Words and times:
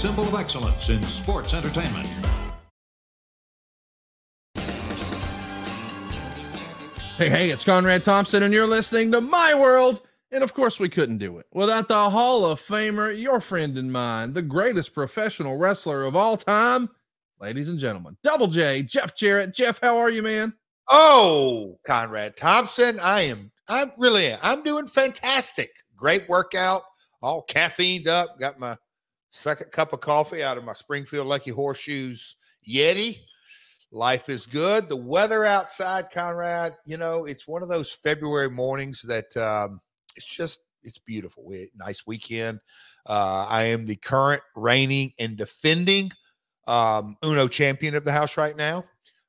Symbol 0.00 0.24
of 0.24 0.34
excellence 0.34 0.88
in 0.88 1.02
sports 1.02 1.52
entertainment. 1.52 2.08
Hey, 7.18 7.28
hey, 7.28 7.50
it's 7.50 7.64
Conrad 7.64 8.02
Thompson, 8.02 8.42
and 8.42 8.54
you're 8.54 8.66
listening 8.66 9.12
to 9.12 9.20
My 9.20 9.52
World. 9.52 10.00
And 10.32 10.42
of 10.42 10.54
course, 10.54 10.80
we 10.80 10.88
couldn't 10.88 11.18
do 11.18 11.36
it 11.36 11.44
without 11.52 11.86
the 11.86 12.08
Hall 12.08 12.46
of 12.46 12.62
Famer, 12.62 13.20
your 13.20 13.42
friend 13.42 13.76
and 13.76 13.92
mine, 13.92 14.32
the 14.32 14.40
greatest 14.40 14.94
professional 14.94 15.58
wrestler 15.58 16.04
of 16.04 16.16
all 16.16 16.38
time, 16.38 16.88
ladies 17.38 17.68
and 17.68 17.78
gentlemen, 17.78 18.16
Double 18.24 18.46
J, 18.46 18.82
Jeff 18.82 19.14
Jarrett. 19.14 19.52
Jeff, 19.52 19.80
how 19.82 19.98
are 19.98 20.08
you, 20.08 20.22
man? 20.22 20.54
Oh, 20.88 21.78
Conrad 21.86 22.38
Thompson, 22.38 22.98
I 23.00 23.22
am. 23.22 23.52
I 23.68 23.92
really 23.98 24.28
am. 24.28 24.38
I'm 24.42 24.62
doing 24.62 24.86
fantastic. 24.86 25.76
Great 25.94 26.26
workout, 26.26 26.84
all 27.20 27.44
caffeined 27.44 28.06
up. 28.06 28.40
Got 28.40 28.58
my 28.58 28.78
second 29.30 29.70
cup 29.70 29.92
of 29.92 30.00
coffee 30.00 30.42
out 30.42 30.58
of 30.58 30.64
my 30.64 30.74
Springfield 30.74 31.26
Lucky 31.26 31.50
Horseshoes 31.50 32.36
Yeti. 32.68 33.20
Life 33.92 34.28
is 34.28 34.46
good. 34.46 34.88
The 34.88 34.96
weather 34.96 35.44
outside, 35.44 36.10
Conrad, 36.10 36.76
you 36.84 36.96
know, 36.96 37.24
it's 37.24 37.48
one 37.48 37.62
of 37.62 37.68
those 37.68 37.92
February 37.92 38.50
mornings 38.50 39.02
that 39.02 39.36
um, 39.36 39.80
it's 40.16 40.26
just 40.26 40.60
it's 40.82 40.98
beautiful. 40.98 41.44
We 41.44 41.70
nice 41.74 42.06
weekend. 42.06 42.60
Uh, 43.06 43.46
I 43.48 43.64
am 43.64 43.86
the 43.86 43.96
current 43.96 44.42
reigning 44.54 45.12
and 45.18 45.36
defending 45.36 46.12
um, 46.66 47.16
Uno 47.24 47.48
champion 47.48 47.94
of 47.94 48.04
the 48.04 48.12
house 48.12 48.36
right 48.36 48.56
now. 48.56 48.84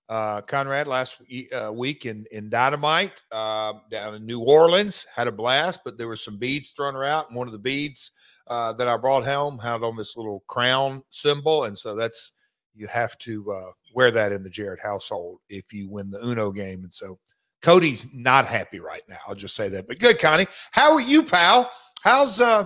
Uh, 0.10 0.42
Conrad 0.42 0.88
last 0.88 1.22
uh, 1.56 1.72
week 1.74 2.06
in 2.06 2.26
in 2.32 2.50
Dynamite 2.50 3.24
um, 3.32 3.82
down 3.90 4.14
in 4.14 4.26
New 4.26 4.42
Orleans 4.42 5.08
had 5.16 5.28
a 5.28 5.32
blast, 5.32 5.82
but 5.86 5.98
there 5.98 6.08
were 6.08 6.16
some 6.16 6.38
beads 6.38 6.72
thrown 6.72 6.96
out, 6.98 7.30
and 7.30 7.36
one 7.36 7.48
of 7.48 7.54
the 7.54 7.60
beads 7.60 8.12
uh, 8.48 8.74
that 8.74 8.88
I 8.88 8.98
brought 8.98 9.26
home 9.26 9.60
had 9.60 9.84
on 9.84 9.96
this 9.96 10.18
little 10.18 10.44
crown 10.48 11.04
symbol, 11.10 11.66
and 11.66 11.78
so 11.78 11.96
that's 11.96 12.34
you 12.76 12.88
have 12.88 13.18
to 13.20 13.52
uh, 13.52 13.72
wear 13.94 14.12
that 14.12 14.32
in 14.32 14.44
the 14.44 14.50
Jarrett 14.50 14.80
household 14.82 15.40
if 15.50 15.74
you 15.74 15.90
win 15.90 16.10
the 16.10 16.26
Uno 16.26 16.52
game, 16.52 16.84
and 16.84 16.94
so 16.94 17.20
Cody's 17.62 18.08
not 18.14 18.46
happy 18.46 18.80
right 18.80 19.04
now. 19.08 19.18
I'll 19.28 19.36
just 19.36 19.56
say 19.56 19.70
that, 19.70 19.88
but 19.88 20.00
good, 20.00 20.20
Connie. 20.20 20.48
How 20.72 20.94
are 20.94 21.02
you, 21.02 21.24
pal? 21.24 21.72
How's 22.02 22.40
uh? 22.40 22.66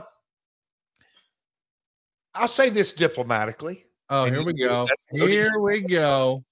I'll 2.34 2.48
say 2.48 2.70
this 2.70 2.94
diplomatically. 2.94 3.86
Oh, 4.10 4.26
here 4.26 4.44
we 4.44 4.54
go. 4.54 4.88
Here 5.12 5.60
we 5.60 5.82
go. 5.82 6.44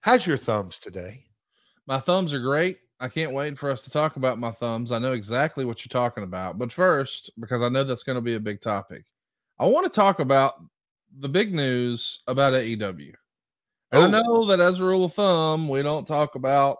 How's 0.00 0.26
your 0.26 0.36
thumbs 0.36 0.78
today? 0.78 1.24
My 1.86 1.98
thumbs 1.98 2.32
are 2.32 2.40
great. 2.40 2.78
I 2.98 3.08
can't 3.08 3.34
wait 3.34 3.58
for 3.58 3.70
us 3.70 3.82
to 3.84 3.90
talk 3.90 4.16
about 4.16 4.38
my 4.38 4.50
thumbs. 4.52 4.90
I 4.90 4.98
know 4.98 5.12
exactly 5.12 5.64
what 5.64 5.84
you're 5.84 5.90
talking 5.90 6.24
about. 6.24 6.58
But 6.58 6.72
first, 6.72 7.30
because 7.38 7.60
I 7.60 7.68
know 7.68 7.84
that's 7.84 8.02
going 8.02 8.16
to 8.16 8.22
be 8.22 8.34
a 8.34 8.40
big 8.40 8.62
topic, 8.62 9.04
I 9.58 9.66
want 9.66 9.84
to 9.90 9.94
talk 9.94 10.18
about 10.20 10.54
the 11.18 11.28
big 11.28 11.54
news 11.54 12.20
about 12.26 12.54
AEW. 12.54 13.12
And 13.92 14.02
I 14.02 14.06
Oh. 14.20 14.22
know 14.22 14.46
that 14.46 14.60
as 14.60 14.80
a 14.80 14.84
rule 14.84 15.04
of 15.04 15.14
thumb, 15.14 15.68
we 15.68 15.82
don't 15.82 16.06
talk 16.06 16.34
about 16.34 16.78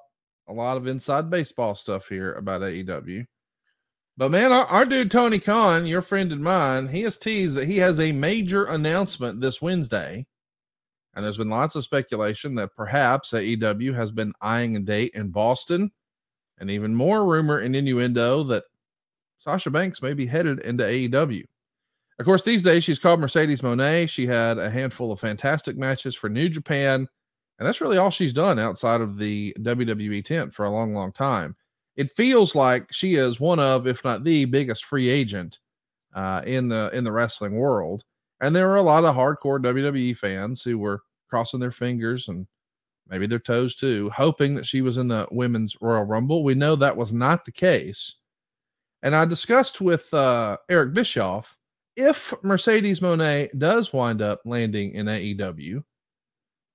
a 0.49 0.53
lot 0.53 0.77
of 0.77 0.87
inside 0.87 1.31
baseball 1.31 1.75
stuff 1.75 2.09
here 2.09 2.35
about 2.35 2.63
AEW. 2.63 3.27
But 4.17 4.31
man, 4.31 4.53
our, 4.53 4.65
our 4.67 4.85
dude 4.87 5.11
Tony 5.11 5.39
Khan, 5.39 5.85
your 5.87 6.01
friend 6.03 6.33
and 6.33 6.43
mine, 6.43 6.89
he 6.89 7.03
has 7.03 7.19
teased 7.19 7.55
that 7.57 7.67
he 7.67 7.77
has 7.79 8.01
a 8.01 8.13
major 8.13 8.65
announcement 8.65 9.41
this 9.41 9.61
Wednesday. 9.61 10.27
And 11.15 11.25
there's 11.25 11.37
been 11.37 11.51
lots 11.51 11.75
of 11.77 11.85
speculation 11.85 12.55
that 12.57 12.75
perhaps 12.75 13.33
AEW 13.33 13.95
has 13.95 14.11
been 14.11 14.33
eyeing 14.41 14.77
a 14.77 14.81
date 14.81 15.13
in 15.15 15.29
Boston, 15.31 15.91
and 16.59 16.71
even 16.71 16.95
more 16.95 17.25
rumor 17.25 17.59
and 17.59 17.77
innuendo 17.77 18.43
that 18.45 18.65
Sasha 19.39 19.71
Banks 19.71 20.03
may 20.03 20.15
be 20.15 20.27
headed 20.27 20.61
into 20.61 20.85
AEW. 20.85 21.45
Of 22.19 22.25
course, 22.25 22.43
these 22.43 22.63
days 22.63 22.83
she's 22.83 22.99
called 22.99 23.21
Mercedes 23.21 23.61
Moné. 23.61 24.09
She 24.09 24.27
had 24.27 24.59
a 24.59 24.71
handful 24.71 25.13
of 25.13 25.21
fantastic 25.21 25.77
matches 25.77 26.15
for 26.15 26.29
New 26.29 26.49
Japan, 26.49 27.07
and 27.59 27.67
that's 27.67 27.81
really 27.81 27.99
all 27.99 28.11
she's 28.11 28.33
done 28.33 28.59
outside 28.59 29.01
of 29.01 29.19
the 29.19 29.55
WWE 29.61 30.25
tent 30.25 30.55
for 30.55 30.65
a 30.65 30.71
long, 30.71 30.95
long 30.95 31.13
time. 31.13 31.57
It 31.95 32.17
feels 32.17 32.55
like 32.55 32.87
she 32.91 33.15
is 33.15 33.39
one 33.39 33.59
of, 33.59 33.87
if 33.87 34.05
not 34.05 34.25
the 34.25 34.47
biggest 34.47 34.85
free 34.85 35.09
agent 35.09 35.59
uh, 36.15 36.43
in 36.47 36.69
the 36.69 36.91
in 36.93 37.05
the 37.05 37.13
wrestling 37.13 37.57
world. 37.57 38.03
And 38.41 38.55
there 38.55 38.67
were 38.67 38.77
a 38.77 38.83
lot 38.83 39.05
of 39.05 39.15
hardcore 39.15 39.63
WWE 39.63 40.17
fans 40.17 40.63
who 40.63 40.79
were 40.79 41.03
crossing 41.29 41.61
their 41.61 41.71
fingers 41.71 42.29
and 42.29 42.47
maybe 43.09 43.27
their 43.27 43.39
toes 43.39 43.75
too, 43.75 44.11
hoping 44.11 44.55
that 44.55 44.67
she 44.67 44.83
was 44.83 44.99
in 44.99 45.09
the 45.09 45.27
women's 45.31 45.77
Royal 45.81 46.05
Rumble. 46.05 46.43
We 46.43 46.55
know 46.55 46.77
that 46.77 46.97
was 46.97 47.13
not 47.13 47.45
the 47.45 47.53
case. 47.53 48.17
And 49.03 49.15
I 49.15 49.25
discussed 49.25 49.81
with 49.81 50.13
uh, 50.13 50.57
Eric 50.69 50.95
Bischoff 50.95 51.57
if 51.97 52.35
Mercedes 52.43 53.01
Moné 53.01 53.49
does 53.59 53.93
wind 53.93 54.21
up 54.21 54.41
landing 54.45 54.93
in 54.93 55.07
AEW, 55.07 55.83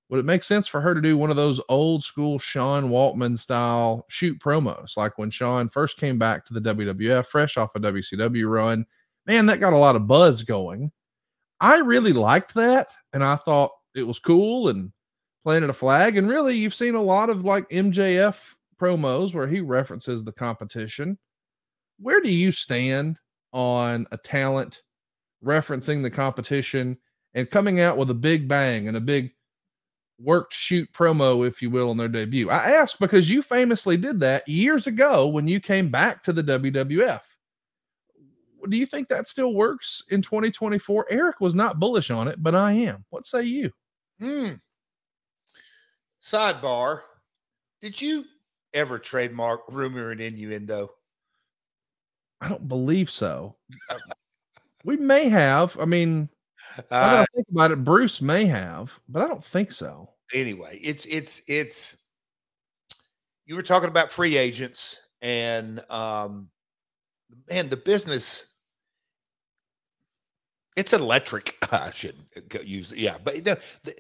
would 0.10 0.20
it 0.20 0.26
make 0.26 0.44
sense 0.44 0.68
for 0.68 0.82
her 0.82 0.94
to 0.94 1.02
do 1.02 1.16
one 1.16 1.30
of 1.30 1.36
those 1.36 1.62
old 1.70 2.04
school 2.04 2.40
Sean 2.40 2.90
Waltman 2.90 3.38
style 3.38 4.06
shoot 4.10 4.40
promos, 4.40 4.98
like 4.98 5.18
when 5.18 5.30
Sean 5.30 5.70
first 5.70 5.98
came 5.98 6.18
back 6.18 6.46
to 6.46 6.54
the 6.54 6.60
WWF, 6.60 7.28
fresh 7.28 7.56
off 7.56 7.76
a 7.76 7.80
WCW 7.80 8.50
run? 8.50 8.86
Man, 9.28 9.46
that 9.46 9.60
got 9.60 9.74
a 9.74 9.78
lot 9.78 9.96
of 9.96 10.08
buzz 10.08 10.42
going. 10.44 10.92
I 11.62 11.78
really 11.78 12.14
liked 12.14 12.56
that, 12.56 12.92
and 13.14 13.24
I 13.24 13.36
thought 13.36 13.72
it 13.96 14.04
was 14.04 14.20
cool 14.20 14.70
and 14.70 14.92
planted 15.44 15.70
a 15.70 15.74
flag. 15.74 16.18
And 16.18 16.28
really, 16.28 16.56
you've 16.56 16.76
seen 16.76 16.96
a 16.96 17.02
lot 17.02 17.30
of 17.30 17.46
like 17.46 17.70
MJF 17.70 18.36
promos 18.80 19.34
where 19.34 19.48
he 19.48 19.62
references 19.62 20.24
the 20.24 20.32
competition. 20.32 21.18
Where 22.00 22.22
do 22.22 22.34
you 22.34 22.52
stand 22.52 23.18
on 23.54 24.08
a 24.12 24.18
talent 24.18 24.82
referencing 25.44 26.04
the 26.04 26.10
competition 26.10 26.98
and 27.34 27.50
coming 27.50 27.80
out 27.80 27.98
with 27.98 28.10
a 28.10 28.16
big 28.16 28.48
bang 28.48 28.88
and 28.88 28.98
a 28.98 29.02
big 29.02 29.32
worked 30.20 30.54
shoot 30.54 30.92
promo, 30.94 31.48
if 31.48 31.62
you 31.62 31.70
will, 31.70 31.92
on 31.92 31.98
their 31.98 32.08
debut? 32.08 32.50
I 32.50 32.72
ask 32.72 32.98
because 33.00 33.30
you 33.30 33.42
famously 33.42 33.98
did 33.98 34.20
that 34.22 34.48
years 34.48 34.88
ago 34.88 35.28
when 35.28 35.48
you 35.48 35.60
came 35.60 35.90
back 35.90 36.24
to 36.24 36.34
the 36.34 36.44
WWF. 36.44 37.22
do 38.70 38.78
you 38.78 38.86
think 38.86 39.10
that 39.10 39.28
still 39.28 39.54
works 39.54 40.04
in 40.10 40.22
2024? 40.22 41.08
Eric 41.10 41.40
was 41.40 41.56
not 41.56 41.80
bullish 41.80 42.12
on 42.12 42.28
it, 42.28 42.42
but 42.42 42.56
I 42.56 42.74
am. 42.74 43.06
What 43.10 43.26
say 43.26 43.44
you? 43.44 43.72
Hmm. 44.20 44.54
Sidebar: 46.24 47.02
Did 47.82 48.00
you 48.00 48.26
ever 48.74 49.00
trademark 49.00 49.62
rumor 49.72 50.12
and 50.12 50.22
innuendo? 50.22 50.90
I 52.40 52.48
don't 52.50 52.68
believe 52.68 53.10
so. 53.12 53.56
we 54.84 54.98
may 54.98 55.30
have. 55.30 55.78
I 55.80 55.86
mean, 55.86 56.30
I 56.90 56.96
Uh, 57.22 57.26
think 57.36 57.48
about 57.52 57.72
it. 57.72 57.84
Bruce 57.84 58.22
may 58.22 58.46
have, 58.46 58.98
but 59.10 59.22
I 59.24 59.28
don't 59.28 59.44
think 59.44 59.72
so. 59.72 60.10
anyway, 60.34 60.80
it's 60.82 61.06
it's 61.06 61.42
it's. 61.48 61.98
You 63.46 63.56
were 63.56 63.64
talking 63.64 63.90
about 63.90 64.12
free 64.12 64.38
agents, 64.38 65.00
and 65.22 65.84
um, 65.92 66.50
man, 67.50 67.70
the 67.70 67.78
business. 67.78 68.46
It's 70.78 70.94
electric. 70.94 71.58
I 71.74 71.92
shouldn't 71.92 72.28
use 72.64 72.94
yeah, 72.96 73.18
but 73.22 73.36
you 73.36 73.42
know, 73.42 73.56
the, 73.84 73.94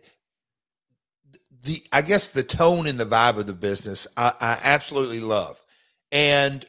the 1.63 1.83
I 1.91 2.01
guess 2.01 2.29
the 2.29 2.43
tone 2.43 2.87
and 2.87 2.99
the 2.99 3.05
vibe 3.05 3.37
of 3.37 3.47
the 3.47 3.53
business 3.53 4.07
I, 4.17 4.33
I 4.39 4.59
absolutely 4.63 5.19
love. 5.19 5.63
And 6.11 6.65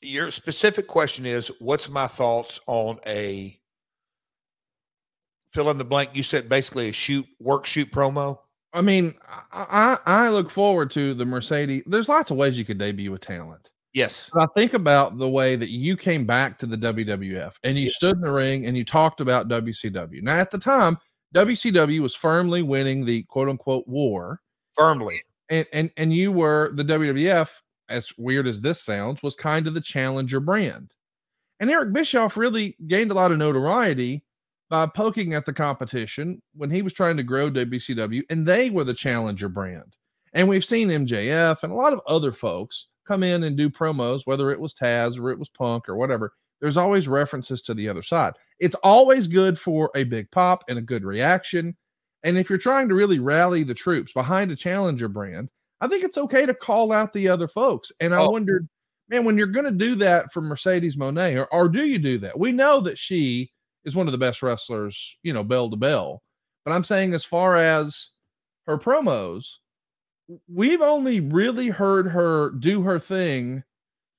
your 0.00 0.30
specific 0.30 0.86
question 0.86 1.26
is, 1.26 1.50
what's 1.58 1.88
my 1.88 2.06
thoughts 2.06 2.60
on 2.66 2.98
a 3.06 3.58
fill 5.52 5.70
in 5.70 5.78
the 5.78 5.84
blank? 5.84 6.10
You 6.12 6.22
said 6.22 6.48
basically 6.48 6.88
a 6.88 6.92
shoot 6.92 7.26
work 7.40 7.66
shoot 7.66 7.90
promo. 7.90 8.38
I 8.72 8.82
mean, 8.82 9.14
I, 9.50 9.98
I 10.04 10.28
look 10.28 10.50
forward 10.50 10.90
to 10.92 11.14
the 11.14 11.24
Mercedes. 11.24 11.82
There's 11.86 12.08
lots 12.08 12.30
of 12.30 12.36
ways 12.36 12.58
you 12.58 12.66
could 12.66 12.78
debut 12.78 13.14
a 13.14 13.18
talent. 13.18 13.70
Yes. 13.94 14.30
But 14.32 14.42
I 14.42 14.46
think 14.56 14.74
about 14.74 15.16
the 15.16 15.28
way 15.28 15.56
that 15.56 15.70
you 15.70 15.96
came 15.96 16.26
back 16.26 16.58
to 16.58 16.66
the 16.66 16.76
WWF 16.76 17.54
and 17.64 17.78
you 17.78 17.90
stood 17.90 18.16
in 18.16 18.20
the 18.20 18.30
ring 18.30 18.66
and 18.66 18.76
you 18.76 18.84
talked 18.84 19.20
about 19.20 19.48
WCW. 19.48 20.22
Now, 20.22 20.36
at 20.36 20.50
the 20.50 20.58
time, 20.58 20.98
WCW 21.34 22.00
was 22.00 22.14
firmly 22.14 22.62
winning 22.62 23.04
the 23.04 23.22
quote 23.24 23.48
unquote 23.48 23.86
war. 23.86 24.40
Firmly. 24.74 25.22
And 25.50 25.66
and 25.72 25.90
and 25.96 26.12
you 26.12 26.32
were 26.32 26.72
the 26.74 26.84
WWF, 26.84 27.50
as 27.88 28.08
weird 28.18 28.46
as 28.46 28.60
this 28.60 28.82
sounds, 28.82 29.22
was 29.22 29.34
kind 29.34 29.66
of 29.66 29.74
the 29.74 29.80
challenger 29.80 30.40
brand. 30.40 30.92
And 31.60 31.70
Eric 31.70 31.92
Bischoff 31.92 32.36
really 32.36 32.76
gained 32.86 33.10
a 33.10 33.14
lot 33.14 33.32
of 33.32 33.38
notoriety 33.38 34.22
by 34.70 34.86
poking 34.86 35.34
at 35.34 35.46
the 35.46 35.52
competition 35.52 36.40
when 36.54 36.70
he 36.70 36.82
was 36.82 36.92
trying 36.92 37.16
to 37.16 37.22
grow 37.22 37.50
WCW, 37.50 38.22
and 38.30 38.46
they 38.46 38.70
were 38.70 38.84
the 38.84 38.94
challenger 38.94 39.48
brand. 39.48 39.96
And 40.34 40.48
we've 40.48 40.64
seen 40.64 40.88
MJF 40.88 41.62
and 41.62 41.72
a 41.72 41.76
lot 41.76 41.94
of 41.94 42.02
other 42.06 42.32
folks 42.32 42.88
come 43.06 43.22
in 43.22 43.44
and 43.44 43.56
do 43.56 43.70
promos, 43.70 44.22
whether 44.26 44.50
it 44.50 44.60
was 44.60 44.74
Taz 44.74 45.18
or 45.18 45.30
it 45.30 45.38
was 45.38 45.48
Punk 45.48 45.88
or 45.88 45.96
whatever. 45.96 46.32
There's 46.60 46.76
always 46.76 47.08
references 47.08 47.62
to 47.62 47.74
the 47.74 47.88
other 47.88 48.02
side. 48.02 48.34
It's 48.60 48.76
always 48.76 49.26
good 49.28 49.58
for 49.58 49.90
a 49.94 50.04
big 50.04 50.30
pop 50.30 50.64
and 50.68 50.78
a 50.78 50.82
good 50.82 51.04
reaction. 51.04 51.76
And 52.24 52.36
if 52.36 52.48
you're 52.48 52.58
trying 52.58 52.88
to 52.88 52.94
really 52.94 53.18
rally 53.20 53.62
the 53.62 53.74
troops 53.74 54.12
behind 54.12 54.50
a 54.50 54.56
challenger 54.56 55.08
brand, 55.08 55.48
I 55.80 55.86
think 55.88 56.02
it's 56.04 56.18
okay 56.18 56.44
to 56.46 56.54
call 56.54 56.92
out 56.92 57.12
the 57.12 57.28
other 57.28 57.46
folks. 57.48 57.92
And 58.00 58.14
I 58.14 58.18
Oh. 58.18 58.30
wondered, 58.30 58.68
man, 59.08 59.24
when 59.24 59.38
you're 59.38 59.46
going 59.46 59.64
to 59.66 59.70
do 59.70 59.94
that 59.96 60.32
for 60.32 60.40
Mercedes 60.42 60.96
Moné, 60.96 61.36
or, 61.36 61.46
or 61.52 61.68
do 61.68 61.86
you 61.86 61.98
do 61.98 62.18
that? 62.18 62.38
We 62.38 62.50
know 62.52 62.80
that 62.80 62.98
she 62.98 63.52
is 63.84 63.94
one 63.94 64.06
of 64.08 64.12
the 64.12 64.18
best 64.18 64.42
wrestlers, 64.42 65.16
you 65.22 65.32
know, 65.32 65.44
bell 65.44 65.70
to 65.70 65.76
bell. 65.76 66.22
But 66.64 66.72
I'm 66.72 66.84
saying, 66.84 67.14
as 67.14 67.24
far 67.24 67.56
as 67.56 68.10
her 68.66 68.76
promos, 68.76 69.46
we've 70.52 70.82
only 70.82 71.20
really 71.20 71.68
heard 71.68 72.08
her 72.08 72.50
do 72.50 72.82
her 72.82 72.98
thing 72.98 73.62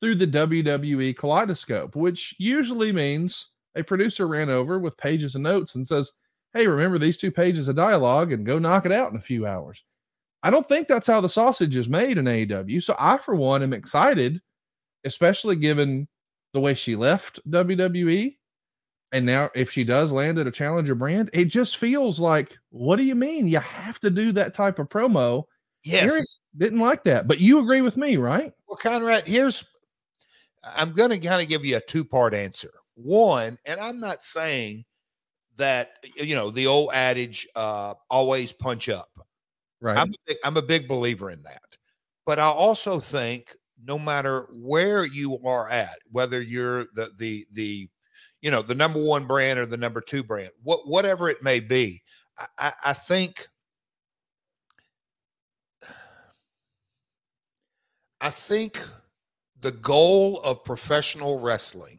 through 0.01 0.15
the 0.15 0.27
WWE 0.27 1.13
kaleidoscope, 1.15 1.95
which 1.95 2.33
usually 2.39 2.92
means 2.92 3.50
a 3.75 3.83
producer 3.83 4.27
ran 4.27 4.50
over 4.50 4.80
with 4.80 4.98
pages 4.98 5.36
of 5.36 5.42
notes 5.42 5.75
and 5.75 5.88
says, 5.88 6.12
Hey, 6.54 6.68
remember 6.68 6.98
these 6.98 7.18
two 7.18 7.31
pages 7.31 7.68
of 7.68 7.75
dialogue 7.75 8.31
and 8.31 8.45
go 8.45 8.57
knock 8.57 8.86
it 8.86 8.92
out 8.92 9.12
in 9.12 9.18
a 9.18 9.21
few 9.21 9.45
hours. 9.45 9.83
I 10.42 10.50
don't 10.50 10.68
think 10.68 10.88
that's 10.88 11.07
how 11.07 11.21
the 11.21 11.30
sausage 11.30 11.75
is 11.75 11.89
made 11.89 12.18
in 12.18 12.25
AEW. 12.25 12.81
So 12.81 12.95
I, 12.98 13.18
for 13.18 13.36
one, 13.36 13.62
am 13.62 13.74
excited, 13.74 14.42
especially 15.04 15.57
given 15.57 16.07
the 16.54 16.60
way 16.60 16.74
she 16.74 16.95
left 16.95 17.39
WWE. 17.50 18.38
And 19.12 19.25
now, 19.25 19.50
if 19.56 19.71
she 19.71 19.83
does 19.83 20.12
land 20.12 20.38
at 20.38 20.48
a 20.48 20.51
challenger 20.51 20.95
brand, 20.95 21.30
it 21.33 21.45
just 21.45 21.77
feels 21.77 22.19
like, 22.19 22.57
what 22.69 22.98
do 22.98 23.04
you 23.04 23.16
mean? 23.16 23.48
You 23.48 23.60
have 23.60 24.00
to 24.01 24.10
do 24.10 24.31
that 24.33 24.54
type 24.54 24.80
of 24.80 24.88
promo. 24.88 25.44
Yes. 25.83 26.04
Eric 26.04 26.25
didn't 26.57 26.80
like 26.80 27.04
that, 27.06 27.27
but 27.27 27.39
you 27.39 27.60
agree 27.60 27.81
with 27.81 27.98
me, 27.98 28.18
right? 28.18 28.54
Well, 28.68 28.77
Conrad, 28.77 29.25
here's 29.25 29.66
I'm 30.75 30.92
going 30.94 31.10
to 31.10 31.18
kind 31.19 31.42
of 31.42 31.48
give 31.48 31.66
you 31.66 31.77
a 31.77 31.81
two 31.81 32.04
part 32.04 32.33
answer. 32.33 32.71
One, 33.01 33.57
and 33.65 33.79
I'm 33.79 33.99
not 34.01 34.23
saying 34.23 34.83
that 35.55 35.91
you 36.15 36.35
know 36.35 36.51
the 36.51 36.67
old 36.67 36.89
adage, 36.93 37.47
uh, 37.55 37.93
always 38.09 38.51
punch 38.51 38.89
up. 38.89 39.09
Right. 39.79 39.97
I'm 39.97 40.09
a 40.09 40.13
big, 40.27 40.37
I'm 40.43 40.57
a 40.57 40.61
big 40.61 40.87
believer 40.87 41.29
in 41.29 41.41
that, 41.43 41.77
but 42.25 42.39
I 42.39 42.47
also 42.47 42.99
think 42.99 43.53
no 43.85 43.97
matter 43.97 44.47
where 44.51 45.05
you 45.05 45.39
are 45.45 45.69
at, 45.69 45.97
whether 46.11 46.41
you're 46.41 46.83
the 46.93 47.09
the 47.17 47.45
the 47.53 47.87
you 48.41 48.51
know 48.51 48.61
the 48.61 48.75
number 48.75 49.01
one 49.01 49.25
brand 49.25 49.59
or 49.59 49.65
the 49.65 49.77
number 49.77 50.01
two 50.01 50.21
brand, 50.21 50.51
what 50.63 50.85
whatever 50.85 51.29
it 51.29 51.41
may 51.41 51.61
be, 51.61 52.01
I, 52.37 52.45
I, 52.57 52.73
I 52.87 52.93
think 52.93 53.47
I 58.19 58.29
think 58.29 58.83
the 59.61 59.71
goal 59.71 60.41
of 60.41 60.65
professional 60.65 61.39
wrestling 61.39 61.98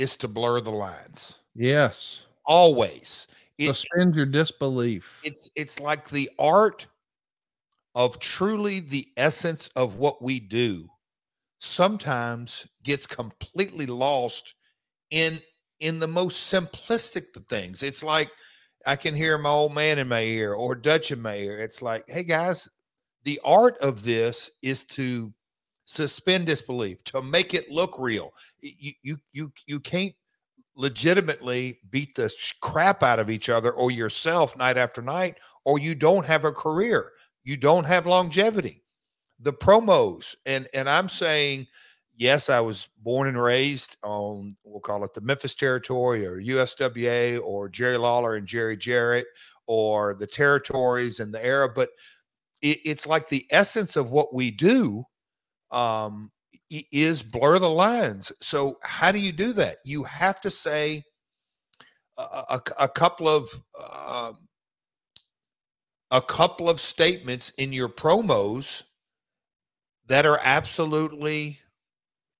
is 0.00 0.16
to 0.16 0.28
blur 0.28 0.60
the 0.60 0.70
lines. 0.70 1.40
Yes. 1.54 2.22
Always. 2.46 3.26
It- 3.58 3.66
Suspend 3.74 4.14
your 4.14 4.26
disbelief. 4.26 5.20
it's 5.22 5.50
it's 5.54 5.78
like 5.78 6.08
the 6.08 6.30
art 6.38 6.86
of 7.94 8.18
truly 8.18 8.80
the 8.80 9.06
essence 9.16 9.68
of 9.76 9.96
what 9.96 10.22
we 10.22 10.40
do 10.40 10.88
sometimes 11.58 12.66
gets 12.84 13.06
completely 13.06 13.84
lost 13.86 14.54
in 15.10 15.38
in 15.80 15.98
the 15.98 16.08
most 16.08 16.52
simplistic 16.52 17.36
of 17.36 17.44
things 17.48 17.82
it's 17.82 18.02
like 18.02 18.30
i 18.86 18.96
can 18.96 19.14
hear 19.14 19.36
my 19.36 19.50
old 19.50 19.74
man 19.74 19.98
in 19.98 20.08
my 20.08 20.22
ear 20.22 20.54
or 20.54 20.74
dutch 20.74 21.10
in 21.10 21.20
my 21.20 21.36
ear 21.36 21.58
it's 21.58 21.82
like 21.82 22.02
hey 22.08 22.22
guys 22.24 22.66
the 23.24 23.38
art 23.44 23.76
of 23.82 24.02
this 24.02 24.50
is 24.62 24.84
to 24.86 25.30
suspend 25.90 26.46
disbelief 26.46 27.02
to 27.02 27.20
make 27.20 27.52
it 27.52 27.68
look 27.68 27.98
real. 27.98 28.32
You 28.60 28.92
you 29.02 29.16
you, 29.32 29.52
you 29.66 29.80
can't 29.80 30.14
legitimately 30.76 31.80
beat 31.90 32.14
the 32.14 32.32
crap 32.60 33.02
out 33.02 33.18
of 33.18 33.28
each 33.28 33.48
other 33.48 33.72
or 33.72 33.90
yourself 33.90 34.56
night 34.56 34.78
after 34.78 35.02
night 35.02 35.38
or 35.64 35.80
you 35.80 35.96
don't 35.96 36.24
have 36.24 36.44
a 36.44 36.52
career. 36.52 37.10
You 37.42 37.56
don't 37.56 37.86
have 37.86 38.06
longevity. 38.06 38.84
The 39.40 39.52
promos 39.52 40.36
and 40.46 40.68
and 40.74 40.88
i'm 40.88 41.08
saying 41.08 41.66
yes 42.18 42.50
i 42.50 42.60
was 42.60 42.90
born 42.98 43.26
and 43.26 43.42
raised 43.42 43.96
on 44.02 44.54
we'll 44.64 44.80
call 44.80 45.02
it 45.02 45.14
the 45.14 45.22
memphis 45.22 45.54
territory 45.54 46.26
or 46.26 46.42
uswa 46.42 47.40
or 47.42 47.68
jerry 47.70 47.96
lawler 47.96 48.36
and 48.36 48.46
jerry 48.46 48.76
jarrett 48.76 49.26
or 49.66 50.14
the 50.14 50.26
territories 50.26 51.20
and 51.20 51.32
the 51.32 51.42
era 51.42 51.70
but 51.74 51.88
it, 52.60 52.80
it's 52.84 53.06
like 53.06 53.30
the 53.30 53.46
essence 53.50 53.96
of 53.96 54.10
what 54.10 54.34
we 54.34 54.50
do 54.50 55.02
um 55.70 56.30
is 56.70 57.22
blur 57.22 57.58
the 57.58 57.68
lines 57.68 58.32
so 58.40 58.76
how 58.82 59.10
do 59.10 59.18
you 59.18 59.32
do 59.32 59.52
that 59.52 59.76
you 59.84 60.02
have 60.04 60.40
to 60.40 60.50
say 60.50 61.02
a, 62.16 62.22
a, 62.22 62.60
a 62.80 62.88
couple 62.88 63.28
of 63.28 63.48
um, 64.06 64.36
a 66.10 66.20
couple 66.20 66.68
of 66.68 66.80
statements 66.80 67.50
in 67.50 67.72
your 67.72 67.88
promos 67.88 68.84
that 70.06 70.26
are 70.26 70.40
absolutely 70.42 71.58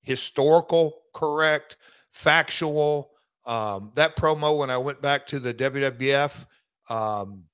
historical, 0.02 1.02
correct, 1.14 1.76
factual. 2.10 3.12
Um, 3.46 3.92
that 3.94 4.16
promo 4.16 4.58
when 4.58 4.70
I 4.70 4.78
went 4.78 5.00
back 5.00 5.26
to 5.28 5.38
the 5.38 5.54
WWF, 5.54 6.46
um, 6.88 7.44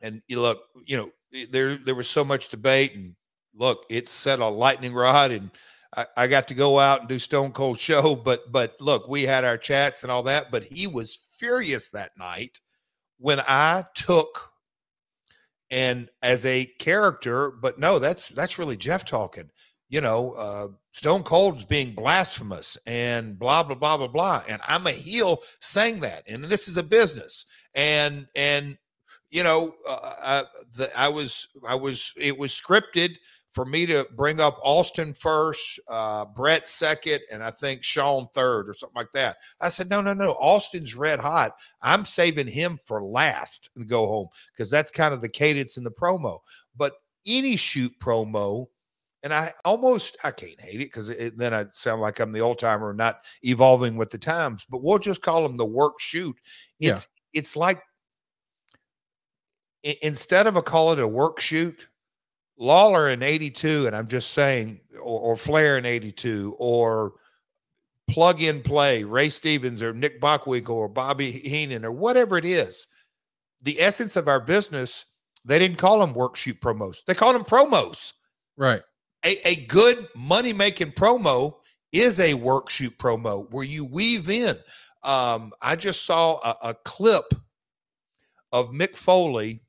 and 0.00 0.22
you 0.28 0.40
look, 0.40 0.62
you 0.86 0.96
know, 0.96 1.10
there 1.50 1.76
there 1.76 1.94
was 1.94 2.08
so 2.08 2.24
much 2.24 2.48
debate, 2.48 2.94
and 2.94 3.14
look, 3.54 3.84
it 3.88 4.08
set 4.08 4.40
a 4.40 4.48
lightning 4.48 4.94
rod, 4.94 5.30
and 5.30 5.50
I, 5.96 6.06
I 6.16 6.26
got 6.26 6.48
to 6.48 6.54
go 6.54 6.78
out 6.78 7.00
and 7.00 7.08
do 7.08 7.18
Stone 7.18 7.52
Cold 7.52 7.80
show, 7.80 8.14
but 8.24 8.50
but 8.50 8.80
look, 8.80 9.08
we 9.08 9.22
had 9.22 9.44
our 9.44 9.58
chats 9.58 10.02
and 10.02 10.12
all 10.12 10.22
that, 10.24 10.50
but 10.50 10.64
he 10.64 10.86
was 10.86 11.18
furious 11.38 11.90
that 11.90 12.12
night 12.18 12.60
when 13.18 13.40
I 13.40 13.84
took 13.94 14.50
and 15.70 16.10
as 16.22 16.44
a 16.46 16.66
character, 16.78 17.50
but 17.50 17.78
no, 17.78 17.98
that's 17.98 18.28
that's 18.28 18.58
really 18.58 18.76
Jeff 18.76 19.04
talking. 19.04 19.50
You 19.88 20.00
know, 20.00 20.32
uh, 20.32 20.68
Stone 20.92 21.24
Cold's 21.24 21.64
being 21.64 21.94
blasphemous 21.94 22.76
and 22.86 23.38
blah 23.38 23.62
blah 23.62 23.76
blah 23.76 23.96
blah 23.96 24.08
blah, 24.08 24.42
and 24.48 24.60
I'm 24.66 24.86
a 24.86 24.92
heel 24.92 25.40
saying 25.60 26.00
that, 26.00 26.24
and 26.26 26.44
this 26.44 26.68
is 26.68 26.76
a 26.76 26.82
business, 26.82 27.46
and 27.74 28.26
and 28.34 28.78
you 29.30 29.44
know, 29.44 29.74
uh, 29.88 30.12
I, 30.22 30.44
the, 30.74 30.90
I 30.98 31.08
was 31.08 31.48
I 31.66 31.76
was 31.76 32.12
it 32.16 32.36
was 32.36 32.52
scripted 32.52 33.16
for 33.52 33.64
me 33.64 33.84
to 33.86 34.06
bring 34.16 34.40
up 34.40 34.58
Austin 34.62 35.12
first, 35.12 35.80
uh, 35.88 36.24
Brett 36.24 36.66
second, 36.66 37.20
and 37.32 37.42
I 37.42 37.50
think 37.50 37.82
Sean 37.82 38.28
third 38.32 38.68
or 38.68 38.74
something 38.74 38.96
like 38.96 39.12
that. 39.12 39.38
I 39.60 39.68
said, 39.68 39.90
no, 39.90 40.00
no, 40.00 40.14
no. 40.14 40.32
Austin's 40.32 40.94
red 40.94 41.18
hot. 41.18 41.52
I'm 41.82 42.04
saving 42.04 42.46
him 42.46 42.78
for 42.86 43.02
last 43.02 43.70
and 43.74 43.88
go 43.88 44.06
home 44.06 44.28
because 44.52 44.70
that's 44.70 44.90
kind 44.90 45.12
of 45.12 45.20
the 45.20 45.28
cadence 45.28 45.76
in 45.76 45.84
the 45.84 45.90
promo. 45.90 46.38
But 46.76 46.94
any 47.26 47.56
shoot 47.56 47.92
promo, 48.00 48.66
and 49.22 49.34
I 49.34 49.52
almost 49.64 50.16
I 50.24 50.30
can't 50.30 50.60
hate 50.60 50.80
it 50.80 50.86
because 50.86 51.12
then 51.36 51.52
I 51.52 51.66
sound 51.70 52.00
like 52.00 52.20
I'm 52.20 52.32
the 52.32 52.40
old 52.40 52.58
timer, 52.58 52.94
not 52.94 53.18
evolving 53.42 53.96
with 53.96 54.10
the 54.10 54.18
times. 54.18 54.64
But 54.70 54.82
we'll 54.82 54.98
just 54.98 55.22
call 55.22 55.42
them 55.42 55.56
the 55.56 55.66
work 55.66 56.00
shoot. 56.00 56.36
It's 56.78 57.08
yeah. 57.34 57.40
it's 57.40 57.56
like 57.56 57.82
instead 59.82 60.46
of 60.46 60.56
a 60.56 60.62
call 60.62 60.92
it 60.92 61.00
a 61.00 61.08
work 61.08 61.40
shoot 61.40 61.88
Lawler 62.60 63.08
in 63.08 63.22
82, 63.22 63.86
and 63.86 63.96
I'm 63.96 64.06
just 64.06 64.32
saying, 64.32 64.80
or, 64.96 65.20
or 65.20 65.36
Flair 65.36 65.78
in 65.78 65.86
82, 65.86 66.54
or 66.58 67.14
plug 68.10 68.42
in 68.42 68.60
play, 68.60 69.02
Ray 69.02 69.30
Stevens 69.30 69.82
or 69.82 69.94
Nick 69.94 70.20
Bockwinkel 70.20 70.68
or 70.68 70.88
Bobby 70.88 71.30
Heenan 71.30 71.84
or 71.84 71.92
whatever 71.92 72.36
it 72.36 72.44
is. 72.44 72.86
The 73.62 73.80
essence 73.80 74.14
of 74.16 74.28
our 74.28 74.40
business, 74.40 75.06
they 75.44 75.58
didn't 75.58 75.78
call 75.78 76.00
them 76.00 76.14
workshoot 76.14 76.60
promos. 76.60 76.98
They 77.06 77.14
called 77.14 77.36
them 77.36 77.44
promos. 77.44 78.12
Right. 78.56 78.82
A, 79.24 79.48
a 79.48 79.66
good 79.66 80.08
money 80.14 80.52
making 80.52 80.92
promo 80.92 81.54
is 81.92 82.20
a 82.20 82.34
workshoot 82.34 82.96
promo 82.98 83.50
where 83.50 83.64
you 83.64 83.84
weave 83.84 84.28
in. 84.28 84.56
Um, 85.02 85.52
I 85.62 85.76
just 85.76 86.04
saw 86.04 86.38
a, 86.44 86.70
a 86.70 86.74
clip 86.84 87.32
of 88.52 88.70
Mick 88.70 88.96
Foley 88.96 89.62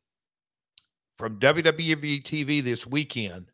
from 1.22 1.40
WWE 1.40 2.24
TV 2.24 2.64
this 2.64 2.88
weekend. 2.88 3.52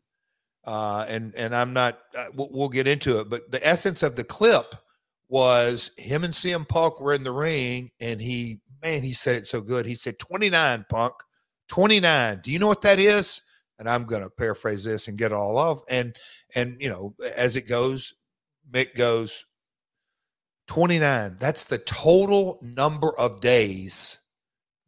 Uh, 0.64 1.04
and 1.06 1.34
and 1.34 1.54
I'm 1.54 1.74
not. 1.74 1.98
Uh, 2.16 2.24
we'll, 2.34 2.48
we'll, 2.50 2.68
get 2.70 2.86
into 2.86 3.20
it, 3.20 3.28
but 3.28 3.50
the 3.50 3.64
essence 3.66 4.02
of 4.02 4.16
the 4.16 4.24
clip 4.24 4.74
was 5.28 5.90
him 5.98 6.24
and 6.24 6.32
CM 6.32 6.66
Punk 6.66 6.98
were 6.98 7.12
in 7.12 7.24
the 7.24 7.32
ring, 7.32 7.90
and 8.00 8.20
he 8.22 8.60
man, 8.82 9.02
he 9.02 9.12
said 9.12 9.36
it 9.36 9.46
so 9.46 9.60
good. 9.60 9.84
He 9.84 9.94
said 9.94 10.18
29, 10.18 10.86
Punk, 10.88 11.12
29. 11.68 12.40
Do 12.42 12.50
you 12.50 12.58
know 12.58 12.66
what 12.66 12.82
that 12.82 12.98
is? 12.98 13.42
And 13.78 13.88
I'm 13.88 14.04
going 14.04 14.22
to 14.22 14.30
paraphrase 14.30 14.82
this 14.82 15.08
and 15.08 15.18
get 15.18 15.32
it 15.32 15.36
all 15.36 15.58
off. 15.58 15.80
and 15.90 16.16
and 16.54 16.80
you 16.80 16.88
know 16.88 17.14
as 17.36 17.56
it 17.56 17.68
goes, 17.68 18.14
Mick 18.72 18.94
goes 18.94 19.44
29. 20.68 21.36
That's 21.38 21.64
the 21.64 21.78
total 21.78 22.58
number 22.62 23.16
of 23.18 23.42
days 23.42 24.20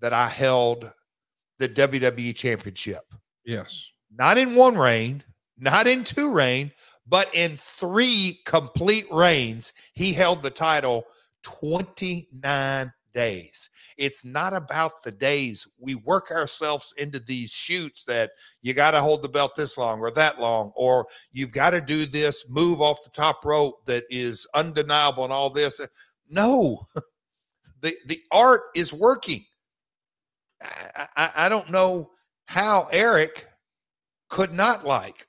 that 0.01 0.15
I 0.15 0.29
held 0.29 0.91
the 1.61 1.69
WWE 1.69 2.35
Championship. 2.35 3.05
Yes. 3.45 3.87
Not 4.11 4.39
in 4.39 4.57
one 4.57 4.77
reign, 4.77 5.23
not 5.59 5.87
in 5.87 6.03
two 6.03 6.33
reign, 6.33 6.73
but 7.07 7.33
in 7.35 7.57
three 7.59 8.41
complete 8.47 9.07
reigns, 9.13 9.75
he 9.93 10.13
held 10.13 10.43
the 10.43 10.51
title 10.51 11.05
29 11.43 12.93
days. 13.13 13.71
It's 13.99 14.25
not 14.25 14.55
about 14.55 15.03
the 15.03 15.13
days. 15.13 15.67
We 15.79 15.97
work 15.97 16.31
ourselves 16.31 16.95
into 16.97 17.21
these 17.21 17.51
shoots 17.51 18.05
that 18.05 18.31
you 18.63 18.73
got 18.73 18.93
to 18.93 19.01
hold 19.01 19.23
the 19.23 19.29
belt 19.29 19.55
this 19.55 19.77
long 19.77 20.01
or 20.01 20.11
that 20.13 20.41
long, 20.41 20.73
or 20.75 21.07
you've 21.31 21.53
got 21.53 21.71
to 21.71 21.81
do 21.83 22.07
this 22.07 22.49
move 22.49 22.81
off 22.81 23.05
the 23.05 23.11
top 23.11 23.45
rope 23.45 23.85
that 23.85 24.05
is 24.09 24.47
undeniable 24.55 25.25
and 25.25 25.33
all 25.33 25.51
this. 25.51 25.79
No, 26.31 26.87
the, 27.83 27.95
the 28.07 28.21
art 28.33 28.63
is 28.75 28.95
working. 28.95 29.45
I, 30.63 31.07
I, 31.17 31.31
I 31.37 31.49
don't 31.49 31.71
know 31.71 32.11
how 32.47 32.89
Eric 32.93 33.47
could 34.29 34.53
not 34.53 34.85
like 34.85 35.27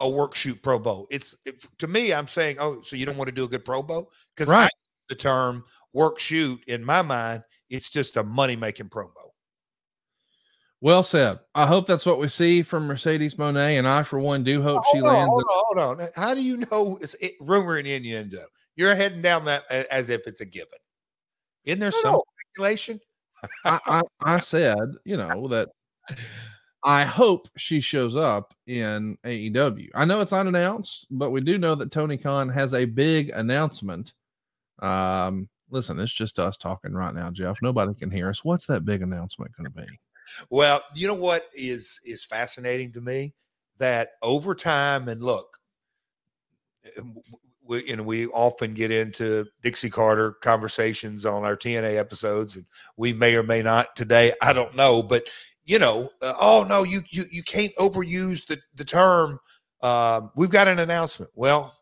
a 0.00 0.08
work 0.08 0.34
shoot 0.34 0.62
pro 0.62 0.78
bow. 0.78 1.06
It's 1.10 1.36
it, 1.46 1.64
to 1.78 1.86
me, 1.86 2.12
I'm 2.12 2.28
saying, 2.28 2.56
oh, 2.58 2.80
so 2.82 2.96
you 2.96 3.06
don't 3.06 3.16
want 3.16 3.28
to 3.28 3.34
do 3.34 3.44
a 3.44 3.48
good 3.48 3.64
pro 3.64 3.82
bow 3.82 4.08
because 4.34 4.48
right. 4.48 4.70
the 5.08 5.14
term 5.14 5.64
work 5.92 6.18
shoot 6.18 6.62
in 6.66 6.84
my 6.84 7.02
mind, 7.02 7.42
it's 7.68 7.90
just 7.90 8.16
a 8.16 8.24
money 8.24 8.56
making 8.56 8.88
promo. 8.88 9.12
Well 10.82 11.02
said. 11.02 11.38
I 11.54 11.66
hope 11.66 11.86
that's 11.86 12.06
what 12.06 12.18
we 12.18 12.28
see 12.28 12.62
from 12.62 12.86
Mercedes 12.86 13.34
Moné, 13.34 13.78
and 13.78 13.86
I, 13.86 14.02
for 14.02 14.18
one, 14.18 14.42
do 14.42 14.62
hope 14.62 14.80
hold 14.82 14.96
she 14.96 15.06
on, 15.06 15.14
lands. 15.14 15.28
Hold 15.28 15.78
on, 15.78 15.86
hold 15.86 16.00
on. 16.00 16.08
How 16.16 16.32
do 16.34 16.40
you 16.40 16.56
know 16.70 16.98
it's 17.02 17.14
it, 17.14 17.34
rumor 17.38 17.76
and 17.76 17.86
innuendo? 17.86 18.46
You're 18.76 18.94
heading 18.94 19.20
down 19.20 19.44
that 19.44 19.70
as 19.70 20.08
if 20.08 20.26
it's 20.26 20.40
a 20.40 20.46
given. 20.46 20.78
Isn't 21.64 21.80
there 21.80 21.92
some 21.92 22.18
speculation? 22.48 22.98
I, 23.64 23.78
I, 23.86 24.02
I 24.22 24.38
said, 24.38 24.78
you 25.04 25.16
know, 25.16 25.48
that 25.48 25.68
I 26.82 27.04
hope 27.04 27.48
she 27.56 27.80
shows 27.80 28.16
up 28.16 28.54
in 28.66 29.16
AEW. 29.24 29.88
I 29.94 30.04
know 30.04 30.20
it's 30.20 30.32
not 30.32 30.46
announced, 30.46 31.06
but 31.10 31.30
we 31.30 31.40
do 31.40 31.58
know 31.58 31.74
that 31.74 31.90
Tony 31.90 32.16
Khan 32.16 32.48
has 32.48 32.72
a 32.72 32.84
big 32.86 33.30
announcement. 33.30 34.14
Um, 34.80 35.48
listen, 35.70 35.98
it's 36.00 36.12
just 36.12 36.38
us 36.38 36.56
talking 36.56 36.92
right 36.92 37.14
now, 37.14 37.30
Jeff. 37.30 37.60
Nobody 37.60 37.94
can 37.94 38.10
hear 38.10 38.30
us. 38.30 38.44
What's 38.44 38.66
that 38.66 38.84
big 38.84 39.02
announcement 39.02 39.52
going 39.56 39.70
to 39.70 39.86
be? 39.86 39.98
Well, 40.48 40.80
you 40.94 41.06
know 41.06 41.14
what 41.14 41.46
is 41.54 42.00
is 42.04 42.24
fascinating 42.24 42.92
to 42.92 43.00
me 43.00 43.34
that 43.78 44.12
over 44.22 44.54
time 44.54 45.08
and 45.08 45.22
look, 45.22 45.58
we, 47.70 47.86
you 47.86 47.96
know, 47.96 48.02
we 48.02 48.26
often 48.26 48.74
get 48.74 48.90
into 48.90 49.46
Dixie 49.62 49.90
Carter 49.90 50.32
conversations 50.42 51.24
on 51.24 51.44
our 51.44 51.56
TNA 51.56 51.96
episodes, 51.96 52.56
and 52.56 52.66
we 52.96 53.12
may 53.12 53.36
or 53.36 53.44
may 53.44 53.62
not 53.62 53.94
today. 53.94 54.32
I 54.42 54.52
don't 54.52 54.74
know, 54.74 55.04
but 55.04 55.28
you 55.64 55.78
know, 55.78 56.10
uh, 56.20 56.34
oh 56.40 56.66
no, 56.68 56.82
you 56.82 57.00
you 57.10 57.22
you 57.30 57.44
can't 57.44 57.74
overuse 57.76 58.44
the 58.44 58.58
the 58.74 58.84
term. 58.84 59.38
Uh, 59.80 60.22
we've 60.34 60.50
got 60.50 60.66
an 60.66 60.80
announcement. 60.80 61.30
Well, 61.36 61.72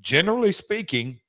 generally 0.00 0.50
speaking, 0.50 1.20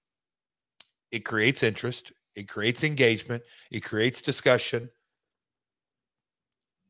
it 1.11 1.25
creates 1.25 1.61
interest, 1.61 2.13
it 2.35 2.47
creates 2.47 2.85
engagement, 2.85 3.43
it 3.69 3.83
creates 3.83 4.21
discussion. 4.21 4.89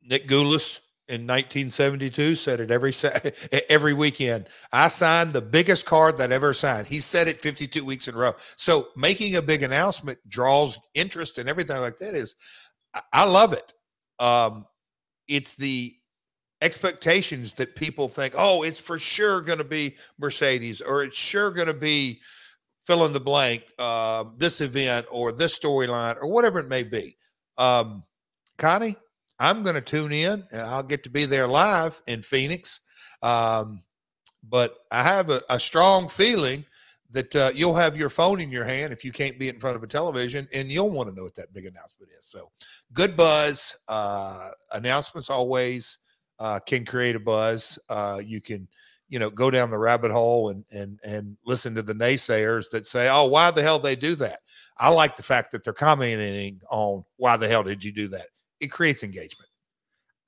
Nick 0.03 0.27
Gulas 0.27 0.81
in 1.09 1.21
1972 1.21 2.35
said 2.35 2.59
it 2.59 2.71
every 2.71 2.93
every 3.69 3.93
weekend. 3.93 4.47
I 4.73 4.89
signed 4.89 5.33
the 5.33 5.41
biggest 5.41 5.85
card 5.85 6.17
that 6.17 6.31
ever 6.31 6.53
signed. 6.53 6.87
He 6.87 6.99
said 6.99 7.27
it 7.27 7.39
52 7.39 7.83
weeks 7.85 8.07
in 8.07 8.15
a 8.15 8.17
row. 8.17 8.33
So 8.57 8.89
making 8.95 9.35
a 9.35 9.41
big 9.41 9.63
announcement 9.63 10.19
draws 10.27 10.77
interest 10.93 11.37
and 11.37 11.47
everything 11.47 11.79
like 11.79 11.97
that 11.97 12.13
is 12.13 12.35
I 13.13 13.25
love 13.25 13.53
it. 13.53 13.73
Um, 14.19 14.65
it's 15.27 15.55
the 15.55 15.93
expectations 16.61 17.53
that 17.53 17.75
people 17.75 18.07
think, 18.07 18.33
oh, 18.37 18.63
it's 18.63 18.81
for 18.81 18.97
sure 18.97 19.41
going 19.41 19.59
to 19.59 19.63
be 19.63 19.95
Mercedes 20.19 20.81
or 20.81 21.03
it's 21.03 21.17
sure 21.17 21.51
going 21.51 21.67
to 21.67 21.73
be 21.73 22.21
fill 22.85 23.05
in 23.05 23.13
the 23.13 23.19
blank, 23.19 23.63
uh, 23.77 24.23
this 24.37 24.61
event 24.61 25.05
or 25.11 25.31
this 25.31 25.57
storyline 25.57 26.17
or 26.21 26.31
whatever 26.31 26.59
it 26.59 26.67
may 26.67 26.83
be. 26.83 27.17
Um, 27.57 28.03
Connie, 28.57 28.95
I'm 29.39 29.63
going 29.63 29.75
to 29.75 29.81
tune 29.81 30.11
in 30.11 30.45
and 30.51 30.61
I'll 30.61 30.83
get 30.83 31.03
to 31.03 31.09
be 31.09 31.25
there 31.25 31.47
live 31.47 32.01
in 32.07 32.23
Phoenix. 32.23 32.81
Um, 33.21 33.83
but 34.47 34.75
I 34.91 35.03
have 35.03 35.29
a, 35.29 35.41
a 35.49 35.59
strong 35.59 36.07
feeling 36.07 36.65
that 37.11 37.35
uh, 37.35 37.51
you'll 37.53 37.75
have 37.75 37.95
your 37.95 38.09
phone 38.09 38.41
in 38.41 38.51
your 38.51 38.63
hand 38.63 38.91
if 38.91 39.05
you 39.05 39.11
can't 39.11 39.39
be 39.39 39.49
in 39.49 39.59
front 39.59 39.75
of 39.75 39.83
a 39.83 39.87
television 39.87 40.47
and 40.53 40.69
you'll 40.69 40.91
want 40.91 41.09
to 41.09 41.15
know 41.15 41.23
what 41.23 41.35
that 41.35 41.53
big 41.53 41.65
announcement 41.65 42.11
is. 42.17 42.25
So 42.25 42.51
good 42.93 43.15
buzz. 43.15 43.77
Uh, 43.87 44.49
announcements 44.73 45.29
always 45.29 45.99
uh, 46.39 46.59
can 46.59 46.85
create 46.85 47.15
a 47.15 47.19
buzz. 47.19 47.79
Uh, 47.89 48.21
you 48.23 48.41
can, 48.41 48.67
you 49.09 49.19
know, 49.19 49.29
go 49.29 49.49
down 49.49 49.71
the 49.71 49.77
rabbit 49.77 50.11
hole 50.11 50.49
and 50.49 50.65
and 50.71 50.99
and 51.05 51.37
listen 51.45 51.73
to 51.75 51.81
the 51.81 51.93
naysayers 51.93 52.69
that 52.71 52.85
say, 52.85 53.09
"Oh, 53.09 53.25
why 53.25 53.51
the 53.51 53.63
hell 53.63 53.79
they 53.79 53.95
do 53.95 54.15
that?" 54.15 54.41
I 54.77 54.89
like 54.89 55.15
the 55.15 55.23
fact 55.23 55.51
that 55.53 55.63
they're 55.63 55.71
commenting 55.71 56.59
on 56.69 57.05
why 57.15 57.37
the 57.37 57.47
hell 57.47 57.63
did 57.63 57.85
you 57.85 57.93
do 57.93 58.09
that 58.09 58.27
it 58.59 58.67
creates 58.67 59.03
engagement. 59.03 59.49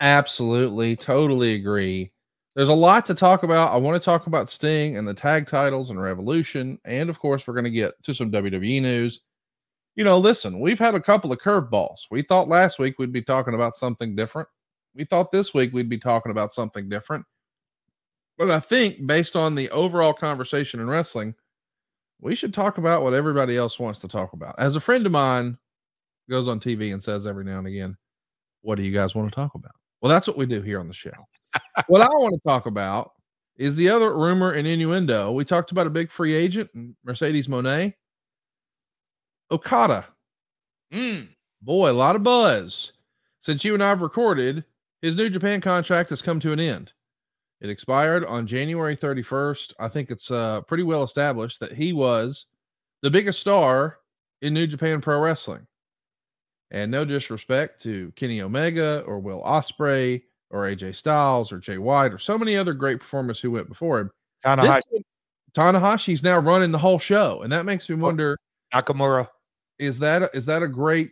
Absolutely, 0.01 0.95
totally 0.95 1.55
agree. 1.55 2.11
There's 2.55 2.69
a 2.69 2.73
lot 2.73 3.05
to 3.05 3.13
talk 3.13 3.43
about. 3.43 3.73
I 3.73 3.77
want 3.77 4.01
to 4.01 4.05
talk 4.05 4.27
about 4.27 4.49
Sting 4.49 4.97
and 4.97 5.07
the 5.07 5.13
tag 5.13 5.47
titles 5.47 5.89
and 5.89 6.01
Revolution, 6.01 6.79
and 6.85 7.09
of 7.09 7.19
course, 7.19 7.47
we're 7.47 7.53
going 7.53 7.63
to 7.65 7.69
get 7.69 7.93
to 8.03 8.13
some 8.13 8.31
WWE 8.31 8.81
news. 8.81 9.21
You 9.95 10.03
know, 10.03 10.17
listen, 10.17 10.59
we've 10.59 10.79
had 10.79 10.95
a 10.95 11.01
couple 11.01 11.31
of 11.31 11.39
curveballs. 11.39 11.99
We 12.09 12.21
thought 12.21 12.47
last 12.47 12.79
week 12.79 12.99
we'd 12.99 13.11
be 13.11 13.21
talking 13.21 13.53
about 13.53 13.75
something 13.75 14.15
different. 14.15 14.47
We 14.95 15.03
thought 15.03 15.31
this 15.31 15.53
week 15.53 15.73
we'd 15.73 15.89
be 15.89 15.97
talking 15.97 16.31
about 16.31 16.53
something 16.53 16.89
different. 16.89 17.25
But 18.37 18.49
I 18.49 18.61
think 18.61 19.05
based 19.05 19.35
on 19.35 19.55
the 19.55 19.69
overall 19.69 20.13
conversation 20.13 20.79
in 20.79 20.87
wrestling, 20.87 21.35
we 22.21 22.35
should 22.35 22.53
talk 22.53 22.77
about 22.77 23.03
what 23.03 23.13
everybody 23.13 23.57
else 23.57 23.79
wants 23.79 23.99
to 23.99 24.07
talk 24.07 24.33
about. 24.33 24.55
As 24.57 24.75
a 24.75 24.79
friend 24.79 25.05
of 25.05 25.11
mine 25.11 25.57
goes 26.29 26.47
on 26.47 26.59
TV 26.59 26.93
and 26.93 27.03
says 27.03 27.27
every 27.27 27.43
now 27.43 27.59
and 27.59 27.67
again, 27.67 27.97
what 28.61 28.75
do 28.75 28.83
you 28.83 28.91
guys 28.91 29.15
want 29.15 29.29
to 29.29 29.35
talk 29.35 29.55
about? 29.55 29.71
Well, 30.01 30.09
that's 30.09 30.27
what 30.27 30.37
we 30.37 30.45
do 30.45 30.61
here 30.61 30.79
on 30.79 30.87
the 30.87 30.93
show. 30.93 31.11
what 31.87 32.01
I 32.01 32.07
want 32.07 32.33
to 32.33 32.47
talk 32.47 32.65
about 32.65 33.11
is 33.57 33.75
the 33.75 33.89
other 33.89 34.15
rumor 34.15 34.51
and 34.51 34.65
innuendo. 34.65 35.31
We 35.31 35.43
talked 35.43 35.71
about 35.71 35.87
a 35.87 35.91
big 35.91 36.09
free 36.09 36.33
agent, 36.33 36.69
Mercedes 37.03 37.47
Moné. 37.47 37.93
Okada. 39.51 40.05
Mm. 40.93 41.29
Boy, 41.61 41.91
a 41.91 41.93
lot 41.93 42.15
of 42.15 42.23
buzz. 42.23 42.93
Since 43.41 43.65
you 43.65 43.73
and 43.73 43.83
I 43.83 43.89
have 43.89 44.01
recorded, 44.01 44.63
his 45.01 45.15
New 45.15 45.29
Japan 45.29 45.59
contract 45.61 46.09
has 46.11 46.21
come 46.21 46.39
to 46.41 46.51
an 46.51 46.59
end. 46.59 46.91
It 47.61 47.69
expired 47.69 48.23
on 48.25 48.47
January 48.47 48.95
31st. 48.95 49.73
I 49.79 49.89
think 49.89 50.11
it's 50.11 50.31
uh, 50.31 50.61
pretty 50.61 50.83
well 50.83 51.03
established 51.03 51.59
that 51.59 51.73
he 51.73 51.91
was 51.91 52.45
the 53.01 53.11
biggest 53.11 53.39
star 53.39 53.97
in 54.41 54.53
New 54.53 54.67
Japan 54.67 55.01
Pro 55.01 55.19
Wrestling. 55.19 55.67
And 56.71 56.91
no 56.91 57.03
disrespect 57.03 57.81
to 57.83 58.11
Kenny 58.15 58.41
Omega 58.41 59.01
or 59.07 59.19
Will 59.19 59.41
Ospreay 59.41 60.21
or 60.51 60.63
AJ 60.63 60.95
Styles 60.95 61.51
or 61.51 61.59
Jay 61.59 61.77
White 61.77 62.13
or 62.13 62.19
so 62.19 62.37
many 62.37 62.55
other 62.55 62.73
great 62.73 62.99
performers 62.99 63.39
who 63.39 63.51
went 63.51 63.67
before 63.67 63.99
him. 63.99 64.11
Tanahashi. 64.45 64.83
This- 64.91 65.03
Tanahashi's 65.53 66.23
now 66.23 66.37
running 66.37 66.71
the 66.71 66.77
whole 66.77 66.99
show, 66.99 67.41
and 67.41 67.51
that 67.51 67.65
makes 67.65 67.89
me 67.89 67.95
oh, 67.95 67.99
wonder: 67.99 68.37
Nakamura. 68.73 69.27
is 69.77 69.99
that 69.99 70.23
a, 70.33 70.41
that 70.41 70.63
a 70.63 70.67
great 70.67 71.11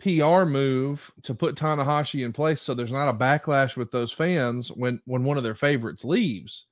PR 0.00 0.44
move 0.44 1.10
to 1.24 1.34
put 1.34 1.54
Tanahashi 1.54 2.24
in 2.24 2.32
place 2.32 2.62
so 2.62 2.72
there's 2.72 2.92
not 2.92 3.08
a 3.08 3.12
backlash 3.12 3.76
with 3.76 3.90
those 3.90 4.12
fans 4.12 4.68
when 4.68 5.00
when 5.04 5.24
one 5.24 5.36
of 5.36 5.44
their 5.44 5.54
favorites 5.54 6.04
leaves? 6.04 6.66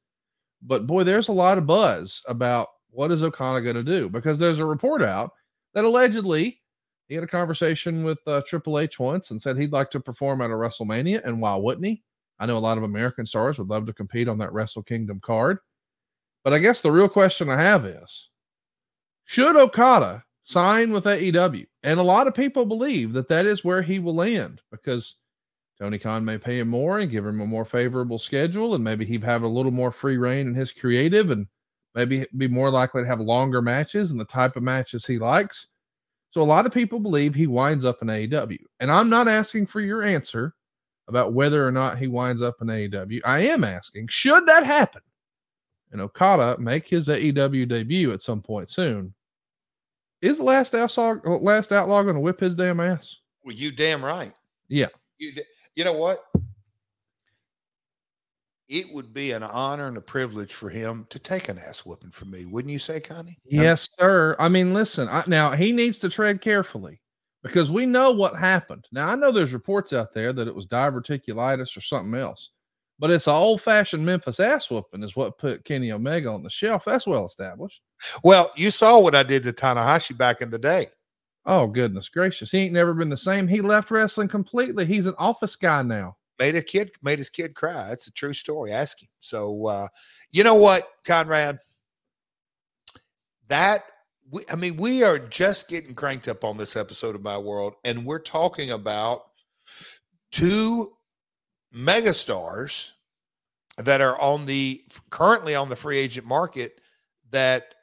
But 0.63 0.87
boy, 0.87 1.05
there's 1.05 1.29
a 1.29 1.33
lot 1.33 1.59
of 1.59 1.67
buzz 1.67 2.23
about 2.27 2.69
what 2.91 3.13
is 3.13 3.23
Okada 3.23 3.61
going 3.61 3.77
to 3.77 3.83
do 3.83 4.09
because 4.09 4.39
there's 4.39 4.59
a 4.59 4.65
report 4.65 5.03
out 5.03 5.33
that 5.75 5.85
allegedly 5.85 6.61
he 7.09 7.15
had 7.15 7.25
a 7.25 7.29
conversation 7.29 8.05
with 8.05 8.19
uh, 8.27 8.43
Triple 8.47 8.79
H 8.79 8.99
once 8.99 9.31
and 9.31 9.41
said 9.41 9.59
he'd 9.59 9.73
like 9.73 9.91
to 9.93 10.01
perform 10.01 10.41
at 10.41 10.51
a 10.51 10.55
WrestleMania, 10.55 11.25
and 11.25 11.41
why 11.41 11.55
wouldn't 11.55 11.87
he? 11.87 12.03
I 12.39 12.47
know 12.47 12.57
a 12.57 12.59
lot 12.59 12.79
of 12.79 12.85
American 12.85 13.27
stars 13.27 13.59
would 13.59 13.69
love 13.69 13.87
to 13.87 13.93
compete 13.93 14.29
on 14.29 14.39
that 14.39 14.53
Wrestle 14.53 14.83
Kingdom 14.83 15.21
card. 15.21 15.59
But 16.45 16.53
I 16.53 16.59
guess 16.59 16.81
the 16.81 16.93
real 16.93 17.09
question 17.09 17.49
I 17.49 17.61
have 17.61 17.85
is 17.85 18.29
should 19.25 19.57
Okada 19.57 20.25
sign 20.43 20.93
with 20.93 21.05
AEW? 21.05 21.67
And 21.83 21.99
a 21.99 22.05
lot 22.05 22.27
of 22.27 22.35
people 22.35 22.65
believe 22.67 23.13
that 23.15 23.29
that 23.29 23.47
is 23.47 23.65
where 23.65 23.83
he 23.83 23.99
will 23.99 24.15
land 24.15 24.61
because 24.71 25.17
Tony 25.79 25.99
Khan 25.99 26.25
may 26.25 26.39
pay 26.39 26.61
him 26.61 26.69
more 26.69 26.99
and 26.99 27.11
give 27.11 27.27
him 27.27 27.41
a 27.41 27.47
more 27.47 27.65
favorable 27.65 28.19
schedule, 28.19 28.75
and 28.75 28.83
maybe 28.83 29.05
he'd 29.05 29.25
have 29.25 29.43
a 29.43 29.49
little 29.49 29.73
more 29.73 29.91
free 29.91 30.17
reign 30.17 30.49
in 30.49 30.55
his 30.55 30.73
creative 30.73 31.31
and 31.31 31.47
maybe 31.95 32.27
be 32.37 32.49
more 32.49 32.71
likely 32.71 33.03
to 33.03 33.09
have 33.09 33.21
longer 33.21 33.61
matches 33.61 34.11
and 34.11 34.21
the 34.21 34.25
type 34.25 34.57
of 34.57 34.63
matches 34.63 35.07
he 35.07 35.19
likes. 35.19 35.69
So 36.37 36.43
a 36.43 36.45
lot 36.45 36.67
of 36.67 36.73
people 36.73 37.01
believe 37.01 37.35
he 37.35 37.47
winds 37.47 37.87
up 37.87 38.03
in 38.03 38.09
AEW. 38.09 38.59
And 38.81 38.93
I'm 38.93 39.09
not 39.09 39.27
asking 39.27 39.69
for 39.69 39.81
your 39.81 40.03
answer 40.03 40.55
about 41.09 41.33
whether 41.33 41.67
or 41.67 41.73
not 41.73 41.97
he 41.99 42.09
winds 42.09 42.43
up 42.43 42.57
in 42.61 42.67
AEW. 42.67 43.23
I 43.25 43.39
am 43.39 43.65
asking, 43.65 44.09
should 44.09 44.45
that 44.45 44.67
happen? 44.67 45.01
and 45.93 46.03
Okada 46.03 46.57
make 46.59 46.87
his 46.87 47.09
AEW 47.09 47.67
debut 47.67 48.13
at 48.13 48.21
some 48.21 48.43
point 48.43 48.69
soon, 48.69 49.15
is 50.21 50.37
the 50.37 50.43
last 50.43 50.75
outlaw 50.75 51.15
last 51.41 51.73
outlaw 51.73 52.03
going 52.03 52.17
to 52.17 52.21
whip 52.21 52.41
his 52.41 52.55
damn 52.55 52.81
ass? 52.81 53.17
Well, 53.43 53.55
you 53.55 53.71
damn 53.71 54.05
right. 54.05 54.33
Yeah. 54.69 54.89
You, 55.17 55.33
you 55.75 55.85
know 55.85 55.95
what? 55.95 56.25
It 58.69 58.93
would 58.93 59.15
be 59.15 59.31
an 59.31 59.45
honor 59.45 59.87
and 59.87 59.97
a 59.97 60.01
privilege 60.01 60.53
for 60.53 60.69
him 60.69 61.07
to 61.11 61.19
take 61.21 61.49
an 61.49 61.59
ass 61.59 61.87
whooping 61.87 62.11
from 62.11 62.33
me, 62.33 62.47
wouldn't 62.47 62.73
you 62.73 62.81
say, 62.81 62.99
Connie? 62.99 63.39
Yes, 63.45 63.89
sir. 63.99 64.35
I 64.41 64.49
mean, 64.49 64.75
listen. 64.75 65.09
I, 65.09 65.23
now 65.29 65.53
he 65.53 65.71
needs 65.71 65.99
to 66.01 66.09
tread 66.09 66.41
carefully 66.41 67.01
because 67.45 67.71
we 67.71 67.87
know 67.87 68.11
what 68.11 68.35
happened. 68.35 68.87
Now 68.91 69.07
I 69.07 69.15
know 69.15 69.31
there's 69.31 69.53
reports 69.53 69.93
out 69.93 70.13
there 70.13 70.33
that 70.33 70.49
it 70.49 70.55
was 70.55 70.67
diverticulitis 70.67 71.77
or 71.77 71.81
something 71.81 72.19
else, 72.19 72.51
but 72.99 73.13
it's 73.13 73.29
an 73.29 73.35
old 73.35 73.63
fashioned 73.63 74.05
Memphis 74.05 74.41
ass 74.41 74.69
whooping 74.69 75.05
is 75.05 75.15
what 75.15 75.39
put 75.39 75.65
Kenny 75.65 75.93
Omega 75.93 76.29
on 76.29 76.43
the 76.43 76.51
shelf. 76.51 76.83
That's 76.85 77.07
well 77.07 77.25
established. 77.25 77.81
Well, 78.25 78.51
you 78.57 78.73
saw 78.73 78.99
what 78.99 79.15
I 79.15 79.23
did 79.23 79.45
to 79.45 79.53
Tanahashi 79.53 80.17
back 80.17 80.43
in 80.43 80.51
the 80.51 80.59
day. 80.59 80.89
Oh 81.45 81.69
goodness 81.69 82.09
gracious, 82.09 82.51
he 82.51 82.59
ain't 82.59 82.75
never 82.75 82.95
been 82.95 83.11
the 83.11 83.17
same. 83.17 83.47
He 83.47 83.61
left 83.61 83.93
wrestling 83.93 84.27
completely. 84.27 84.85
He's 84.85 85.07
an 85.07 85.15
office 85.19 85.55
guy 85.55 85.83
now. 85.83 86.17
Made 86.39 86.55
a 86.55 86.63
kid, 86.63 86.91
made 87.03 87.19
his 87.19 87.31
kid 87.31 87.55
cry. 87.55 87.87
That's 87.89 88.09
a 88.09 88.13
true 88.13 88.35
story. 88.35 88.73
Ask 88.73 89.03
him. 89.03 89.09
So, 89.21 89.67
uh, 89.67 89.89
you 90.31 90.45
know 90.45 90.57
what, 90.57 90.87
Conrad? 91.07 91.59
That 93.49 93.85
we, 94.31 94.43
I 94.53 94.57
mean, 94.57 94.77
we 94.77 95.03
are 95.03 95.19
just 95.19 95.69
getting 95.69 95.95
cranked 95.95 96.29
up 96.29 96.45
on 96.45 96.57
this 96.57 96.77
episode 96.77 97.15
of 97.15 97.23
My 97.23 97.39
World, 97.39 97.75
and 97.85 98.05
we're 98.05 98.19
talking 98.19 98.73
about 98.73 99.23
two 100.31 100.93
megastars 101.75 102.93
that 103.79 104.01
are 104.01 104.21
on 104.21 104.47
the 104.47 104.83
currently 105.11 105.55
on 105.55 105.69
the 105.69 105.77
free 105.77 105.99
agent 105.99 106.27
market 106.27 106.81
that 107.31 107.75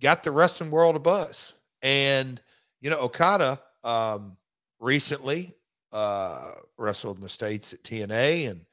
got 0.00 0.22
the 0.22 0.30
wrestling 0.30 0.70
world 0.70 0.96
a 0.96 1.00
buzz. 1.00 1.54
And 1.82 2.40
you 2.80 2.90
know, 2.90 3.00
Okada 3.00 3.60
um, 3.84 4.36
recently 4.78 5.52
uh, 5.92 6.52
wrestled 6.76 7.18
in 7.18 7.22
the 7.22 7.28
states 7.28 7.72
at 7.72 7.82
TNA, 7.82 8.50
and 8.50 8.66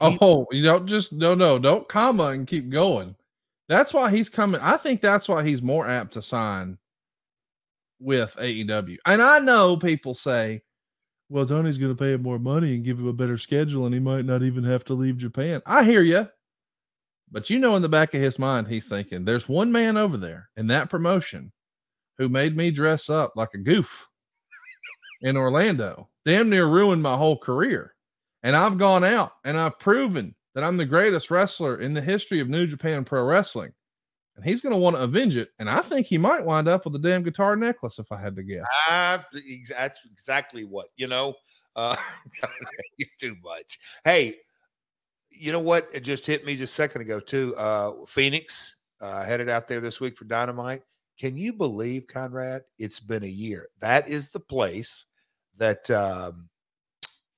Oh, 0.00 0.46
you 0.50 0.62
don't 0.62 0.86
just 0.86 1.12
no 1.12 1.34
no 1.34 1.58
don't 1.58 1.88
comma 1.88 2.28
and 2.28 2.46
keep 2.46 2.70
going. 2.70 3.14
That's 3.68 3.92
why 3.92 4.10
he's 4.10 4.28
coming. 4.28 4.60
I 4.62 4.76
think 4.76 5.00
that's 5.00 5.28
why 5.28 5.44
he's 5.44 5.62
more 5.62 5.86
apt 5.86 6.14
to 6.14 6.22
sign 6.22 6.78
with 8.00 8.34
AEW. 8.36 8.96
And 9.06 9.22
I 9.22 9.38
know 9.38 9.76
people 9.76 10.14
say, 10.14 10.62
well, 11.28 11.46
Tony's 11.46 11.78
going 11.78 11.94
to 11.94 12.02
pay 12.02 12.14
him 12.14 12.22
more 12.22 12.38
money 12.38 12.74
and 12.74 12.84
give 12.84 12.98
him 12.98 13.06
a 13.06 13.12
better 13.12 13.38
schedule, 13.38 13.84
and 13.84 13.94
he 13.94 14.00
might 14.00 14.24
not 14.24 14.42
even 14.42 14.64
have 14.64 14.84
to 14.86 14.94
leave 14.94 15.18
Japan. 15.18 15.62
I 15.66 15.84
hear 15.84 16.02
you. 16.02 16.28
But 17.30 17.48
you 17.48 17.60
know, 17.60 17.76
in 17.76 17.82
the 17.82 17.88
back 17.88 18.12
of 18.14 18.20
his 18.20 18.40
mind, 18.40 18.66
he's 18.66 18.88
thinking, 18.88 19.24
there's 19.24 19.48
one 19.48 19.70
man 19.70 19.96
over 19.96 20.16
there 20.16 20.48
in 20.56 20.66
that 20.68 20.90
promotion 20.90 21.52
who 22.18 22.28
made 22.28 22.56
me 22.56 22.72
dress 22.72 23.08
up 23.08 23.34
like 23.36 23.50
a 23.54 23.58
goof 23.58 24.08
in 25.22 25.36
Orlando, 25.36 26.09
damn 26.24 26.50
near 26.50 26.66
ruined 26.66 27.02
my 27.02 27.16
whole 27.16 27.36
career. 27.36 27.94
And 28.42 28.56
I've 28.56 28.78
gone 28.78 29.04
out 29.04 29.32
and 29.44 29.58
I've 29.58 29.78
proven 29.78 30.34
that 30.54 30.64
I'm 30.64 30.76
the 30.76 30.86
greatest 30.86 31.30
wrestler 31.30 31.78
in 31.78 31.94
the 31.94 32.00
history 32.00 32.40
of 32.40 32.48
New 32.48 32.66
Japan 32.66 33.04
Pro 33.04 33.24
Wrestling. 33.24 33.72
And 34.36 34.44
he's 34.44 34.60
going 34.60 34.74
to 34.74 34.80
want 34.80 34.96
to 34.96 35.02
avenge 35.02 35.36
it. 35.36 35.50
And 35.58 35.68
I 35.68 35.80
think 35.80 36.06
he 36.06 36.16
might 36.16 36.44
wind 36.44 36.68
up 36.68 36.84
with 36.84 36.94
a 36.94 36.98
damn 36.98 37.22
guitar 37.22 37.56
necklace 37.56 37.98
if 37.98 38.10
I 38.10 38.20
had 38.20 38.36
to 38.36 38.42
guess. 38.42 38.64
That's 38.88 40.00
exactly 40.06 40.64
what 40.64 40.86
you 40.96 41.08
know. 41.08 41.34
Uh, 41.76 41.96
too 43.20 43.36
much. 43.42 43.78
Hey, 44.04 44.36
you 45.30 45.52
know 45.52 45.60
what? 45.60 45.88
It 45.92 46.00
just 46.00 46.26
hit 46.26 46.44
me 46.44 46.56
just 46.56 46.72
a 46.72 46.82
second 46.82 47.02
ago 47.02 47.20
too. 47.20 47.54
Uh, 47.56 47.92
Phoenix 48.06 48.76
uh, 49.00 49.24
headed 49.24 49.48
out 49.48 49.68
there 49.68 49.80
this 49.80 50.00
week 50.00 50.16
for 50.16 50.24
Dynamite. 50.24 50.82
Can 51.18 51.36
you 51.36 51.52
believe, 51.52 52.06
Conrad? 52.06 52.62
It's 52.78 52.98
been 52.98 53.24
a 53.24 53.28
year. 53.28 53.68
That 53.80 54.08
is 54.08 54.30
the 54.30 54.40
place 54.40 55.06
that 55.56 55.90
um, 55.90 56.48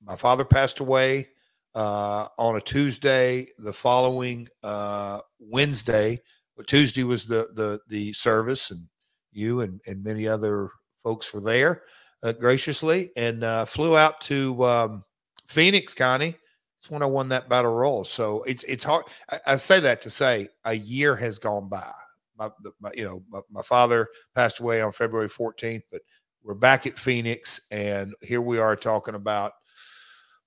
my 0.04 0.16
father 0.16 0.44
passed 0.44 0.80
away 0.80 1.28
uh, 1.74 2.28
on 2.38 2.56
a 2.56 2.60
Tuesday. 2.60 3.48
The 3.58 3.72
following 3.72 4.48
uh, 4.62 5.20
Wednesday, 5.38 6.18
but 6.56 6.66
Tuesday 6.66 7.04
was 7.04 7.26
the 7.26 7.48
the 7.54 7.80
the 7.88 8.12
service, 8.12 8.70
and 8.70 8.86
you 9.32 9.60
and 9.60 9.80
and 9.86 10.02
many 10.04 10.26
other 10.28 10.70
folks 11.02 11.32
were 11.32 11.40
there 11.40 11.82
uh, 12.22 12.32
graciously, 12.32 13.10
and 13.16 13.42
uh, 13.44 13.64
flew 13.64 13.96
out 13.96 14.20
to 14.22 14.62
um, 14.64 15.04
Phoenix, 15.48 15.94
Connie. 15.94 16.34
It's 16.80 16.90
when 16.90 17.02
I 17.02 17.06
won 17.06 17.28
that 17.28 17.48
battle 17.48 17.72
royal. 17.72 18.04
So 18.04 18.42
it's 18.42 18.64
it's 18.64 18.84
hard. 18.84 19.04
I, 19.30 19.38
I 19.48 19.56
say 19.56 19.80
that 19.80 20.02
to 20.02 20.10
say 20.10 20.48
a 20.64 20.74
year 20.74 21.14
has 21.16 21.38
gone 21.38 21.68
by. 21.68 21.90
My, 22.36 22.50
my 22.80 22.90
you 22.94 23.04
know 23.04 23.22
my, 23.28 23.40
my 23.50 23.62
father 23.62 24.08
passed 24.34 24.58
away 24.58 24.80
on 24.80 24.90
February 24.92 25.28
14th, 25.28 25.82
but 25.92 26.02
we're 26.44 26.54
back 26.54 26.86
at 26.86 26.98
Phoenix, 26.98 27.60
and 27.70 28.14
here 28.20 28.40
we 28.40 28.58
are 28.58 28.74
talking 28.76 29.14
about 29.14 29.52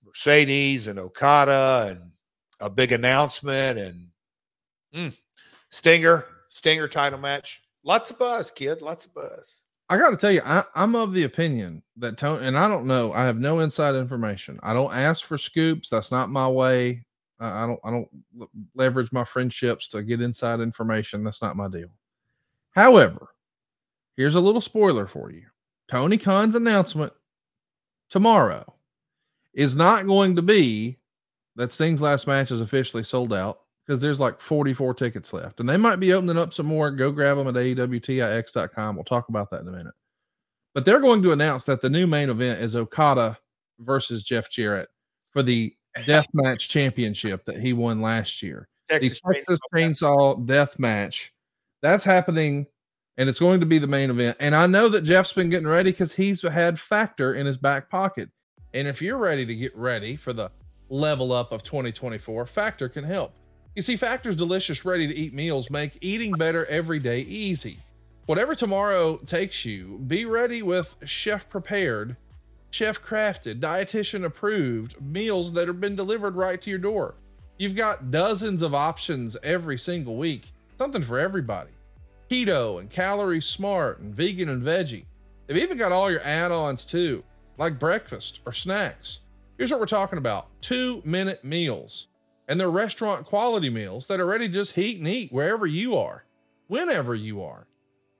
Mercedes 0.06 0.88
and 0.88 1.00
Okada 1.00 1.88
and 1.92 2.12
a 2.60 2.70
big 2.70 2.92
announcement 2.92 3.80
and 3.80 4.08
mm, 4.94 5.18
Stinger, 5.70 6.26
Stinger 6.50 6.88
title 6.88 7.20
match. 7.20 7.62
Lots 7.84 8.12
of 8.12 8.20
buzz, 8.20 8.52
kid. 8.52 8.82
Lots 8.82 9.06
of 9.06 9.14
buzz. 9.14 9.64
I 9.90 9.98
got 9.98 10.10
to 10.10 10.18
tell 10.18 10.32
you, 10.32 10.42
I, 10.44 10.64
I'm 10.74 10.96
of 10.96 11.14
the 11.14 11.24
opinion 11.24 11.84
that 11.98 12.18
Tony, 12.18 12.46
and 12.46 12.58
I 12.58 12.68
don't 12.68 12.88
know, 12.88 13.14
I 13.14 13.26
have 13.26 13.38
no 13.38 13.60
inside 13.60 13.96
information. 13.96 14.60
I 14.64 14.74
don't 14.74 14.94
ask 14.94 15.24
for 15.24 15.38
scoops. 15.38 15.90
That's 15.90 16.12
not 16.12 16.30
my 16.30 16.48
way. 16.48 17.06
I 17.40 17.68
don't, 17.68 17.80
I 17.84 17.92
don't 17.92 18.08
leverage 18.74 19.12
my 19.12 19.26
friendships 19.26 19.88
to 19.90 20.02
get 20.02 20.22
inside 20.22 20.62
information. 20.62 21.24
That's 21.24 21.42
not 21.42 21.58
my 21.58 21.68
deal. 21.68 21.90
However, 22.72 23.28
here's 24.16 24.36
a 24.36 24.42
little 24.42 24.62
spoiler 24.62 25.06
for 25.06 25.32
you. 25.32 25.44
Tony 25.90 26.18
Khan's 26.18 26.56
announcement 26.56 27.14
tomorrow 28.10 28.74
is 29.54 29.76
not 29.76 30.08
going 30.08 30.36
to 30.36 30.42
be 30.42 30.98
that 31.56 31.72
Sting's 31.72 32.02
last 32.02 32.28
match 32.28 32.52
is 32.52 32.62
officially 32.62 33.04
sold 33.04 33.34
out 33.34 33.62
because 33.86 34.02
there's 34.02 34.20
like 34.20 34.42
44 34.42 34.94
tickets 34.96 35.32
left 35.32 35.60
and 35.60 35.70
they 35.70 35.78
might 35.78 35.98
be 35.98 36.14
opening 36.14 36.38
up 36.38 36.54
some 36.54 36.66
more. 36.66 36.92
Go 36.92 37.12
grab 37.12 37.38
them 37.38 37.48
at 37.48 37.54
AEWTIX.com. 37.56 38.96
We'll 38.96 39.06
talk 39.06 39.30
about 39.30 39.52
that 39.52 39.62
in 39.62 39.68
a 39.68 39.72
minute. 39.72 39.94
But 40.74 40.86
they're 40.86 41.00
going 41.00 41.22
to 41.24 41.32
announce 41.32 41.64
that 41.66 41.82
the 41.82 41.90
new 41.90 42.06
main 42.08 42.30
event 42.30 42.62
is 42.62 42.76
Okada 42.76 43.38
versus 43.80 44.24
Jeff 44.24 44.50
Jarrett 44.50 44.90
for 45.32 45.42
the 45.42 45.74
death 46.06 46.28
match 46.34 46.68
Championship 46.68 47.46
that 47.46 47.60
he 47.60 47.74
won 47.74 48.02
last 48.02 48.42
year. 48.44 48.68
Texas 48.90 49.22
the 49.22 49.34
Texas 49.34 49.60
Chainsaw 49.74 50.46
Death 50.46 50.78
Match. 50.78 51.34
That's 51.82 52.04
happening 52.04 52.68
and 53.18 53.30
it's 53.30 53.40
going 53.40 53.60
to 53.60 53.66
be 53.66 53.78
the 53.78 53.88
main 53.88 54.10
event. 54.10 54.38
And 54.40 54.56
I 54.56 54.68
know 54.68 54.90
that 54.90 55.02
Jeff's 55.02 55.34
been 55.34 55.50
getting 55.50 55.68
ready 55.68 55.92
because 55.92 56.14
he's 56.14 56.42
had 56.42 56.80
Factor 56.80 57.34
in 57.34 57.46
his 57.46 57.58
back 57.58 57.90
pocket. 57.90 58.30
And 58.74 58.88
if 58.88 59.02
you're 59.02 59.18
ready 59.18 59.46
to 59.46 59.56
get 59.56 59.76
ready 59.76 60.16
for 60.16 60.34
the 60.34 60.52
level 60.90 61.32
up 61.32 61.52
of 61.52 61.64
2024, 61.64 62.46
Factor 62.46 62.90
can 62.90 63.04
help. 63.04 63.34
You 63.76 63.82
see, 63.82 63.98
Factor's 63.98 64.36
delicious, 64.36 64.86
ready 64.86 65.08
to 65.08 65.16
eat 65.16 65.34
meals 65.34 65.70
make 65.70 65.98
eating 66.02 66.32
better 66.34 66.66
every 66.66 67.00
day 67.00 67.20
easy. 67.20 67.80
Whatever 68.26 68.56
tomorrow 68.56 69.18
takes 69.18 69.66
you, 69.66 70.02
be 70.08 70.26
ready 70.26 70.62
with 70.62 70.96
chef 71.06 71.48
prepared, 71.48 72.16
chef 72.72 73.02
crafted, 73.02 73.60
dietitian 73.60 74.26
approved 74.26 75.00
meals 75.02 75.54
that 75.54 75.68
have 75.68 75.80
been 75.80 75.96
delivered 75.96 76.36
right 76.36 76.62
to 76.62 76.70
your 76.70 76.80
door. 76.80 77.16
You've 77.58 77.76
got 77.76 78.12
dozens 78.12 78.62
of 78.62 78.74
options 78.74 79.38
every 79.44 79.78
single 79.78 80.18
week, 80.18 80.52
something 80.78 81.04
for 81.04 81.20
everybody. 81.20 81.72
Keto 82.30 82.80
and 82.80 82.90
calorie 82.90 83.42
smart 83.42 84.00
and 84.00 84.14
vegan 84.14 84.50
and 84.50 84.64
veggie. 84.64 85.06
They've 85.48 85.58
even 85.58 85.78
got 85.78 85.92
all 85.92 86.10
your 86.10 86.22
add 86.24 86.52
ons 86.52 86.86
too, 86.86 87.24
like 87.58 87.80
breakfast 87.80 88.40
or 88.46 88.54
snacks. 88.54 89.20
Here's 89.58 89.72
what 89.72 89.80
we're 89.80 89.86
talking 89.86 90.18
about 90.18 90.48
two 90.62 91.02
minute 91.06 91.44
meals. 91.44 92.08
And 92.48 92.60
they're 92.60 92.70
restaurant 92.70 93.26
quality 93.26 93.70
meals 93.70 94.08
that 94.08 94.20
are 94.20 94.26
ready 94.26 94.48
to 94.48 94.54
just 94.54 94.76
heat 94.76 95.00
and 95.00 95.08
eat 95.08 95.32
wherever 95.32 95.66
you 95.66 95.96
are, 95.98 96.26
whenever 96.68 97.16
you 97.16 97.42
are. 97.44 97.68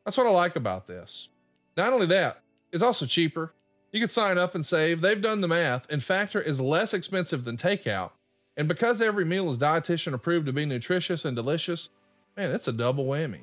That's 0.04 0.18
what 0.18 0.28
I 0.28 0.32
like 0.32 0.56
about 0.56 0.88
this. 0.88 1.30
Not 1.78 1.94
only 1.94 2.08
that, 2.08 2.42
it's 2.72 2.84
also 2.84 3.06
cheaper. 3.06 3.54
You 3.92 4.00
can 4.00 4.10
sign 4.10 4.38
up 4.38 4.56
and 4.56 4.66
save. 4.66 5.02
They've 5.02 5.22
done 5.22 5.42
the 5.42 5.48
math, 5.48 5.86
and 5.90 6.04
Factor 6.04 6.42
is 6.42 6.60
less 6.60 6.94
expensive 6.94 7.46
than 7.46 7.58
takeout. 7.58 8.12
And 8.58 8.68
because 8.68 9.02
every 9.02 9.26
meal 9.26 9.50
is 9.50 9.58
dietitian 9.58 10.14
approved 10.14 10.46
to 10.48 10.54
be 10.54 10.66
nutritious 10.66 11.26
and 11.26 11.36
delicious, 11.36 11.90
man, 12.36 12.52
it's 12.52 12.68
a 12.68 12.74
double 12.74 13.06
whammy. 13.06 13.42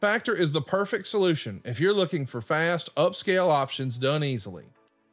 Factor 0.00 0.32
is 0.32 0.52
the 0.52 0.62
perfect 0.62 1.08
solution 1.08 1.60
if 1.64 1.80
you're 1.80 1.92
looking 1.92 2.24
for 2.24 2.40
fast, 2.40 2.94
upscale 2.94 3.48
options 3.48 3.98
done 3.98 4.22
easily. 4.22 4.66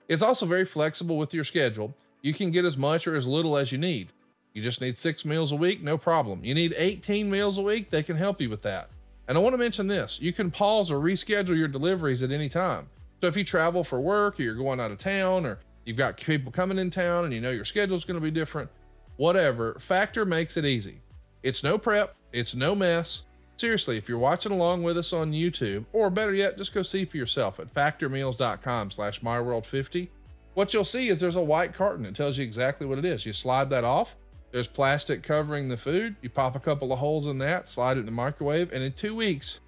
It's 0.08 0.22
also 0.22 0.46
very 0.46 0.66
flexible 0.66 1.18
with 1.18 1.34
your 1.34 1.44
schedule. 1.44 1.96
You 2.22 2.36
can 2.36 2.52
get 2.52 2.66
as 2.66 2.78
much 2.78 3.08
or 3.08 3.16
as 3.16 3.26
little 3.26 3.58
as 3.58 3.72
you 3.72 3.80
need. 3.80 4.12
You 4.54 4.62
just 4.62 4.82
need 4.82 5.00
six 5.00 5.26
meals 5.26 5.52
a 5.52 5.56
week, 5.56 5.82
no 5.82 5.98
problem. 5.98 6.46
You 6.46 6.54
need 6.54 6.76
18 6.78 7.32
meals 7.32 7.58
a 7.58 7.64
week, 7.64 7.90
they 7.90 8.04
can 8.04 8.16
help 8.16 8.40
you 8.40 8.48
with 8.48 8.62
that. 8.62 8.92
And 9.28 9.36
I 9.36 9.42
want 9.42 9.54
to 9.54 9.58
mention 9.58 9.88
this 9.88 10.22
you 10.22 10.32
can 10.32 10.52
pause 10.52 10.92
or 10.92 11.00
reschedule 11.00 11.58
your 11.58 11.68
deliveries 11.68 12.22
at 12.22 12.30
any 12.30 12.48
time. 12.48 12.88
So 13.22 13.28
if 13.28 13.36
you 13.36 13.44
travel 13.44 13.84
for 13.84 14.00
work 14.00 14.40
or 14.40 14.44
you're 14.44 14.54
going 14.54 14.80
out 14.80 14.92
of 14.92 15.00
town 15.00 15.48
or 15.48 15.62
you've 15.86 15.98
got 15.98 16.18
people 16.18 16.52
coming 16.52 16.78
in 16.78 16.92
town 16.92 17.26
and 17.26 17.34
you 17.34 17.42
know 17.42 17.50
your 17.50 17.66
schedule 17.66 17.98
is 17.98 18.06
going 18.06 18.20
to 18.20 18.24
be 18.24 18.30
different, 18.30 18.70
whatever, 19.18 19.80
Factor 19.80 20.26
makes 20.26 20.58
it 20.58 20.66
easy. 20.66 21.02
It's 21.42 21.64
no 21.64 21.80
prep, 21.80 22.16
it's 22.32 22.54
no 22.54 22.76
mess. 22.76 23.24
Seriously, 23.58 23.98
if 23.98 24.10
you're 24.10 24.18
watching 24.18 24.52
along 24.52 24.84
with 24.84 24.98
us 24.98 25.14
on 25.14 25.32
YouTube, 25.32 25.86
or 25.94 26.10
better 26.10 26.34
yet, 26.34 26.58
just 26.58 26.74
go 26.74 26.82
see 26.82 27.06
for 27.06 27.16
yourself 27.16 27.60
at 27.60 27.74
factormeals.com 27.74 28.92
slash 28.92 29.22
myworld50. 29.22 30.10
What 30.54 30.74
you'll 30.74 30.84
see 30.84 31.08
is 31.08 31.20
there's 31.20 31.36
a 31.36 31.42
white 31.42 31.74
carton 31.74 32.04
that 32.04 32.16
tells 32.16 32.38
you 32.38 32.44
exactly 32.44 32.86
what 32.86 32.98
it 32.98 33.06
is. 33.06 33.26
You 33.26 33.34
slide 33.34 33.70
that 33.70 33.84
off, 33.84 34.16
there's 34.52 34.68
plastic 34.68 35.24
covering 35.24 35.70
the 35.70 35.78
food. 35.78 36.16
You 36.22 36.30
pop 36.30 36.56
a 36.56 36.60
couple 36.60 36.94
of 36.94 37.00
holes 37.00 37.28
in 37.28 37.38
that, 37.40 37.68
slide 37.68 37.98
it 37.98 38.02
in 38.02 38.06
the 38.06 38.12
microwave, 38.12 38.72
and 38.72 38.84
in 38.84 38.94
two 38.94 39.16
weeks, 39.16 39.60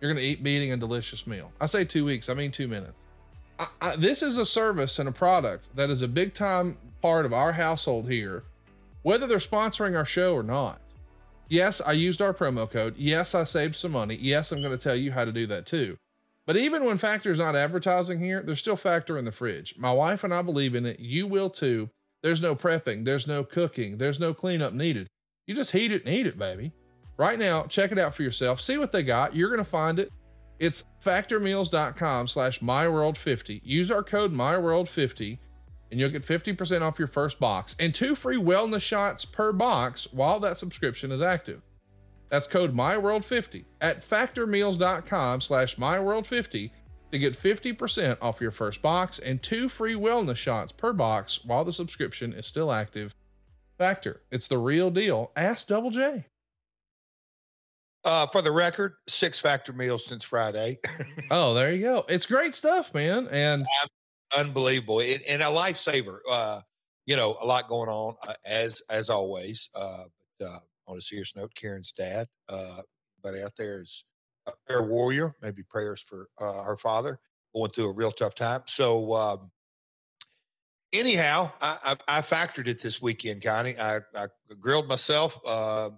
you're 0.00 0.10
going 0.10 0.22
to 0.22 0.26
eat, 0.26 0.42
be 0.42 0.52
eating 0.52 0.72
a 0.72 0.78
delicious 0.78 1.26
meal. 1.26 1.52
I 1.60 1.66
say 1.66 1.84
two 1.84 2.04
weeks, 2.04 2.28
I 2.28 2.34
mean 2.34 2.50
two 2.50 2.68
minutes. 2.68 2.94
I, 3.58 3.66
I, 3.80 3.96
this 3.96 4.22
is 4.22 4.38
a 4.38 4.46
service 4.46 4.98
and 4.98 5.08
a 5.08 5.12
product 5.12 5.66
that 5.76 5.90
is 5.90 6.00
a 6.00 6.08
big 6.08 6.32
time 6.34 6.78
part 7.02 7.26
of 7.26 7.34
our 7.34 7.52
household 7.52 8.10
here, 8.10 8.44
whether 9.02 9.26
they're 9.26 9.38
sponsoring 9.38 9.96
our 9.96 10.06
show 10.06 10.34
or 10.34 10.42
not. 10.42 10.80
Yes, 11.50 11.82
I 11.84 11.92
used 11.92 12.22
our 12.22 12.32
promo 12.32 12.70
code. 12.70 12.94
Yes, 12.96 13.34
I 13.34 13.42
saved 13.42 13.74
some 13.74 13.90
money. 13.90 14.14
Yes, 14.14 14.52
I'm 14.52 14.62
going 14.62 14.70
to 14.70 14.82
tell 14.82 14.94
you 14.94 15.10
how 15.10 15.24
to 15.24 15.32
do 15.32 15.48
that 15.48 15.66
too. 15.66 15.98
But 16.46 16.56
even 16.56 16.84
when 16.84 16.96
Factor's 16.96 17.38
not 17.38 17.56
advertising 17.56 18.20
here, 18.20 18.40
there's 18.40 18.60
still 18.60 18.76
Factor 18.76 19.18
in 19.18 19.24
the 19.24 19.32
fridge. 19.32 19.74
My 19.76 19.92
wife 19.92 20.22
and 20.22 20.32
I 20.32 20.42
believe 20.42 20.76
in 20.76 20.86
it. 20.86 21.00
You 21.00 21.26
will 21.26 21.50
too. 21.50 21.90
There's 22.22 22.40
no 22.40 22.54
prepping, 22.54 23.04
there's 23.04 23.26
no 23.26 23.42
cooking, 23.42 23.98
there's 23.98 24.20
no 24.20 24.32
cleanup 24.32 24.74
needed. 24.74 25.08
You 25.46 25.56
just 25.56 25.72
heat 25.72 25.90
it 25.90 26.04
and 26.04 26.14
eat 26.14 26.26
it, 26.26 26.38
baby. 26.38 26.72
Right 27.16 27.38
now, 27.38 27.64
check 27.64 27.90
it 27.90 27.98
out 27.98 28.14
for 28.14 28.22
yourself. 28.22 28.60
See 28.60 28.78
what 28.78 28.92
they 28.92 29.02
got. 29.02 29.34
You're 29.34 29.48
going 29.50 29.64
to 29.64 29.68
find 29.68 29.98
it. 29.98 30.12
It's 30.60 30.84
factormeals.com 31.04 32.28
slash 32.28 32.60
myworld50. 32.60 33.60
Use 33.64 33.90
our 33.90 34.04
code 34.04 34.32
myworld50 34.32 35.38
and 35.90 35.98
you'll 35.98 36.10
get 36.10 36.26
50% 36.26 36.82
off 36.82 36.98
your 36.98 37.08
first 37.08 37.40
box 37.40 37.74
and 37.78 37.94
two 37.94 38.14
free 38.14 38.36
wellness 38.36 38.82
shots 38.82 39.24
per 39.24 39.52
box 39.52 40.08
while 40.12 40.40
that 40.40 40.58
subscription 40.58 41.12
is 41.12 41.22
active. 41.22 41.62
That's 42.28 42.46
code 42.46 42.74
myworld50 42.74 43.64
at 43.80 44.08
factormeals.com 44.08 45.40
slash 45.40 45.76
myworld50 45.76 46.70
to 47.10 47.18
get 47.18 47.40
50% 47.40 48.18
off 48.22 48.40
your 48.40 48.52
first 48.52 48.82
box 48.82 49.18
and 49.18 49.42
two 49.42 49.68
free 49.68 49.94
wellness 49.94 50.36
shots 50.36 50.72
per 50.72 50.92
box 50.92 51.44
while 51.44 51.64
the 51.64 51.72
subscription 51.72 52.32
is 52.32 52.46
still 52.46 52.70
active. 52.72 53.14
Factor, 53.78 54.22
it's 54.30 54.46
the 54.46 54.58
real 54.58 54.90
deal. 54.90 55.32
Ask 55.34 55.66
Double 55.66 55.90
J. 55.90 56.26
Uh, 58.04 58.26
for 58.26 58.40
the 58.40 58.52
record, 58.52 58.94
six 59.08 59.40
factor 59.40 59.72
meals 59.72 60.06
since 60.06 60.24
Friday. 60.24 60.78
oh, 61.30 61.52
there 61.52 61.72
you 61.72 61.82
go. 61.82 62.04
It's 62.08 62.26
great 62.26 62.54
stuff, 62.54 62.94
man. 62.94 63.28
And 63.30 63.66
unbelievable 64.36 65.00
it, 65.00 65.22
and 65.28 65.42
a 65.42 65.46
lifesaver. 65.46 66.18
Uh, 66.30 66.60
you 67.06 67.16
know, 67.16 67.36
a 67.40 67.46
lot 67.46 67.68
going 67.68 67.88
on 67.88 68.14
uh, 68.26 68.34
as 68.46 68.82
as 68.90 69.10
always. 69.10 69.68
Uh, 69.74 70.04
but 70.38 70.48
uh, 70.48 70.58
on 70.86 70.98
a 70.98 71.00
serious 71.00 71.34
note, 71.36 71.52
Karen's 71.54 71.92
dad, 71.92 72.28
uh, 72.48 72.82
everybody 73.18 73.44
out 73.44 73.52
there 73.56 73.82
is 73.82 74.04
a 74.46 74.52
prayer 74.66 74.82
warrior. 74.82 75.34
Maybe 75.42 75.62
prayers 75.62 76.02
for 76.02 76.28
uh, 76.38 76.62
her 76.62 76.76
father 76.76 77.18
going 77.54 77.70
through 77.70 77.90
a 77.90 77.94
real 77.94 78.12
tough 78.12 78.34
time. 78.34 78.62
So, 78.66 79.12
um, 79.14 79.50
anyhow, 80.92 81.50
I, 81.60 81.76
I, 81.84 82.18
I, 82.18 82.20
factored 82.20 82.68
it 82.68 82.80
this 82.80 83.02
weekend, 83.02 83.42
Connie. 83.42 83.74
I, 83.78 83.98
I 84.14 84.26
grilled 84.60 84.88
myself 84.88 85.38
uh, 85.46 85.90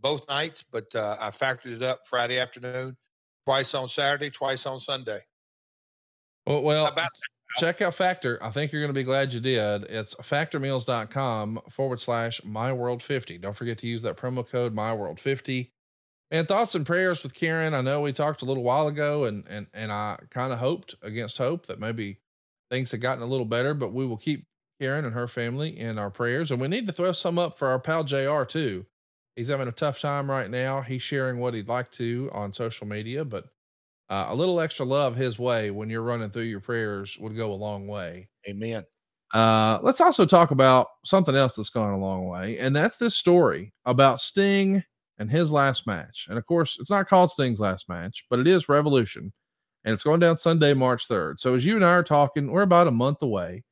both 0.00 0.26
nights, 0.28 0.62
but 0.62 0.94
uh, 0.94 1.16
I 1.20 1.30
factored 1.30 1.76
it 1.76 1.82
up 1.82 2.00
Friday 2.06 2.38
afternoon, 2.38 2.96
twice 3.44 3.74
on 3.74 3.88
Saturday, 3.88 4.30
twice 4.30 4.66
on 4.66 4.80
Sunday. 4.80 5.20
Well, 6.46 6.62
well 6.62 6.90
check 7.58 7.80
out 7.80 7.94
Factor. 7.94 8.38
I 8.42 8.50
think 8.50 8.72
you're 8.72 8.82
going 8.82 8.92
to 8.92 8.98
be 8.98 9.04
glad 9.04 9.32
you 9.32 9.40
did. 9.40 9.84
It's 9.84 10.14
factormeals.com 10.16 11.60
forward 11.70 12.00
slash 12.00 12.40
myworld50. 12.42 13.40
Don't 13.40 13.56
forget 13.56 13.78
to 13.78 13.86
use 13.86 14.02
that 14.02 14.16
promo 14.16 14.48
code 14.48 14.74
myworld50 14.74 15.70
and 16.30 16.48
thoughts 16.48 16.74
and 16.74 16.84
prayers 16.84 17.22
with 17.22 17.34
Karen. 17.34 17.74
I 17.74 17.80
know 17.80 18.00
we 18.00 18.12
talked 18.12 18.42
a 18.42 18.44
little 18.44 18.62
while 18.62 18.88
ago, 18.88 19.24
and 19.24 19.44
and 19.48 19.66
and 19.72 19.92
I 19.92 20.18
kind 20.30 20.52
of 20.52 20.58
hoped 20.58 20.94
against 21.02 21.38
hope 21.38 21.66
that 21.66 21.80
maybe 21.80 22.18
things 22.70 22.90
had 22.90 23.00
gotten 23.00 23.22
a 23.22 23.26
little 23.26 23.46
better, 23.46 23.74
but 23.74 23.92
we 23.92 24.06
will 24.06 24.16
keep 24.16 24.46
Karen 24.80 25.04
and 25.04 25.14
her 25.14 25.28
family 25.28 25.78
in 25.78 25.98
our 25.98 26.10
prayers, 26.10 26.50
and 26.50 26.60
we 26.60 26.68
need 26.68 26.86
to 26.86 26.92
throw 26.92 27.12
some 27.12 27.38
up 27.38 27.58
for 27.58 27.68
our 27.68 27.78
pal 27.78 28.04
Jr. 28.04 28.44
too. 28.44 28.86
He's 29.36 29.48
having 29.48 29.68
a 29.68 29.72
tough 29.72 30.00
time 30.00 30.30
right 30.30 30.48
now. 30.48 30.80
He's 30.80 31.02
sharing 31.02 31.38
what 31.38 31.54
he'd 31.54 31.68
like 31.68 31.90
to 31.92 32.30
on 32.32 32.52
social 32.52 32.86
media, 32.86 33.24
but 33.24 33.46
uh, 34.14 34.26
a 34.28 34.34
little 34.34 34.60
extra 34.60 34.86
love 34.86 35.16
his 35.16 35.40
way 35.40 35.72
when 35.72 35.90
you're 35.90 36.02
running 36.02 36.30
through 36.30 36.42
your 36.42 36.60
prayers 36.60 37.18
would 37.18 37.36
go 37.36 37.52
a 37.52 37.54
long 37.54 37.88
way. 37.88 38.28
Amen. 38.48 38.84
Uh, 39.32 39.80
let's 39.82 40.00
also 40.00 40.24
talk 40.24 40.52
about 40.52 40.86
something 41.04 41.34
else 41.34 41.56
that's 41.56 41.70
gone 41.70 41.92
a 41.92 41.98
long 41.98 42.28
way, 42.28 42.56
and 42.58 42.76
that's 42.76 42.96
this 42.96 43.16
story 43.16 43.72
about 43.84 44.20
Sting 44.20 44.84
and 45.18 45.28
his 45.28 45.50
last 45.50 45.84
match. 45.88 46.26
And 46.28 46.38
of 46.38 46.46
course, 46.46 46.78
it's 46.80 46.90
not 46.90 47.08
called 47.08 47.32
Sting's 47.32 47.58
last 47.58 47.88
match, 47.88 48.24
but 48.30 48.38
it 48.38 48.46
is 48.46 48.68
Revolution. 48.68 49.32
And 49.84 49.92
it's 49.92 50.04
going 50.04 50.20
down 50.20 50.38
Sunday, 50.38 50.74
March 50.74 51.08
3rd. 51.08 51.40
So 51.40 51.56
as 51.56 51.66
you 51.66 51.74
and 51.74 51.84
I 51.84 51.90
are 51.90 52.04
talking, 52.04 52.52
we're 52.52 52.62
about 52.62 52.86
a 52.86 52.92
month 52.92 53.18
away. 53.20 53.64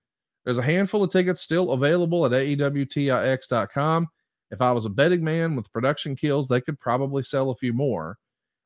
There's 0.44 0.58
a 0.58 0.62
handful 0.62 1.04
of 1.04 1.12
tickets 1.12 1.40
still 1.40 1.70
available 1.70 2.26
at 2.26 2.32
AEWTIX.com. 2.32 4.08
If 4.50 4.60
I 4.60 4.72
was 4.72 4.86
a 4.86 4.90
betting 4.90 5.22
man 5.22 5.54
with 5.54 5.72
production 5.72 6.16
kills, 6.16 6.48
they 6.48 6.60
could 6.60 6.80
probably 6.80 7.22
sell 7.22 7.50
a 7.50 7.56
few 7.56 7.72
more. 7.72 8.18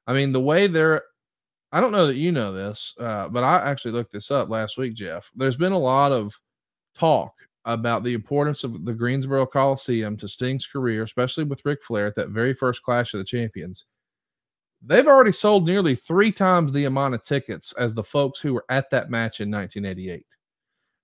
I 0.07 0.15
mean, 0.15 0.33
the 0.33 0.41
way 0.41 0.69
they're, 0.69 1.03
I 1.72 1.81
don't 1.81 1.92
know 1.92 2.07
that 2.07 2.16
you 2.16 2.33
know 2.33 2.52
this, 2.52 2.94
uh, 2.98 3.29
but 3.29 3.44
I 3.44 3.59
actually 3.59 3.92
looked 3.92 4.12
this 4.12 4.31
up 4.31 4.48
last 4.48 4.79
week, 4.79 4.94
Jeff. 4.94 5.31
There's 5.35 5.57
been 5.57 5.72
a 5.72 5.79
lot 5.79 6.12
of 6.12 6.33
talk 6.96 7.33
about 7.64 8.05
the 8.05 8.14
importance 8.14 8.62
of 8.62 8.85
the 8.85 8.92
Greensboro 8.94 9.44
Coliseum 9.46 10.16
to 10.18 10.29
Sting's 10.29 10.66
career, 10.66 11.02
especially 11.02 11.44
with 11.44 11.64
Ric 11.64 11.83
Flair 11.83 12.07
at 12.07 12.14
that 12.14 12.29
very 12.29 12.55
first 12.55 12.83
Clash 12.83 13.12
of 13.12 13.18
the 13.18 13.24
Champions. 13.24 13.85
They've 14.81 15.07
already 15.07 15.33
sold 15.33 15.66
nearly 15.66 15.96
three 15.96 16.31
times 16.31 16.72
the 16.72 16.85
amount 16.85 17.14
of 17.14 17.24
tickets 17.24 17.72
as 17.72 17.92
the 17.92 18.05
folks 18.05 18.38
who 18.38 18.55
were 18.55 18.64
at 18.68 18.88
that 18.90 19.11
match 19.11 19.40
in 19.40 19.50
1988. 19.50 20.24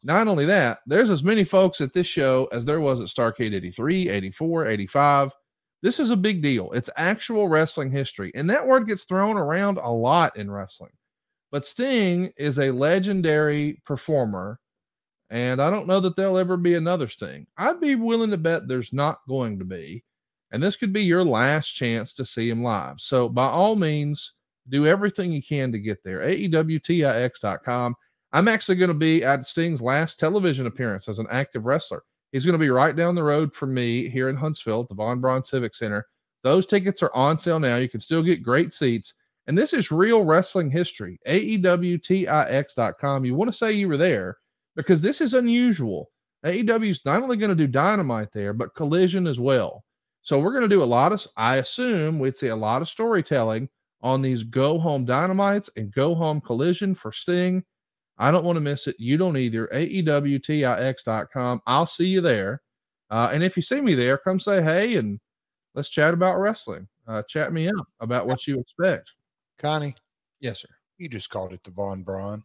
Not 0.05 0.29
only 0.29 0.47
that, 0.47 0.79
there's 0.87 1.11
as 1.11 1.25
many 1.25 1.45
folks 1.45 1.81
at 1.81 1.93
this 1.93 2.07
show 2.07 2.49
as 2.53 2.65
there 2.65 2.81
was 2.81 3.01
at 3.01 3.09
Starcade 3.09 3.55
83, 3.55 4.09
84, 4.09 4.67
85. 4.67 5.33
This 5.83 5.99
is 5.99 6.11
a 6.11 6.17
big 6.17 6.43
deal. 6.43 6.71
It's 6.73 6.91
actual 6.97 7.49
wrestling 7.49 7.91
history. 7.91 8.31
And 8.35 8.49
that 8.51 8.67
word 8.67 8.87
gets 8.87 9.05
thrown 9.05 9.37
around 9.37 9.79
a 9.79 9.91
lot 9.91 10.37
in 10.37 10.51
wrestling. 10.51 10.93
But 11.51 11.67
Sting 11.67 12.33
is 12.37 12.59
a 12.59 12.71
legendary 12.71 13.83
performer 13.85 14.59
and 15.33 15.63
I 15.63 15.71
don't 15.71 15.87
know 15.87 15.99
that 16.01 16.15
there'll 16.15 16.37
ever 16.37 16.59
be 16.59 16.75
another 16.75 17.09
Sting. 17.09 17.47
I'd 17.57 17.81
be 17.81 17.95
willing 17.95 18.31
to 18.31 18.37
bet 18.37 18.69
there's 18.69 18.93
not 18.93 19.21
going 19.27 19.59
to 19.61 19.65
be. 19.65 20.05
And 20.51 20.63
this 20.63 20.77
could 20.77 20.93
be 20.93 21.03
your 21.03 21.25
last 21.25 21.69
chance 21.69 22.13
to 22.15 22.27
see 22.27 22.51
him 22.51 22.63
live. 22.63 23.01
So 23.01 23.31
by 23.31 23.47
all 23.47 23.75
means, 23.75 24.35
do 24.69 24.87
everything 24.87 25.33
you 25.33 25.43
can 25.43 25.73
to 25.73 25.79
get 25.79 26.05
there. 26.05 26.21
AEWTIX.com. 26.21 27.95
I'm 28.35 28.49
actually 28.49 28.75
going 28.75 28.89
to 28.89 28.95
be 28.95 29.25
at 29.25 29.47
Sting's 29.47 29.81
last 29.81 30.21
television 30.21 30.67
appearance 30.67 31.09
as 31.09 31.19
an 31.19 31.27
active 31.31 31.65
wrestler. 31.65 32.03
He's 32.33 32.45
going 32.45 32.55
to 32.55 32.59
be 32.59 32.71
right 32.71 32.97
down 32.97 33.15
the 33.15 33.23
road 33.23 33.55
from 33.55 33.73
me 33.75 34.09
here 34.09 34.29
in 34.29 34.37
Huntsville, 34.37 34.81
at 34.81 34.89
the 34.89 34.95
Von 34.95 35.21
Braun 35.21 35.45
Civic 35.45 35.75
Center. 35.75 36.07
Those 36.43 36.67
tickets 36.67 37.03
are 37.03 37.15
on 37.15 37.39
sale 37.39 37.61
now. 37.61 37.77
You 37.77 37.89
can 37.89 38.01
still 38.01 38.23
get 38.23 38.43
great 38.43 38.75
seats. 38.75 39.15
And 39.47 39.57
this 39.57 39.73
is 39.73 39.93
real 39.93 40.25
wrestling 40.25 40.71
history. 40.71 41.19
AEWTIX.com. 41.29 43.25
You 43.25 43.35
want 43.35 43.51
to 43.51 43.57
say 43.57 43.73
you 43.73 43.89
were 43.89 43.97
there 43.97 44.39
because 44.77 45.03
this 45.03 45.21
is 45.21 45.35
unusual. 45.35 46.11
AEW 46.45 46.91
is 46.91 47.05
not 47.05 47.23
only 47.23 47.37
going 47.37 47.51
to 47.51 47.55
do 47.55 47.67
dynamite 47.67 48.33
there, 48.33 48.53
but 48.53 48.75
collision 48.75 49.27
as 49.27 49.39
well. 49.39 49.85
So 50.23 50.41
we're 50.41 50.53
going 50.53 50.63
to 50.63 50.69
do 50.69 50.83
a 50.83 50.85
lot 50.85 51.13
of, 51.13 51.27
I 51.37 51.57
assume 51.57 52.19
we'd 52.19 52.37
see 52.37 52.49
a 52.49 52.57
lot 52.57 52.83
of 52.83 52.89
storytelling 52.89 53.69
on 54.01 54.23
these 54.23 54.43
go 54.43 54.79
home 54.79 55.05
dynamites 55.05 55.71
and 55.77 55.93
go 55.93 56.15
home 56.15 56.41
collision 56.41 56.95
for 56.95 57.13
Sting. 57.13 57.65
I 58.19 58.31
don't 58.31 58.45
want 58.45 58.57
to 58.57 58.61
miss 58.61 58.87
it. 58.87 58.97
You 58.99 59.17
don't 59.17 59.37
either. 59.37 59.67
AEWTIX.com. 59.69 61.63
I'll 61.67 61.87
see 61.87 62.07
you 62.07 62.21
there. 62.21 62.63
Uh, 63.11 63.31
and 63.33 63.43
if 63.43 63.57
you 63.57 63.63
see 63.63 63.81
me 63.81 63.95
there, 63.95 64.17
come 64.19 64.39
say 64.41 64.63
hey 64.63 64.97
and 64.97 65.19
let's 65.75 65.89
chat 65.89 66.15
about 66.15 66.39
wrestling. 66.39 66.89
Uh, 67.07 67.23
chat 67.23 67.53
me 67.53 67.69
up 67.69 67.87
about 68.01 68.27
what 68.27 68.47
you 68.47 68.59
expect. 68.59 69.11
Connie, 69.59 69.95
Yes, 70.41 70.61
sir. 70.61 70.69
you 70.99 71.09
just 71.09 71.31
called 71.31 71.53
it 71.53 71.63
the 71.65 71.71
Von 71.71 72.03
Braun. 72.03 72.43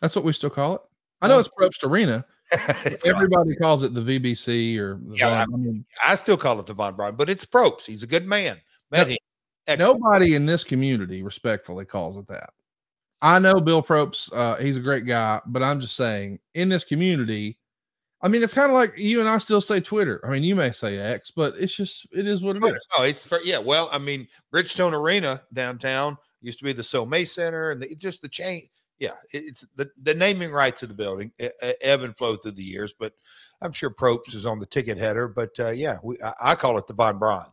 That's 0.00 0.14
what 0.16 0.24
we 0.24 0.32
still 0.32 0.50
call 0.50 0.74
it. 0.76 0.80
I 1.20 1.28
know 1.28 1.38
it's 1.38 1.48
Propst 1.48 1.84
Arena. 1.88 2.24
Everybody 3.06 3.54
calls 3.56 3.84
it 3.84 3.94
the 3.94 4.00
VBC 4.00 4.76
or 4.78 4.98
the 5.06 5.16
Yeah, 5.16 5.44
I 5.52 5.56
mean, 5.56 5.84
I 6.04 6.16
still 6.16 6.36
call 6.36 6.58
it 6.60 6.66
the 6.66 6.74
Von 6.74 6.94
Braun, 6.96 7.14
but 7.14 7.30
it's 7.30 7.44
Propst. 7.46 7.86
He's 7.86 8.02
a 8.02 8.06
good 8.08 8.26
man. 8.26 8.56
Met 8.90 9.08
him. 9.08 9.16
Excellent. 9.68 10.00
nobody 10.02 10.34
in 10.34 10.44
this 10.46 10.64
community 10.64 11.22
respectfully 11.22 11.84
calls 11.84 12.16
it 12.16 12.26
that. 12.26 12.50
I 13.22 13.38
know 13.38 13.60
Bill 13.60 13.82
Propst, 13.82 14.36
uh, 14.36 14.56
he's 14.56 14.76
a 14.76 14.80
great 14.80 15.06
guy, 15.06 15.40
but 15.46 15.62
I'm 15.62 15.80
just 15.80 15.94
saying 15.94 16.40
in 16.54 16.68
this 16.68 16.82
community, 16.82 17.58
I 18.20 18.28
mean, 18.28 18.42
it's 18.42 18.54
kind 18.54 18.70
of 18.70 18.74
like 18.74 18.98
you 18.98 19.20
and 19.20 19.28
I 19.28 19.38
still 19.38 19.60
say 19.60 19.80
Twitter. 19.80 20.20
I 20.24 20.30
mean, 20.30 20.42
you 20.42 20.54
may 20.54 20.72
say 20.72 20.98
X, 20.98 21.30
but 21.30 21.54
it's 21.56 21.74
just 21.74 22.06
it 22.12 22.26
is 22.26 22.42
what 22.42 22.56
it 22.56 22.64
is. 22.64 22.80
Oh, 22.96 23.04
it's 23.04 23.26
for, 23.26 23.40
yeah. 23.42 23.58
Well, 23.58 23.88
I 23.92 23.98
mean, 23.98 24.28
Bridgestone 24.52 24.92
Arena 24.92 25.42
downtown 25.54 26.18
used 26.40 26.58
to 26.58 26.64
be 26.64 26.72
the 26.72 26.82
Sommet 26.82 27.28
Center, 27.28 27.70
and 27.70 27.82
the, 27.82 27.94
just 27.96 28.22
the 28.22 28.28
chain. 28.28 28.62
Yeah, 28.98 29.14
it's 29.32 29.66
the, 29.74 29.90
the 30.00 30.14
naming 30.14 30.52
rights 30.52 30.84
of 30.84 30.88
the 30.88 30.94
building 30.94 31.32
ebb 31.80 32.02
and 32.02 32.16
flow 32.16 32.36
through 32.36 32.52
the 32.52 32.62
years, 32.62 32.94
but 32.96 33.12
I'm 33.60 33.72
sure 33.72 33.90
Propst 33.90 34.34
is 34.34 34.46
on 34.46 34.60
the 34.60 34.66
ticket 34.66 34.98
header. 34.98 35.26
But 35.26 35.50
uh, 35.58 35.70
yeah, 35.70 35.96
we, 36.04 36.16
I, 36.24 36.52
I 36.52 36.54
call 36.54 36.78
it 36.78 36.86
the 36.86 36.94
Von 36.94 37.18
Braun, 37.18 37.46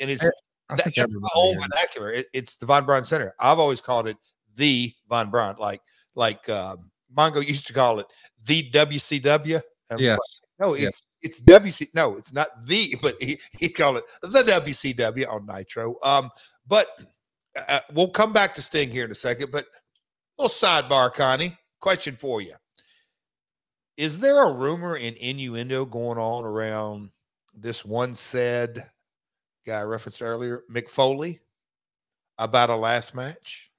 and 0.00 0.10
it's 0.10 0.24
I 0.68 0.74
that, 0.74 0.92
that's 0.96 1.14
my 1.14 1.28
old 1.36 1.58
vernacular. 1.60 2.10
It, 2.10 2.26
it's 2.32 2.56
the 2.56 2.66
Von 2.66 2.84
Braun 2.84 3.04
Center. 3.04 3.32
I've 3.38 3.60
always 3.60 3.80
called 3.80 4.08
it 4.08 4.16
the 4.56 4.92
Von 5.08 5.30
Braun, 5.30 5.56
like 5.58 5.80
like 6.14 6.48
um, 6.48 6.90
Mongo 7.16 7.46
used 7.46 7.66
to 7.68 7.72
call 7.72 7.98
it 8.00 8.06
the 8.46 8.70
WCW. 8.70 9.60
And 9.90 9.92
I 9.92 9.94
was 9.94 10.02
Yes. 10.02 10.18
like, 10.18 10.68
no, 10.68 10.74
Yes. 10.74 11.02
it's 11.22 11.40
it's 11.40 11.40
WC. 11.42 11.88
No, 11.94 12.16
it's 12.16 12.32
not 12.32 12.48
the, 12.66 12.96
but 13.02 13.16
he 13.20 13.38
he 13.58 13.68
called 13.68 13.98
it 13.98 14.04
the 14.22 14.42
WCW 14.42 15.28
on 15.30 15.46
Nitro. 15.46 15.96
Um, 16.02 16.30
but 16.66 16.88
uh, 17.68 17.80
we'll 17.94 18.08
come 18.10 18.32
back 18.32 18.54
to 18.54 18.62
Sting 18.62 18.90
here 18.90 19.04
in 19.04 19.10
a 19.10 19.14
second. 19.14 19.50
But 19.52 19.66
little 20.38 20.50
sidebar, 20.50 21.12
Connie. 21.12 21.56
Question 21.80 22.16
for 22.16 22.40
you: 22.40 22.54
Is 23.96 24.18
there 24.20 24.42
a 24.48 24.52
rumor 24.52 24.96
and 24.96 25.16
innuendo 25.16 25.84
going 25.84 26.18
on 26.18 26.44
around 26.44 27.10
this 27.54 27.84
one 27.84 28.14
said 28.14 28.90
guy 29.66 29.80
I 29.80 29.82
referenced 29.82 30.22
earlier, 30.22 30.62
Mick 30.70 30.88
Foley, 30.88 31.40
about 32.38 32.70
a 32.70 32.76
last 32.76 33.14
match? 33.14 33.70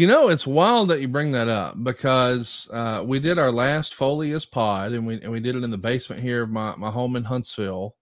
You 0.00 0.06
know, 0.06 0.30
it's 0.30 0.46
wild 0.46 0.88
that 0.88 1.02
you 1.02 1.08
bring 1.08 1.30
that 1.32 1.48
up 1.48 1.84
because 1.84 2.66
uh, 2.72 3.04
we 3.06 3.20
did 3.20 3.38
our 3.38 3.52
last 3.52 3.94
Foley 3.94 4.30
Is 4.30 4.46
Pod 4.46 4.92
and 4.92 5.06
we 5.06 5.20
and 5.20 5.30
we 5.30 5.40
did 5.40 5.56
it 5.56 5.62
in 5.62 5.70
the 5.70 5.76
basement 5.76 6.22
here 6.22 6.44
of 6.44 6.48
my, 6.48 6.74
my 6.76 6.90
home 6.90 7.16
in 7.16 7.24
Huntsville. 7.24 7.96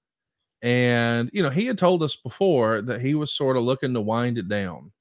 And 0.63 1.29
you 1.33 1.43
know, 1.43 1.51
he 1.51 1.67
had 1.67 1.77
told 1.77 2.05
us 2.05 2.15
before 2.15 2.83
that 2.83 3.01
he 3.01 3.17
was 3.17 3.33
sort 3.33 3.57
of 3.57 3.65
looking 3.65 3.93
to 3.95 4.01
wind 4.01 4.39
it 4.39 4.49
down. 4.49 4.93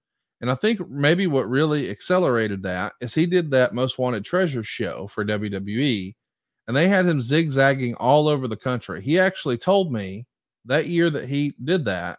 And 0.42 0.50
I 0.50 0.56
think 0.56 0.90
maybe 0.90 1.28
what 1.28 1.48
really 1.48 1.92
accelerated 1.92 2.64
that 2.64 2.94
is 3.00 3.14
he 3.14 3.28
did 3.28 3.52
that 3.52 3.76
most 3.76 4.00
wanted 4.00 4.26
treasures 4.26 4.66
show 4.66 5.08
for 5.08 5.24
WWE 5.24 6.16
and 6.68 6.76
they 6.76 6.88
had 6.88 7.06
him 7.06 7.22
zigzagging 7.22 7.94
all 7.94 8.28
over 8.28 8.48
the 8.48 8.58
country. 8.58 9.04
He 9.04 9.20
actually 9.20 9.60
told 9.60 9.94
me 9.94 10.26
that 10.66 10.88
year 10.88 11.12
that 11.12 11.30
he 11.30 11.54
did 11.64 11.86
that, 11.86 12.18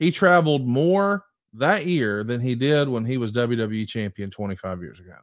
he 0.00 0.10
traveled 0.10 0.66
more 0.66 1.22
that 1.54 1.86
year 1.86 2.24
than 2.24 2.40
he 2.40 2.54
did 2.54 2.88
when 2.88 3.04
he 3.04 3.18
was 3.18 3.32
WWE 3.32 3.86
champion 3.88 4.30
25 4.30 4.80
years 4.80 5.00
ago. 5.00 5.16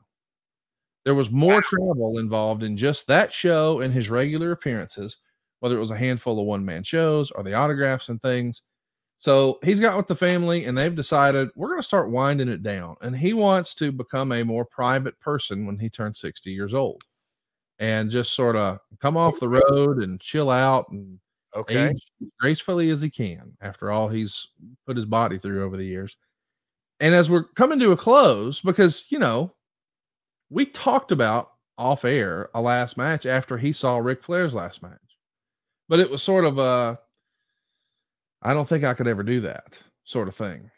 There 1.03 1.15
was 1.15 1.29
more 1.29 1.61
travel 1.61 2.17
involved 2.17 2.63
in 2.63 2.77
just 2.77 3.05
that 3.07 3.31
show 3.31 3.81
and 3.81 3.93
his 3.93 4.09
regular 4.09 4.51
appearances, 4.51 5.17
whether 5.59 5.77
it 5.77 5.81
was 5.81 5.91
a 5.91 5.97
handful 5.97 6.39
of 6.39 6.47
one 6.47 6.65
man 6.65 6.83
shows 6.83 7.29
or 7.31 7.43
the 7.43 7.53
autographs 7.53 8.09
and 8.09 8.19
things. 8.21 8.63
So 9.17 9.59
he's 9.63 9.79
got 9.79 9.97
with 9.97 10.07
the 10.07 10.15
family 10.15 10.65
and 10.65 10.77
they've 10.77 10.95
decided 10.95 11.49
we're 11.55 11.69
going 11.69 11.79
to 11.79 11.87
start 11.87 12.09
winding 12.09 12.49
it 12.49 12.63
down. 12.63 12.95
And 13.01 13.15
he 13.15 13.33
wants 13.33 13.75
to 13.75 13.91
become 13.91 14.31
a 14.31 14.43
more 14.43 14.65
private 14.65 15.19
person 15.19 15.65
when 15.65 15.77
he 15.77 15.89
turns 15.89 16.19
60 16.19 16.51
years 16.51 16.73
old 16.73 17.03
and 17.79 18.09
just 18.09 18.33
sort 18.33 18.55
of 18.55 18.79
come 18.99 19.15
off 19.15 19.39
the 19.39 19.49
road 19.49 20.01
and 20.01 20.19
chill 20.19 20.49
out 20.49 20.87
and 20.89 21.19
Okay. 21.55 21.89
gracefully 22.39 22.89
as 22.89 23.01
he 23.01 23.09
can 23.09 23.53
after 23.61 23.89
all 23.89 24.09
he's 24.09 24.49
put 24.85 24.97
his 24.97 25.05
body 25.05 25.37
through 25.37 25.63
over 25.63 25.77
the 25.77 25.85
years. 25.85 26.17
And 26.99 27.13
as 27.13 27.29
we're 27.29 27.43
coming 27.43 27.79
to 27.79 27.91
a 27.91 27.97
close, 27.97 28.61
because 28.61 29.05
you 29.09 29.19
know, 29.19 29.53
we 30.49 30.65
talked 30.65 31.11
about 31.11 31.51
off 31.77 32.05
air 32.05 32.49
a 32.53 32.61
last 32.61 32.97
match 32.97 33.25
after 33.25 33.57
he 33.57 33.71
saw 33.71 33.97
Ric 33.97 34.23
Flair's 34.23 34.53
last 34.53 34.81
match, 34.81 35.17
but 35.89 35.99
it 35.99 36.09
was 36.09 36.23
sort 36.23 36.45
of 36.45 36.57
a 36.57 36.99
I 38.41 38.53
don't 38.53 38.67
think 38.67 38.83
I 38.83 38.93
could 38.93 39.07
ever 39.07 39.23
do 39.23 39.41
that 39.41 39.79
sort 40.03 40.27
of 40.27 40.35
thing. 40.35 40.69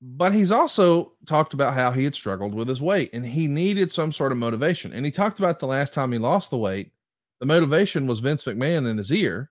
But 0.00 0.32
he's 0.32 0.52
also 0.52 1.12
talked 1.26 1.54
about 1.54 1.74
how 1.74 1.90
he 1.90 2.04
had 2.04 2.14
struggled 2.14 2.54
with 2.54 2.68
his 2.68 2.82
weight 2.82 3.10
and 3.12 3.26
he 3.26 3.48
needed 3.48 3.90
some 3.90 4.12
sort 4.12 4.30
of 4.30 4.38
motivation. 4.38 4.92
And 4.92 5.04
he 5.04 5.10
talked 5.10 5.40
about 5.40 5.58
the 5.58 5.66
last 5.66 5.92
time 5.92 6.12
he 6.12 6.18
lost 6.18 6.50
the 6.50 6.58
weight, 6.58 6.92
the 7.40 7.46
motivation 7.46 8.06
was 8.06 8.20
Vince 8.20 8.44
McMahon 8.44 8.88
in 8.88 8.96
his 8.98 9.10
ear 9.10 9.50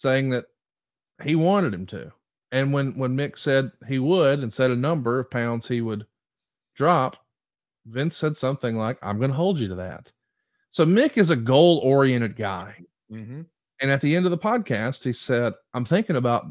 saying 0.00 0.30
that 0.30 0.46
he 1.22 1.36
wanted 1.36 1.74
him 1.74 1.84
to. 1.86 2.10
And 2.52 2.72
when 2.72 2.96
when 2.96 3.16
Mick 3.16 3.38
said 3.38 3.70
he 3.86 3.98
would 3.98 4.40
and 4.42 4.52
said 4.52 4.70
a 4.70 4.76
number 4.76 5.20
of 5.20 5.30
pounds 5.30 5.68
he 5.68 5.82
would 5.82 6.06
drop, 6.74 7.16
Vince 7.86 8.16
said 8.16 8.36
something 8.36 8.76
like, 8.76 8.98
"I'm 9.02 9.18
going 9.18 9.30
to 9.30 9.36
hold 9.36 9.60
you 9.60 9.68
to 9.68 9.74
that." 9.76 10.10
So 10.70 10.84
Mick 10.84 11.16
is 11.18 11.30
a 11.30 11.36
goal-oriented 11.36 12.36
guy. 12.36 12.76
Mm-hmm. 13.12 13.42
And 13.80 13.90
at 13.90 14.00
the 14.00 14.14
end 14.14 14.24
of 14.24 14.30
the 14.30 14.38
podcast, 14.38 15.02
he 15.02 15.12
said, 15.12 15.52
I'm 15.74 15.84
thinking 15.84 16.16
about 16.16 16.46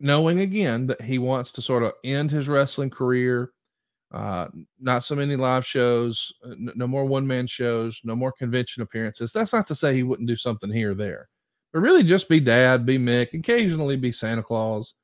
knowing 0.00 0.40
again 0.40 0.86
that 0.88 1.00
he 1.00 1.18
wants 1.18 1.50
to 1.52 1.62
sort 1.62 1.82
of 1.82 1.92
end 2.04 2.30
his 2.30 2.48
wrestling 2.48 2.90
career. 2.90 3.52
Uh, 4.12 4.48
not 4.80 5.02
so 5.02 5.14
many 5.14 5.34
live 5.34 5.66
shows, 5.66 6.32
uh, 6.44 6.54
no 6.56 6.86
more 6.86 7.04
one 7.04 7.26
man 7.26 7.46
shows, 7.46 8.00
no 8.04 8.14
more 8.14 8.32
convention 8.32 8.82
appearances. 8.82 9.32
That's 9.32 9.52
not 9.52 9.66
to 9.66 9.74
say 9.74 9.94
he 9.94 10.04
wouldn't 10.04 10.28
do 10.28 10.36
something 10.36 10.70
here 10.70 10.92
or 10.92 10.94
there, 10.94 11.28
but 11.72 11.80
really 11.80 12.02
just 12.02 12.28
be 12.28 12.40
dad, 12.40 12.86
be 12.86 12.98
Mick, 12.98 13.34
occasionally 13.34 13.96
be 13.96 14.12
Santa 14.12 14.42
Claus, 14.42 14.94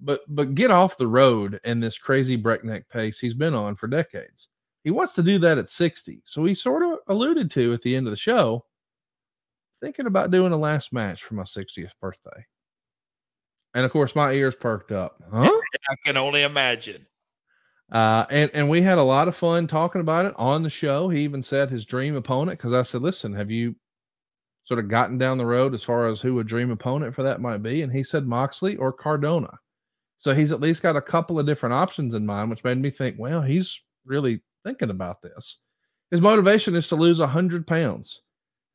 but 0.00 0.20
but 0.28 0.54
get 0.54 0.70
off 0.70 0.98
the 0.98 1.06
road 1.06 1.60
and 1.64 1.82
this 1.82 1.98
crazy 1.98 2.36
breakneck 2.36 2.88
pace 2.88 3.18
he's 3.18 3.34
been 3.34 3.54
on 3.54 3.76
for 3.76 3.86
decades. 3.86 4.48
He 4.82 4.90
wants 4.90 5.14
to 5.14 5.22
do 5.22 5.38
that 5.38 5.58
at 5.58 5.68
60. 5.68 6.22
So 6.24 6.44
he 6.44 6.54
sort 6.54 6.82
of 6.82 7.00
alluded 7.06 7.50
to 7.52 7.74
at 7.74 7.82
the 7.82 7.94
end 7.94 8.06
of 8.06 8.12
the 8.12 8.16
show, 8.16 8.64
thinking 9.82 10.06
about 10.06 10.30
doing 10.30 10.52
a 10.52 10.56
last 10.56 10.92
match 10.92 11.22
for 11.22 11.34
my 11.34 11.42
60th 11.42 11.92
birthday. 12.00 12.46
And 13.74 13.84
of 13.84 13.92
course, 13.92 14.16
my 14.16 14.32
ears 14.32 14.54
perked 14.54 14.90
up. 14.90 15.22
Huh? 15.30 15.50
I 15.90 15.94
can 16.04 16.16
only 16.16 16.42
imagine. 16.42 17.06
Uh, 17.92 18.24
and 18.30 18.50
and 18.54 18.68
we 18.68 18.80
had 18.80 18.98
a 18.98 19.02
lot 19.02 19.26
of 19.26 19.34
fun 19.34 19.66
talking 19.66 20.00
about 20.00 20.26
it 20.26 20.34
on 20.36 20.62
the 20.62 20.70
show. 20.70 21.08
He 21.08 21.22
even 21.22 21.42
said 21.42 21.70
his 21.70 21.84
dream 21.84 22.14
opponent 22.14 22.58
because 22.58 22.72
I 22.72 22.82
said, 22.82 23.02
"Listen, 23.02 23.32
have 23.34 23.50
you 23.50 23.74
sort 24.70 24.78
of 24.78 24.86
gotten 24.86 25.18
down 25.18 25.36
the 25.36 25.44
road 25.44 25.74
as 25.74 25.82
far 25.82 26.06
as 26.06 26.20
who 26.20 26.38
a 26.38 26.44
dream 26.44 26.70
opponent 26.70 27.12
for 27.12 27.24
that 27.24 27.40
might 27.40 27.60
be?" 27.60 27.82
And 27.82 27.92
he 27.92 28.04
said 28.04 28.24
Moxley 28.24 28.76
or 28.76 28.92
Cardona. 28.92 29.58
So 30.16 30.32
he's 30.32 30.52
at 30.52 30.60
least 30.60 30.80
got 30.80 30.94
a 30.94 31.00
couple 31.00 31.40
of 31.40 31.46
different 31.46 31.72
options 31.72 32.14
in 32.14 32.24
mind, 32.24 32.50
which 32.50 32.62
made 32.62 32.78
me 32.78 32.90
think, 32.90 33.18
well, 33.18 33.42
he's 33.42 33.82
really 34.04 34.42
thinking 34.64 34.90
about 34.90 35.22
this. 35.22 35.58
His 36.12 36.20
motivation 36.20 36.76
is 36.76 36.86
to 36.86 36.94
lose 36.94 37.18
a 37.18 37.26
hundred 37.26 37.66
pounds, 37.66 38.22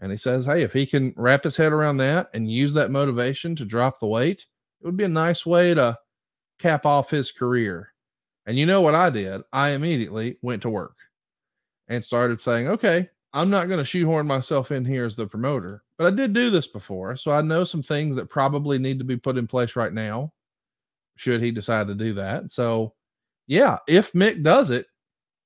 and 0.01 0.11
he 0.11 0.17
says, 0.17 0.45
"Hey, 0.45 0.63
if 0.63 0.73
he 0.73 0.85
can 0.85 1.13
wrap 1.15 1.45
his 1.45 1.55
head 1.55 1.71
around 1.71 1.95
that 1.97 2.29
and 2.33 2.51
use 2.51 2.73
that 2.73 2.91
motivation 2.91 3.55
to 3.55 3.63
drop 3.63 4.01
the 4.01 4.07
weight, 4.07 4.45
it 4.81 4.85
would 4.85 4.97
be 4.97 5.05
a 5.05 5.07
nice 5.07 5.45
way 5.45 5.73
to 5.73 5.97
cap 6.59 6.85
off 6.85 7.09
his 7.09 7.31
career." 7.31 7.93
And 8.45 8.59
you 8.59 8.65
know 8.65 8.81
what 8.81 8.95
I 8.95 9.09
did? 9.09 9.43
I 9.53 9.69
immediately 9.69 10.39
went 10.41 10.61
to 10.63 10.69
work 10.69 10.97
and 11.87 12.03
started 12.03 12.41
saying, 12.41 12.67
okay, 12.67 13.09
I'm 13.35 13.49
not 13.49 13.67
going 13.67 13.79
to 13.79 13.85
shoehorn 13.85 14.27
myself 14.27 14.71
in 14.71 14.85
here 14.85 15.05
as 15.05 15.17
the 15.17 15.27
promoter, 15.27 15.83
but 15.97 16.07
I 16.07 16.15
did 16.15 16.31
do 16.31 16.49
this 16.49 16.67
before. 16.67 17.17
So 17.17 17.31
I 17.31 17.41
know 17.41 17.65
some 17.65 17.83
things 17.83 18.15
that 18.15 18.29
probably 18.29 18.79
need 18.79 18.97
to 18.99 19.05
be 19.05 19.17
put 19.17 19.37
in 19.37 19.45
place 19.45 19.75
right 19.75 19.91
now, 19.91 20.31
should 21.17 21.43
he 21.43 21.51
decide 21.51 21.87
to 21.87 21.95
do 21.95 22.13
that. 22.13 22.53
So, 22.53 22.93
yeah, 23.45 23.79
if 23.89 24.13
Mick 24.13 24.41
does 24.41 24.69
it, 24.69 24.87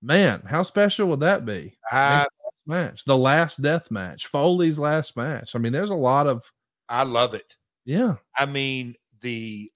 man, 0.04 0.43
how 0.45 0.62
special 0.62 1.08
would 1.08 1.21
that 1.21 1.45
be? 1.45 1.80
I, 1.91 2.28
match, 2.67 3.06
the 3.06 3.17
last 3.17 3.60
death 3.60 3.89
match, 3.89 4.28
Foley's 4.28 4.78
last 4.78 5.17
match. 5.17 5.56
I 5.56 5.58
mean, 5.58 5.73
there's 5.73 5.89
a 5.89 5.95
lot 5.95 6.28
of. 6.28 6.43
I 6.89 7.04
love 7.04 7.34
it. 7.34 7.56
Yeah. 7.86 8.17
I 8.38 8.45
mean, 8.45 8.93
the, 9.21 9.71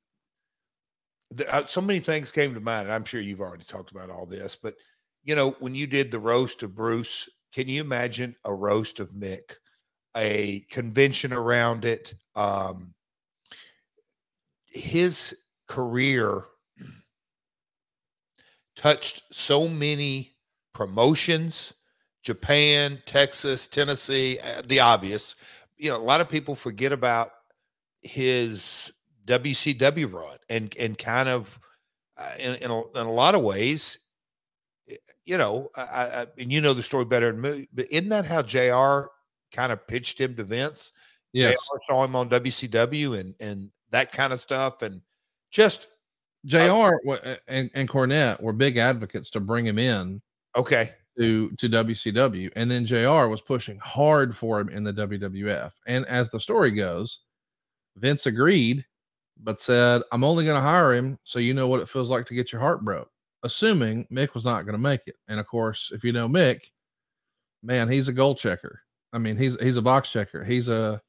the 1.31 1.51
uh, 1.51 1.65
so 1.65 1.81
many 1.81 1.99
things 1.99 2.31
came 2.31 2.53
to 2.53 2.59
mind. 2.59 2.91
I'm 2.91 3.05
sure 3.05 3.21
you've 3.21 3.41
already 3.41 3.63
talked 3.63 3.89
about 3.89 4.11
all 4.11 4.27
this, 4.27 4.55
but 4.55 4.75
you 5.23 5.35
know, 5.35 5.55
when 5.59 5.73
you 5.73 5.87
did 5.87 6.11
the 6.11 6.19
roast 6.19 6.61
of 6.61 6.75
Bruce, 6.75 7.27
can 7.53 7.67
you 7.67 7.81
imagine 7.81 8.35
a 8.43 8.53
roast 8.53 8.99
of 8.99 9.11
Mick, 9.11 9.55
a 10.15 10.61
convention 10.69 11.33
around 11.33 11.85
it? 11.85 12.13
Um, 12.35 12.93
his 14.65 15.37
career 15.67 16.45
touched 18.75 19.23
so 19.31 19.67
many 19.67 20.31
promotions 20.73 21.73
Japan, 22.23 23.01
Texas, 23.05 23.67
Tennessee, 23.67 24.39
uh, 24.39 24.61
the 24.65 24.79
obvious. 24.79 25.35
You 25.77 25.91
know, 25.91 25.97
a 25.97 25.99
lot 25.99 26.21
of 26.21 26.29
people 26.29 26.55
forget 26.55 26.93
about 26.93 27.31
his 28.01 28.93
WCW 29.27 30.11
run 30.11 30.37
and 30.49 30.73
and 30.79 30.97
kind 30.97 31.29
of 31.29 31.59
uh, 32.17 32.31
in 32.39 32.55
in 32.55 32.71
a, 32.71 32.79
in 32.79 33.07
a 33.07 33.11
lot 33.11 33.35
of 33.35 33.41
ways, 33.43 33.99
you 35.23 35.37
know, 35.37 35.69
I, 35.75 35.81
I, 35.81 36.25
and 36.37 36.51
you 36.51 36.61
know 36.61 36.73
the 36.73 36.83
story 36.83 37.05
better 37.05 37.31
than 37.31 37.41
me. 37.41 37.67
But 37.73 37.91
isn't 37.91 38.09
that 38.09 38.25
how 38.25 38.41
Jr. 38.41 39.07
kind 39.51 39.71
of 39.71 39.85
pitched 39.87 40.19
him 40.19 40.35
to 40.35 40.43
Vince? 40.43 40.91
Yes. 41.31 41.55
Jr. 41.55 41.77
saw 41.87 42.03
him 42.03 42.15
on 42.15 42.29
WCW 42.29 43.19
and 43.19 43.35
and 43.39 43.69
that 43.91 44.11
kind 44.11 44.33
of 44.33 44.39
stuff, 44.39 44.81
and 44.81 45.01
just 45.51 45.87
Jr. 46.45 46.95
Uh, 47.07 47.35
and 47.47 47.69
and 47.73 47.87
Cornette 47.87 48.41
were 48.41 48.53
big 48.53 48.77
advocates 48.77 49.29
to 49.31 49.39
bring 49.39 49.65
him 49.65 49.79
in. 49.79 50.21
Okay. 50.55 50.89
To 51.17 51.51
to 51.51 51.69
WCW, 51.69 52.51
and 52.55 52.69
then 52.69 52.85
Jr. 52.85 53.27
was 53.27 53.41
pushing 53.41 53.77
hard 53.77 54.35
for 54.35 54.59
him 54.59 54.69
in 54.69 54.83
the 54.83 54.93
WWF. 54.93 55.71
And 55.85 56.05
as 56.07 56.31
the 56.31 56.39
story 56.39 56.71
goes, 56.71 57.19
Vince 57.97 58.25
agreed, 58.25 58.83
but 59.39 59.61
said, 59.61 60.01
"I'm 60.11 60.23
only 60.23 60.43
going 60.43 60.59
to 60.59 60.67
hire 60.67 60.91
him 60.93 61.19
so 61.23 61.37
you 61.37 61.53
know 61.53 61.67
what 61.67 61.81
it 61.81 61.89
feels 61.89 62.09
like 62.09 62.25
to 62.27 62.33
get 62.33 62.51
your 62.51 62.61
heart 62.61 62.83
broke." 62.83 63.12
Assuming 63.43 64.05
Mick 64.11 64.33
was 64.33 64.45
not 64.45 64.63
going 64.63 64.73
to 64.73 64.79
make 64.79 65.01
it. 65.05 65.15
And 65.27 65.39
of 65.39 65.47
course, 65.47 65.91
if 65.93 66.03
you 66.03 66.11
know 66.11 66.27
Mick, 66.27 66.61
man, 67.61 67.89
he's 67.89 68.07
a 68.07 68.13
goal 68.13 68.35
checker. 68.35 68.81
I 69.11 69.17
mean, 69.17 69.37
he's 69.37 69.59
he's 69.61 69.77
a 69.77 69.81
box 69.81 70.11
checker. 70.11 70.43
He's 70.43 70.69
a 70.69 71.01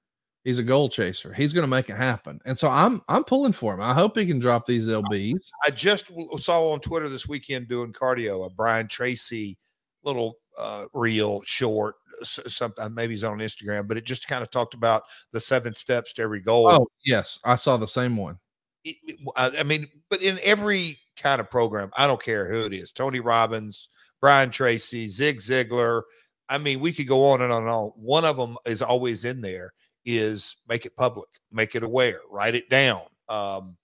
he's 0.44 0.58
a 0.58 0.62
goal 0.62 0.88
chaser. 0.88 1.32
He's 1.32 1.52
going 1.52 1.64
to 1.64 1.70
make 1.70 1.88
it 1.88 1.96
happen. 1.96 2.40
And 2.44 2.58
so 2.58 2.68
I'm 2.68 3.02
I'm 3.08 3.24
pulling 3.24 3.52
for 3.52 3.74
him. 3.74 3.80
I 3.80 3.94
hope 3.94 4.16
he 4.16 4.26
can 4.26 4.38
drop 4.38 4.66
these 4.66 4.86
lbs. 4.86 5.50
I 5.66 5.70
just 5.70 6.12
saw 6.40 6.70
on 6.70 6.80
Twitter 6.80 7.08
this 7.08 7.26
weekend 7.26 7.68
doing 7.68 7.92
cardio 7.92 8.46
a 8.46 8.50
Brian 8.50 8.88
Tracy 8.88 9.58
little 10.04 10.36
uh, 10.58 10.86
reel 10.92 11.42
short 11.44 11.96
something 12.22 12.94
maybe 12.94 13.14
he's 13.14 13.24
on 13.24 13.38
Instagram, 13.38 13.88
but 13.88 13.96
it 13.96 14.04
just 14.04 14.28
kind 14.28 14.42
of 14.42 14.50
talked 14.50 14.74
about 14.74 15.02
the 15.32 15.40
seven 15.40 15.74
steps 15.74 16.12
to 16.14 16.22
every 16.22 16.40
goal. 16.40 16.70
Oh 16.70 16.86
yes, 17.04 17.40
I 17.44 17.56
saw 17.56 17.76
the 17.76 17.88
same 17.88 18.16
one. 18.16 18.38
It, 18.84 18.96
it, 19.04 19.18
I 19.36 19.62
mean, 19.62 19.88
but 20.10 20.22
in 20.22 20.38
every 20.44 20.98
kind 21.16 21.40
of 21.40 21.50
program, 21.50 21.90
I 21.96 22.06
don't 22.06 22.22
care 22.22 22.48
who 22.48 22.64
it 22.64 22.72
is, 22.72 22.92
Tony 22.92 23.20
Robbins, 23.20 23.88
Brian 24.20 24.50
Tracy, 24.50 25.06
Zig 25.06 25.38
Ziglar. 25.38 26.02
I 26.48 26.58
mean, 26.58 26.80
we 26.80 26.92
could 26.92 27.08
go 27.08 27.26
on 27.26 27.42
and 27.42 27.52
on 27.52 27.62
and 27.62 27.70
on. 27.70 27.92
One 27.96 28.24
of 28.24 28.36
them 28.36 28.56
is 28.66 28.82
always 28.82 29.24
in 29.24 29.40
there 29.40 29.72
is 30.04 30.56
make 30.68 30.86
it 30.86 30.96
public, 30.96 31.28
make 31.50 31.74
it 31.74 31.82
aware, 31.82 32.20
write 32.30 32.54
it 32.54 32.68
down. 32.68 33.02
Um, 33.28 33.76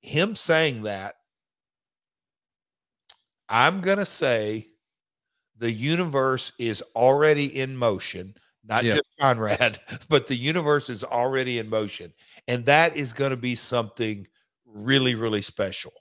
him 0.00 0.34
saying 0.34 0.82
that, 0.82 1.14
I'm 3.48 3.80
going 3.80 3.98
to 3.98 4.06
say 4.06 4.68
the 5.58 5.70
universe 5.70 6.52
is 6.58 6.82
already 6.96 7.60
in 7.60 7.76
motion, 7.76 8.34
not 8.64 8.84
just 8.84 9.12
Conrad, 9.20 9.78
but 10.08 10.26
the 10.26 10.36
universe 10.36 10.88
is 10.88 11.04
already 11.04 11.58
in 11.58 11.68
motion. 11.68 12.12
And 12.48 12.64
that 12.66 12.96
is 12.96 13.12
going 13.12 13.30
to 13.30 13.36
be 13.36 13.54
something 13.54 14.26
really, 14.66 15.14
really 15.14 15.42
special. 15.42 15.92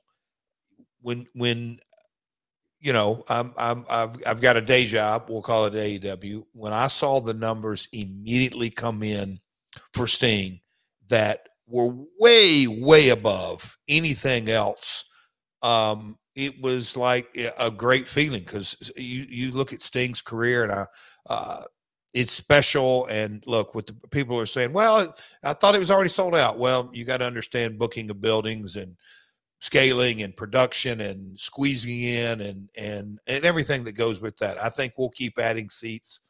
When, 1.02 1.28
when, 1.34 1.80
you 2.80 2.94
know, 2.94 3.24
I'm, 3.30 3.54
I'm, 3.58 3.86
I've, 3.90 4.16
I've 4.26 4.42
got 4.42 4.58
a 4.58 4.62
day 4.62 4.86
job. 4.86 5.26
We'll 5.30 5.42
call 5.42 5.66
it 5.66 5.74
AEW. 5.74 6.46
When 6.54 6.74
I 6.74 6.88
saw 6.88 7.20
the 7.20 7.34
numbers 7.34 7.88
immediately 7.92 8.70
come 8.70 9.04
in 9.04 9.40
for 9.94 10.08
Sting 10.08 10.62
that 11.10 11.48
were 11.68 11.94
way, 12.20 12.68
way 12.68 13.10
above 13.10 13.78
anything 13.88 14.50
else, 14.50 15.06
um, 15.62 16.18
it 16.36 16.62
was 16.62 16.96
like 16.96 17.38
a 17.60 17.70
great 17.70 18.08
feeling 18.08 18.40
because 18.40 18.92
you 18.96 19.26
you 19.28 19.52
look 19.52 19.74
at 19.74 19.82
Sting's 19.82 20.22
career 20.22 20.64
and 20.64 20.72
I, 20.72 20.86
uh, 21.30 21.64
it's 22.14 22.32
special. 22.32 23.06
And 23.08 23.46
look, 23.48 23.76
what 23.76 23.88
the 23.88 23.96
people 24.12 24.40
are 24.40 24.46
saying, 24.46 24.74
well, 24.74 25.14
I 25.44 25.54
thought 25.54 25.76
it 25.76 25.80
was 25.80 25.92
already 25.92 26.10
sold 26.10 26.36
out. 26.36 26.58
Well, 26.58 26.90
you 26.94 27.06
got 27.06 27.18
to 27.18 27.26
understand 27.26 27.80
booking 27.80 28.10
of 28.10 28.22
buildings 28.22 28.76
and 28.76 28.96
scaling 29.62 30.24
and 30.24 30.36
production 30.36 31.02
and 31.02 31.40
squeezing 31.40 32.02
in 32.02 32.42
and 32.42 32.68
and 32.76 33.20
and 33.28 33.46
everything 33.46 33.84
that 33.86 33.94
goes 33.94 34.20
with 34.20 34.36
that. 34.38 34.62
I 34.62 34.70
think 34.70 34.94
we'll 34.98 35.10
keep 35.12 35.40
adding 35.40 35.70
seats. 35.70 36.22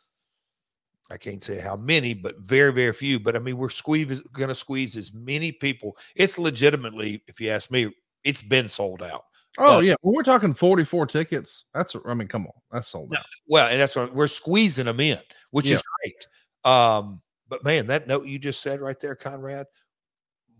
I 1.10 1.17
can't 1.17 1.41
say 1.44 1.60
how 1.60 1.76
many, 1.76 2.13
but 2.13 2.38
very, 2.39 2.72
very 2.72 2.94
few. 2.94 3.20
But 3.20 3.36
I 3.36 3.39
mean, 3.39 3.58
we're 3.58 3.70
squeeze 3.70 4.22
going 4.30 4.48
to 4.50 4.56
squeeze 4.56 4.96
as 4.96 5.13
many 5.13 5.52
people. 5.52 5.98
It's 6.15 6.38
legitimately, 6.38 7.22
if 7.28 7.41
you 7.41 7.50
ask 7.50 7.70
me, 7.72 7.94
it's 8.24 8.44
been 8.44 8.67
sold 8.67 9.02
out. 9.02 9.26
Oh 9.58 9.78
But- 9.78 9.86
yeah, 9.86 9.96
when 10.02 10.15
we're 10.15 10.24
talking 10.24 10.54
44 10.54 11.08
tickets, 11.08 11.65
that's 11.74 11.96
I 12.06 12.13
mean, 12.13 12.28
come 12.28 12.46
on, 12.46 12.54
that's 12.72 12.89
sold 12.89 13.13
out. 13.17 13.26
Well, 13.48 13.67
and 13.67 13.80
that's 13.80 13.96
what 13.96 14.13
we're 14.13 14.28
squeezing 14.28 14.86
them 14.86 15.00
in, 15.00 15.20
which 15.52 15.70
is 15.70 15.82
great. 16.02 16.28
Um, 16.74 17.22
but 17.50 17.63
man, 17.65 17.88
that 17.88 18.08
note 18.08 18.26
you 18.28 18.39
just 18.39 18.62
said 18.62 18.80
right 18.80 19.00
there, 19.00 19.15
Conrad, 19.15 19.65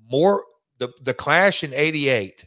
more 0.10 0.44
the 0.80 0.90
the 1.04 1.14
clash 1.14 1.64
in 1.64 1.74
'88 1.74 2.46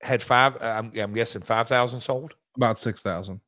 had 0.00 0.22
five. 0.22 0.56
uh, 0.56 0.76
I'm, 0.78 0.92
I'm 0.98 1.14
guessing 1.14 1.42
five 1.42 1.68
thousand 1.68 2.00
sold. 2.00 2.34
About 2.56 2.78
six 2.78 3.02
thousand. 3.02 3.40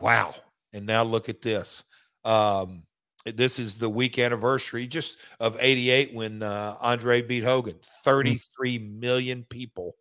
Wow! 0.00 0.34
And 0.72 0.86
now 0.86 1.02
look 1.02 1.28
at 1.28 1.42
this. 1.42 1.84
Um, 2.24 2.82
this 3.24 3.58
is 3.58 3.78
the 3.78 3.88
week 3.88 4.18
anniversary 4.18 4.86
just 4.86 5.18
of 5.40 5.56
'88 5.60 6.14
when 6.14 6.42
uh, 6.42 6.74
Andre 6.80 7.22
beat 7.22 7.44
Hogan. 7.44 7.78
Thirty-three 8.04 8.78
million 8.78 9.44
people 9.48 9.96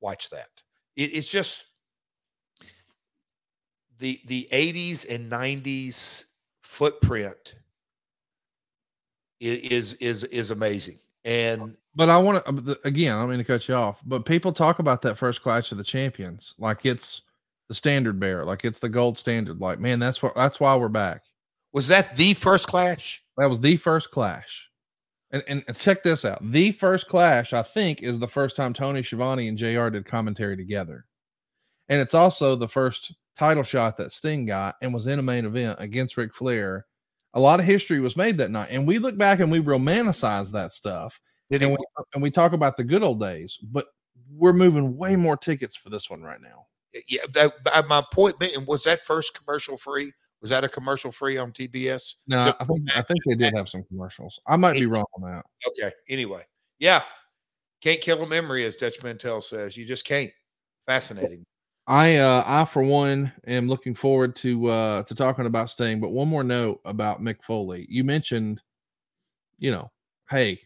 watch 0.00 0.30
that. 0.30 0.48
It, 0.96 1.14
it's 1.14 1.30
just 1.30 1.66
the 3.98 4.20
the 4.26 4.48
80s 4.52 5.06
and 5.08 5.30
90s 5.30 6.24
footprint 6.62 7.56
is 9.40 9.94
is 9.94 10.24
is 10.24 10.50
amazing. 10.50 10.98
And 11.24 11.76
But 11.98 12.10
I 12.10 12.18
want 12.18 12.44
uh, 12.46 12.52
to 12.52 12.78
again. 12.84 13.16
I 13.16 13.20
don't 13.20 13.30
mean 13.30 13.38
to 13.38 13.44
cut 13.44 13.66
you 13.66 13.74
off, 13.74 14.00
but 14.06 14.24
people 14.24 14.52
talk 14.52 14.78
about 14.78 15.02
that 15.02 15.18
first 15.18 15.42
clash 15.42 15.72
of 15.72 15.78
the 15.78 15.84
champions 15.84 16.54
like 16.56 16.86
it's 16.86 17.22
the 17.68 17.74
standard 17.74 18.20
bearer, 18.20 18.44
like 18.44 18.64
it's 18.64 18.78
the 18.78 18.88
gold 18.88 19.18
standard. 19.18 19.60
Like, 19.60 19.80
man, 19.80 19.98
that's 19.98 20.22
what 20.22 20.36
that's 20.36 20.60
why 20.60 20.76
we're 20.76 20.88
back. 20.88 21.24
was 21.72 21.88
that 21.88 22.16
the 22.16 22.34
first 22.34 22.68
clash? 22.68 23.24
That 23.36 23.50
was 23.50 23.60
the 23.60 23.76
first 23.76 24.12
clash. 24.12 24.68
And, 25.32 25.42
and 25.48 25.64
and 25.66 25.76
check 25.76 26.04
this 26.04 26.24
out. 26.24 26.38
The 26.40 26.70
first 26.70 27.08
clash, 27.08 27.52
I 27.52 27.62
think, 27.62 28.00
is 28.04 28.20
the 28.20 28.28
first 28.28 28.54
time 28.54 28.72
Tony 28.74 29.02
Schiavone 29.02 29.48
and 29.48 29.58
JR 29.58 29.88
did 29.88 30.06
commentary 30.06 30.56
together. 30.56 31.04
And 31.88 32.00
it's 32.00 32.14
also 32.14 32.54
the 32.54 32.68
first 32.68 33.12
title 33.36 33.64
shot 33.64 33.96
that 33.96 34.12
Sting 34.12 34.46
got 34.46 34.76
and 34.80 34.94
was 34.94 35.08
in 35.08 35.18
a 35.18 35.22
main 35.22 35.44
event 35.44 35.80
against 35.80 36.16
Ric 36.16 36.32
Flair. 36.32 36.86
A 37.34 37.40
lot 37.40 37.58
of 37.58 37.66
history 37.66 37.98
was 37.98 38.16
made 38.16 38.38
that 38.38 38.52
night. 38.52 38.68
And 38.70 38.86
we 38.86 39.00
look 39.00 39.18
back 39.18 39.40
and 39.40 39.50
we 39.50 39.58
romanticize 39.58 40.52
that 40.52 40.70
stuff. 40.70 41.20
Did 41.50 41.62
and 41.62 41.72
we, 41.72 41.78
and 42.14 42.22
we 42.22 42.30
talk 42.30 42.52
about 42.52 42.76
the 42.76 42.84
good 42.84 43.02
old 43.02 43.20
days, 43.20 43.58
but 43.62 43.86
we're 44.30 44.52
moving 44.52 44.96
way 44.96 45.16
more 45.16 45.36
tickets 45.36 45.76
for 45.76 45.90
this 45.90 46.10
one 46.10 46.22
right 46.22 46.40
now. 46.40 46.66
Yeah, 47.08 47.22
that, 47.34 47.88
my 47.88 48.02
point 48.12 48.38
being, 48.38 48.64
was 48.66 48.84
that 48.84 49.02
first 49.02 49.38
commercial 49.38 49.76
free? 49.76 50.12
Was 50.40 50.50
that 50.50 50.64
a 50.64 50.68
commercial 50.68 51.10
free 51.10 51.36
on 51.36 51.52
TBS? 51.52 52.14
No, 52.26 52.44
Just 52.44 52.62
I 52.62 52.64
think 52.64 52.96
I 52.96 53.02
think 53.02 53.20
they 53.26 53.34
did 53.34 53.56
have 53.56 53.68
some 53.68 53.82
commercials. 53.84 54.38
I 54.46 54.56
might 54.56 54.74
be 54.74 54.86
wrong 54.86 55.04
on 55.16 55.30
that. 55.30 55.44
Okay. 55.66 55.92
Anyway, 56.08 56.44
yeah, 56.78 57.02
can't 57.80 58.00
kill 58.00 58.22
a 58.22 58.26
memory, 58.26 58.64
as 58.64 58.76
Dutch 58.76 59.02
Mantell 59.02 59.40
says. 59.40 59.76
You 59.76 59.84
just 59.84 60.04
can't. 60.04 60.30
Fascinating. 60.86 61.44
I 61.86 62.16
uh 62.16 62.44
I 62.46 62.64
for 62.66 62.82
one 62.82 63.32
am 63.46 63.66
looking 63.68 63.94
forward 63.94 64.36
to 64.36 64.66
uh 64.66 65.02
to 65.04 65.14
talking 65.14 65.46
about 65.46 65.70
Sting, 65.70 66.00
but 66.00 66.10
one 66.10 66.28
more 66.28 66.44
note 66.44 66.80
about 66.84 67.22
Mick 67.22 67.42
Foley. 67.42 67.86
You 67.88 68.04
mentioned, 68.04 68.60
you 69.58 69.70
know, 69.70 69.90
hey, 70.30 70.60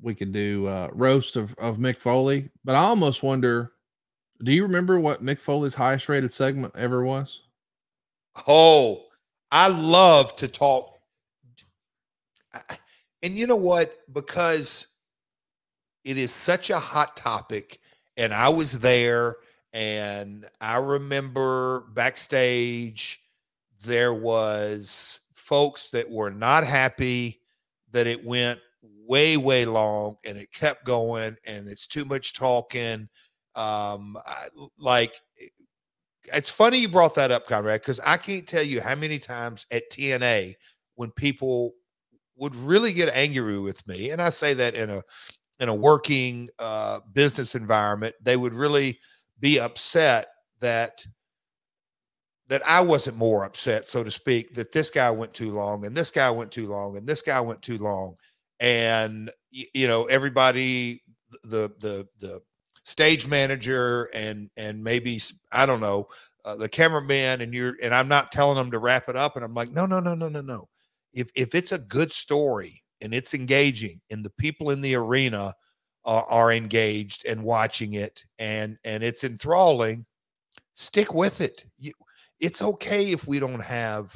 we 0.00 0.14
could 0.14 0.32
do 0.32 0.66
uh 0.66 0.88
roast 0.92 1.36
of, 1.36 1.54
of 1.58 1.78
Mick 1.78 1.98
Foley, 1.98 2.50
but 2.64 2.76
I 2.76 2.80
almost 2.80 3.22
wonder, 3.22 3.72
do 4.42 4.52
you 4.52 4.62
remember 4.62 5.00
what 5.00 5.24
Mick 5.24 5.40
Foley's 5.40 5.74
highest 5.74 6.08
rated 6.08 6.32
segment 6.32 6.74
ever 6.76 7.02
was? 7.04 7.42
Oh, 8.46 9.04
I 9.50 9.68
love 9.68 10.36
to 10.36 10.48
talk. 10.48 10.98
And 13.22 13.36
you 13.36 13.46
know 13.46 13.56
what? 13.56 13.94
Because 14.12 14.88
it 16.04 16.18
is 16.18 16.30
such 16.30 16.70
a 16.70 16.78
hot 16.78 17.16
topic, 17.16 17.80
and 18.16 18.32
I 18.32 18.48
was 18.50 18.78
there, 18.78 19.36
And 19.76 20.46
I 20.58 20.78
remember 20.78 21.80
backstage, 21.92 23.20
there 23.84 24.14
was 24.14 25.20
folks 25.34 25.88
that 25.88 26.10
were 26.10 26.30
not 26.30 26.64
happy 26.64 27.42
that 27.92 28.06
it 28.06 28.24
went 28.24 28.58
way, 29.06 29.36
way 29.36 29.64
long 29.64 30.16
and 30.24 30.36
it 30.38 30.52
kept 30.52 30.84
going 30.84 31.36
and 31.46 31.68
it's 31.68 31.86
too 31.86 32.04
much 32.04 32.34
talking. 32.34 33.08
Um, 33.54 34.16
I, 34.26 34.46
like, 34.78 35.14
it's 36.34 36.50
funny 36.50 36.78
you 36.78 36.88
brought 36.88 37.14
that 37.14 37.30
up, 37.30 37.46
Conrad, 37.46 37.80
because 37.80 38.00
I 38.00 38.16
can't 38.16 38.46
tell 38.46 38.62
you 38.62 38.80
how 38.80 38.94
many 38.94 39.18
times 39.18 39.66
at 39.70 39.90
TNA 39.90 40.54
when 40.96 41.10
people 41.12 41.72
would 42.36 42.54
really 42.54 42.92
get 42.92 43.14
angry 43.14 43.58
with 43.58 43.86
me, 43.86 44.10
and 44.10 44.20
I 44.20 44.30
say 44.30 44.54
that 44.54 44.74
in 44.74 44.90
a 44.90 45.02
in 45.60 45.68
a 45.68 45.74
working 45.74 46.48
uh, 46.58 47.00
business 47.12 47.54
environment, 47.54 48.14
they 48.22 48.36
would 48.36 48.52
really 48.52 48.98
be 49.40 49.58
upset 49.58 50.28
that 50.60 51.04
that 52.48 52.62
I 52.66 52.80
wasn't 52.80 53.16
more 53.16 53.44
upset, 53.44 53.88
so 53.88 54.04
to 54.04 54.10
speak, 54.10 54.52
that 54.52 54.72
this 54.72 54.90
guy 54.90 55.10
went 55.10 55.34
too 55.34 55.50
long 55.50 55.84
and 55.84 55.96
this 55.96 56.12
guy 56.12 56.30
went 56.30 56.52
too 56.52 56.66
long 56.66 56.96
and 56.96 57.06
this 57.06 57.22
guy 57.22 57.40
went 57.40 57.60
too 57.60 57.78
long, 57.78 58.14
and 58.60 59.30
you 59.50 59.86
know 59.86 60.04
everybody, 60.04 61.02
the 61.42 61.70
the 61.80 62.06
the 62.20 62.42
stage 62.84 63.26
manager 63.26 64.08
and 64.14 64.50
and 64.56 64.82
maybe 64.82 65.20
I 65.52 65.66
don't 65.66 65.80
know 65.80 66.08
uh, 66.44 66.54
the 66.56 66.68
cameraman 66.68 67.40
and 67.40 67.52
you're 67.52 67.74
and 67.82 67.94
I'm 67.94 68.08
not 68.08 68.30
telling 68.30 68.56
them 68.56 68.70
to 68.70 68.78
wrap 68.78 69.08
it 69.08 69.16
up 69.16 69.36
and 69.36 69.44
I'm 69.44 69.54
like 69.54 69.70
no 69.70 69.86
no 69.86 70.00
no 70.00 70.14
no 70.14 70.28
no 70.28 70.40
no. 70.40 70.66
If 71.12 71.30
if 71.34 71.54
it's 71.54 71.72
a 71.72 71.78
good 71.78 72.12
story 72.12 72.82
and 73.00 73.12
it's 73.12 73.34
engaging 73.34 74.00
and 74.10 74.24
the 74.24 74.32
people 74.38 74.70
in 74.70 74.80
the 74.80 74.94
arena 74.94 75.52
are, 76.04 76.24
are 76.28 76.52
engaged 76.52 77.26
and 77.26 77.42
watching 77.42 77.94
it 77.94 78.24
and 78.38 78.78
and 78.84 79.02
it's 79.02 79.24
enthralling 79.24 80.06
stick 80.76 81.14
with 81.14 81.40
it. 81.40 81.64
You, 81.78 81.92
it's 82.38 82.62
okay 82.62 83.10
if 83.10 83.26
we 83.26 83.40
don't 83.40 83.64
have 83.64 84.14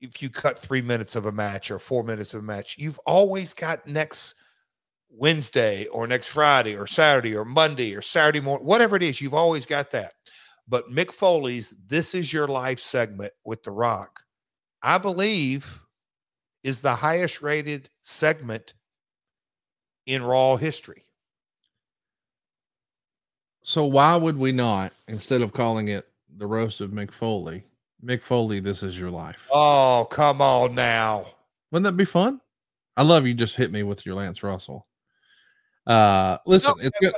if 0.00 0.22
you 0.22 0.30
cut 0.30 0.58
three 0.58 0.82
minutes 0.82 1.16
of 1.16 1.26
a 1.26 1.32
match 1.32 1.70
or 1.70 1.78
four 1.78 2.02
minutes 2.02 2.34
of 2.34 2.40
a 2.40 2.44
match 2.44 2.76
you've 2.78 2.98
always 3.00 3.54
got 3.54 3.86
next 3.86 4.34
Wednesday 5.10 5.86
or 5.86 6.06
next 6.06 6.28
Friday 6.28 6.76
or 6.76 6.86
Saturday 6.86 7.34
or 7.36 7.44
Monday 7.44 7.94
or 7.94 8.02
Saturday 8.02 8.40
morning, 8.40 8.66
whatever 8.66 8.96
it 8.96 9.02
is, 9.02 9.20
you've 9.20 9.34
always 9.34 9.66
got 9.66 9.90
that. 9.90 10.14
But 10.68 10.88
Mick 10.88 11.10
Foley's 11.10 11.74
This 11.86 12.14
Is 12.14 12.32
Your 12.32 12.46
Life 12.46 12.78
segment 12.78 13.32
with 13.44 13.62
The 13.62 13.72
Rock, 13.72 14.20
I 14.82 14.98
believe, 14.98 15.82
is 16.62 16.80
the 16.80 16.94
highest 16.94 17.42
rated 17.42 17.90
segment 18.02 18.74
in 20.06 20.22
Raw 20.22 20.56
history. 20.56 21.02
So 23.62 23.84
why 23.84 24.16
would 24.16 24.38
we 24.38 24.52
not, 24.52 24.92
instead 25.08 25.42
of 25.42 25.52
calling 25.52 25.88
it 25.88 26.08
the 26.36 26.46
roast 26.46 26.80
of 26.80 26.90
Mick 26.90 27.10
Foley, 27.10 27.64
Mick 28.04 28.22
Foley, 28.22 28.60
this 28.60 28.82
is 28.82 28.98
your 28.98 29.10
life? 29.10 29.46
Oh, 29.52 30.06
come 30.10 30.40
on 30.40 30.74
now. 30.74 31.26
Wouldn't 31.70 31.84
that 31.84 31.98
be 31.98 32.04
fun? 32.04 32.40
I 32.96 33.02
love 33.02 33.26
you 33.26 33.34
just 33.34 33.56
hit 33.56 33.70
me 33.70 33.82
with 33.82 34.04
your 34.04 34.14
Lance 34.14 34.42
Russell. 34.42 34.86
Uh, 35.86 36.38
listen, 36.46 36.74
no, 36.78 36.84
it's 36.86 36.98
good. 37.00 37.14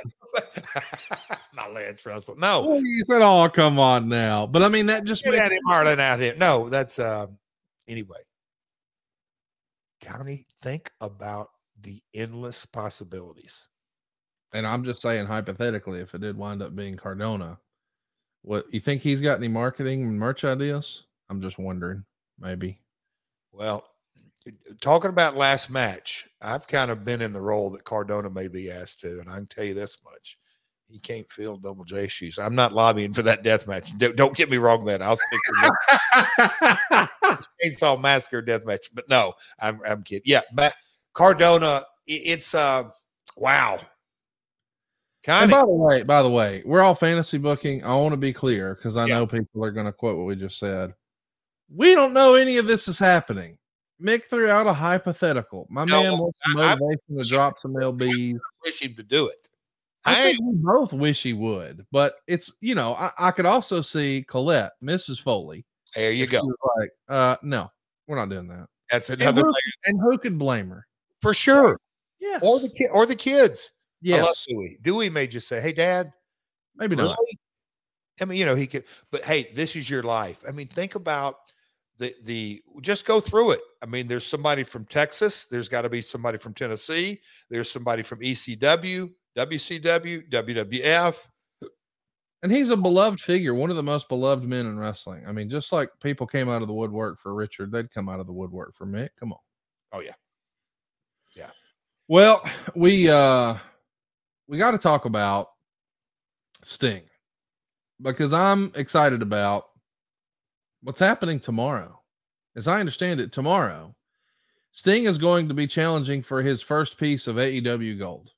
Not 1.55 1.73
Lance 1.73 2.05
Russell. 2.07 2.37
No, 2.37 2.67
well, 2.67 2.81
you 2.81 3.05
said, 3.05 3.23
"Oh, 3.23 3.49
come 3.49 3.79
on 3.79 4.09
now," 4.09 4.47
but 4.47 4.63
I 4.63 4.69
mean 4.69 4.87
that 4.87 5.05
just 5.05 5.25
Get 5.25 5.33
makes 5.33 5.51
him 5.51 5.61
out 5.69 6.21
here. 6.21 6.35
No, 6.37 6.69
that's 6.69 6.99
um. 6.99 7.39
Anyway, 7.89 8.21
County, 10.01 10.45
think 10.63 10.91
about 11.01 11.49
the 11.81 12.01
endless 12.15 12.65
possibilities. 12.67 13.69
And 14.55 14.67
I'm 14.67 14.85
just 14.85 15.03
saying, 15.03 15.27
hypothetically, 15.27 16.01
if 16.01 16.15
it 16.15 16.21
did 16.21 16.37
wind 16.37 16.63
up 16.63 16.77
being 16.77 16.97
Cardona, 16.97 17.59
what 18.43 18.65
you 18.73 18.81
think 18.81 19.03
he's 19.03 19.21
got 19.21 19.39
any 19.39 19.49
marketing 19.49 20.03
and 20.03 20.19
merch 20.19 20.45
ideas? 20.45 21.05
I'm 21.31 21.41
just 21.41 21.59
wondering, 21.59 22.05
maybe. 22.39 22.79
Well, 23.53 23.85
talking 24.81 25.11
about 25.11 25.37
last 25.37 25.71
match, 25.71 26.29
I've 26.41 26.67
kind 26.67 26.91
of 26.91 27.05
been 27.05 27.23
in 27.23 27.33
the 27.33 27.41
role 27.41 27.71
that 27.71 27.85
Cardona 27.85 28.31
may 28.31 28.49
be 28.49 28.71
asked 28.71 29.01
to, 29.01 29.21
and 29.21 29.29
I 29.29 29.37
can 29.37 29.47
tell 29.47 29.65
you 29.65 29.75
this 29.75 29.97
much: 30.05 30.39
he 30.89 30.99
can't 30.99 31.31
fill 31.31 31.57
Double 31.57 31.85
J 31.85 32.09
shoes. 32.09 32.39
I'm 32.39 32.55
not 32.55 32.73
lobbying 32.73 33.13
for 33.13 33.23
that 33.23 33.43
death 33.43 33.67
match. 33.67 33.97
Don't 33.97 34.37
get 34.37 34.51
me 34.51 34.59
wrong. 34.59 34.85
Then 34.85 35.03
I'll 35.03 35.17
stick 35.17 35.41
with 35.63 37.09
Chainsaw 37.65 38.01
Massacre 38.01 38.43
death 38.43 38.67
match, 38.67 38.91
but 38.93 39.09
no, 39.09 39.33
I'm 39.61 39.81
I'm 39.87 40.03
kidding. 40.03 40.23
Yeah, 40.27 40.43
Matt, 40.53 40.75
Cardona, 41.15 41.83
it's 42.07 42.55
uh, 42.55 42.85
wow. 43.37 43.79
Kind 45.25 45.51
by 45.53 45.61
the 45.61 45.67
way, 45.67 46.03
by 46.03 46.23
the 46.23 46.31
way, 46.31 46.63
we're 46.65 46.81
all 46.81 46.97
fantasy 46.97 47.39
booking. 47.39 47.85
I 47.85 47.95
want 47.95 48.13
to 48.13 48.21
be 48.21 48.33
clear 48.33 48.75
because 48.75 48.97
I 48.97 49.07
yeah. 49.07 49.19
know 49.19 49.27
people 49.27 49.65
are 49.65 49.71
going 49.71 49.87
to 49.87 49.93
quote 49.93 50.17
what 50.17 50.27
we 50.27 50.35
just 50.35 50.59
said. 50.59 50.95
We 51.73 51.95
don't 51.95 52.13
know 52.13 52.35
any 52.35 52.57
of 52.57 52.67
this 52.67 52.89
is 52.89 52.99
happening. 52.99 53.57
Mick 54.03 54.25
threw 54.29 54.49
out 54.49 54.67
a 54.67 54.73
hypothetical. 54.73 55.69
My 55.71 55.85
no, 55.85 56.03
man 56.03 56.19
wants 56.19 56.39
some 56.45 56.55
motivation 56.55 56.99
I, 57.13 57.23
to 57.23 57.29
drop 57.29 57.55
some 57.63 57.75
LBs. 57.75 58.35
I 58.35 58.39
wish 58.65 58.83
him 58.83 58.95
to 58.97 59.05
do 59.05 59.29
it. 59.29 59.49
I, 60.05 60.13
I 60.13 60.23
think 60.25 60.41
we 60.41 60.57
both 60.57 60.93
wish 60.93 61.23
he 61.23 61.33
would, 61.33 61.87
but 61.93 62.17
it's 62.27 62.53
you 62.61 62.75
know 62.75 62.95
I, 62.95 63.13
I 63.17 63.31
could 63.31 63.47
also 63.47 63.81
see 63.81 64.25
Colette, 64.27 64.73
Mrs. 64.83 65.23
Foley. 65.23 65.65
There 65.95 66.11
you 66.11 66.27
go. 66.27 66.41
Like, 66.79 66.91
uh, 67.09 67.37
no, 67.45 67.71
we're 68.09 68.17
not 68.17 68.29
doing 68.29 68.49
that. 68.49 68.67
That's 68.91 69.11
another. 69.11 69.43
And 69.43 69.47
who, 69.47 69.55
and 69.87 70.01
who 70.01 70.19
could 70.19 70.39
blame 70.39 70.71
her? 70.71 70.87
For 71.21 71.33
sure. 71.33 71.79
Yeah. 72.19 72.41
Or 72.43 72.59
the 72.59 72.71
kid 72.71 72.89
or 72.93 73.07
the 73.07 73.15
kids. 73.15 73.71
Yeah. 74.03 74.27
Dewey. 74.49 74.79
Dewey 74.83 75.11
may 75.11 75.27
just 75.27 75.49
say, 75.49 75.61
"Hey, 75.61 75.73
Dad." 75.73 76.13
Maybe 76.77 76.97
really? 76.97 77.09
not. 77.09 77.19
I 78.21 78.25
mean, 78.25 78.39
you 78.39 78.47
know, 78.47 78.55
he 78.55 78.67
could. 78.67 78.85
But 79.11 79.23
hey, 79.23 79.51
this 79.55 79.77
is 79.77 79.89
your 79.89 80.03
life. 80.03 80.43
I 80.47 80.53
mean, 80.53 80.67
think 80.67 80.95
about 80.95 81.37
the 81.99 82.15
the 82.25 82.63
just 82.81 83.07
go 83.07 83.21
through 83.21 83.53
it. 83.53 83.61
I 83.83 83.87
mean, 83.87 84.07
there's 84.07 84.27
somebody 84.27 84.65
from 84.65 84.85
Texas. 84.87 85.47
There's 85.47 85.69
got 85.69 85.83
to 85.83 85.89
be 85.89 86.01
somebody 86.01 86.39
from 86.39 86.55
Tennessee. 86.55 87.21
There's 87.49 87.71
somebody 87.71 88.03
from 88.03 88.21
ECW, 88.21 89.11
WCW, 89.37 90.31
WWF. 90.31 91.17
And 92.43 92.51
he's 92.51 92.71
a 92.71 92.77
beloved 92.77 93.21
figure, 93.21 93.55
one 93.55 93.71
of 93.71 93.77
the 93.77 93.85
most 93.85 94.09
beloved 94.09 94.45
men 94.45 94.67
in 94.67 94.77
wrestling. 94.77 95.25
I 95.29 95.33
mean, 95.33 95.49
just 95.49 95.71
like 95.71 95.91
people 96.03 96.27
came 96.27 96.49
out 96.49 96.61
of 96.61 96.67
the 96.67 96.75
woodwork 96.75 97.21
for 97.21 97.35
Richard, 97.35 97.71
they'd 97.71 97.93
come 97.93 98.09
out 98.09 98.19
of 98.19 98.27
the 98.27 98.33
woodwork 98.33 98.75
for 98.75 98.85
Mick. 98.85 99.11
Come 99.19 99.33
on. 99.33 99.39
Oh 99.93 100.01
yeah. 100.01 100.15
Yeah. 101.37 101.51
Well, 102.09 102.45
we 102.75 103.09
uh 103.09 103.55
we 104.53 104.59
got 104.59 104.73
to 104.73 104.79
talk 104.79 105.07
about 105.07 105.49
Sting 106.63 107.05
because 108.03 108.35
I'm 108.35 108.71
excited 108.75 109.23
about 109.23 109.65
what's 110.83 111.01
happening 111.01 111.41
tomorrow. 111.41 111.99
As 112.55 112.69
I 112.69 112.79
understand 112.79 113.19
it, 113.19 113.33
tomorrow, 113.33 113.97
Sting 114.73 115.05
is 115.05 115.17
going 115.17 115.49
to 115.49 115.55
be 115.55 115.67
challenging 115.67 116.23
for 116.23 116.43
his 116.43 116.61
first 116.61 116.99
piece 116.99 117.27
of 117.27 117.37
AEW 117.37 117.99
gold. 117.99 118.29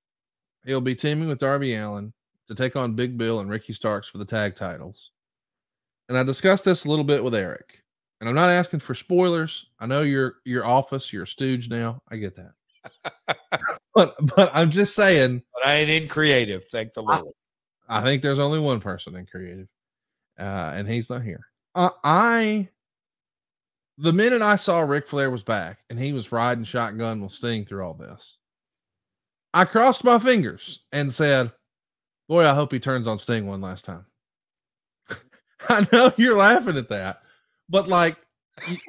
He'll 0.65 0.81
be 0.81 0.95
teaming 0.95 1.29
with 1.29 1.41
Darby 1.41 1.75
Allin 1.75 2.13
to 2.47 2.55
take 2.55 2.77
on 2.77 2.95
Big 2.95 3.19
Bill 3.19 3.41
and 3.41 3.51
Ricky 3.51 3.73
Starks 3.73 4.07
for 4.07 4.19
the 4.19 4.25
tag 4.25 4.55
titles. 4.55 5.11
And 6.09 6.17
I 6.17 6.23
discussed 6.23 6.65
this 6.65 6.85
a 6.85 6.89
little 6.89 7.05
bit 7.05 7.25
with 7.25 7.35
Eric. 7.35 7.83
And 8.21 8.29
I'm 8.29 8.37
not 8.37 8.51
asking 8.51 8.81
for 8.81 8.95
spoilers. 8.95 9.67
I 9.81 9.87
know 9.87 10.03
you're 10.03 10.37
your 10.45 10.65
office, 10.65 11.13
you're 11.13 11.25
a 11.25 11.27
stooge 11.27 11.69
now. 11.69 12.03
I 12.09 12.19
get 12.19 12.37
that. 12.37 13.37
but 13.95 14.15
but 14.35 14.51
I'm 14.55 14.71
just 14.71 14.95
saying. 14.95 15.43
But 15.55 15.67
I 15.67 15.75
ain't 15.77 15.91
in 15.91 16.09
creative, 16.09 16.65
thank 16.65 16.93
the 16.93 17.03
Lord. 17.03 17.35
I, 17.89 18.01
I 18.01 18.05
think 18.05 18.23
there's 18.23 18.39
only 18.39 18.61
one 18.61 18.81
person 18.81 19.17
in 19.17 19.27
creative, 19.27 19.69
uh, 20.39 20.73
and 20.75 20.89
he's 20.89 21.11
not 21.11 21.23
here. 21.23 21.47
Uh, 21.75 21.91
I 22.03 22.69
the 23.99 24.13
minute 24.13 24.43
I 24.43 24.57
saw 24.57 24.81
Ric 24.81 25.09
Flair 25.09 25.31
was 25.31 25.43
back 25.43 25.79
and 25.89 25.99
he 25.99 26.13
was 26.13 26.33
riding 26.33 26.65
shotgun 26.65 27.21
with 27.21 27.33
Sting 27.33 27.65
through 27.65 27.85
all 27.85 27.95
this, 27.95 28.39
I 29.53 29.65
crossed 29.65 30.05
my 30.05 30.19
fingers 30.19 30.81
and 30.93 31.13
said, 31.13 31.53
Boy, 32.29 32.45
I 32.45 32.55
hope 32.55 32.73
he 32.73 32.81
turns 32.81 33.07
on 33.07 33.19
Sting 33.19 33.47
one 33.47 33.61
last 33.61 33.85
time. 33.85 34.07
I 35.69 35.87
know 35.93 36.13
you're 36.17 36.37
laughing 36.37 36.77
at 36.77 36.89
that, 36.89 37.21
but 37.69 37.89
like 37.89 38.17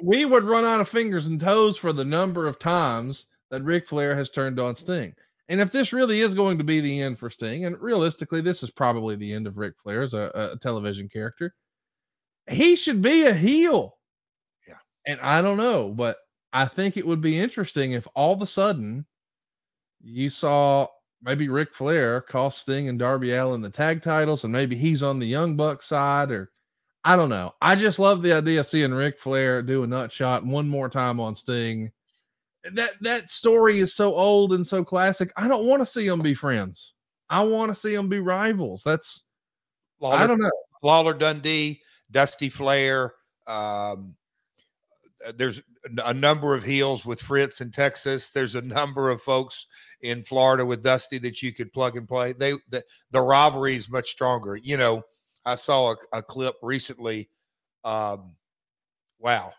we 0.02 0.24
would 0.24 0.44
run 0.44 0.64
out 0.64 0.80
of 0.80 0.88
fingers 0.88 1.26
and 1.26 1.40
toes 1.40 1.76
for 1.76 1.92
the 1.92 2.04
number 2.04 2.46
of 2.46 2.58
times 2.58 3.26
that 3.50 3.62
Ric 3.62 3.88
Flair 3.88 4.14
has 4.14 4.30
turned 4.30 4.58
on 4.58 4.74
Sting. 4.74 5.14
And 5.48 5.60
if 5.60 5.70
this 5.70 5.92
really 5.92 6.20
is 6.20 6.34
going 6.34 6.58
to 6.58 6.64
be 6.64 6.80
the 6.80 7.02
end 7.02 7.18
for 7.18 7.30
Sting, 7.30 7.64
and 7.64 7.80
realistically, 7.80 8.40
this 8.40 8.62
is 8.62 8.70
probably 8.70 9.14
the 9.14 9.32
end 9.32 9.46
of 9.46 9.58
Ric 9.58 9.74
Flair 9.82 10.02
as 10.02 10.14
a, 10.14 10.52
a 10.52 10.58
television 10.58 11.08
character, 11.08 11.54
he 12.48 12.74
should 12.76 13.00
be 13.00 13.26
a 13.26 13.32
heel. 13.34 13.96
Yeah. 14.66 14.78
And 15.06 15.20
I 15.20 15.42
don't 15.42 15.56
know, 15.56 15.90
but 15.90 16.16
I 16.52 16.66
think 16.66 16.96
it 16.96 17.06
would 17.06 17.20
be 17.20 17.38
interesting 17.38 17.92
if 17.92 18.06
all 18.14 18.32
of 18.32 18.42
a 18.42 18.46
sudden 18.46 19.06
you 20.02 20.30
saw 20.30 20.88
maybe 21.22 21.48
Ric 21.48 21.74
Flair 21.74 22.20
cost 22.20 22.58
Sting 22.58 22.88
and 22.88 22.98
Darby 22.98 23.32
Allin 23.34 23.60
the 23.60 23.70
tag 23.70 24.02
titles, 24.02 24.44
and 24.44 24.52
maybe 24.52 24.76
he's 24.76 25.02
on 25.02 25.18
the 25.18 25.26
Young 25.26 25.56
Buck 25.56 25.82
side, 25.82 26.30
or 26.30 26.50
I 27.04 27.14
don't 27.14 27.28
know. 27.28 27.54
I 27.60 27.76
just 27.76 27.98
love 27.98 28.22
the 28.22 28.32
idea 28.32 28.60
of 28.60 28.66
seeing 28.66 28.92
Ric 28.92 29.20
Flair 29.20 29.62
do 29.62 29.84
a 29.84 29.86
nut 29.86 30.12
shot 30.12 30.44
one 30.44 30.68
more 30.68 30.88
time 30.88 31.20
on 31.20 31.34
Sting. 31.34 31.92
That 32.72 32.92
that 33.00 33.30
story 33.30 33.78
is 33.78 33.94
so 33.94 34.14
old 34.14 34.52
and 34.52 34.66
so 34.66 34.84
classic. 34.84 35.32
I 35.36 35.48
don't 35.48 35.66
want 35.66 35.82
to 35.82 35.86
see 35.86 36.08
them 36.08 36.20
be 36.20 36.34
friends. 36.34 36.92
I 37.28 37.42
want 37.42 37.74
to 37.74 37.80
see 37.80 37.94
them 37.94 38.08
be 38.08 38.20
rivals. 38.20 38.82
That's 38.84 39.24
Lawler, 40.00 40.16
I 40.16 40.26
don't 40.26 40.40
know. 40.40 40.50
Lawler 40.82 41.14
Dundee, 41.14 41.82
Dusty 42.10 42.48
Flair. 42.48 43.14
Um, 43.46 44.16
there's 45.34 45.62
a 46.04 46.14
number 46.14 46.54
of 46.54 46.64
heels 46.64 47.06
with 47.06 47.20
Fritz 47.20 47.60
in 47.60 47.70
Texas. 47.70 48.30
There's 48.30 48.54
a 48.54 48.62
number 48.62 49.10
of 49.10 49.22
folks 49.22 49.66
in 50.00 50.24
Florida 50.24 50.64
with 50.64 50.82
Dusty 50.82 51.18
that 51.18 51.42
you 51.42 51.52
could 51.52 51.72
plug 51.72 51.96
and 51.96 52.08
play. 52.08 52.32
They 52.32 52.52
the, 52.68 52.82
the 53.10 53.22
rivalry 53.22 53.76
is 53.76 53.88
much 53.88 54.08
stronger. 54.08 54.56
You 54.56 54.76
know, 54.76 55.02
I 55.44 55.54
saw 55.54 55.92
a, 55.92 55.96
a 56.18 56.22
clip 56.22 56.56
recently. 56.62 57.28
Um, 57.84 58.34
wow, 59.18 59.52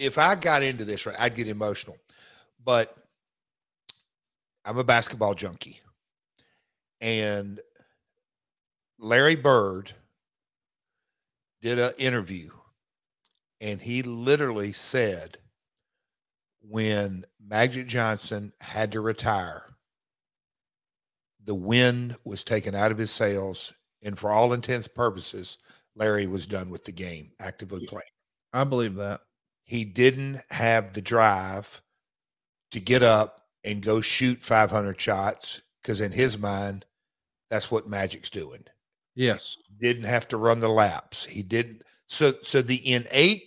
if 0.00 0.18
I 0.18 0.34
got 0.34 0.62
into 0.62 0.84
this 0.84 1.06
right, 1.06 1.16
I'd 1.18 1.36
get 1.36 1.48
emotional. 1.48 1.96
But 2.64 2.96
I'm 4.64 4.78
a 4.78 4.84
basketball 4.84 5.34
junkie, 5.34 5.80
and 7.00 7.60
Larry 8.98 9.36
Bird 9.36 9.92
did 11.62 11.78
an 11.78 11.92
interview 11.98 12.50
and 13.60 13.80
he 13.80 14.02
literally 14.02 14.72
said 14.72 15.38
when 16.62 17.24
Magic 17.44 17.86
Johnson 17.86 18.52
had 18.60 18.92
to 18.92 19.00
retire, 19.00 19.66
the 21.44 21.54
wind 21.54 22.16
was 22.24 22.44
taken 22.44 22.74
out 22.74 22.92
of 22.92 22.98
his 22.98 23.10
sails, 23.10 23.72
and 24.02 24.18
for 24.18 24.30
all 24.30 24.52
intents 24.52 24.86
and 24.86 24.94
purposes, 24.94 25.58
Larry 25.94 26.26
was 26.26 26.46
done 26.46 26.70
with 26.70 26.84
the 26.84 26.92
game, 26.92 27.32
actively 27.40 27.86
playing. 27.86 28.04
I 28.52 28.64
believe 28.64 28.94
that. 28.96 29.20
He 29.70 29.84
didn't 29.84 30.40
have 30.50 30.94
the 30.94 31.00
drive 31.00 31.80
to 32.72 32.80
get 32.80 33.04
up 33.04 33.40
and 33.62 33.80
go 33.80 34.00
shoot 34.00 34.42
500 34.42 35.00
shots 35.00 35.62
because, 35.80 36.00
in 36.00 36.10
his 36.10 36.36
mind, 36.36 36.86
that's 37.50 37.70
what 37.70 37.88
Magic's 37.88 38.30
doing. 38.30 38.64
Yes. 39.14 39.56
He 39.68 39.86
didn't 39.86 40.08
have 40.08 40.26
to 40.28 40.38
run 40.38 40.58
the 40.58 40.68
laps. 40.68 41.24
He 41.24 41.44
didn't. 41.44 41.84
So, 42.08 42.32
so 42.42 42.62
the 42.62 42.92
innate 42.92 43.44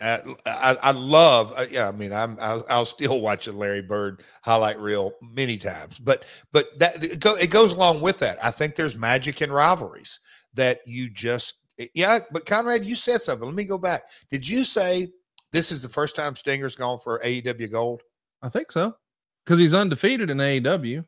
uh, 0.00 0.18
I, 0.46 0.76
I 0.80 0.90
love, 0.92 1.52
uh, 1.56 1.66
yeah. 1.68 1.88
I 1.88 1.92
mean, 1.92 2.12
I'm 2.12 2.36
I'll, 2.40 2.64
I'll, 2.68 2.84
still 2.84 3.20
watch 3.20 3.48
a 3.48 3.52
Larry 3.52 3.82
Bird 3.82 4.22
highlight 4.42 4.78
reel 4.78 5.12
many 5.20 5.56
times, 5.56 5.98
but 5.98 6.24
but 6.52 6.66
that 6.78 7.02
it, 7.02 7.20
go, 7.20 7.34
it 7.36 7.50
goes 7.50 7.72
along 7.72 8.00
with 8.00 8.20
that. 8.20 8.44
I 8.44 8.52
think 8.52 8.76
there's 8.76 8.96
magic 8.96 9.42
in 9.42 9.50
rivalries 9.50 10.20
that 10.54 10.80
you 10.86 11.10
just 11.10 11.54
yeah. 11.94 12.20
But 12.30 12.46
Conrad, 12.46 12.84
you 12.84 12.94
said 12.94 13.22
something. 13.22 13.46
Let 13.46 13.54
me 13.54 13.64
go 13.64 13.78
back. 13.78 14.02
Did 14.30 14.48
you 14.48 14.64
say 14.64 15.08
this 15.52 15.72
is 15.72 15.82
the 15.82 15.88
first 15.88 16.16
time 16.16 16.36
Stinger's 16.36 16.76
gone 16.76 16.98
for 16.98 17.20
AEW 17.20 17.70
Gold? 17.70 18.02
I 18.42 18.48
think 18.48 18.72
so, 18.72 18.96
because 19.44 19.58
he's 19.58 19.74
undefeated 19.74 20.30
in 20.30 20.38
AEW. 20.38 21.04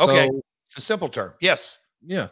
Okay, 0.00 0.26
so, 0.26 0.40
a 0.76 0.80
simple 0.80 1.08
term. 1.08 1.34
Yes. 1.40 1.78
Yeah. 2.04 2.28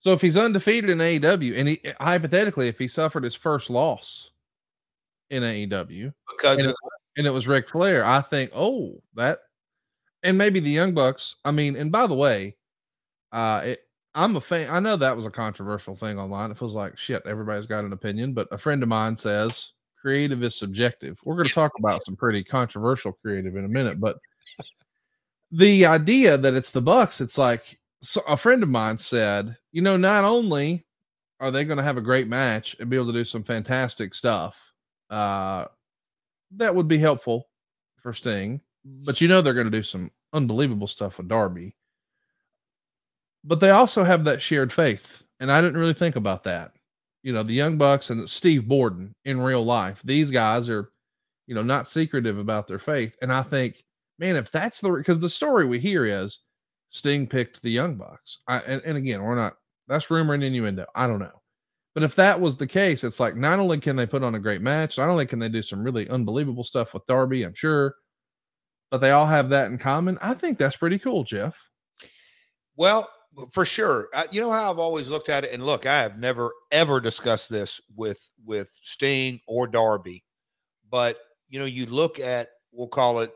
So 0.00 0.12
if 0.12 0.20
he's 0.20 0.36
undefeated 0.36 0.90
in 0.90 0.98
AEW, 0.98 1.56
and 1.56 1.68
he 1.68 1.80
hypothetically, 2.00 2.66
if 2.66 2.78
he 2.78 2.88
suffered 2.88 3.22
his 3.22 3.36
first 3.36 3.70
loss 3.70 4.30
in 5.30 5.42
AEW 5.42 6.12
because 6.28 6.58
and, 6.58 6.70
it, 6.70 6.76
and 7.16 7.26
it 7.26 7.30
was 7.30 7.46
Ric 7.46 7.68
Flair. 7.68 8.04
I 8.04 8.20
think, 8.20 8.50
oh, 8.54 9.00
that, 9.14 9.38
and 10.24 10.36
maybe 10.36 10.60
the 10.60 10.70
Young 10.70 10.92
Bucks. 10.92 11.36
I 11.44 11.52
mean, 11.52 11.76
and 11.76 11.92
by 11.92 12.08
the 12.08 12.14
way, 12.14 12.56
uh, 13.32 13.62
it, 13.64 13.80
I'm 14.14 14.36
a 14.36 14.40
fan. 14.40 14.68
I 14.70 14.80
know 14.80 14.96
that 14.96 15.16
was 15.16 15.26
a 15.26 15.30
controversial 15.30 15.96
thing 15.96 16.18
online. 16.18 16.50
It 16.50 16.58
feels 16.58 16.74
like 16.74 16.98
shit. 16.98 17.22
Everybody's 17.26 17.66
got 17.66 17.84
an 17.84 17.92
opinion, 17.92 18.34
but 18.34 18.48
a 18.50 18.58
friend 18.58 18.82
of 18.82 18.88
mine 18.88 19.16
says 19.16 19.72
creative 20.00 20.42
is 20.42 20.54
subjective. 20.54 21.18
We're 21.24 21.36
going 21.36 21.48
to 21.48 21.54
talk 21.54 21.72
about 21.78 22.04
some 22.04 22.16
pretty 22.16 22.44
controversial 22.44 23.12
creative 23.12 23.56
in 23.56 23.64
a 23.64 23.68
minute, 23.68 24.00
but 24.00 24.18
the 25.50 25.86
idea 25.86 26.36
that 26.36 26.54
it's 26.54 26.70
the 26.70 26.82
Bucks, 26.82 27.20
it's 27.20 27.38
like 27.38 27.78
so 28.00 28.20
a 28.28 28.36
friend 28.36 28.62
of 28.62 28.68
mine 28.68 28.98
said, 28.98 29.56
you 29.70 29.80
know, 29.80 29.96
not 29.96 30.24
only 30.24 30.84
are 31.40 31.50
they 31.50 31.64
going 31.64 31.78
to 31.78 31.84
have 31.84 31.96
a 31.96 32.02
great 32.02 32.28
match 32.28 32.76
and 32.80 32.90
be 32.90 32.96
able 32.96 33.06
to 33.06 33.12
do 33.12 33.24
some 33.24 33.44
fantastic 33.44 34.14
stuff, 34.14 34.72
uh, 35.10 35.66
that 36.56 36.74
would 36.74 36.88
be 36.88 36.98
helpful 36.98 37.48
for 38.02 38.12
Sting. 38.12 38.60
But 38.84 39.20
you 39.20 39.28
know 39.28 39.40
they're 39.40 39.54
going 39.54 39.70
to 39.70 39.70
do 39.70 39.82
some 39.82 40.10
unbelievable 40.32 40.86
stuff 40.86 41.18
with 41.18 41.28
Darby. 41.28 41.76
But 43.44 43.60
they 43.60 43.70
also 43.70 44.04
have 44.04 44.24
that 44.24 44.40
shared 44.40 44.72
faith, 44.72 45.22
and 45.40 45.50
I 45.50 45.60
didn't 45.60 45.80
really 45.80 45.94
think 45.94 46.16
about 46.16 46.44
that. 46.44 46.72
You 47.22 47.32
know, 47.32 47.42
the 47.42 47.52
Young 47.52 47.76
Bucks 47.76 48.10
and 48.10 48.28
Steve 48.28 48.66
Borden 48.66 49.14
in 49.24 49.40
real 49.40 49.64
life. 49.64 50.00
These 50.04 50.30
guys 50.30 50.68
are, 50.68 50.90
you 51.46 51.54
know, 51.54 51.62
not 51.62 51.88
secretive 51.88 52.38
about 52.38 52.68
their 52.68 52.78
faith, 52.78 53.16
and 53.22 53.32
I 53.32 53.42
think, 53.42 53.82
man, 54.18 54.36
if 54.36 54.50
that's 54.50 54.80
the 54.80 54.90
because 54.92 55.18
the 55.18 55.28
story 55.28 55.66
we 55.66 55.78
hear 55.78 56.04
is 56.04 56.38
Sting 56.90 57.26
picked 57.26 57.62
the 57.62 57.70
Young 57.70 57.96
Bucks. 57.96 58.38
I, 58.46 58.58
and, 58.58 58.82
and 58.84 58.96
again, 58.96 59.22
we're 59.22 59.34
not 59.34 59.56
that's 59.88 60.10
rumor 60.10 60.34
and 60.34 60.44
innuendo. 60.44 60.86
I 60.94 61.06
don't 61.06 61.18
know. 61.18 61.42
But 61.94 62.04
if 62.04 62.14
that 62.14 62.40
was 62.40 62.56
the 62.56 62.66
case, 62.66 63.04
it's 63.04 63.20
like 63.20 63.36
not 63.36 63.58
only 63.58 63.78
can 63.78 63.96
they 63.96 64.06
put 64.06 64.22
on 64.22 64.34
a 64.34 64.40
great 64.40 64.62
match, 64.62 64.96
not 64.96 65.10
only 65.10 65.26
can 65.26 65.38
they 65.38 65.48
do 65.48 65.62
some 65.62 65.84
really 65.84 66.08
unbelievable 66.08 66.64
stuff 66.64 66.94
with 66.94 67.06
Darby, 67.06 67.42
I'm 67.42 67.54
sure, 67.54 67.96
but 68.90 68.98
they 68.98 69.10
all 69.10 69.26
have 69.26 69.50
that 69.50 69.70
in 69.70 69.78
common. 69.78 70.18
I 70.22 70.34
think 70.34 70.56
that's 70.56 70.76
pretty 70.76 70.98
cool, 70.98 71.24
Jeff. 71.24 71.56
Well, 72.76 73.10
for 73.50 73.64
sure. 73.64 74.08
Uh, 74.14 74.24
you 74.30 74.40
know 74.40 74.52
how 74.52 74.70
I've 74.70 74.78
always 74.78 75.08
looked 75.08 75.28
at 75.28 75.44
it, 75.44 75.52
and 75.52 75.64
look, 75.64 75.86
I 75.86 75.98
have 75.98 76.18
never 76.18 76.52
ever 76.70 77.00
discussed 77.00 77.50
this 77.50 77.80
with 77.96 78.30
with 78.44 78.70
Sting 78.82 79.40
or 79.46 79.66
Darby, 79.66 80.24
but 80.90 81.18
you 81.48 81.58
know, 81.58 81.64
you 81.64 81.86
look 81.86 82.18
at 82.20 82.48
we'll 82.72 82.88
call 82.88 83.20
it 83.20 83.32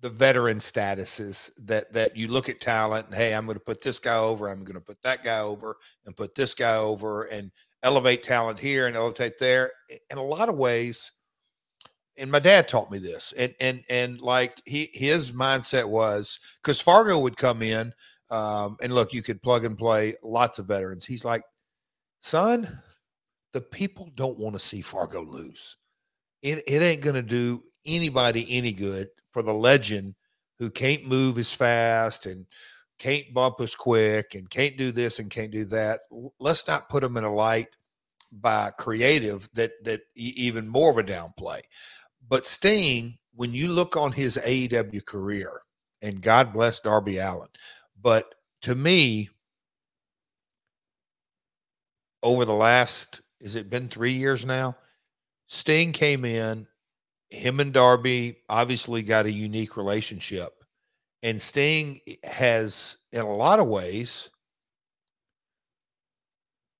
the 0.00 0.10
veteran 0.10 0.58
statuses 0.58 1.50
that 1.64 1.92
that 1.92 2.16
you 2.16 2.28
look 2.28 2.48
at 2.48 2.60
talent 2.60 3.06
and 3.06 3.14
hey 3.14 3.34
i'm 3.34 3.46
going 3.46 3.56
to 3.56 3.64
put 3.64 3.80
this 3.82 3.98
guy 3.98 4.16
over 4.16 4.48
i'm 4.48 4.62
going 4.62 4.74
to 4.74 4.80
put 4.80 5.00
that 5.02 5.24
guy 5.24 5.40
over 5.40 5.76
and 6.04 6.16
put 6.16 6.34
this 6.34 6.54
guy 6.54 6.76
over 6.76 7.24
and 7.24 7.50
elevate 7.82 8.22
talent 8.22 8.58
here 8.58 8.86
and 8.86 8.96
elevate 8.96 9.38
there 9.38 9.70
in 10.10 10.18
a 10.18 10.22
lot 10.22 10.48
of 10.48 10.56
ways 10.56 11.12
and 12.18 12.30
my 12.30 12.38
dad 12.38 12.68
taught 12.68 12.90
me 12.90 12.98
this 12.98 13.32
and 13.38 13.54
and 13.60 13.82
and 13.88 14.20
like 14.20 14.60
he 14.66 14.88
his 14.92 15.32
mindset 15.32 15.86
was 15.86 16.38
because 16.62 16.80
fargo 16.80 17.18
would 17.18 17.36
come 17.36 17.62
in 17.62 17.92
um, 18.30 18.76
and 18.82 18.94
look 18.94 19.12
you 19.12 19.22
could 19.22 19.42
plug 19.42 19.64
and 19.64 19.78
play 19.78 20.14
lots 20.22 20.58
of 20.58 20.66
veterans 20.66 21.04
he's 21.04 21.24
like 21.24 21.42
son 22.22 22.68
the 23.52 23.60
people 23.60 24.10
don't 24.14 24.38
want 24.38 24.54
to 24.54 24.60
see 24.60 24.80
fargo 24.80 25.22
lose 25.22 25.76
it, 26.42 26.62
it 26.66 26.82
ain't 26.82 27.02
going 27.02 27.14
to 27.14 27.22
do 27.22 27.62
anybody 27.84 28.46
any 28.50 28.72
good 28.72 29.08
for 29.32 29.42
the 29.42 29.54
legend 29.54 30.14
who 30.58 30.70
can't 30.70 31.06
move 31.06 31.38
as 31.38 31.52
fast 31.52 32.26
and 32.26 32.46
can't 32.98 33.32
bump 33.34 33.60
as 33.60 33.74
quick 33.74 34.34
and 34.34 34.48
can't 34.48 34.76
do 34.76 34.90
this 34.90 35.18
and 35.18 35.30
can't 35.30 35.50
do 35.50 35.64
that. 35.66 36.00
Let's 36.40 36.66
not 36.66 36.88
put 36.88 37.02
them 37.02 37.16
in 37.16 37.24
a 37.24 37.32
light 37.32 37.68
by 38.32 38.70
creative 38.78 39.48
that 39.54 39.72
that 39.84 40.00
even 40.14 40.68
more 40.68 40.90
of 40.90 40.98
a 40.98 41.04
downplay. 41.04 41.60
But 42.28 42.46
Sting, 42.46 43.18
when 43.34 43.52
you 43.52 43.68
look 43.68 43.96
on 43.96 44.12
his 44.12 44.36
AEW 44.38 45.04
career, 45.04 45.60
and 46.02 46.20
God 46.20 46.52
bless 46.52 46.80
Darby 46.80 47.18
Allin, 47.18 47.48
but 48.06 48.36
to 48.62 48.72
me, 48.76 49.30
over 52.22 52.44
the 52.44 52.54
last, 52.54 53.20
has 53.42 53.56
it 53.56 53.68
been 53.68 53.88
three 53.88 54.12
years 54.12 54.46
now? 54.46 54.76
Sting 55.48 55.90
came 55.90 56.24
in 56.24 56.68
him 57.30 57.58
and 57.58 57.72
Darby 57.72 58.36
obviously 58.48 59.02
got 59.02 59.26
a 59.26 59.32
unique 59.32 59.76
relationship. 59.76 60.52
And 61.24 61.42
Sting 61.42 62.00
has, 62.22 62.96
in 63.10 63.22
a 63.22 63.34
lot 63.34 63.58
of 63.58 63.66
ways, 63.66 64.30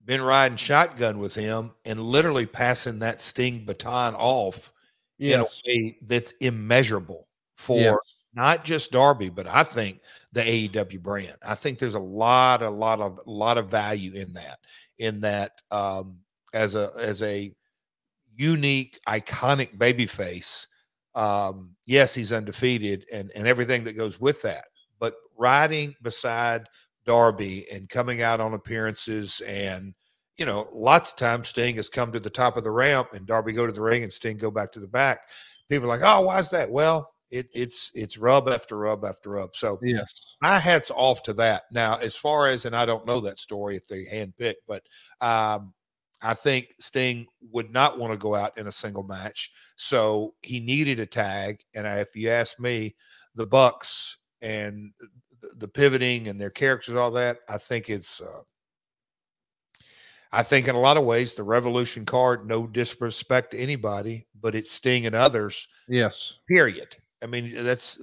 been 0.04 0.22
riding 0.22 0.56
shotgun 0.56 1.18
with 1.18 1.34
him 1.34 1.72
and 1.84 1.98
literally 1.98 2.46
passing 2.46 3.00
that 3.00 3.20
Sting 3.20 3.64
baton 3.64 4.14
off 4.14 4.70
yes. 5.18 5.34
in 5.34 5.40
a 5.40 5.44
way 5.66 5.98
that's 6.02 6.30
immeasurable 6.40 7.26
for 7.56 7.80
yes. 7.80 8.15
Not 8.36 8.64
just 8.64 8.92
Darby, 8.92 9.30
but 9.30 9.48
I 9.48 9.64
think 9.64 10.02
the 10.32 10.42
AEW 10.42 11.02
brand. 11.02 11.36
I 11.44 11.54
think 11.54 11.78
there's 11.78 11.94
a 11.94 11.98
lot, 11.98 12.62
a 12.62 12.68
lot 12.70 13.00
of, 13.00 13.18
a 13.26 13.30
lot 13.30 13.56
of 13.58 13.70
value 13.70 14.12
in 14.12 14.34
that. 14.34 14.58
In 14.98 15.22
that, 15.22 15.52
um, 15.70 16.18
as 16.54 16.74
a 16.74 16.90
as 16.98 17.22
a 17.22 17.52
unique, 18.34 19.00
iconic 19.08 19.76
babyface. 19.76 20.66
Um, 21.14 21.74
yes, 21.86 22.14
he's 22.14 22.32
undefeated 22.32 23.06
and, 23.12 23.32
and 23.34 23.46
everything 23.46 23.84
that 23.84 23.96
goes 23.96 24.20
with 24.20 24.42
that. 24.42 24.66
But 24.98 25.14
riding 25.36 25.94
beside 26.02 26.66
Darby 27.06 27.66
and 27.72 27.88
coming 27.88 28.22
out 28.22 28.40
on 28.40 28.52
appearances 28.52 29.40
and 29.46 29.94
you 30.36 30.44
know, 30.44 30.68
lots 30.70 31.12
of 31.12 31.16
times 31.16 31.48
Sting 31.48 31.76
has 31.76 31.88
come 31.88 32.12
to 32.12 32.20
the 32.20 32.28
top 32.28 32.58
of 32.58 32.64
the 32.64 32.70
ramp 32.70 33.08
and 33.14 33.26
Darby 33.26 33.52
go 33.52 33.66
to 33.66 33.72
the 33.72 33.80
ring 33.80 34.02
and 34.02 34.12
Sting 34.12 34.36
go 34.36 34.50
back 34.50 34.70
to 34.72 34.80
the 34.80 34.86
back. 34.86 35.20
People 35.70 35.86
are 35.86 35.96
like, 35.96 36.04
oh, 36.04 36.22
why 36.22 36.38
is 36.38 36.50
that? 36.50 36.70
Well, 36.70 37.10
it, 37.30 37.48
it's 37.54 37.90
it's 37.94 38.18
rub 38.18 38.48
after 38.48 38.76
rub 38.78 39.04
after 39.04 39.30
rub. 39.30 39.56
So 39.56 39.78
yeah, 39.82 40.04
my 40.40 40.58
hat's 40.58 40.90
off 40.90 41.22
to 41.24 41.32
that. 41.34 41.64
Now, 41.72 41.96
as 41.96 42.16
far 42.16 42.48
as 42.48 42.64
and 42.64 42.76
I 42.76 42.86
don't 42.86 43.06
know 43.06 43.20
that 43.20 43.40
story 43.40 43.76
if 43.76 43.86
they 43.86 44.04
handpicked, 44.04 44.64
but 44.66 44.82
um, 45.20 45.74
I 46.22 46.34
think 46.34 46.74
Sting 46.80 47.26
would 47.52 47.72
not 47.72 47.98
want 47.98 48.12
to 48.12 48.18
go 48.18 48.34
out 48.34 48.56
in 48.58 48.66
a 48.66 48.72
single 48.72 49.02
match, 49.02 49.50
so 49.76 50.34
he 50.42 50.60
needed 50.60 51.00
a 51.00 51.06
tag. 51.06 51.62
And 51.74 51.86
if 51.86 52.14
you 52.14 52.30
ask 52.30 52.58
me, 52.60 52.94
the 53.34 53.46
Bucks 53.46 54.18
and 54.40 54.92
the, 55.40 55.48
the 55.56 55.68
pivoting 55.68 56.28
and 56.28 56.40
their 56.40 56.50
characters, 56.50 56.96
all 56.96 57.10
that. 57.12 57.38
I 57.48 57.58
think 57.58 57.90
it's. 57.90 58.20
Uh, 58.20 58.42
I 60.32 60.42
think 60.42 60.68
in 60.68 60.74
a 60.74 60.80
lot 60.80 60.96
of 60.96 61.04
ways 61.04 61.34
the 61.34 61.44
Revolution 61.44 62.04
card, 62.04 62.46
no 62.46 62.66
disrespect 62.66 63.52
to 63.52 63.58
anybody, 63.58 64.26
but 64.38 64.54
it's 64.54 64.72
Sting 64.72 65.06
and 65.06 65.14
others. 65.14 65.66
Yes. 65.88 66.34
Period. 66.48 66.96
I 67.22 67.26
mean, 67.26 67.52
that's 67.54 67.98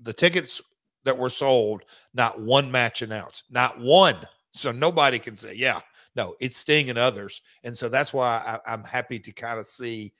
the 0.00 0.12
tickets 0.12 0.60
that 1.04 1.16
were 1.16 1.30
sold. 1.30 1.82
Not 2.14 2.40
one 2.40 2.70
match 2.70 3.02
announced. 3.02 3.44
Not 3.50 3.80
one. 3.80 4.16
So 4.52 4.72
nobody 4.72 5.18
can 5.18 5.36
say, 5.36 5.54
yeah, 5.54 5.80
no, 6.14 6.34
it's 6.40 6.56
Sting 6.56 6.88
and 6.88 6.98
others. 6.98 7.42
And 7.64 7.76
so 7.76 7.88
that's 7.88 8.12
why 8.12 8.42
I, 8.46 8.72
I'm 8.72 8.84
happy 8.84 9.18
to 9.18 9.32
kind 9.32 9.58
of 9.58 9.66
see 9.66 10.12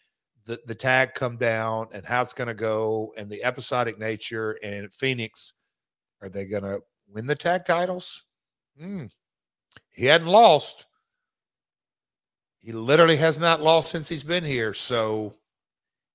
the, 0.45 0.61
the 0.66 0.74
tag 0.74 1.14
come 1.14 1.37
down 1.37 1.89
and 1.93 2.05
how 2.05 2.22
it's 2.22 2.34
going 2.34 2.49
to 2.49 2.55
go 2.55 3.12
and 3.16 3.28
the 3.30 3.43
episodic 3.43 3.99
nature 3.99 4.59
and 4.62 4.93
Phoenix. 4.93 5.55
Are 6.22 6.28
they 6.28 6.47
going 6.47 6.62
to 6.62 6.80
win 7.09 7.26
the 7.26 7.34
tag 7.34 7.64
titles? 7.64 8.24
Mm. 8.80 9.11
He 9.93 10.07
hadn't 10.07 10.28
lost. 10.28 10.87
He 12.61 12.72
literally 12.72 13.16
has 13.16 13.39
not 13.39 13.62
lost 13.62 13.91
since 13.91 14.09
he's 14.09 14.24
been 14.24 14.45
here. 14.45 14.74
So 14.74 15.34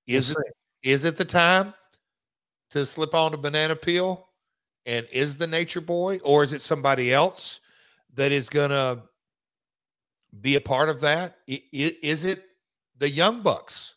is 0.06 0.32
it 0.32 0.38
is 0.84 1.06
it 1.06 1.16
the 1.16 1.26
time 1.26 1.74
to 2.72 2.86
slip 2.86 3.14
on 3.14 3.34
a 3.34 3.38
banana 3.38 3.76
peel? 3.76 4.28
And 4.86 5.08
is 5.12 5.38
the 5.38 5.48
nature 5.48 5.82
boy, 5.82 6.20
or 6.24 6.44
is 6.44 6.54
it 6.54 6.62
somebody 6.62 7.14
else 7.14 7.62
that 8.16 8.32
is 8.32 8.50
gonna 8.50 9.04
be 10.42 10.56
a 10.56 10.62
part 10.62 10.90
of 10.90 11.02
that? 11.02 11.38
Is 11.48 12.26
it 12.26 12.44
the 12.98 13.10
young 13.10 13.42
bucks 13.42 13.96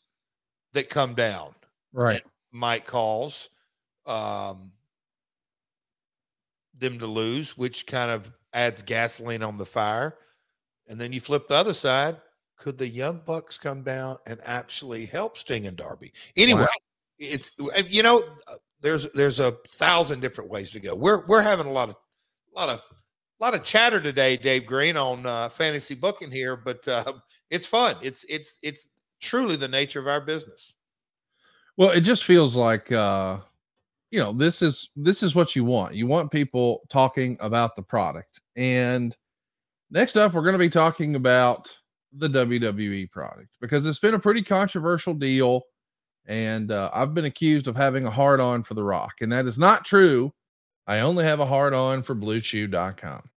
that 0.72 0.90
come 0.90 1.14
down? 1.14 1.54
Right. 1.92 2.22
Might 2.52 2.84
cause 2.84 3.48
um, 4.06 4.72
them 6.78 6.98
to 6.98 7.06
lose, 7.06 7.56
which 7.56 7.86
kind 7.86 8.10
of 8.10 8.30
adds 8.52 8.82
gasoline 8.82 9.42
on 9.42 9.56
the 9.56 9.66
fire. 9.66 10.18
And 10.88 11.00
then 11.00 11.12
you 11.12 11.20
flip 11.20 11.48
the 11.48 11.54
other 11.54 11.74
side. 11.74 12.18
Could 12.56 12.78
the 12.78 12.88
young 12.88 13.22
bucks 13.24 13.58
come 13.58 13.82
down 13.82 14.18
and 14.26 14.38
actually 14.44 15.06
help 15.06 15.38
Sting 15.38 15.66
and 15.66 15.76
Darby? 15.76 16.12
Anyway, 16.36 16.60
wow. 16.60 16.68
It's 17.18 17.50
you 17.88 18.02
know 18.02 18.22
there's 18.80 19.10
there's 19.12 19.40
a 19.40 19.52
thousand 19.68 20.20
different 20.20 20.50
ways 20.50 20.70
to 20.72 20.80
go. 20.80 20.94
We're 20.94 21.26
we're 21.26 21.42
having 21.42 21.66
a 21.66 21.72
lot 21.72 21.88
of 21.88 21.96
a 22.54 22.58
lot 22.58 22.68
of 22.68 22.78
a 22.78 23.44
lot 23.44 23.54
of 23.54 23.64
chatter 23.64 24.00
today, 24.00 24.36
Dave 24.36 24.66
Green, 24.66 24.96
on 24.96 25.26
uh, 25.26 25.48
fantasy 25.48 25.94
booking 25.94 26.30
here, 26.30 26.56
but 26.56 26.86
uh, 26.86 27.14
it's 27.50 27.66
fun. 27.66 27.96
It's 28.02 28.24
it's 28.28 28.58
it's 28.62 28.88
truly 29.20 29.56
the 29.56 29.68
nature 29.68 30.00
of 30.00 30.06
our 30.06 30.20
business. 30.20 30.74
Well, 31.76 31.90
it 31.90 32.02
just 32.02 32.24
feels 32.24 32.54
like 32.54 32.92
uh, 32.92 33.38
you 34.10 34.20
know 34.20 34.32
this 34.32 34.62
is 34.62 34.90
this 34.94 35.22
is 35.22 35.34
what 35.34 35.56
you 35.56 35.64
want. 35.64 35.94
You 35.94 36.06
want 36.06 36.30
people 36.30 36.82
talking 36.88 37.36
about 37.40 37.74
the 37.74 37.82
product. 37.82 38.40
And 38.56 39.16
next 39.90 40.16
up, 40.16 40.34
we're 40.34 40.42
going 40.42 40.52
to 40.52 40.58
be 40.58 40.70
talking 40.70 41.16
about 41.16 41.76
the 42.12 42.28
WWE 42.28 43.10
product 43.10 43.48
because 43.60 43.86
it's 43.86 43.98
been 43.98 44.14
a 44.14 44.18
pretty 44.18 44.42
controversial 44.42 45.14
deal. 45.14 45.62
And 46.26 46.70
uh, 46.70 46.90
I've 46.94 47.14
been 47.14 47.24
accused 47.24 47.66
of 47.66 47.76
having 47.76 48.06
a 48.06 48.10
hard 48.10 48.40
on 48.40 48.62
for 48.62 48.74
The 48.74 48.84
Rock, 48.84 49.14
and 49.20 49.30
that 49.32 49.46
is 49.46 49.58
not 49.58 49.84
true. 49.84 50.32
I 50.86 51.00
only 51.00 51.24
have 51.24 51.40
a 51.40 51.46
hard 51.46 51.74
on 51.74 52.02
for 52.02 52.14
BlueChew.com. 52.14 53.30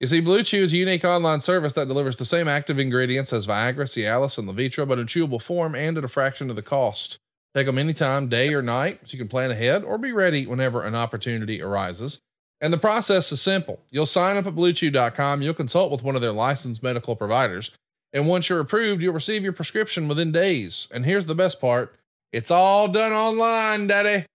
You 0.00 0.06
see, 0.06 0.20
Blue 0.20 0.42
Chew 0.42 0.64
is 0.64 0.72
a 0.72 0.78
unique 0.78 1.04
online 1.04 1.42
service 1.42 1.74
that 1.74 1.86
delivers 1.86 2.16
the 2.16 2.24
same 2.24 2.48
active 2.48 2.78
ingredients 2.78 3.34
as 3.34 3.46
Viagra, 3.46 3.84
Cialis, 3.84 4.38
and 4.38 4.48
Levitra, 4.48 4.88
but 4.88 4.98
in 4.98 5.06
chewable 5.06 5.42
form 5.42 5.74
and 5.74 5.98
at 5.98 6.04
a 6.04 6.08
fraction 6.08 6.48
of 6.48 6.56
the 6.56 6.62
cost. 6.62 7.18
Take 7.54 7.66
them 7.66 7.76
anytime, 7.76 8.28
day 8.28 8.54
or 8.54 8.62
night, 8.62 9.00
so 9.04 9.12
you 9.12 9.18
can 9.18 9.28
plan 9.28 9.50
ahead 9.50 9.84
or 9.84 9.98
be 9.98 10.12
ready 10.12 10.46
whenever 10.46 10.84
an 10.84 10.94
opportunity 10.94 11.60
arises. 11.60 12.20
And 12.62 12.72
the 12.72 12.78
process 12.78 13.30
is 13.30 13.42
simple. 13.42 13.80
You'll 13.90 14.06
sign 14.06 14.38
up 14.38 14.46
at 14.46 14.54
BlueChew.com, 14.54 15.42
you'll 15.42 15.54
consult 15.54 15.90
with 15.92 16.02
one 16.02 16.14
of 16.14 16.22
their 16.22 16.32
licensed 16.32 16.82
medical 16.82 17.14
providers, 17.14 17.70
and 18.12 18.26
once 18.26 18.48
you're 18.48 18.60
approved, 18.60 19.02
you'll 19.02 19.14
receive 19.14 19.42
your 19.42 19.52
prescription 19.52 20.08
within 20.08 20.32
days. 20.32 20.88
And 20.92 21.04
here's 21.04 21.26
the 21.26 21.34
best 21.34 21.60
part 21.60 21.94
it's 22.32 22.50
all 22.50 22.88
done 22.88 23.12
online, 23.12 23.86
daddy. 23.86 24.26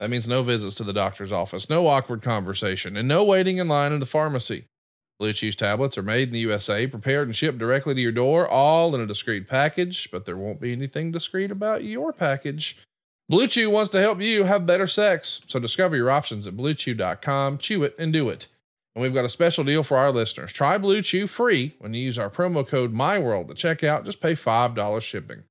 That 0.00 0.10
means 0.10 0.26
no 0.26 0.42
visits 0.42 0.74
to 0.76 0.84
the 0.84 0.92
doctor's 0.92 1.32
office, 1.32 1.70
no 1.70 1.86
awkward 1.86 2.22
conversation, 2.22 2.96
and 2.96 3.06
no 3.06 3.22
waiting 3.22 3.58
in 3.58 3.68
line 3.68 3.92
in 3.92 4.00
the 4.00 4.06
pharmacy. 4.06 4.64
Blue 5.20 5.32
Chew 5.32 5.52
tablets 5.52 5.96
are 5.96 6.02
made 6.02 6.28
in 6.28 6.32
the 6.32 6.40
USA, 6.40 6.88
prepared 6.88 7.28
and 7.28 7.36
shipped 7.36 7.58
directly 7.58 7.94
to 7.94 8.00
your 8.00 8.10
door, 8.10 8.48
all 8.48 8.92
in 8.94 9.00
a 9.00 9.06
discreet 9.06 9.48
package, 9.48 10.10
but 10.10 10.24
there 10.24 10.36
won't 10.36 10.60
be 10.60 10.72
anything 10.72 11.12
discreet 11.12 11.52
about 11.52 11.84
your 11.84 12.12
package. 12.12 12.76
Blue 13.28 13.46
Chew 13.46 13.70
wants 13.70 13.90
to 13.90 14.00
help 14.00 14.20
you 14.20 14.44
have 14.44 14.66
better 14.66 14.88
sex, 14.88 15.40
so 15.46 15.60
discover 15.60 15.94
your 15.94 16.10
options 16.10 16.46
at 16.48 16.56
bluechew.com. 16.56 17.58
Chew 17.58 17.84
it 17.84 17.94
and 17.96 18.12
do 18.12 18.28
it. 18.28 18.48
And 18.96 19.02
we've 19.02 19.14
got 19.14 19.24
a 19.24 19.28
special 19.28 19.62
deal 19.62 19.84
for 19.84 19.96
our 19.96 20.10
listeners. 20.10 20.52
Try 20.52 20.76
Blue 20.76 21.00
Chew 21.00 21.28
free 21.28 21.76
when 21.78 21.94
you 21.94 22.02
use 22.02 22.18
our 22.18 22.28
promo 22.28 22.66
code 22.66 22.92
MyWorld 22.92 23.50
at 23.50 23.56
checkout. 23.56 24.04
Just 24.04 24.20
pay 24.20 24.34
$5 24.34 25.00
shipping. 25.00 25.44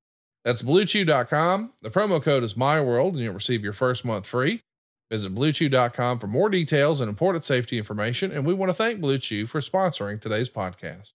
That's 0.44 0.62
bluechew.com. 0.64 1.74
The 1.82 1.89
promo 1.89 2.22
code 2.22 2.44
is 2.44 2.56
MyWorld, 2.56 3.10
and 3.10 3.20
you'll 3.20 3.34
receive 3.34 3.64
your 3.64 3.74
first 3.74 4.04
month 4.04 4.26
free. 4.26 4.62
Visit 5.12 5.36
bluechew.com 5.36 6.20
for 6.20 6.28
more 6.28 6.50
details 6.50 7.02
and 7.02 7.10
important 7.10 7.44
safety 7.44 7.78
information. 7.78 8.32
And 8.32 8.46
we 8.46 8.54
want 8.54 8.70
to 8.70 8.74
thank 8.74 9.02
Blue 9.02 9.18
Chew 9.18 9.46
for 9.46 9.60
sponsoring 9.60 10.20
today's 10.20 10.50
podcast. 10.50 11.12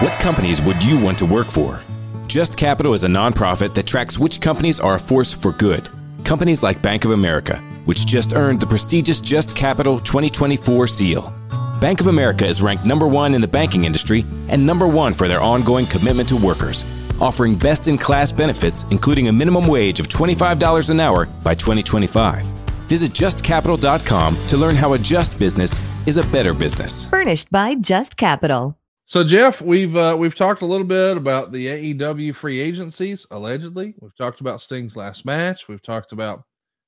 What 0.00 0.18
companies 0.20 0.60
would 0.62 0.82
you 0.82 0.98
want 1.00 1.18
to 1.18 1.26
work 1.26 1.46
for? 1.48 1.80
Just 2.26 2.56
Capital 2.56 2.92
is 2.92 3.04
a 3.04 3.08
nonprofit 3.08 3.72
that 3.74 3.86
tracks 3.86 4.18
which 4.18 4.40
companies 4.40 4.80
are 4.80 4.96
a 4.96 4.98
force 4.98 5.32
for 5.32 5.52
good. 5.52 5.88
Companies 6.24 6.62
like 6.62 6.82
Bank 6.82 7.04
of 7.04 7.12
America, 7.12 7.58
which 7.84 8.04
just 8.04 8.34
earned 8.34 8.58
the 8.58 8.66
prestigious 8.66 9.20
Just 9.20 9.54
Capital 9.54 10.00
2024 10.00 10.88
seal. 10.88 11.32
Bank 11.80 12.00
of 12.00 12.08
America 12.08 12.46
is 12.46 12.62
ranked 12.62 12.84
number 12.84 13.06
one 13.06 13.34
in 13.34 13.40
the 13.40 13.46
banking 13.46 13.84
industry 13.84 14.24
and 14.48 14.66
number 14.66 14.88
one 14.88 15.12
for 15.12 15.28
their 15.28 15.40
ongoing 15.40 15.86
commitment 15.86 16.28
to 16.30 16.36
workers 16.36 16.84
offering 17.20 17.54
best 17.56 17.88
in 17.88 17.98
class 17.98 18.32
benefits, 18.32 18.84
including 18.90 19.28
a 19.28 19.32
minimum 19.32 19.66
wage 19.66 20.00
of 20.00 20.08
$25 20.08 20.90
an 20.90 21.00
hour 21.00 21.26
by 21.42 21.54
2025. 21.54 22.44
Visit 22.86 23.10
justcapital.com 23.10 24.36
to 24.48 24.56
learn 24.56 24.76
how 24.76 24.92
a 24.92 24.98
just 24.98 25.38
business 25.38 25.80
is 26.06 26.16
a 26.16 26.26
better 26.28 26.54
business. 26.54 27.08
Furnished 27.08 27.50
by 27.50 27.74
Just 27.74 28.16
Capital. 28.16 28.78
So 29.08 29.22
Jeff, 29.22 29.60
we've 29.60 29.94
uh, 29.96 30.16
we've 30.18 30.34
talked 30.34 30.62
a 30.62 30.66
little 30.66 30.86
bit 30.86 31.16
about 31.16 31.52
the 31.52 31.94
AEW 31.94 32.34
free 32.34 32.58
agencies 32.58 33.24
allegedly. 33.30 33.94
We've 34.00 34.16
talked 34.16 34.40
about 34.40 34.60
Sting's 34.60 34.96
last 34.96 35.24
match. 35.24 35.68
We've 35.68 35.82
talked 35.82 36.10
about 36.10 36.42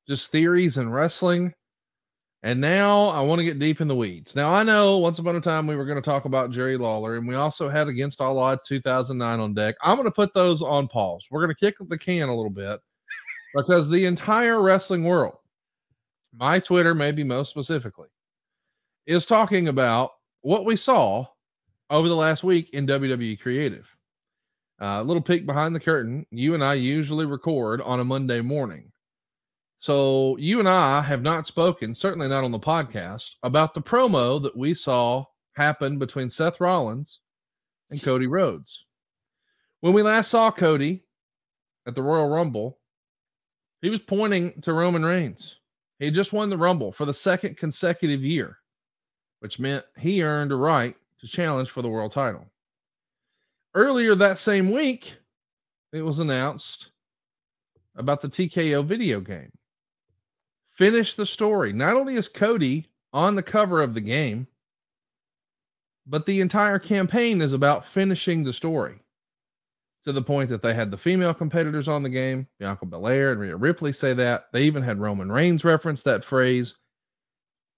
just 0.09 0.33
theories 0.33 0.79
in 0.79 0.91
wrestling. 0.91 1.55
And 2.45 2.61
now 2.61 3.09
I 3.09 3.21
want 3.21 3.41
to 3.41 3.45
get 3.45 3.59
deep 3.59 3.81
in 3.81 3.89
the 3.89 3.97
weeds. 3.97 4.37
Now 4.37 4.53
I 4.53 4.63
know 4.63 4.99
once 4.99 5.19
upon 5.19 5.35
a 5.35 5.41
time 5.41 5.67
we 5.67 5.75
were 5.75 5.85
going 5.85 6.01
to 6.01 6.11
talk 6.11 6.25
about 6.25 6.53
Jerry 6.53 6.77
Lawler, 6.77 7.17
and 7.17 7.27
we 7.27 7.35
also 7.35 7.69
had 7.69 7.89
Against 7.89 8.21
All 8.21 8.39
Odds 8.39 8.67
2009 8.69 9.41
on 9.41 9.55
deck. 9.55 9.75
I'm 9.83 9.97
going 9.97 10.07
to 10.07 10.15
put 10.15 10.35
those 10.35 10.63
on 10.63 10.87
pause. 10.87 11.27
We're 11.31 11.45
going 11.45 11.55
to 11.55 11.59
kick 11.59 11.75
the 11.89 11.99
can 11.99 12.29
a 12.29 12.35
little 12.35 12.51
bit 12.51 12.79
because 13.55 13.89
the 13.89 14.07
entire 14.07 14.61
wrestling 14.61 15.03
world, 15.03 15.39
my 16.33 16.61
Twitter, 16.61 16.95
maybe 16.95 17.25
most 17.25 17.51
specifically, 17.51 18.09
is 19.07 19.27
talking 19.27 19.67
about 19.67 20.13
what 20.43 20.65
we 20.65 20.77
saw 20.77 21.27
over 21.91 22.09
the 22.09 22.17
last 22.17 22.45
week 22.45 22.71
in 22.71 22.87
WWE 22.87 23.41
Creative. 23.41 23.89
A 24.81 24.85
uh, 24.85 25.03
little 25.03 25.23
peek 25.23 25.45
behind 25.45 25.75
the 25.75 25.81
curtain. 25.81 26.25
You 26.31 26.55
and 26.55 26.63
I 26.63 26.75
usually 26.75 27.27
record 27.27 27.81
on 27.83 27.99
a 27.99 28.05
Monday 28.05 28.41
morning. 28.41 28.93
So 29.81 30.37
you 30.39 30.59
and 30.59 30.69
I 30.69 31.03
have 31.03 31.23
not 31.23 31.47
spoken, 31.47 31.95
certainly 31.95 32.29
not 32.29 32.43
on 32.43 32.51
the 32.51 32.59
podcast, 32.59 33.37
about 33.45 33.75
the 33.75 33.81
promo 33.81 34.43
that 34.43 34.57
we 34.57 34.75
saw 34.75 35.25
happen 35.55 35.99
between 35.99 36.31
Seth 36.31 36.61
Rollins 36.61 37.21
and 37.91 38.03
Cody 38.03 38.27
Rhodes. 38.27 38.87
When 39.81 39.93
we 39.93 40.03
last 40.03 40.31
saw 40.31 40.51
Cody 40.51 41.05
at 41.87 41.95
the 41.95 42.03
Royal 42.03 42.29
Rumble, 42.29 42.79
he 43.81 43.89
was 43.89 44.01
pointing 44.01 44.61
to 44.63 44.73
Roman 44.73 45.05
Reigns. 45.05 45.61
He 46.01 46.11
just 46.11 46.33
won 46.33 46.51
the 46.51 46.59
Rumble 46.59 46.91
for 46.91 47.05
the 47.05 47.15
second 47.15 47.57
consecutive 47.57 48.25
year, 48.25 48.59
which 49.39 49.61
meant 49.61 49.85
he 49.97 50.25
earned 50.25 50.51
a 50.51 50.57
right 50.57 50.97
to 51.21 51.29
challenge 51.29 51.71
for 51.71 51.83
the 51.83 51.89
world 51.89 52.11
title. 52.11 52.51
Earlier 53.75 54.17
that 54.17 54.39
same 54.39 54.73
week, 54.73 55.19
it 55.93 56.03
was 56.03 56.19
announced 56.19 56.91
about 57.95 58.21
the 58.21 58.29
TKO 58.29 58.85
video 58.85 59.21
game 59.21 59.53
finish 60.79 61.15
the 61.15 61.27
story. 61.27 61.73
Not 61.73 61.97
only 61.97 62.15
is 62.15 62.29
Cody 62.29 62.87
on 63.13 63.35
the 63.35 63.43
cover 63.43 63.83
of 63.83 63.95
the 63.95 64.01
game, 64.01 64.47
but 66.07 66.25
the 66.25 66.41
entire 66.41 66.79
campaign 66.79 67.43
is 67.43 67.53
about 67.53 67.85
finishing 67.85 68.45
the 68.45 68.53
story 68.53 69.01
to 70.05 70.13
the 70.13 70.23
point 70.23 70.49
that 70.51 70.63
they 70.63 70.73
had 70.73 70.93
the 70.93 70.97
female 70.97 71.35
competitors 71.35 71.89
on 71.89 72.05
the 72.05 72.09
game. 72.09 72.47
Bianca 72.61 72.87
Belair 72.87 73.33
and 73.33 73.41
Rhea 73.41 73.57
Ripley 73.57 73.93
say 73.93 74.15
that. 74.15 74.45
They 74.53 74.63
even 74.63 74.85
had 74.85 75.01
Roman 75.01 75.31
Reigns 75.31 75.65
reference 75.65 76.05
that 76.05 76.25
phrase. 76.25 76.77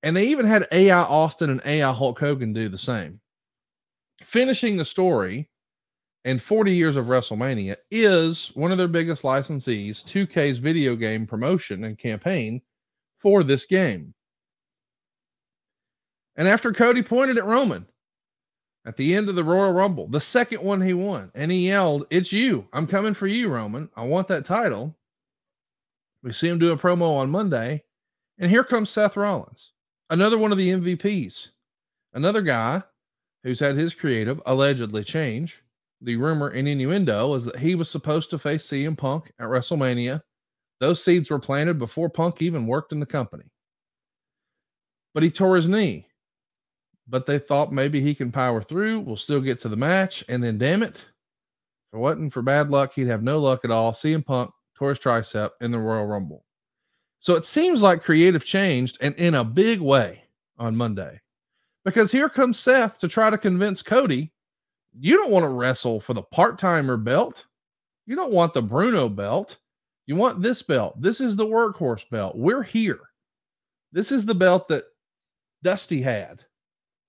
And 0.02 0.14
they 0.14 0.26
even 0.28 0.46
had 0.46 0.68
AI 0.70 1.02
Austin 1.02 1.50
and 1.50 1.62
AI 1.64 1.92
Hulk 1.92 2.20
Hogan 2.20 2.52
do 2.52 2.68
the 2.68 2.78
same. 2.78 3.20
Finishing 4.22 4.76
the 4.76 4.84
story 4.84 5.48
and 6.26 6.40
40 6.40 6.72
years 6.72 6.96
of 6.96 7.06
WrestleMania 7.06 7.76
is 7.90 8.52
one 8.54 8.70
of 8.70 8.78
their 8.78 8.88
biggest 8.88 9.22
licensees, 9.22 10.04
2K's 10.04 10.58
video 10.58 10.94
game 10.94 11.26
promotion 11.26 11.84
and 11.84 11.98
campaign 11.98 12.60
for 13.20 13.42
this 13.42 13.66
game. 13.66 14.14
And 16.36 16.48
after 16.48 16.72
Cody 16.72 17.02
pointed 17.02 17.38
at 17.38 17.44
Roman 17.44 17.86
at 18.86 18.96
the 18.96 19.14
end 19.14 19.28
of 19.28 19.34
the 19.34 19.44
Royal 19.44 19.72
Rumble, 19.72 20.08
the 20.08 20.20
second 20.20 20.62
one 20.62 20.80
he 20.80 20.94
won, 20.94 21.30
and 21.34 21.50
he 21.52 21.68
yelled, 21.68 22.06
It's 22.10 22.32
you. 22.32 22.66
I'm 22.72 22.86
coming 22.86 23.14
for 23.14 23.26
you, 23.26 23.48
Roman. 23.48 23.90
I 23.96 24.04
want 24.04 24.28
that 24.28 24.44
title. 24.44 24.96
We 26.22 26.32
see 26.32 26.48
him 26.48 26.58
do 26.58 26.72
a 26.72 26.76
promo 26.76 27.16
on 27.16 27.30
Monday. 27.30 27.84
And 28.38 28.50
here 28.50 28.64
comes 28.64 28.88
Seth 28.88 29.18
Rollins, 29.18 29.72
another 30.08 30.38
one 30.38 30.50
of 30.50 30.56
the 30.56 30.70
MVPs, 30.70 31.50
another 32.14 32.40
guy 32.40 32.82
who's 33.42 33.60
had 33.60 33.76
his 33.76 33.92
creative 33.92 34.40
allegedly 34.46 35.04
change. 35.04 35.62
The 36.00 36.16
rumor 36.16 36.48
and 36.48 36.66
innuendo 36.66 37.34
is 37.34 37.44
that 37.44 37.58
he 37.58 37.74
was 37.74 37.90
supposed 37.90 38.30
to 38.30 38.38
face 38.38 38.66
CM 38.66 38.96
Punk 38.96 39.30
at 39.38 39.48
WrestleMania. 39.48 40.22
Those 40.80 41.04
seeds 41.04 41.30
were 41.30 41.38
planted 41.38 41.78
before 41.78 42.08
Punk 42.08 42.40
even 42.42 42.66
worked 42.66 42.92
in 42.92 43.00
the 43.00 43.06
company. 43.06 43.44
But 45.12 45.22
he 45.22 45.30
tore 45.30 45.56
his 45.56 45.68
knee. 45.68 46.06
But 47.06 47.26
they 47.26 47.38
thought 47.38 47.72
maybe 47.72 48.00
he 48.00 48.14
can 48.14 48.32
power 48.32 48.62
through. 48.62 49.00
We'll 49.00 49.16
still 49.16 49.40
get 49.40 49.60
to 49.60 49.68
the 49.68 49.76
match. 49.76 50.24
And 50.28 50.42
then, 50.42 50.58
damn 50.58 50.82
it, 50.82 50.96
if 50.96 51.94
it 51.94 51.98
wasn't 51.98 52.32
for 52.32 52.42
bad 52.42 52.70
luck, 52.70 52.94
he'd 52.94 53.08
have 53.08 53.22
no 53.22 53.38
luck 53.40 53.64
at 53.64 53.70
all. 53.70 53.92
CM 53.92 54.24
Punk 54.24 54.52
tore 54.76 54.90
his 54.90 54.98
tricep 54.98 55.50
in 55.60 55.70
the 55.70 55.78
Royal 55.78 56.06
Rumble. 56.06 56.44
So 57.18 57.34
it 57.34 57.44
seems 57.44 57.82
like 57.82 58.02
creative 58.02 58.44
changed 58.44 58.96
and 59.00 59.14
in 59.16 59.34
a 59.34 59.44
big 59.44 59.80
way 59.80 60.24
on 60.58 60.76
Monday. 60.76 61.20
Because 61.84 62.10
here 62.12 62.28
comes 62.28 62.58
Seth 62.58 62.98
to 62.98 63.08
try 63.08 63.28
to 63.28 63.36
convince 63.38 63.82
Cody, 63.82 64.32
you 64.98 65.16
don't 65.16 65.30
want 65.30 65.44
to 65.44 65.48
wrestle 65.48 66.00
for 66.00 66.14
the 66.14 66.22
part 66.22 66.58
timer 66.58 66.96
belt. 66.96 67.46
You 68.06 68.16
don't 68.16 68.32
want 68.32 68.54
the 68.54 68.62
Bruno 68.62 69.08
belt. 69.08 69.58
You 70.10 70.16
want 70.16 70.42
this 70.42 70.60
belt. 70.60 71.00
This 71.00 71.20
is 71.20 71.36
the 71.36 71.46
workhorse 71.46 72.10
belt. 72.10 72.34
We're 72.34 72.64
here. 72.64 72.98
This 73.92 74.10
is 74.10 74.26
the 74.26 74.34
belt 74.34 74.66
that 74.66 74.82
Dusty 75.62 76.02
had. 76.02 76.42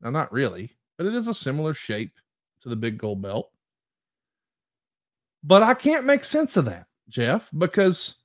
Now, 0.02 0.12
not 0.12 0.32
really, 0.32 0.78
but 1.00 1.08
it 1.08 1.16
is 1.16 1.28
a 1.28 1.34
similar 1.34 1.74
shape 1.74 2.14
to 2.62 2.70
the 2.70 2.76
big 2.76 3.00
gold 3.00 3.24
belt. 3.24 3.50
But 5.44 5.64
I 5.64 5.74
can't 5.74 6.06
make 6.06 6.24
sense 6.24 6.58
of 6.58 6.66
that, 6.66 6.86
Jeff, 7.10 7.50
because 7.58 8.18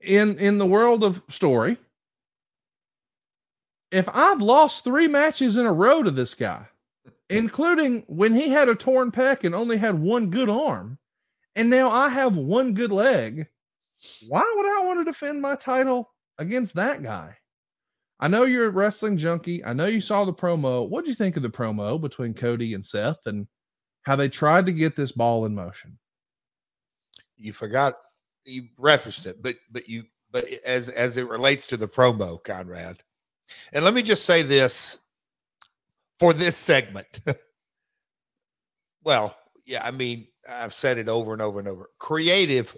in 0.00 0.38
in 0.38 0.58
the 0.58 0.66
world 0.66 1.02
of 1.02 1.20
story, 1.28 1.76
if 3.90 4.08
I've 4.14 4.40
lost 4.40 4.84
three 4.84 5.08
matches 5.08 5.56
in 5.56 5.66
a 5.66 5.72
row 5.72 6.04
to 6.04 6.12
this 6.12 6.34
guy, 6.34 6.68
including 7.30 8.04
when 8.06 8.32
he 8.32 8.48
had 8.48 8.68
a 8.68 8.76
torn 8.76 9.10
pec 9.10 9.42
and 9.42 9.56
only 9.56 9.76
had 9.76 9.98
one 9.98 10.30
good 10.30 10.48
arm, 10.48 10.98
and 11.56 11.68
now 11.68 11.90
I 11.90 12.10
have 12.10 12.36
one 12.36 12.74
good 12.74 12.92
leg, 12.92 13.48
why 14.26 14.44
would 14.56 14.66
I 14.66 14.84
want 14.84 15.00
to 15.00 15.04
defend 15.04 15.42
my 15.42 15.56
title 15.56 16.10
against 16.38 16.74
that 16.76 17.02
guy? 17.02 17.36
I 18.20 18.28
know 18.28 18.44
you're 18.44 18.66
a 18.66 18.70
wrestling 18.70 19.16
junkie. 19.16 19.64
I 19.64 19.72
know 19.72 19.86
you 19.86 20.00
saw 20.00 20.24
the 20.24 20.32
promo. 20.32 20.88
What 20.88 21.04
do 21.04 21.10
you 21.10 21.14
think 21.14 21.36
of 21.36 21.42
the 21.42 21.50
promo 21.50 22.00
between 22.00 22.34
Cody 22.34 22.74
and 22.74 22.84
Seth 22.84 23.26
and 23.26 23.46
how 24.02 24.16
they 24.16 24.28
tried 24.28 24.66
to 24.66 24.72
get 24.72 24.96
this 24.96 25.12
ball 25.12 25.46
in 25.46 25.54
motion? 25.54 25.98
You 27.36 27.52
forgot 27.52 27.96
you 28.44 28.68
referenced 28.76 29.26
it, 29.26 29.42
but 29.42 29.56
but 29.70 29.88
you 29.88 30.04
but 30.32 30.46
as 30.64 30.88
as 30.88 31.16
it 31.16 31.28
relates 31.28 31.66
to 31.68 31.76
the 31.76 31.86
promo, 31.86 32.42
Conrad. 32.42 33.02
And 33.72 33.84
let 33.84 33.94
me 33.94 34.02
just 34.02 34.24
say 34.24 34.42
this 34.42 34.98
for 36.18 36.32
this 36.32 36.56
segment. 36.56 37.20
well, 39.04 39.36
yeah, 39.64 39.82
I 39.84 39.90
mean, 39.90 40.26
I've 40.50 40.74
said 40.74 40.98
it 40.98 41.08
over 41.08 41.32
and 41.32 41.40
over 41.40 41.60
and 41.60 41.68
over. 41.68 41.88
Creative 41.98 42.76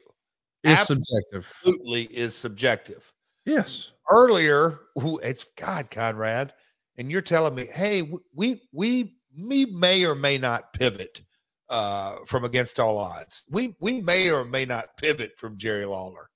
is 0.65 0.79
subjective. 0.81 1.53
Absolutely 1.61 2.03
is 2.05 2.35
subjective. 2.35 3.13
Yes. 3.45 3.91
Earlier, 4.11 4.81
who 4.97 5.19
it's 5.19 5.45
God, 5.57 5.91
Conrad, 5.91 6.53
and 6.97 7.11
you're 7.11 7.23
telling 7.23 7.55
me, 7.55 7.67
hey, 7.67 8.11
we 8.35 8.63
we 8.73 9.17
we 9.37 9.67
may 9.67 10.05
or 10.05 10.15
may 10.15 10.39
not 10.39 10.73
pivot 10.73 11.23
uh, 11.69 12.17
from 12.27 12.45
against 12.45 12.81
all 12.81 12.99
odds. 12.99 13.45
We 13.49 13.77
we 13.81 14.01
may 14.01 14.31
or 14.31 14.45
may 14.45 14.65
not 14.65 14.97
pivot 14.97 15.39
from 15.39 15.57
Jerry 15.57 15.85
Lawler. 15.85 16.29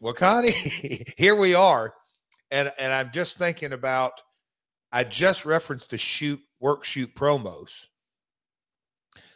Well, 0.00 0.14
Connie, 0.14 0.52
here 1.16 1.34
we 1.34 1.54
are, 1.54 1.94
and 2.50 2.72
and 2.78 2.92
I'm 2.92 3.10
just 3.10 3.38
thinking 3.38 3.72
about. 3.72 4.12
I 4.90 5.04
just 5.04 5.44
referenced 5.44 5.90
the 5.90 5.98
shoot 5.98 6.40
work 6.60 6.84
shoot 6.84 7.14
promos. 7.14 7.86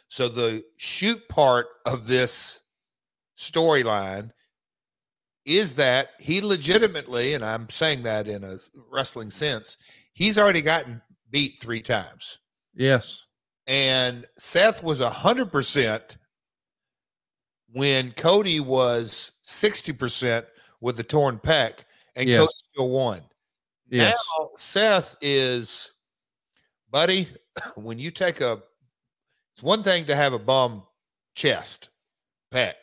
So 0.07 0.27
the 0.27 0.63
shoot 0.77 1.27
part 1.27 1.67
of 1.85 2.07
this 2.07 2.59
storyline 3.51 4.31
is 5.45 5.75
that 5.75 6.11
he 6.19 6.41
legitimately, 6.41 7.33
and 7.33 7.43
I'm 7.43 7.69
saying 7.69 8.03
that 8.03 8.27
in 8.27 8.43
a 8.43 8.57
wrestling 8.91 9.29
sense, 9.29 9.77
he's 10.13 10.37
already 10.37 10.61
gotten 10.61 11.01
beat 11.29 11.59
three 11.59 11.81
times. 11.81 12.39
Yes. 12.73 13.19
And 13.67 14.25
Seth 14.37 14.83
was 14.83 15.01
100% 15.01 16.17
when 17.71 18.11
Cody 18.11 18.59
was 18.59 19.31
60% 19.47 20.45
with 20.79 20.97
the 20.97 21.03
torn 21.03 21.39
pec, 21.39 21.83
and 22.15 22.29
Yes. 22.29 22.39
Cody 22.39 22.53
still 22.71 22.89
won. 22.89 23.21
Yes. 23.89 24.15
Now, 24.39 24.49
Seth 24.55 25.15
is, 25.21 25.93
buddy, 26.89 27.27
when 27.75 27.99
you 27.99 28.11
take 28.11 28.41
a, 28.41 28.61
it's 29.55 29.63
one 29.63 29.83
thing 29.83 30.05
to 30.05 30.15
have 30.15 30.33
a 30.33 30.39
bum 30.39 30.83
chest, 31.35 31.89
pec, 32.51 32.73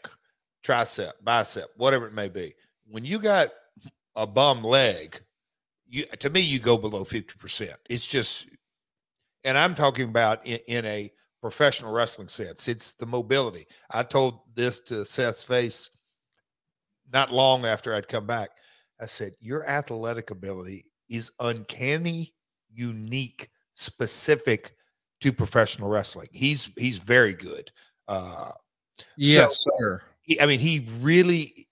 tricep, 0.65 1.13
bicep, 1.23 1.71
whatever 1.77 2.07
it 2.07 2.15
may 2.15 2.29
be. 2.29 2.55
When 2.87 3.05
you 3.05 3.19
got 3.19 3.49
a 4.17 4.27
bum 4.27 4.63
leg, 4.65 5.21
you 5.87 6.05
to 6.05 6.31
me, 6.31 6.41
you 6.41 6.59
go 6.59 6.77
below 6.77 7.05
50%. 7.05 7.75
It's 7.89 8.07
just, 8.07 8.49
and 9.45 9.57
I'm 9.59 9.75
talking 9.75 10.09
about 10.09 10.45
in, 10.47 10.59
in 10.67 10.85
a 10.87 11.11
professional 11.41 11.93
wrestling 11.93 12.29
sense. 12.29 12.69
It's 12.69 12.93
the 12.93 13.07
mobility. 13.07 13.67
I 13.91 14.03
told 14.03 14.41
this 14.55 14.81
to 14.81 15.05
Seth's 15.05 15.43
face 15.43 15.91
not 17.13 17.33
long 17.33 17.65
after 17.65 17.95
I'd 17.95 18.09
come 18.09 18.27
back. 18.27 18.51
I 19.01 19.07
said, 19.07 19.33
Your 19.41 19.67
athletic 19.69 20.31
ability 20.31 20.85
is 21.09 21.33
uncanny, 21.41 22.33
unique, 22.73 23.49
specific 23.75 24.73
to 25.23 25.33
professional 25.33 25.89
wrestling. 25.89 26.29
He's 26.33 26.71
he's 26.77 26.99
very 26.99 27.33
good. 27.35 27.71
Uh 28.09 28.53
Yes, 29.17 29.59
so- 29.65 29.71
sir. 29.79 30.03
I 30.41 30.47
mean, 30.47 30.61
he 30.61 30.87
really, 31.01 31.69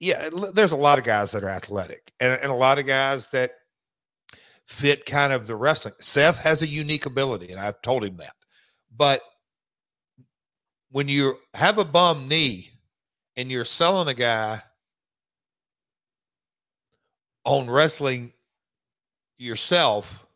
yeah. 0.00 0.28
There's 0.54 0.72
a 0.72 0.76
lot 0.76 0.98
of 0.98 1.04
guys 1.04 1.32
that 1.32 1.44
are 1.44 1.48
athletic, 1.48 2.12
and, 2.20 2.38
and 2.42 2.50
a 2.50 2.54
lot 2.54 2.78
of 2.78 2.86
guys 2.86 3.30
that 3.30 3.52
fit 4.66 5.06
kind 5.06 5.32
of 5.32 5.46
the 5.46 5.56
wrestling. 5.56 5.94
Seth 5.98 6.42
has 6.42 6.62
a 6.62 6.68
unique 6.68 7.06
ability, 7.06 7.50
and 7.52 7.60
I've 7.60 7.80
told 7.82 8.04
him 8.04 8.16
that. 8.16 8.34
But 8.96 9.20
when 10.90 11.08
you 11.08 11.38
have 11.54 11.78
a 11.78 11.84
bum 11.84 12.28
knee 12.28 12.70
and 13.36 13.50
you're 13.50 13.64
selling 13.64 14.08
a 14.08 14.14
guy 14.14 14.60
on 17.44 17.68
wrestling 17.68 18.32
yourself, 19.38 20.26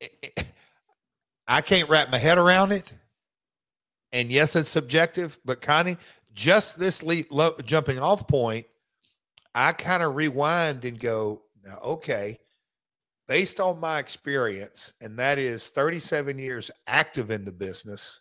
I 1.46 1.60
can't 1.60 1.88
wrap 1.88 2.10
my 2.10 2.18
head 2.18 2.38
around 2.38 2.72
it. 2.72 2.92
And 4.14 4.30
yes, 4.30 4.54
it's 4.54 4.70
subjective, 4.70 5.40
but 5.44 5.60
Connie, 5.60 5.96
just 6.34 6.78
this 6.78 7.02
le- 7.02 7.24
lo- 7.30 7.56
jumping 7.64 7.98
off 7.98 8.28
point, 8.28 8.64
I 9.56 9.72
kind 9.72 10.04
of 10.04 10.14
rewind 10.14 10.84
and 10.84 10.98
go, 10.98 11.42
now, 11.66 11.78
okay, 11.84 12.38
based 13.26 13.58
on 13.58 13.80
my 13.80 13.98
experience, 13.98 14.92
and 15.00 15.18
that 15.18 15.38
is 15.38 15.68
37 15.70 16.38
years 16.38 16.70
active 16.86 17.32
in 17.32 17.44
the 17.44 17.50
business, 17.50 18.20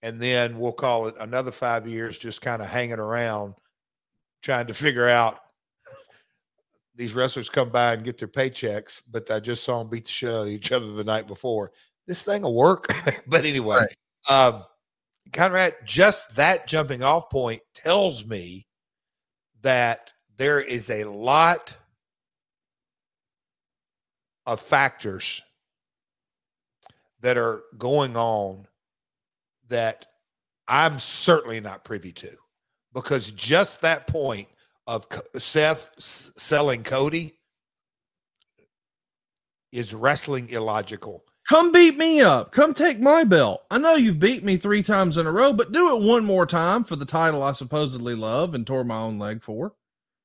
and 0.00 0.18
then 0.18 0.58
we'll 0.58 0.72
call 0.72 1.08
it 1.08 1.14
another 1.20 1.52
five 1.52 1.86
years 1.86 2.16
just 2.16 2.40
kind 2.40 2.62
of 2.62 2.68
hanging 2.68 2.98
around 2.98 3.54
trying 4.40 4.66
to 4.66 4.74
figure 4.74 5.08
out 5.08 5.40
these 6.94 7.14
wrestlers 7.14 7.50
come 7.50 7.68
by 7.68 7.92
and 7.92 8.02
get 8.02 8.16
their 8.16 8.28
paychecks, 8.28 9.02
but 9.10 9.30
I 9.30 9.40
just 9.40 9.62
saw 9.62 9.78
them 9.78 9.90
beat 9.90 10.06
the 10.06 10.10
shit 10.10 10.30
out 10.30 10.46
of 10.46 10.48
each 10.48 10.72
other 10.72 10.92
the 10.92 11.04
night 11.04 11.26
before. 11.26 11.72
This 12.06 12.22
thing 12.22 12.40
will 12.40 12.54
work. 12.54 12.94
but 13.26 13.44
anyway, 13.44 13.84
um, 14.30 14.64
Conrad, 15.32 15.74
just 15.84 16.36
that 16.36 16.66
jumping 16.66 17.02
off 17.02 17.30
point 17.30 17.60
tells 17.74 18.24
me 18.24 18.66
that 19.62 20.12
there 20.36 20.60
is 20.60 20.90
a 20.90 21.04
lot 21.04 21.76
of 24.46 24.60
factors 24.60 25.42
that 27.20 27.36
are 27.36 27.62
going 27.76 28.16
on 28.16 28.66
that 29.68 30.06
I'm 30.68 30.98
certainly 30.98 31.60
not 31.60 31.84
privy 31.84 32.12
to 32.12 32.36
because 32.94 33.32
just 33.32 33.82
that 33.82 34.06
point 34.06 34.48
of 34.86 35.06
Seth 35.36 35.90
selling 35.98 36.82
Cody 36.82 37.36
is 39.72 39.94
wrestling 39.94 40.48
illogical. 40.50 41.24
Come 41.48 41.70
beat 41.70 41.96
me 41.96 42.20
up. 42.20 42.50
Come 42.50 42.74
take 42.74 42.98
my 42.98 43.22
belt. 43.22 43.62
I 43.70 43.78
know 43.78 43.94
you've 43.94 44.18
beat 44.18 44.44
me 44.44 44.56
three 44.56 44.82
times 44.82 45.16
in 45.16 45.26
a 45.26 45.32
row, 45.32 45.52
but 45.52 45.70
do 45.70 45.94
it 45.96 46.02
one 46.02 46.24
more 46.24 46.44
time 46.44 46.82
for 46.82 46.96
the 46.96 47.04
title 47.04 47.42
I 47.42 47.52
supposedly 47.52 48.16
love 48.16 48.54
and 48.54 48.66
tore 48.66 48.82
my 48.82 48.96
own 48.96 49.20
leg 49.20 49.44
for. 49.44 49.74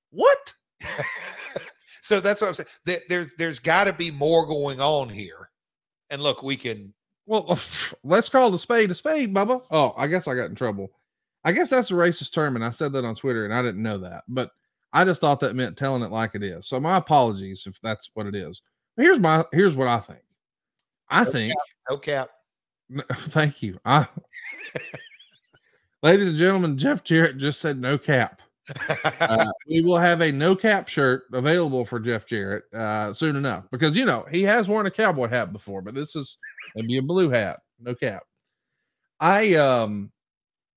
What? 0.09 0.53
so 2.01 2.19
that's 2.19 2.41
what 2.41 2.47
I'm 2.47 2.53
saying. 2.55 2.67
There, 2.85 2.99
there 3.07 3.27
there's 3.37 3.59
got 3.59 3.83
to 3.83 3.93
be 3.93 4.09
more 4.09 4.47
going 4.47 4.81
on 4.81 5.09
here. 5.09 5.51
And 6.09 6.23
look, 6.23 6.41
we 6.41 6.57
can. 6.57 6.91
Well, 7.27 7.59
let's 8.03 8.29
call 8.29 8.49
the 8.49 8.57
spade 8.57 8.89
a 8.89 8.95
spade, 8.95 9.33
Bubba. 9.33 9.61
Oh, 9.69 9.93
I 9.95 10.07
guess 10.07 10.27
I 10.27 10.33
got 10.33 10.49
in 10.49 10.55
trouble. 10.55 10.89
I 11.43 11.51
guess 11.51 11.69
that's 11.69 11.91
a 11.91 11.95
racist 11.95 12.33
term, 12.33 12.55
and 12.55 12.65
I 12.65 12.71
said 12.71 12.93
that 12.93 13.05
on 13.05 13.15
Twitter, 13.15 13.45
and 13.45 13.53
I 13.53 13.61
didn't 13.61 13.81
know 13.81 13.97
that, 13.99 14.23
but 14.27 14.51
I 14.93 15.05
just 15.05 15.21
thought 15.21 15.39
that 15.39 15.55
meant 15.55 15.77
telling 15.77 16.03
it 16.03 16.11
like 16.11 16.31
it 16.33 16.43
is. 16.43 16.67
So 16.67 16.79
my 16.79 16.97
apologies 16.97 17.65
if 17.67 17.79
that's 17.81 18.09
what 18.15 18.25
it 18.25 18.35
is. 18.35 18.61
Here's 18.97 19.19
my 19.19 19.45
here's 19.51 19.75
what 19.75 19.87
I 19.87 19.99
think. 19.99 20.21
I 21.11 21.25
no 21.25 21.31
think 21.31 21.53
cap, 21.53 21.67
no 21.89 21.97
cap. 21.97 22.29
No, 22.89 23.03
thank 23.13 23.61
you. 23.61 23.77
I, 23.85 24.07
ladies 26.03 26.29
and 26.29 26.37
gentlemen, 26.37 26.77
Jeff 26.77 27.03
Jarrett 27.03 27.37
just 27.37 27.59
said 27.59 27.79
no 27.79 27.97
cap. 27.97 28.41
uh, 29.19 29.45
we 29.67 29.81
will 29.81 29.97
have 29.97 30.21
a 30.21 30.31
no 30.31 30.55
cap 30.55 30.87
shirt 30.87 31.23
available 31.33 31.85
for 31.85 31.99
Jeff 31.99 32.25
Jarrett 32.25 32.63
uh, 32.73 33.11
soon 33.11 33.35
enough 33.35 33.69
because 33.71 33.95
you 33.97 34.05
know 34.05 34.25
he 34.31 34.43
has 34.43 34.67
worn 34.67 34.85
a 34.85 34.91
cowboy 34.91 35.27
hat 35.27 35.51
before, 35.51 35.81
but 35.81 35.93
this 35.93 36.15
is 36.15 36.37
maybe 36.75 36.97
a 36.97 37.01
blue 37.01 37.29
hat, 37.29 37.59
no 37.79 37.93
cap. 37.93 38.23
I 39.19 39.55
um, 39.55 40.11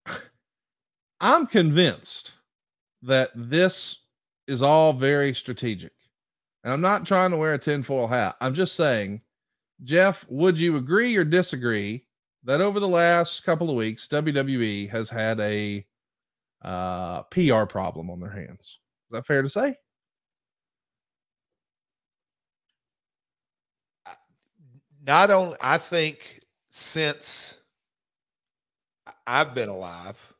I'm 1.20 1.46
convinced 1.46 2.32
that 3.02 3.30
this 3.34 3.98
is 4.48 4.62
all 4.62 4.92
very 4.92 5.32
strategic, 5.32 5.92
and 6.64 6.72
I'm 6.72 6.80
not 6.80 7.06
trying 7.06 7.30
to 7.30 7.36
wear 7.36 7.54
a 7.54 7.58
tinfoil 7.58 8.08
hat. 8.08 8.36
I'm 8.40 8.54
just 8.54 8.74
saying 8.74 9.20
Jeff, 9.82 10.24
would 10.28 10.58
you 10.58 10.76
agree 10.76 11.16
or 11.16 11.24
disagree 11.24 12.04
that 12.44 12.60
over 12.60 12.78
the 12.78 12.88
last 12.88 13.44
couple 13.44 13.68
of 13.68 13.76
weeks, 13.76 14.06
WWE 14.08 14.88
has 14.90 15.10
had 15.10 15.40
a 15.40 15.84
uh, 16.62 17.22
PR 17.24 17.64
problem 17.64 18.10
on 18.10 18.20
their 18.20 18.30
hands? 18.30 18.78
Is 19.10 19.12
that 19.12 19.26
fair 19.26 19.42
to 19.42 19.48
say? 19.48 19.76
Not 25.06 25.30
only, 25.30 25.56
I 25.60 25.76
think 25.76 26.40
since 26.70 27.60
I've 29.26 29.54
been 29.54 29.68
alive, 29.68 30.32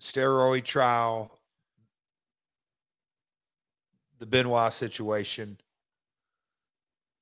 steroid 0.00 0.64
trial, 0.64 1.38
the 4.18 4.26
Benoit 4.26 4.72
situation, 4.72 5.56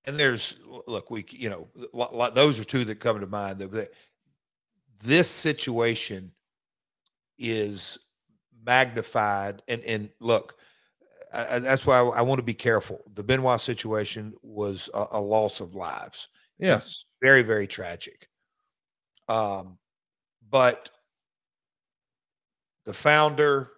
and 0.07 0.17
there's 0.17 0.59
look 0.87 1.11
we 1.11 1.25
you 1.31 1.51
know 1.51 1.69
those 2.35 2.61
are 2.61 2.65
two 2.65 2.85
that 2.85 3.01
come 3.01 3.21
to 3.21 3.27
mind 3.27 3.59
that 3.59 3.91
this 5.03 5.29
situation 5.29 6.33
is 7.39 7.99
magnified. 8.65 9.63
And 9.69 9.83
and 9.85 10.11
look 10.21 10.57
I, 11.33 11.59
that's 11.59 11.87
why 11.87 11.99
I, 11.99 12.19
I, 12.19 12.23
want 12.23 12.39
to 12.39 12.45
be 12.45 12.55
careful. 12.55 13.01
The 13.15 13.23
benoit 13.25 13.61
situation 13.61 14.35
was 14.43 14.89
a, 14.95 15.07
a 15.13 15.21
loss 15.21 15.61
of 15.61 15.75
lives. 15.75 16.29
Yes. 16.59 17.05
very 17.23 17.43
very 17.43 17.67
tragic. 17.67 18.29
Um 19.29 19.79
but 20.51 20.91
the 22.85 22.95
founder 22.95 23.71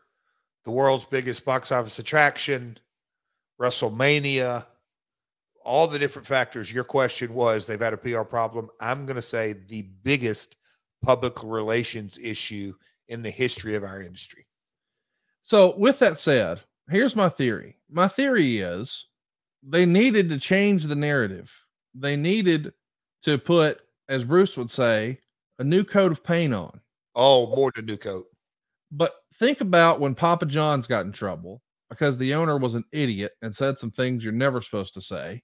the 0.65 0.71
world's 0.71 1.05
biggest 1.05 1.45
box 1.45 1.71
office 1.71 1.99
attraction 1.99 2.77
wrestlemania 3.61 4.67
all 5.67 5.89
the 5.89 5.99
different 5.99 6.27
factors. 6.27 6.73
Your 6.73 6.85
question 6.85 7.35
was 7.35 7.67
they've 7.67 7.81
had 7.81 7.93
a 7.93 7.99
PR 7.99 8.23
problem. 8.23 8.69
I'm 8.81 9.05
going 9.05 9.17
to 9.17 9.23
say 9.23 9.55
the 9.69 9.83
biggest 10.03 10.57
public 11.03 11.43
relations 11.43 12.19
issue 12.23 12.73
in 13.09 13.23
the 13.23 13.31
history 13.31 13.75
of 13.75 13.83
our 13.83 14.01
industry. 14.01 14.47
So, 15.43 15.77
with 15.77 15.99
that 15.99 16.19
said, 16.19 16.61
here's 16.91 17.15
my 17.15 17.29
theory. 17.29 17.79
My 17.91 18.09
theory 18.09 18.59
is 18.59 19.07
they 19.63 19.87
needed 19.87 20.31
to 20.31 20.39
change 20.39 20.85
the 20.85 20.97
narrative. 20.97 21.53
They 21.95 22.17
needed 22.17 22.73
to 23.23 23.39
put, 23.39 23.81
as 24.09 24.25
Bruce 24.25 24.57
would 24.57 24.71
say, 24.71 25.19
a 25.59 25.65
new 25.65 25.85
coat 25.85 26.13
of 26.13 26.25
paint 26.25 26.55
on. 26.55 26.81
Oh, 27.15 27.55
more 27.55 27.73
than 27.75 27.87
new 27.87 27.97
coat. 27.97 28.27
But 28.91 29.15
think 29.39 29.61
about 29.61 30.01
when 30.01 30.15
Papa 30.15 30.47
John's 30.47 30.87
got 30.87 31.07
in 31.07 31.13
trouble 31.13 31.63
because 31.89 32.19
the 32.19 32.35
owner 32.35 32.59
was 32.59 32.75
an 32.75 32.85
idiot 32.93 33.33
and 33.43 33.55
said 33.55 33.79
some 33.79 33.91
things 33.91 34.23
you're 34.23 34.33
never 34.33 34.61
supposed 34.61 34.95
to 34.95 35.01
say. 35.01 35.43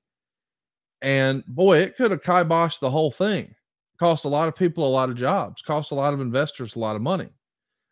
And 1.03 1.45
boy, 1.47 1.79
it 1.79 1.97
could 1.97 2.13
have 2.13 2.23
kiboshed 2.23 2.79
the 2.79 2.91
whole 2.91 3.11
thing. 3.11 3.55
Cost 3.99 4.25
a 4.25 4.29
lot 4.29 4.49
of 4.49 4.57
people 4.57 4.87
a 4.87 4.89
lot 4.89 5.11
of 5.11 5.17
jobs, 5.17 5.61
cost 5.61 5.91
a 5.91 5.97
lot 5.97 6.15
of 6.15 6.21
investors 6.21 6.77
a 6.77 6.79
lot 6.79 6.97
of 6.97 7.03
money. 7.03 7.29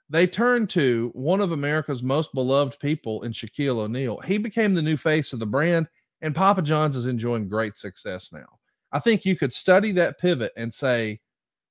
They 0.09 0.27
turned 0.27 0.71
to 0.71 1.11
one 1.15 1.41
of 1.41 1.53
America's 1.53 2.03
most 2.03 2.33
beloved 2.35 2.79
people 2.81 3.23
in 3.23 3.33
Shaquille 3.33 3.79
O'Neal. 3.79 4.19
He 4.21 4.39
became 4.39 4.75
the 4.75 4.83
new 4.83 4.97
face 4.97 5.33
of 5.33 5.39
the 5.39 5.47
brand, 5.47 5.89
and 6.21 6.35
Papa 6.35 6.63
John's 6.63 6.97
is 6.97 7.07
enjoying 7.07 7.49
great 7.49 7.79
success 7.79 8.33
now. 8.33 8.59
I 8.93 8.99
think 8.99 9.25
you 9.25 9.37
could 9.37 9.53
study 9.53 9.93
that 9.93 10.19
pivot 10.19 10.53
and 10.57 10.73
say, 10.73 11.21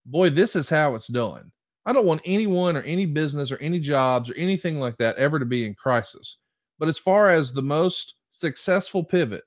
boy, 0.05 0.29
this 0.29 0.55
is 0.55 0.69
how 0.69 0.95
it's 0.95 1.07
done. 1.07 1.51
I 1.85 1.91
don't 1.91 2.05
want 2.05 2.21
anyone 2.23 2.77
or 2.77 2.81
any 2.83 3.05
business 3.05 3.51
or 3.51 3.57
any 3.57 3.79
jobs 3.79 4.29
or 4.29 4.35
anything 4.35 4.79
like 4.79 4.97
that 4.97 5.17
ever 5.17 5.37
to 5.39 5.45
be 5.45 5.65
in 5.65 5.73
crisis. 5.73 6.37
But 6.77 6.87
as 6.87 6.97
far 6.97 7.29
as 7.29 7.51
the 7.51 7.61
most 7.61 8.15
successful 8.29 9.03
pivot 9.03 9.43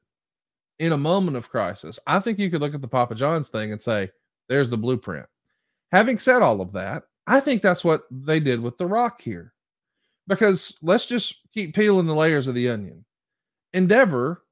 in 0.83 0.91
a 0.91 0.99
moment 0.99 1.37
of 1.37 1.49
crisis, 1.49 1.97
I 2.09 2.19
think 2.19 2.41
you 2.41 2.51
could 2.51 2.61
look 2.61 2.75
at 2.75 2.81
the 2.81 2.89
Papa 2.89 3.15
John's 3.15 3.49
thing 3.49 3.71
and 3.71 3.81
say, 3.81 4.09
there's 4.49 4.69
the 4.69 4.77
blueprint. 4.77 5.27
Having 5.93 6.19
said 6.19 6.43
all 6.43 6.61
of 6.61 6.73
that, 6.73 7.05
I 7.29 7.39
think 7.39 7.63
that's 7.63 7.85
what 7.85 8.03
they 8.11 8.41
did 8.41 8.61
with 8.61 8.77
The 8.79 8.87
Rock 8.87 9.23
here. 9.23 9.55
Because 10.27 10.77
let's 10.83 11.07
just 11.07 11.37
keep 11.55 11.73
peeling 11.73 12.07
the 12.07 12.17
layers 12.17 12.49
of 12.49 12.57
the 12.57 12.69
onion. 12.69 13.05
Endeavor 13.73 14.43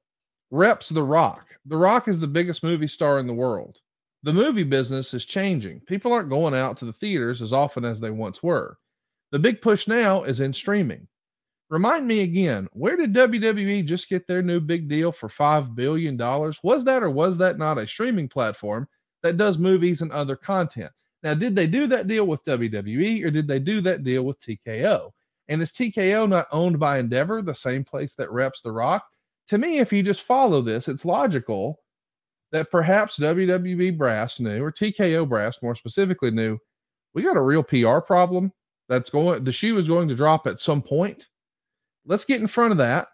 reps 0.51 0.87
The 0.87 1.03
Rock. 1.03 1.47
The 1.65 1.75
Rock 1.75 2.07
is 2.07 2.21
the 2.21 2.27
biggest 2.27 2.63
movie 2.63 2.87
star 2.87 3.19
in 3.19 3.27
the 3.27 3.33
world. 3.33 3.79
The 4.23 4.31
movie 4.31 4.63
business 4.63 5.13
is 5.13 5.25
changing. 5.25 5.81
People 5.81 6.13
aren't 6.13 6.29
going 6.29 6.55
out 6.55 6.77
to 6.77 6.85
the 6.85 6.93
theaters 6.93 7.41
as 7.41 7.51
often 7.51 7.83
as 7.83 7.99
they 7.99 8.09
once 8.09 8.41
were. 8.41 8.77
The 9.31 9.39
big 9.39 9.61
push 9.61 9.85
now 9.85 10.23
is 10.23 10.39
in 10.39 10.53
streaming. 10.53 11.09
Remind 11.71 12.05
me 12.05 12.19
again, 12.19 12.67
where 12.73 12.97
did 12.97 13.13
WWE 13.13 13.85
just 13.85 14.09
get 14.09 14.27
their 14.27 14.41
new 14.41 14.59
big 14.59 14.89
deal 14.89 15.09
for 15.09 15.29
$5 15.29 15.73
billion? 15.73 16.17
Was 16.17 16.83
that 16.83 17.01
or 17.01 17.09
was 17.09 17.37
that 17.37 17.57
not 17.57 17.77
a 17.77 17.87
streaming 17.87 18.27
platform 18.27 18.89
that 19.23 19.37
does 19.37 19.57
movies 19.57 20.01
and 20.01 20.11
other 20.11 20.35
content? 20.35 20.91
Now, 21.23 21.33
did 21.33 21.55
they 21.55 21.67
do 21.67 21.87
that 21.87 22.07
deal 22.07 22.27
with 22.27 22.43
WWE 22.43 23.23
or 23.23 23.31
did 23.31 23.47
they 23.47 23.59
do 23.59 23.79
that 23.81 24.03
deal 24.03 24.23
with 24.23 24.37
TKO? 24.41 25.11
And 25.47 25.61
is 25.61 25.71
TKO 25.71 26.27
not 26.27 26.47
owned 26.51 26.77
by 26.77 26.97
Endeavor, 26.97 27.41
the 27.41 27.55
same 27.55 27.85
place 27.85 28.15
that 28.15 28.31
reps 28.31 28.61
The 28.61 28.73
Rock? 28.73 29.07
To 29.47 29.57
me, 29.57 29.79
if 29.79 29.93
you 29.93 30.03
just 30.03 30.23
follow 30.23 30.61
this, 30.61 30.89
it's 30.89 31.05
logical 31.05 31.79
that 32.51 32.69
perhaps 32.69 33.17
WWE 33.17 33.97
brass 33.97 34.41
knew, 34.41 34.61
or 34.61 34.73
TKO 34.73 35.27
brass 35.27 35.63
more 35.63 35.75
specifically 35.75 36.31
knew, 36.31 36.57
we 37.13 37.23
got 37.23 37.37
a 37.37 37.41
real 37.41 37.63
PR 37.63 37.99
problem 37.99 38.51
that's 38.89 39.09
going, 39.09 39.45
the 39.45 39.53
shoe 39.53 39.77
is 39.77 39.87
going 39.87 40.09
to 40.09 40.15
drop 40.15 40.47
at 40.47 40.59
some 40.59 40.81
point 40.81 41.27
let's 42.05 42.25
get 42.25 42.41
in 42.41 42.47
front 42.47 42.71
of 42.71 42.77
that 42.77 43.07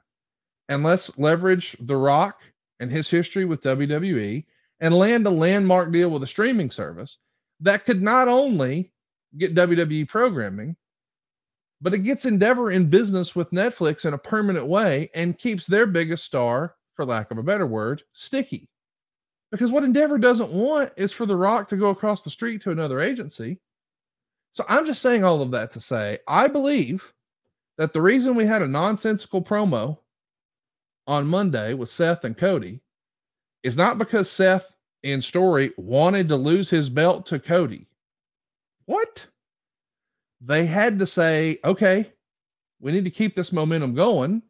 and 0.70 0.84
let's 0.84 1.18
leverage 1.18 1.76
The 1.80 1.96
Rock 1.96 2.42
and 2.80 2.92
his 2.92 3.10
history 3.10 3.46
with 3.46 3.62
WWE 3.62 4.46
and 4.80 4.96
land 4.96 5.26
a 5.26 5.32
landmark 5.32 5.92
deal 5.92 6.10
with 6.10 6.24
a 6.24 6.28
streaming 6.28 6.70
service 6.70 7.18
that 7.60 7.86
could 7.86 8.02
not 8.02 8.28
only 8.28 8.92
get 9.38 9.56
WWE 9.56 10.08
programming, 10.08 10.76
but 11.82 11.94
it 11.94 12.00
gets 12.00 12.26
Endeavor 12.26 12.72
in 12.72 12.90
business 12.90 13.36
with 13.36 13.52
Netflix 13.52 14.06
in 14.06 14.14
a 14.14 14.18
permanent 14.18 14.68
way 14.68 15.10
and 15.14 15.38
keeps 15.38 15.68
their 15.68 15.86
biggest 15.86 16.26
star, 16.26 16.76
for 16.96 17.06
lack 17.06 17.30
of 17.32 17.38
a 17.38 17.44
better 17.44 17.68
word, 17.68 18.04
sticky. 18.14 18.70
Because 19.52 19.72
what 19.72 19.84
Endeavor 19.84 20.18
doesn't 20.18 20.52
want 20.52 20.92
is 20.98 21.14
for 21.14 21.26
The 21.26 21.36
Rock 21.36 21.68
to 21.70 21.78
go 21.78 21.88
across 21.88 22.24
the 22.24 22.30
street 22.30 22.62
to 22.64 22.72
another 22.72 23.00
agency. 23.00 23.60
So 24.54 24.66
I'm 24.68 24.86
just 24.86 25.02
saying 25.02 25.24
all 25.24 25.42
of 25.42 25.52
that 25.52 25.72
to 25.72 25.80
say, 25.80 26.20
I 26.28 26.48
believe 26.48 27.14
that 27.78 27.94
the 27.94 28.02
reason 28.02 28.36
we 28.36 28.46
had 28.46 28.62
a 28.62 28.68
nonsensical 28.68 29.42
promo 29.42 30.00
on 31.06 31.28
Monday 31.28 31.74
with 31.74 31.90
Seth 31.90 32.24
and 32.24 32.38
Cody 32.38 32.82
is 33.64 33.78
not 33.78 33.98
because 33.98 34.30
Seth 34.30 34.74
and 35.04 35.24
Story 35.24 35.72
wanted 35.78 36.28
to 36.30 36.36
lose 36.36 36.70
his 36.70 36.90
belt 36.90 37.26
to 37.28 37.40
Cody. 37.40 37.88
What? 38.86 39.26
They 40.42 40.66
had 40.66 41.00
to 41.00 41.06
say, 41.06 41.60
okay, 41.64 42.12
we 42.80 42.92
need 42.92 43.06
to 43.06 43.12
keep 43.12 43.36
this 43.36 43.52
momentum 43.52 43.94
going. 43.94 44.44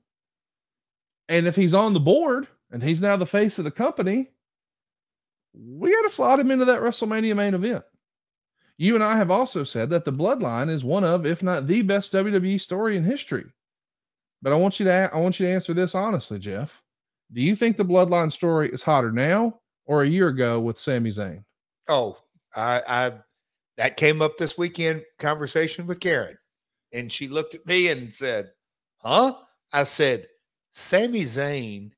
And 1.30 1.48
if 1.48 1.56
he's 1.56 1.74
on 1.74 1.94
the 1.94 2.00
board 2.00 2.48
and 2.72 2.82
he's 2.82 3.02
now 3.02 3.18
the 3.18 3.26
face 3.26 3.58
of 3.60 3.66
the 3.66 3.72
company, 3.72 4.32
we 5.54 5.92
got 5.92 6.04
to 6.04 6.10
slot 6.10 6.40
him 6.40 6.52
into 6.52 6.66
that 6.66 6.82
WrestleMania 6.82 7.36
main 7.36 7.54
event. 7.54 7.84
You 8.78 8.94
and 8.94 9.04
I 9.04 9.18
have 9.18 9.32
also 9.32 9.64
said 9.64 9.90
that 9.90 10.06
the 10.06 10.14
bloodline 10.14 10.70
is 10.70 10.84
one 10.84 11.04
of, 11.04 11.26
if 11.26 11.42
not 11.42 11.68
the 11.68 11.82
best 11.82 12.14
WWE 12.14 12.62
story 12.62 12.96
in 12.96 13.04
history. 13.04 13.46
But 14.42 14.54
I 14.54 14.56
want 14.56 14.80
you 14.80 14.86
to 14.86 15.10
I 15.14 15.18
want 15.18 15.40
you 15.40 15.48
to 15.48 15.52
answer 15.52 15.74
this 15.74 15.96
honestly, 15.96 16.38
Jeff. 16.38 16.82
Do 17.32 17.42
you 17.42 17.56
think 17.56 17.76
the 17.76 17.86
bloodline 17.86 18.32
story 18.32 18.70
is 18.70 18.84
hotter 18.84 19.12
now 19.12 19.60
or 19.86 20.04
a 20.04 20.08
year 20.08 20.28
ago 20.28 20.60
with 20.60 20.80
Sami 20.80 21.10
Zayn? 21.10 21.44
Oh, 21.90 22.18
I, 22.56 22.82
I 22.88 23.14
that 23.78 23.98
came 23.98 24.22
up 24.22 24.38
this 24.38 24.58
weekend 24.58 25.04
conversation 25.18 25.88
with 25.88 26.00
Karen, 26.00 26.38
and 26.94 27.12
she 27.12 27.28
looked 27.28 27.56
at 27.56 27.66
me 27.66 27.90
and 27.90 28.14
said, 28.14 28.52
"Huh?" 28.98 29.36
I 29.74 29.84
said, 29.84 30.28
"Sami 30.72 31.24
Zayn." 31.24 31.92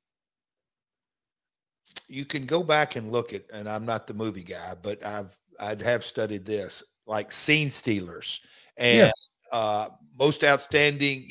You 2.08 2.26
can 2.26 2.46
go 2.46 2.64
back 2.64 2.96
and 2.96 3.12
look 3.12 3.34
at, 3.34 3.44
and 3.54 3.70
I'm 3.70 3.86
not 3.86 4.08
the 4.08 4.14
movie 4.14 4.44
guy, 4.44 4.74
but 4.82 5.04
I've 5.06 5.38
I'd 5.60 5.82
have 5.82 6.04
studied 6.04 6.46
this 6.46 6.84
like 7.06 7.32
scene 7.32 7.70
stealers 7.70 8.42
and 8.78 8.98
Yeah. 8.98 9.12
uh, 9.52 9.90
most 10.18 10.44
outstanding. 10.44 11.28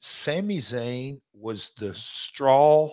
Sami 0.00 0.58
Zayn 0.58 1.20
was 1.32 1.72
the 1.78 1.94
straw 1.94 2.90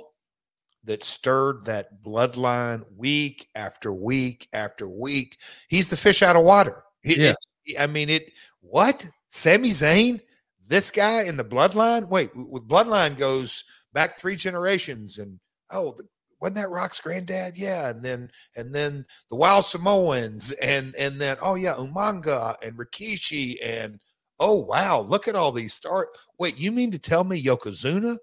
that 0.84 1.04
stirred 1.04 1.66
that 1.66 2.04
bloodline 2.04 2.84
week 2.96 3.48
after 3.56 3.92
week 3.94 4.48
after 4.54 4.88
week. 4.88 5.38
He's 5.68 5.90
the 5.90 5.98
fish 5.98 6.22
out 6.22 6.36
of 6.36 6.44
water. 6.44 6.84
Yeah. 7.04 7.34
I 7.80 7.88
mean, 7.88 8.10
it. 8.10 8.32
What 8.62 9.10
Sami 9.30 9.70
Zayn? 9.70 10.22
This 10.68 10.92
guy 10.92 11.24
in 11.24 11.36
the 11.36 11.44
bloodline? 11.44 12.08
Wait, 12.10 12.30
with 12.36 12.68
bloodline 12.68 13.18
goes 13.18 13.64
back 13.94 14.18
three 14.20 14.36
generations, 14.36 15.18
and 15.18 15.40
oh, 15.72 15.96
the, 15.98 16.04
wasn't 16.42 16.58
that 16.58 16.70
Rock's 16.70 17.00
granddad? 17.00 17.58
Yeah, 17.58 17.90
and 17.90 18.04
then 18.04 18.30
and 18.56 18.74
then 18.74 19.06
the 19.30 19.36
Wild 19.36 19.66
Samoans, 19.66 20.52
and 20.54 20.96
and 20.98 21.20
then 21.20 21.38
oh 21.42 21.56
yeah, 21.56 21.76
Umaga 21.76 22.56
and 22.64 22.78
Rikishi, 22.78 23.58
and 23.64 24.00
oh 24.40 24.56
wow, 24.56 25.02
look 25.02 25.28
at 25.28 25.36
all 25.36 25.52
these 25.52 25.74
stars. 25.74 26.08
Wait, 26.38 26.58
you 26.58 26.72
mean 26.72 26.92
to 26.92 27.00
tell 27.00 27.24
me 27.24 27.42
Yokozuna? 27.44 28.18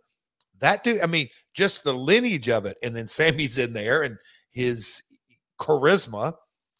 That 0.60 0.82
dude, 0.84 1.02
I 1.02 1.06
mean, 1.06 1.28
just 1.54 1.84
the 1.84 1.92
lineage 1.92 2.48
of 2.48 2.64
it, 2.64 2.78
and 2.82 2.96
then 2.96 3.06
Sammy's 3.06 3.58
in 3.58 3.72
there 3.72 4.02
and 4.02 4.16
his 4.50 5.02
charisma. 5.60 6.32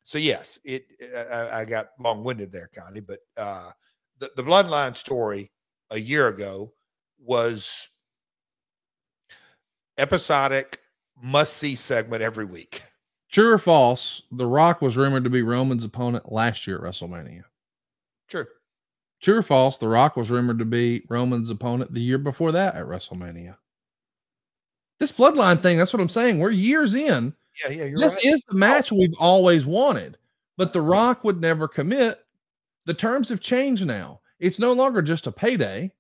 So 0.05 0.19
yes, 0.19 0.59
it. 0.65 0.87
I, 1.31 1.61
I 1.61 1.65
got 1.65 1.89
long 2.01 2.25
winded 2.25 2.53
there, 2.53 2.71
Connie, 2.75 3.01
but 3.01 3.19
uh, 3.37 3.71
the 4.19 4.31
the 4.37 4.43
bloodline 4.43 4.97
story 4.97 5.51
a 5.91 5.99
year 5.99 6.29
ago 6.29 6.73
was 7.19 7.89
episodic, 9.99 10.79
must 11.21 11.55
see 11.57 11.75
segment 11.75 12.23
every 12.23 12.45
week. 12.45 12.83
True 13.31 13.53
or 13.53 13.59
false? 13.59 14.23
The 14.31 14.47
Rock 14.47 14.81
was 14.81 14.97
rumored 14.97 15.25
to 15.25 15.31
be 15.31 15.43
Roman's 15.43 15.85
opponent 15.85 16.31
last 16.33 16.67
year 16.67 16.77
at 16.77 16.83
WrestleMania. 16.83 17.45
True. 18.29 18.47
True 19.21 19.39
or 19.39 19.43
false? 19.43 19.79
The 19.79 19.89
Rock 19.89 20.17
was 20.17 20.31
rumored 20.31 20.59
to 20.59 20.65
be 20.65 21.05
Roman's 21.09 21.51
opponent 21.51 21.93
the 21.93 22.01
year 22.01 22.19
before 22.19 22.53
that 22.53 22.75
at 22.75 22.87
WrestleMania. 22.87 23.57
This 24.99 25.13
bloodline 25.13 25.61
thing, 25.61 25.77
that's 25.77 25.93
what 25.93 26.01
I'm 26.01 26.09
saying. 26.09 26.39
We're 26.39 26.51
years 26.51 26.95
in. 26.95 27.35
Yeah, 27.65 27.71
yeah, 27.71 27.85
you're 27.85 28.01
this 28.01 28.15
right. 28.15 28.25
is 28.25 28.43
the 28.49 28.57
match 28.57 28.93
we've 28.93 29.15
always 29.19 29.65
wanted, 29.65 30.19
but 30.57 30.73
The 30.73 30.83
Rock 30.83 31.25
would 31.25 31.41
never 31.41 31.67
commit. 31.69 32.25
The 32.85 32.95
terms 32.95 33.29
have 33.31 33.41
changed 33.41 33.87
now. 33.87 34.21
It's 34.39 34.59
no 34.59 34.73
longer 34.73 35.03
just 35.03 35.27
a 35.27 35.33
payday. 35.33 35.93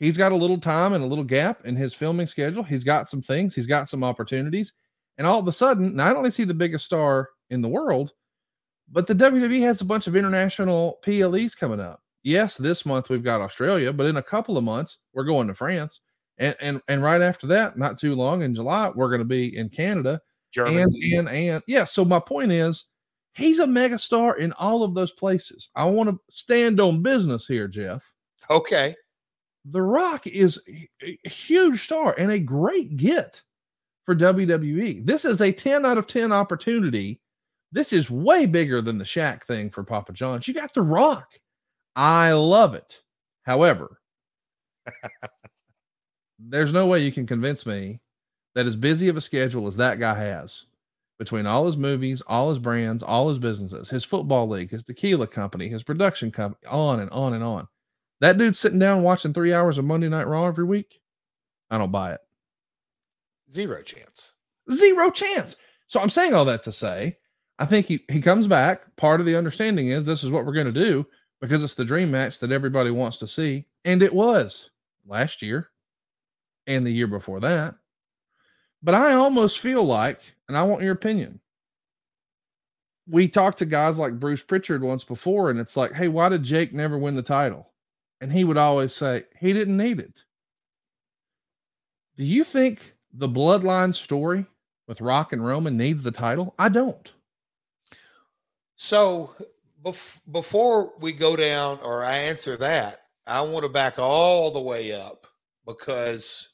He's 0.00 0.16
got 0.16 0.32
a 0.32 0.36
little 0.36 0.58
time 0.58 0.94
and 0.94 1.04
a 1.04 1.06
little 1.06 1.24
gap 1.24 1.66
in 1.66 1.76
his 1.76 1.92
filming 1.92 2.26
schedule. 2.26 2.62
He's 2.62 2.84
got 2.84 3.08
some 3.08 3.20
things, 3.20 3.54
he's 3.54 3.66
got 3.66 3.88
some 3.88 4.02
opportunities. 4.02 4.72
And 5.18 5.26
all 5.26 5.38
of 5.38 5.46
a 5.46 5.52
sudden, 5.52 5.94
not 5.94 6.16
only 6.16 6.28
is 6.28 6.36
he 6.36 6.44
the 6.44 6.54
biggest 6.54 6.86
star 6.86 7.28
in 7.50 7.60
the 7.60 7.68
world, 7.68 8.12
but 8.90 9.06
the 9.06 9.14
WWE 9.14 9.60
has 9.60 9.82
a 9.82 9.84
bunch 9.84 10.06
of 10.06 10.16
international 10.16 10.98
PLEs 11.02 11.54
coming 11.54 11.80
up. 11.80 12.02
Yes, 12.22 12.56
this 12.56 12.86
month 12.86 13.10
we've 13.10 13.22
got 13.22 13.42
Australia, 13.42 13.92
but 13.92 14.06
in 14.06 14.16
a 14.16 14.22
couple 14.22 14.56
of 14.56 14.64
months 14.64 14.98
we're 15.12 15.24
going 15.24 15.48
to 15.48 15.54
France. 15.54 16.00
And 16.38 16.56
and 16.60 16.80
and 16.88 17.02
right 17.02 17.20
after 17.20 17.46
that, 17.48 17.76
not 17.76 17.98
too 17.98 18.14
long 18.14 18.40
in 18.42 18.54
July, 18.54 18.90
we're 18.94 19.10
going 19.10 19.20
to 19.20 19.26
be 19.26 19.54
in 19.54 19.68
Canada. 19.68 20.22
Germany. 20.50 20.80
And 21.14 21.28
and 21.28 21.28
and 21.28 21.62
yeah, 21.66 21.84
so 21.84 22.06
my 22.06 22.18
point 22.18 22.52
is 22.52 22.86
he's 23.34 23.58
a 23.58 23.66
megastar 23.66 24.38
in 24.38 24.52
all 24.54 24.82
of 24.82 24.94
those 24.94 25.12
places. 25.12 25.68
I 25.76 25.84
want 25.84 26.08
to 26.08 26.18
stand 26.30 26.80
on 26.80 27.02
business 27.02 27.46
here, 27.46 27.68
Jeff. 27.68 28.02
Okay. 28.48 28.94
The 29.64 29.82
Rock 29.82 30.26
is 30.26 30.60
a 31.02 31.18
huge 31.28 31.84
star 31.84 32.14
and 32.18 32.30
a 32.30 32.38
great 32.38 32.96
get 32.96 33.42
for 34.06 34.14
WWE. 34.14 35.04
This 35.04 35.24
is 35.24 35.40
a 35.40 35.52
10 35.52 35.84
out 35.84 35.98
of 35.98 36.06
10 36.06 36.32
opportunity. 36.32 37.20
This 37.72 37.92
is 37.92 38.10
way 38.10 38.46
bigger 38.46 38.80
than 38.80 38.98
the 38.98 39.04
Shaq 39.04 39.44
thing 39.44 39.70
for 39.70 39.84
Papa 39.84 40.12
John's. 40.12 40.48
You 40.48 40.54
got 40.54 40.74
The 40.74 40.82
Rock. 40.82 41.28
I 41.94 42.32
love 42.32 42.74
it. 42.74 43.00
However, 43.44 44.00
there's 46.38 46.72
no 46.72 46.86
way 46.86 47.00
you 47.00 47.12
can 47.12 47.26
convince 47.26 47.66
me 47.66 48.00
that 48.54 48.66
as 48.66 48.76
busy 48.76 49.08
of 49.08 49.16
a 49.16 49.20
schedule 49.20 49.66
as 49.66 49.76
that 49.76 49.98
guy 49.98 50.14
has 50.14 50.66
between 51.18 51.46
all 51.46 51.66
his 51.66 51.76
movies, 51.76 52.22
all 52.22 52.48
his 52.48 52.58
brands, 52.58 53.02
all 53.02 53.28
his 53.28 53.38
businesses, 53.38 53.90
his 53.90 54.04
football 54.04 54.48
league, 54.48 54.70
his 54.70 54.82
tequila 54.82 55.26
company, 55.26 55.68
his 55.68 55.82
production 55.82 56.30
company, 56.30 56.66
on 56.66 57.00
and 57.00 57.10
on 57.10 57.34
and 57.34 57.44
on. 57.44 57.68
That 58.20 58.38
dude's 58.38 58.58
sitting 58.58 58.78
down 58.78 59.02
watching 59.02 59.32
three 59.32 59.52
hours 59.52 59.78
of 59.78 59.84
Monday 59.84 60.08
Night 60.08 60.26
Raw 60.26 60.46
every 60.46 60.64
week. 60.64 61.00
I 61.70 61.78
don't 61.78 61.92
buy 61.92 62.12
it. 62.12 62.20
Zero 63.50 63.82
chance. 63.82 64.32
Zero 64.70 65.10
chance. 65.10 65.56
So 65.88 66.00
I'm 66.00 66.10
saying 66.10 66.34
all 66.34 66.44
that 66.44 66.62
to 66.64 66.72
say, 66.72 67.16
I 67.58 67.66
think 67.66 67.86
he, 67.86 68.04
he 68.10 68.20
comes 68.20 68.46
back. 68.46 68.94
Part 68.96 69.20
of 69.20 69.26
the 69.26 69.36
understanding 69.36 69.88
is 69.88 70.04
this 70.04 70.22
is 70.22 70.30
what 70.30 70.44
we're 70.44 70.52
going 70.52 70.72
to 70.72 70.72
do 70.72 71.06
because 71.40 71.62
it's 71.62 71.74
the 71.74 71.84
dream 71.84 72.10
match 72.10 72.38
that 72.40 72.52
everybody 72.52 72.90
wants 72.90 73.18
to 73.18 73.26
see. 73.26 73.66
And 73.84 74.02
it 74.02 74.12
was 74.12 74.70
last 75.06 75.42
year 75.42 75.70
and 76.66 76.86
the 76.86 76.92
year 76.92 77.06
before 77.06 77.40
that. 77.40 77.74
But 78.82 78.94
I 78.94 79.14
almost 79.14 79.58
feel 79.58 79.84
like, 79.84 80.20
and 80.48 80.56
I 80.56 80.62
want 80.62 80.82
your 80.82 80.92
opinion. 80.92 81.40
We 83.08 83.28
talked 83.28 83.58
to 83.58 83.66
guys 83.66 83.98
like 83.98 84.20
Bruce 84.20 84.42
Pritchard 84.42 84.82
once 84.82 85.04
before, 85.04 85.50
and 85.50 85.58
it's 85.58 85.76
like, 85.76 85.92
hey, 85.92 86.08
why 86.08 86.28
did 86.28 86.44
Jake 86.44 86.72
never 86.72 86.96
win 86.96 87.16
the 87.16 87.22
title? 87.22 87.69
And 88.20 88.32
he 88.32 88.44
would 88.44 88.58
always 88.58 88.94
say, 88.94 89.24
he 89.38 89.52
didn't 89.52 89.76
need 89.76 89.98
it. 89.98 90.24
Do 92.16 92.24
you 92.24 92.44
think 92.44 92.94
the 93.12 93.28
bloodline 93.28 93.94
story 93.94 94.44
with 94.86 95.00
Rock 95.00 95.32
and 95.32 95.44
Roman 95.44 95.76
needs 95.76 96.02
the 96.02 96.10
title? 96.10 96.54
I 96.58 96.68
don't. 96.68 97.10
So 98.76 99.34
bef- 99.82 100.20
before 100.30 100.92
we 101.00 101.12
go 101.12 101.34
down 101.36 101.78
or 101.82 102.04
I 102.04 102.16
answer 102.16 102.56
that, 102.58 102.98
I 103.26 103.40
want 103.42 103.64
to 103.64 103.70
back 103.70 103.98
all 103.98 104.50
the 104.50 104.60
way 104.60 104.92
up 104.92 105.26
because, 105.66 106.50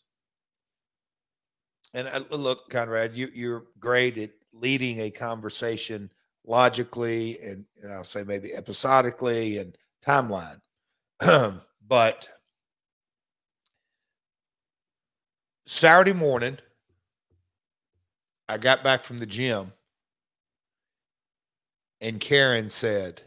and 1.95 2.07
uh, 2.09 2.21
look, 2.31 2.69
Conrad, 2.69 3.17
you, 3.17 3.29
you're 3.35 3.65
great 3.79 4.19
at 4.19 4.31
leading 4.53 5.01
a 5.01 5.11
conversation 5.11 6.11
logically 6.45 7.39
and, 7.41 7.65
and 7.83 7.93
I'll 7.93 8.05
say 8.05 8.23
maybe 8.23 8.55
episodically 8.55 9.59
and 9.59 9.77
timeline. 10.05 10.61
but 11.87 12.29
Saturday 15.67 16.13
morning, 16.13 16.59
I 18.49 18.59
got 18.59 18.85
back 18.85 19.03
from 19.03 19.19
the 19.19 19.27
gym 19.27 19.73
and 22.01 22.21
Karen 22.21 22.69
said, 22.71 23.23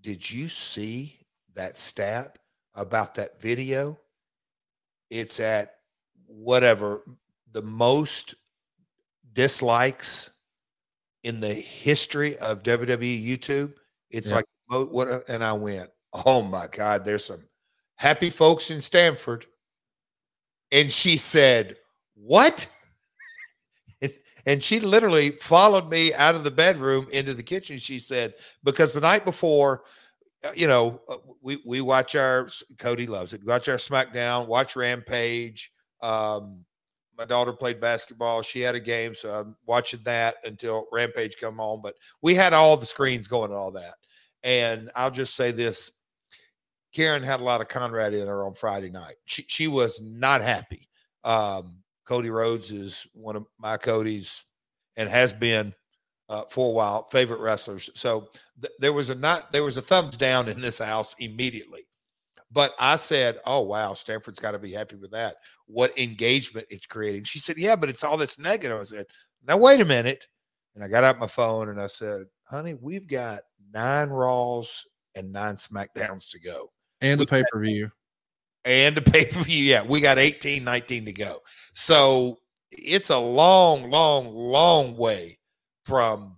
Did 0.00 0.30
you 0.30 0.48
see 0.48 1.20
that 1.54 1.76
stat 1.76 2.38
about 2.74 3.14
that 3.16 3.40
video? 3.40 4.00
It's 5.10 5.40
at 5.40 5.76
whatever 6.26 7.02
the 7.52 7.62
most 7.62 8.34
dislikes 9.32 10.32
in 11.24 11.40
the 11.40 11.54
history 11.54 12.36
of 12.38 12.62
WWE 12.62 13.24
YouTube. 13.26 13.74
It's 14.10 14.30
Yeah. 14.30 14.36
like 14.36 14.46
what 14.68 15.08
uh, 15.08 15.20
and 15.28 15.44
I 15.44 15.52
went, 15.52 15.90
"Oh 16.14 16.42
my 16.42 16.66
god, 16.68 17.04
there's 17.04 17.24
some 17.26 17.42
happy 17.96 18.30
folks 18.30 18.70
in 18.70 18.80
Stamford." 18.80 19.46
And 20.72 20.90
she 20.92 21.16
said, 21.16 21.76
"What?" 22.14 22.68
And- 24.46 24.62
she 24.62 24.78
literally 24.80 25.30
followed 25.30 25.88
me 25.88 26.12
out 26.12 26.34
of 26.34 26.44
the 26.44 26.50
bedroom 26.50 27.06
into 27.12 27.32
the 27.32 27.42
kitchen. 27.42 27.78
She 27.78 27.98
said, 27.98 28.34
"Because 28.62 28.92
the 28.92 29.00
night 29.00 29.24
before, 29.24 29.84
uh, 30.44 30.52
you 30.54 30.66
know, 30.68 31.00
uh, 31.08 31.16
we 31.42 31.62
we 31.64 31.80
watch 31.80 32.14
our 32.14 32.48
Cody 32.78 33.06
loves 33.06 33.32
it. 33.32 33.44
Watch 33.44 33.68
our 33.68 33.76
SmackDown, 33.76 34.46
watch 34.46 34.76
Rampage. 34.76 35.72
Um, 36.02 36.64
my 37.16 37.24
daughter 37.24 37.52
played 37.52 37.80
basketball. 37.80 38.42
She 38.42 38.60
had 38.60 38.74
a 38.74 38.80
game, 38.80 39.14
so 39.14 39.32
I'm 39.32 39.56
watching 39.66 40.00
that 40.04 40.36
until 40.44 40.86
Rampage 40.92 41.36
come 41.40 41.60
on. 41.60 41.80
But 41.82 41.94
we 42.22 42.34
had 42.34 42.52
all 42.52 42.76
the 42.76 42.86
screens 42.86 43.28
going 43.28 43.50
and 43.50 43.58
all 43.58 43.70
that. 43.72 43.94
And 44.42 44.90
I'll 44.96 45.10
just 45.10 45.36
say 45.36 45.52
this: 45.52 45.92
Karen 46.94 47.22
had 47.22 47.40
a 47.40 47.44
lot 47.44 47.60
of 47.60 47.68
Conrad 47.68 48.14
in 48.14 48.26
her 48.26 48.44
on 48.44 48.54
Friday 48.54 48.90
night. 48.90 49.16
She 49.26 49.44
she 49.48 49.68
was 49.68 50.00
not 50.00 50.40
happy. 50.40 50.88
Um, 51.24 51.82
Cody 52.06 52.30
Rhodes 52.30 52.70
is 52.70 53.06
one 53.12 53.36
of 53.36 53.46
my 53.58 53.76
Cody's 53.76 54.44
and 54.96 55.08
has 55.08 55.32
been 55.32 55.74
uh, 56.28 56.44
for 56.48 56.68
a 56.68 56.72
while 56.72 57.04
favorite 57.04 57.40
wrestlers. 57.40 57.90
So 57.94 58.28
th- 58.60 58.72
there 58.78 58.92
was 58.92 59.10
a 59.10 59.14
not 59.14 59.52
there 59.52 59.64
was 59.64 59.76
a 59.76 59.82
thumbs 59.82 60.16
down 60.16 60.48
in 60.48 60.60
this 60.60 60.78
house 60.78 61.14
immediately. 61.18 61.82
But 62.52 62.74
I 62.78 62.96
said, 62.96 63.38
"Oh 63.46 63.60
wow, 63.60 63.94
Stamford's 63.94 64.38
got 64.38 64.52
to 64.52 64.58
be 64.58 64.72
happy 64.72 64.96
with 64.96 65.10
that. 65.10 65.36
What 65.66 65.98
engagement 65.98 66.66
it's 66.70 66.86
creating." 66.86 67.24
She 67.24 67.40
said, 67.40 67.58
"Yeah, 67.58 67.74
but 67.76 67.88
it's 67.88 68.04
all 68.04 68.16
that's 68.16 68.38
negative." 68.38 68.80
I 68.80 68.84
said, 68.84 69.06
Now, 69.46 69.56
wait 69.56 69.80
a 69.80 69.84
minute. 69.84 70.28
And 70.74 70.82
I 70.82 70.88
got 70.88 71.04
out 71.04 71.18
my 71.18 71.26
phone 71.26 71.68
and 71.68 71.80
I 71.80 71.86
said, 71.86 72.26
honey, 72.44 72.74
we've 72.74 73.06
got 73.06 73.40
nine 73.72 74.10
Raws 74.10 74.84
and 75.14 75.32
nine 75.32 75.54
SmackDowns 75.54 76.30
to 76.30 76.40
go. 76.40 76.70
And 77.04 77.20
a 77.20 77.26
pay 77.26 77.44
per 77.52 77.60
view. 77.60 77.90
And 78.64 78.96
the 78.96 79.02
pay 79.02 79.26
per 79.26 79.42
view. 79.42 79.62
Yeah, 79.62 79.84
we 79.84 80.00
got 80.00 80.18
18, 80.18 80.64
19 80.64 81.04
to 81.04 81.12
go. 81.12 81.40
So 81.74 82.38
it's 82.72 83.10
a 83.10 83.18
long, 83.18 83.90
long, 83.90 84.34
long 84.34 84.96
way 84.96 85.38
from 85.84 86.36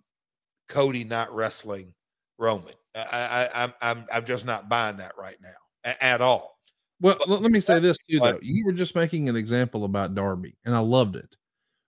Cody 0.69 1.05
not 1.05 1.33
wrestling 1.33 1.95
Roman. 2.39 2.75
I, 2.97 3.49
I, 3.55 3.63
I'm, 3.63 3.75
I'm, 3.81 4.07
I'm 4.13 4.25
just 4.25 4.45
not 4.45 4.69
buying 4.69 4.97
that 4.97 5.17
right 5.17 5.37
now 5.41 5.49
a- 5.85 6.05
at 6.05 6.21
all. 6.21 6.59
Well, 7.01 7.17
let 7.27 7.43
me 7.43 7.61
say 7.61 7.79
this 7.79 7.99
too, 8.11 8.19
though. 8.21 8.39
You 8.41 8.65
were 8.65 8.73
just 8.73 8.95
making 8.95 9.29
an 9.29 9.37
example 9.37 9.85
about 9.85 10.15
Darby, 10.15 10.57
and 10.65 10.75
I 10.75 10.79
loved 10.79 11.15
it 11.15 11.29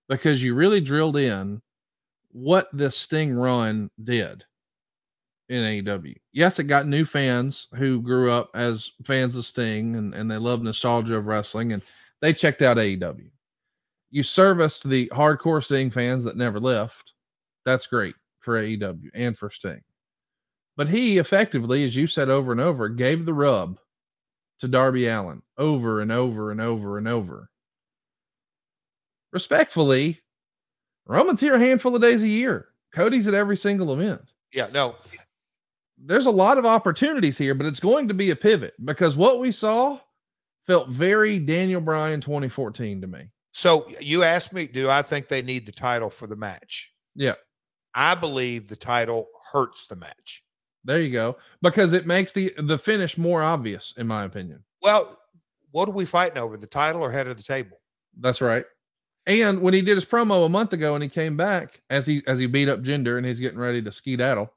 because 0.09 0.43
you 0.43 0.55
really 0.55 0.83
drilled 0.83 1.17
in 1.17 1.63
what 2.31 2.69
this 2.75 2.97
Sting 2.97 3.35
run 3.35 3.91
did 4.05 4.45
in 5.49 5.85
AEW. 5.85 6.15
Yes, 6.33 6.59
it 6.59 6.65
got 6.65 6.87
new 6.87 7.05
fans 7.05 7.69
who 7.75 8.03
grew 8.03 8.31
up 8.31 8.51
as 8.55 8.91
fans 9.05 9.37
of 9.37 9.47
Sting 9.47 9.97
and, 9.97 10.15
and 10.15 10.31
they 10.31 10.37
love 10.37 10.63
nostalgia 10.63 11.17
of 11.17 11.27
wrestling 11.27 11.73
and 11.73 11.83
they 12.21 12.33
checked 12.33 12.63
out 12.63 12.77
AEW. 12.77 13.31
You 14.11 14.23
serviced 14.23 14.89
the 14.89 15.09
hardcore 15.09 15.63
Sting 15.63 15.91
fans 15.91 16.25
that 16.25 16.37
never 16.37 16.61
left. 16.61 17.13
That's 17.65 17.87
great 17.87 18.15
for 18.41 18.63
AEW 18.63 19.11
and 19.15 19.37
for 19.37 19.51
Sting. 19.51 19.83
But 20.77 20.89
he 20.89 21.19
effectively, 21.19 21.85
as 21.85 21.97
you 21.97 22.07
said 22.07 22.29
over 22.29 22.53
and 22.53 22.61
over, 22.61 22.89
gave 22.89 23.27
the 23.27 23.35
rub 23.35 23.79
to 24.61 24.69
Darby 24.69 25.07
Allin 25.09 25.43
over 25.57 26.01
and 26.01 26.13
over 26.13 26.51
and 26.51 26.61
over 26.61 26.99
and 26.99 27.09
over. 27.09 27.51
Respectfully, 29.33 30.21
Roman's 31.07 31.41
here 31.41 31.55
a 31.55 31.59
handful 31.59 31.95
of 31.95 32.03
days 32.03 32.23
a 32.23 32.29
year. 32.29 32.69
Cody's 32.93 33.27
at 33.27 33.35
every 33.35 33.57
single 33.57 33.93
event. 33.93 34.23
Yeah, 34.53 34.69
no. 34.73 34.97
There's 36.01 36.27
a 36.27 36.31
lot 36.31 36.59
of 36.59 36.67
opportunities 36.67 37.37
here, 37.37 37.55
but 37.55 37.67
it's 37.67 37.81
going 37.81 38.09
to 38.09 38.15
be 38.15 38.31
a 38.31 38.37
pivot 38.37 38.75
because 38.85 39.17
what 39.17 39.41
we 39.41 39.53
saw 39.53 39.99
felt 40.67 40.89
very 40.89 41.39
Daniel 41.39 41.81
Bryan 41.81 42.21
2014 42.21 43.01
to 43.01 43.07
me. 43.07 43.31
So 43.53 43.89
you 44.01 44.23
asked 44.23 44.53
me, 44.53 44.67
do 44.67 44.89
I 44.89 45.03
think 45.03 45.29
they 45.29 45.43
need 45.43 45.67
the 45.67 45.73
title 45.73 46.11
for 46.11 46.27
the 46.27 46.37
match? 46.37 46.93
Yeah. 47.15 47.35
I 47.95 48.15
believe 48.15 48.69
the 48.69 48.77
title 48.77 49.27
hurts 49.53 49.87
the 49.87 49.97
match. 49.97 50.45
There 50.85 51.01
you 51.01 51.11
go. 51.11 51.37
Because 51.61 51.93
it 51.93 52.07
makes 52.07 52.33
the 52.33 52.55
the 52.57 52.79
finish 52.79 53.19
more 53.19 53.43
obvious, 53.43 53.95
in 53.97 54.07
my 54.07 54.25
opinion. 54.25 54.63
Well, 54.81 55.19
what 55.73 55.89
are 55.89 55.93
we 55.93 56.05
fighting 56.05 56.39
over? 56.39 56.57
The 56.57 56.67
title 56.67 57.03
or 57.03 57.11
head 57.11 57.29
of 57.29 57.37
the 57.37 57.43
table? 57.43 57.79
That's 58.19 58.41
right. 58.41 58.65
And 59.27 59.61
when 59.61 59.75
he 59.75 59.83
did 59.83 59.97
his 59.97 60.07
promo 60.07 60.47
a 60.47 60.49
month 60.49 60.73
ago 60.73 60.95
and 60.95 61.03
he 61.03 61.09
came 61.09 61.37
back 61.37 61.83
as 61.91 62.07
he 62.07 62.23
as 62.27 62.39
he 62.39 62.47
beat 62.47 62.69
up 62.69 62.81
Jinder 62.81 63.17
and 63.17 63.27
he's 63.27 63.41
getting 63.41 63.59
ready 63.59 63.83
to 63.83 63.93
skedaddle, 63.93 64.53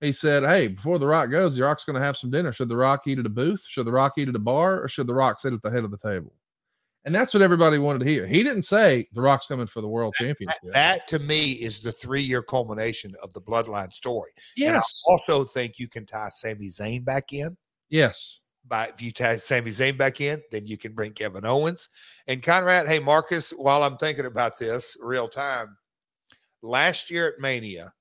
he 0.00 0.12
said, 0.12 0.42
Hey, 0.42 0.68
before 0.68 0.98
the 0.98 1.06
rock 1.06 1.30
goes, 1.30 1.56
the 1.56 1.62
rock's 1.62 1.84
gonna 1.84 2.04
have 2.04 2.16
some 2.16 2.30
dinner. 2.30 2.52
Should 2.52 2.68
the 2.68 2.76
rock 2.76 3.06
eat 3.06 3.18
at 3.18 3.26
a 3.26 3.30
booth? 3.30 3.64
Should 3.68 3.86
the 3.86 3.92
rock 3.92 4.14
eat 4.18 4.28
at 4.28 4.36
a 4.36 4.40
bar? 4.40 4.82
Or 4.82 4.88
should 4.88 5.06
the 5.06 5.14
rock 5.14 5.40
sit 5.40 5.52
at 5.52 5.62
the 5.62 5.70
head 5.70 5.84
of 5.84 5.90
the 5.90 5.98
table? 5.98 6.34
And 7.06 7.14
that's 7.14 7.32
what 7.32 7.42
everybody 7.42 7.78
wanted 7.78 8.00
to 8.00 8.10
hear. 8.10 8.26
He 8.26 8.42
didn't 8.42 8.64
say 8.64 9.06
the 9.12 9.22
rock's 9.22 9.46
coming 9.46 9.68
for 9.68 9.80
the 9.80 9.88
world 9.88 10.14
championship. 10.16 10.58
That, 10.64 10.72
that 10.72 11.08
to 11.08 11.20
me 11.20 11.52
is 11.52 11.80
the 11.80 11.92
three 11.92 12.20
year 12.20 12.42
culmination 12.42 13.14
of 13.22 13.32
the 13.32 13.40
bloodline 13.40 13.92
story. 13.92 14.32
Yes. 14.56 15.02
Also 15.06 15.44
think 15.44 15.78
you 15.78 15.86
can 15.86 16.04
tie 16.04 16.30
Sami 16.30 16.66
Zayn 16.66 17.04
back 17.04 17.32
in. 17.32 17.56
Yes. 17.90 18.40
By 18.66 18.86
if 18.86 19.00
you 19.00 19.12
tie 19.12 19.36
Sami 19.36 19.70
Zayn 19.70 19.96
back 19.96 20.20
in, 20.20 20.42
then 20.50 20.66
you 20.66 20.76
can 20.76 20.94
bring 20.94 21.12
Kevin 21.12 21.46
Owens 21.46 21.88
and 22.26 22.42
Conrad. 22.42 22.88
Hey, 22.88 22.98
Marcus, 22.98 23.50
while 23.50 23.84
I'm 23.84 23.96
thinking 23.98 24.26
about 24.26 24.58
this 24.58 24.96
real 25.00 25.28
time, 25.28 25.76
last 26.60 27.08
year 27.08 27.28
at 27.28 27.40
Mania, 27.40 27.92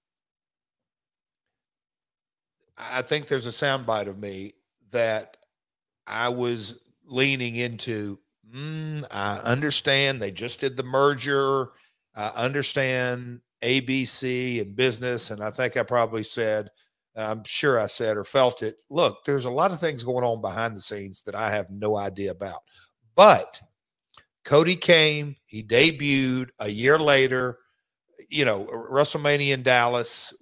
I 2.77 3.01
think 3.01 3.27
there's 3.27 3.47
a 3.47 3.49
soundbite 3.49 4.07
of 4.07 4.19
me 4.19 4.53
that 4.91 5.37
I 6.07 6.29
was 6.29 6.79
leaning 7.05 7.55
into. 7.55 8.19
Mm, 8.53 9.05
I 9.11 9.37
understand 9.37 10.21
they 10.21 10.31
just 10.31 10.59
did 10.59 10.77
the 10.77 10.83
merger. 10.83 11.69
I 12.15 12.27
understand 12.35 13.41
ABC 13.61 14.61
and 14.61 14.75
business, 14.75 15.31
and 15.31 15.43
I 15.43 15.51
think 15.51 15.77
I 15.77 15.83
probably 15.83 16.23
said 16.23 16.69
I'm 17.15 17.43
sure 17.45 17.79
I 17.79 17.85
said 17.87 18.17
or 18.17 18.23
felt 18.23 18.61
it. 18.61 18.77
Look, 18.89 19.23
there's 19.25 19.45
a 19.45 19.49
lot 19.49 19.71
of 19.71 19.79
things 19.79 20.03
going 20.03 20.25
on 20.25 20.41
behind 20.41 20.75
the 20.75 20.81
scenes 20.81 21.23
that 21.23 21.35
I 21.35 21.49
have 21.49 21.69
no 21.69 21.95
idea 21.97 22.31
about. 22.31 22.59
But 23.15 23.61
Cody 24.43 24.75
came, 24.75 25.37
he 25.45 25.63
debuted 25.63 26.49
a 26.59 26.69
year 26.69 26.99
later, 26.99 27.59
you 28.29 28.43
know, 28.43 28.65
WrestleMania 28.65 29.53
in 29.53 29.63
Dallas. 29.63 30.33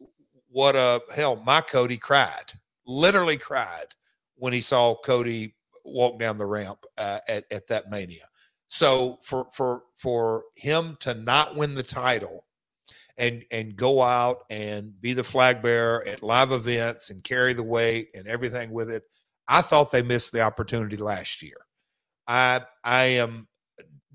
What 0.54 0.76
a 0.76 1.02
hell, 1.16 1.42
my 1.44 1.62
Cody 1.62 1.98
cried, 1.98 2.54
literally 2.86 3.38
cried 3.38 3.88
when 4.36 4.54
he 4.54 4.62
saw 4.62 4.96
Cody 5.04 5.56
walk 5.84 6.20
down 6.20 6.38
the 6.38 6.46
ramp 6.46 6.86
uh, 6.96 7.20
at, 7.28 7.46
at 7.50 7.66
that 7.68 7.90
mania. 7.90 8.26
So 8.68 9.18
for 9.24 9.48
for 9.52 9.82
for 9.98 10.44
him 10.56 10.96
to 11.00 11.16
not 11.16 11.56
win 11.56 11.74
the 11.74 11.82
title 11.82 12.46
and 13.18 13.44
and 13.50 13.76
go 13.76 14.04
out 14.04 14.44
and 14.52 15.00
be 15.02 15.14
the 15.14 15.24
flag 15.24 15.64
bearer 15.64 16.06
at 16.06 16.22
live 16.22 16.52
events 16.52 17.10
and 17.10 17.24
carry 17.24 17.54
the 17.54 17.64
weight 17.64 18.10
and 18.14 18.28
everything 18.28 18.70
with 18.72 18.92
it. 18.92 19.04
I 19.48 19.62
thought 19.62 19.92
they 19.92 20.04
missed 20.04 20.34
the 20.34 20.42
opportunity 20.42 20.98
last 20.98 21.42
year. 21.42 21.58
I 22.28 22.62
I 22.84 23.06
am 23.06 23.48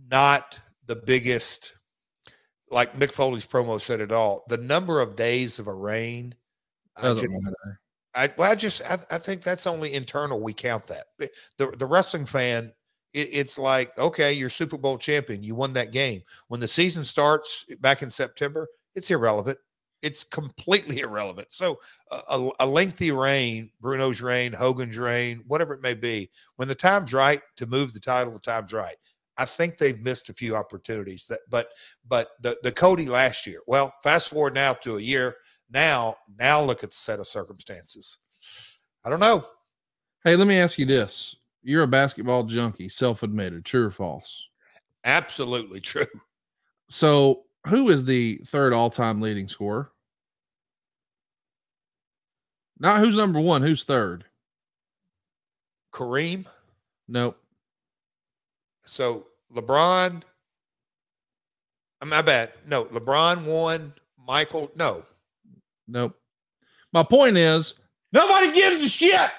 not 0.09 0.61
the 0.87 0.97
biggest 0.97 1.78
like 2.71 2.97
Mick 2.97 3.13
Foley's 3.13 3.47
promo 3.47 3.81
said 3.81 4.01
it 4.01 4.13
all. 4.13 4.45
The 4.49 4.59
number 4.59 5.01
of 5.01 5.17
days 5.17 5.59
of 5.59 5.67
a 5.67 5.75
reign, 5.75 6.35
I 6.97 7.15
just, 7.15 7.43
I, 8.15 8.31
well, 8.37 8.51
I 8.51 8.55
just 8.55 8.83
I, 8.89 8.99
I, 9.11 9.19
think 9.19 9.43
that's 9.43 9.67
only 9.67 9.95
internal. 9.95 10.41
We 10.41 10.53
count 10.53 10.87
that. 10.87 11.07
The 11.19 11.75
the 11.79 11.87
wrestling 11.87 12.27
fan, 12.27 12.73
it, 13.13 13.29
it's 13.33 13.59
like 13.59 13.97
okay, 13.99 14.33
you're 14.33 14.51
Super 14.51 14.79
Bowl 14.79 14.99
champion. 14.99 15.43
You 15.43 15.55
won 15.55 15.73
that 15.75 15.93
game. 15.93 16.23
When 16.49 16.61
the 16.61 16.69
season 16.69 17.05
starts 17.05 17.65
back 17.81 18.03
in 18.03 18.11
September, 18.11 18.67
it's 18.95 19.11
irrelevant. 19.11 19.59
It's 20.03 20.25
completely 20.25 21.01
irrelevant. 21.03 21.49
So 21.51 21.79
a, 22.11 22.51
a, 22.61 22.67
lengthy 22.67 23.11
reign, 23.11 23.71
Bruno's 23.83 24.23
reign, 24.23 24.53
Hogan's 24.53 24.99
reign, 24.99 25.43
whatever 25.47 25.75
it 25.75 25.83
may 25.83 25.95
be, 25.95 26.31
when 26.57 26.69
the 26.69 26.75
time's 26.75 27.13
right 27.13 27.41
to 27.57 27.67
move 27.67 27.93
the 27.93 28.01
title, 28.01 28.33
the 28.33 28.39
time's 28.39 28.73
right. 28.73 28.97
I 29.39 29.45
think 29.45 29.79
they've 29.79 30.03
missed 30.03 30.29
a 30.29 30.35
few 30.35 30.57
opportunities. 30.57 31.27
That, 31.29 31.41
but 31.49 31.69
but 32.07 32.31
the 32.43 32.59
the 32.63 32.73
Cody 32.73 33.07
last 33.07 33.47
year. 33.47 33.61
Well, 33.67 33.95
fast 34.03 34.31
forward 34.31 34.55
now 34.55 34.75
to 34.75 34.99
a 34.99 35.01
year. 35.01 35.37
Now 35.71 36.17
now 36.39 36.61
look 36.61 36.83
at 36.83 36.91
the 36.91 36.97
set 36.97 37.21
of 37.21 37.27
circumstances. 37.27 38.19
I 39.05 39.11
don't 39.11 39.21
know. 39.21 39.47
Hey, 40.25 40.37
let 40.37 40.49
me 40.49 40.59
ask 40.59 40.79
you 40.79 40.85
this: 40.85 41.37
You're 41.63 41.85
a 41.85 41.89
basketball 41.89 42.43
junkie, 42.45 42.89
self-admitted. 42.89 43.65
True 43.65 43.87
or 43.87 43.91
false? 43.91 44.45
Absolutely 45.05 45.81
true. 45.81 46.05
So 46.91 47.45
who 47.67 47.91
is 47.91 48.05
the 48.05 48.41
third 48.47 48.73
all-time 48.73 49.21
leading 49.21 49.49
scorer? 49.49 49.93
Not 52.81 53.01
who's 53.01 53.17
number 53.17 53.41
one, 53.41 53.63
who's 53.63 53.85
third? 53.85 54.25
Kareem? 55.93 56.47
Nope. 57.09 57.39
So 58.89 59.27
LeBron. 59.55 60.23
My 62.05 62.23
bad. 62.23 62.53
No, 62.67 62.87
LeBron 62.87 63.45
won. 63.45 63.93
Michael, 64.27 64.71
no. 64.75 65.05
Nope. 65.87 66.17
My 66.93 67.03
point 67.03 67.37
is 67.37 67.75
nobody 68.13 68.53
gives 68.53 68.83
a 68.83 68.89
shit. 68.89 69.31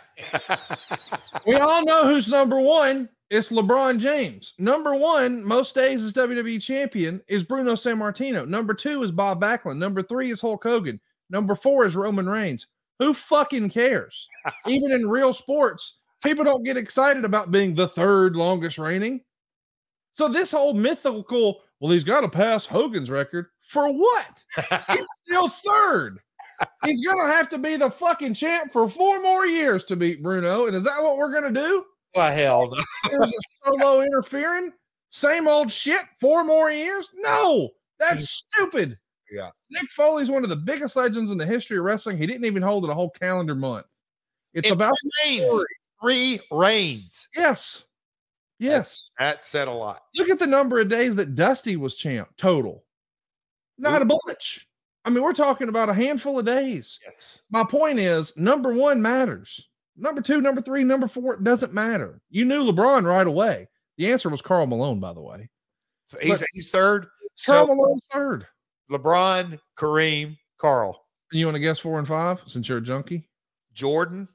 we 1.48 1.56
all 1.56 1.84
know 1.84 2.08
who's 2.08 2.28
number 2.28 2.60
one. 2.60 3.10
It's 3.30 3.52
LeBron 3.52 4.00
James. 4.00 4.54
Number 4.58 4.96
one, 4.96 5.46
most 5.46 5.76
days 5.76 6.02
as 6.02 6.14
WWE 6.14 6.62
champion, 6.62 7.22
is 7.28 7.44
Bruno 7.44 7.74
Sammartino. 7.74 8.48
Number 8.48 8.74
two 8.74 9.04
is 9.04 9.12
Bob 9.12 9.42
Backlund. 9.42 9.78
Number 9.78 10.02
three 10.02 10.32
is 10.32 10.42
Hulk 10.42 10.64
Hogan. 10.64 11.00
Number 11.30 11.56
four 11.56 11.86
is 11.86 11.96
Roman 11.96 12.28
Reigns. 12.28 12.68
Who 12.98 13.14
fucking 13.14 13.70
cares? 13.70 14.28
Even 14.68 14.92
in 14.92 15.08
real 15.08 15.34
sports, 15.34 15.98
people 16.24 16.44
don't 16.44 16.66
get 16.66 16.78
excited 16.78 17.24
about 17.24 17.52
being 17.52 17.76
the 17.76 17.88
third 17.88 18.36
longest 18.36 18.78
reigning. 18.78 19.22
So 20.20 20.28
this 20.28 20.52
whole 20.52 20.74
mythical, 20.74 21.62
well, 21.80 21.94
he's 21.94 22.04
got 22.04 22.20
to 22.20 22.28
pass 22.28 22.66
Hogan's 22.66 23.10
record 23.10 23.46
for 23.70 23.90
what? 23.90 24.44
he's 24.90 25.08
still 25.26 25.48
third. 25.48 26.20
He's 26.84 27.08
gonna 27.08 27.32
have 27.32 27.48
to 27.52 27.58
be 27.58 27.78
the 27.78 27.90
fucking 27.90 28.34
champ 28.34 28.74
for 28.74 28.90
four 28.90 29.22
more 29.22 29.46
years 29.46 29.86
to 29.86 29.96
beat 29.96 30.22
Bruno. 30.22 30.66
And 30.66 30.76
is 30.76 30.84
that 30.84 31.02
what 31.02 31.16
we're 31.16 31.32
gonna 31.32 31.54
do? 31.54 31.86
Why 32.16 32.32
hell 32.32 32.70
no. 32.70 32.84
There's 33.10 33.32
a 33.32 33.42
solo 33.64 34.02
interfering. 34.02 34.74
Same 35.10 35.48
old 35.48 35.72
shit. 35.72 36.02
Four 36.20 36.44
more 36.44 36.70
years? 36.70 37.10
No, 37.16 37.70
that's 37.98 38.24
mm. 38.24 38.44
stupid. 38.58 38.98
Yeah. 39.32 39.52
Mick 39.74 39.88
Foley's 39.88 40.30
one 40.30 40.44
of 40.44 40.50
the 40.50 40.58
biggest 40.58 40.98
legends 40.98 41.32
in 41.32 41.38
the 41.38 41.46
history 41.46 41.78
of 41.78 41.86
wrestling. 41.86 42.18
He 42.18 42.28
didn't 42.28 42.44
even 42.44 42.62
hold 42.62 42.84
it 42.84 42.90
a 42.90 42.94
whole 42.94 43.12
calendar 43.12 43.56
month. 43.56 43.86
It's 44.54 44.68
it 44.68 44.74
about 44.74 44.96
reigns. 45.24 45.64
Three 46.02 46.40
reigns. 46.52 47.30
Yes. 47.34 47.86
Yes. 48.60 49.12
That, 49.18 49.26
that 49.26 49.44
said 49.44 49.68
a 49.68 49.72
lot. 49.72 50.02
Look 50.16 50.30
at 50.30 50.40
the 50.40 50.48
number 50.48 50.80
of 50.80 50.90
days 50.90 51.16
that 51.16 51.36
Dusty 51.36 51.78
was 51.78 51.96
champ 51.96 52.30
total. 52.38 52.84
Not 53.78 54.02
a 54.02 54.06
bunch. 54.06 54.68
I 55.06 55.10
mean, 55.10 55.24
we're 55.24 55.34
talking 55.34 55.70
about 55.70 55.90
a 55.90 55.94
handful 55.94 56.38
of 56.38 56.46
days. 56.46 57.00
Yes. 57.06 57.42
My 57.50 57.64
point 57.64 58.00
is 58.00 58.36
number 58.36 58.74
one 58.74 59.02
matters. 59.02 59.68
Number 59.96 60.22
two, 60.22 60.42
number 60.42 60.62
three, 60.62 60.84
number 60.84 61.08
four, 61.08 61.36
it 61.36 61.44
doesn't 61.44 61.74
matter. 61.74 62.22
You 62.30 62.46
knew 62.46 62.64
LeBron 62.64 63.04
right 63.04 63.26
away. 63.26 63.68
The 63.98 64.12
answer 64.12 64.30
was 64.30 64.42
Karl 64.42 64.66
Malone, 64.66 65.00
by 65.00 65.14
the 65.14 65.22
way. 65.22 65.50
He's, 66.22 66.44
he's 66.54 66.70
third. 66.70 67.08
Karl 67.46 67.68
So 67.68 67.76
Malone's 67.76 68.04
third. 68.12 68.46
LeBron, 68.92 69.60
Kareem, 69.78 70.38
Karl, 70.58 71.06
You 71.32 71.46
want 71.46 71.56
to 71.56 71.62
guess 71.62 71.80
four 71.80 72.00
and 72.00 72.08
five 72.08 72.42
since 72.48 72.68
you're 72.68 72.80
a 72.80 72.82
junkie? 72.82 73.30
Jordan. 73.74 74.28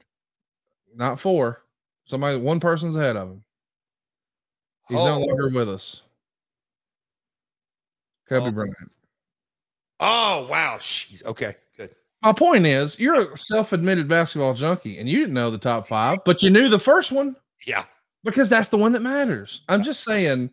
Not 0.95 1.19
four. 1.19 1.63
Somebody, 2.05 2.37
one 2.37 2.59
person's 2.59 2.95
ahead 2.95 3.17
of 3.17 3.29
him. 3.29 3.43
He's 4.87 4.97
no 4.97 5.15
Oh. 5.15 5.19
longer 5.19 5.49
with 5.49 5.69
us. 5.69 6.01
Kobe 8.29 8.47
Oh. 8.47 8.51
Bryant. 8.51 8.91
Oh 9.99 10.47
wow. 10.49 10.77
Jeez. 10.79 11.23
Okay. 11.25 11.53
Good. 11.77 11.95
My 12.21 12.33
point 12.33 12.65
is, 12.65 12.99
you're 12.99 13.33
a 13.33 13.37
self-admitted 13.37 14.07
basketball 14.07 14.53
junkie, 14.53 14.97
and 14.99 15.07
you 15.07 15.19
didn't 15.19 15.33
know 15.35 15.51
the 15.51 15.57
top 15.57 15.87
five, 15.87 16.19
but 16.25 16.41
you 16.43 16.49
knew 16.49 16.67
the 16.69 16.79
first 16.79 17.11
one 17.11 17.35
Yeah. 17.65 17.85
because 18.23 18.49
that's 18.49 18.69
the 18.69 18.77
one 18.77 18.91
that 18.93 19.01
matters. 19.01 19.61
I'm 19.69 19.83
just 19.83 20.03
saying, 20.03 20.49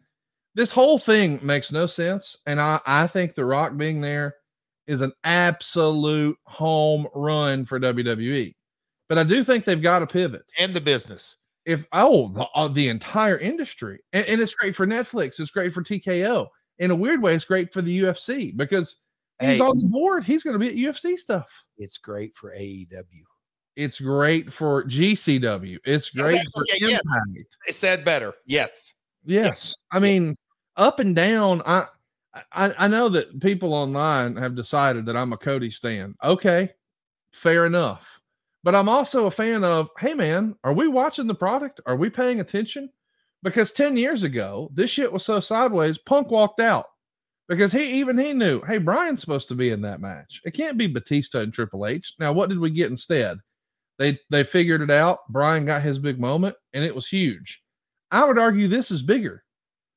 this 0.55 0.71
whole 0.71 0.99
thing 0.99 1.41
makes 1.43 1.73
no 1.73 1.87
sense, 1.87 2.37
and 2.47 2.61
I 2.61 2.79
I 2.87 3.07
think 3.07 3.35
The 3.35 3.45
Rock 3.45 3.77
being 3.77 4.01
there 4.01 4.37
is 4.87 5.01
an 5.01 5.13
absolute 5.25 6.37
home 6.45 7.07
run 7.15 7.65
for 7.65 7.79
WWE. 7.81 8.55
But 9.09 9.19
I 9.19 9.25
do 9.25 9.43
think 9.45 9.65
they've 9.65 9.81
got 9.81 10.01
to 10.01 10.07
pivot. 10.07 10.45
And 10.59 10.75
the 10.75 10.81
business. 10.81 11.37
If 11.65 11.85
oh, 11.93 12.29
the, 12.31 12.47
uh, 12.55 12.69
the 12.69 12.89
entire 12.89 13.39
industry, 13.39 14.01
and, 14.13 14.27
and 14.27 14.41
it's 14.41 14.55
great 14.55 14.75
for 14.75 14.87
Netflix, 14.87 15.39
it's 15.39 15.51
great 15.51 15.73
for 15.73 15.83
TKO. 15.83 16.49
In 16.79 16.91
a 16.91 16.95
weird 16.95 17.23
way, 17.23 17.35
it's 17.35 17.45
great 17.45 17.73
for 17.73 17.83
the 17.83 18.01
UFC 18.01 18.57
because 18.57 18.97
he's 19.41 19.51
Hey. 19.51 19.61
on 19.61 19.79
the 19.79 19.87
board. 19.87 20.25
He's 20.25 20.43
going 20.43 20.55
to 20.55 20.59
be 20.59 20.69
at 20.69 20.95
UFC 20.95 21.17
stuff. 21.17 21.49
It's 21.79 21.99
great 21.99 22.35
for 22.35 22.53
AEW. 22.53 23.23
It's 23.77 24.01
great 24.01 24.53
for 24.53 24.85
GCW. 24.85 25.79
It's 25.85 26.11
great 26.11 26.35
Okay, 26.41 26.45
for 26.55 26.63
okay, 26.63 26.79
yes. 26.81 27.01
Impact. 27.05 27.57
They 27.67 27.73
said 27.73 28.05
better. 28.05 28.35
Yes. 28.45 28.95
Yes. 29.25 29.77
I 29.93 29.99
mean, 30.01 30.37
up 30.77 30.99
and 30.99 31.15
down. 31.15 31.63
I, 31.65 31.87
I 32.53 32.75
I 32.77 32.89
know 32.89 33.09
that 33.11 33.41
people 33.41 33.73
online 33.75 34.37
have 34.37 34.55
decided 34.57 35.07
that 35.07 35.17
I'm 35.17 35.33
a 35.33 35.37
Cody 35.37 35.71
stan. 35.71 36.15
Okay, 36.25 36.71
fair 37.33 37.67
enough. 37.67 38.21
But 38.65 38.75
I'm 38.75 38.89
also 38.89 39.27
a 39.27 39.31
fan 39.31 39.65
of, 39.65 39.89
hey 39.99 40.15
man, 40.15 40.55
are 40.65 40.73
we 40.73 40.89
watching 40.89 41.27
the 41.27 41.35
product? 41.35 41.81
Are 41.87 41.97
we 41.97 42.11
paying 42.11 42.41
attention? 42.41 42.89
Because 43.43 43.73
10 43.73 43.97
years 43.97 44.23
ago, 44.23 44.71
this 44.73 44.91
shit 44.91 45.13
was 45.13 45.25
so 45.25 45.41
sideways, 45.41 45.99
Punk 45.99 46.31
walked 46.31 46.61
out. 46.61 46.87
Because 47.49 47.73
he 47.73 47.85
even 47.85 48.17
he 48.17 48.33
knew, 48.33 48.63
hey, 48.63 48.79
Brian's 48.79 49.21
supposed 49.21 49.49
to 49.49 49.55
be 49.55 49.71
in 49.71 49.83
that 49.83 50.01
match. 50.01 50.41
It 50.45 50.53
can't 50.53 50.79
be 50.79 50.87
Batista 50.87 51.41
and 51.41 51.53
Triple 51.53 51.87
H. 51.87 52.15
Now, 52.19 52.33
what 52.33 52.49
did 52.49 52.61
we 52.61 52.71
get 52.71 52.91
instead? 52.91 53.39
They 53.99 54.19
they 54.31 54.45
figured 54.45 54.81
it 54.81 54.91
out. 54.91 55.19
Brian 55.29 55.67
got 55.67 55.83
his 55.83 55.99
big 55.99 56.19
moment, 56.19 56.57
and 56.73 56.85
it 56.85 56.95
was 56.95 57.09
huge. 57.09 57.61
I 58.11 58.25
would 58.25 58.39
argue 58.39 58.69
this 58.69 58.91
is 58.91 59.03
bigger. 59.03 59.45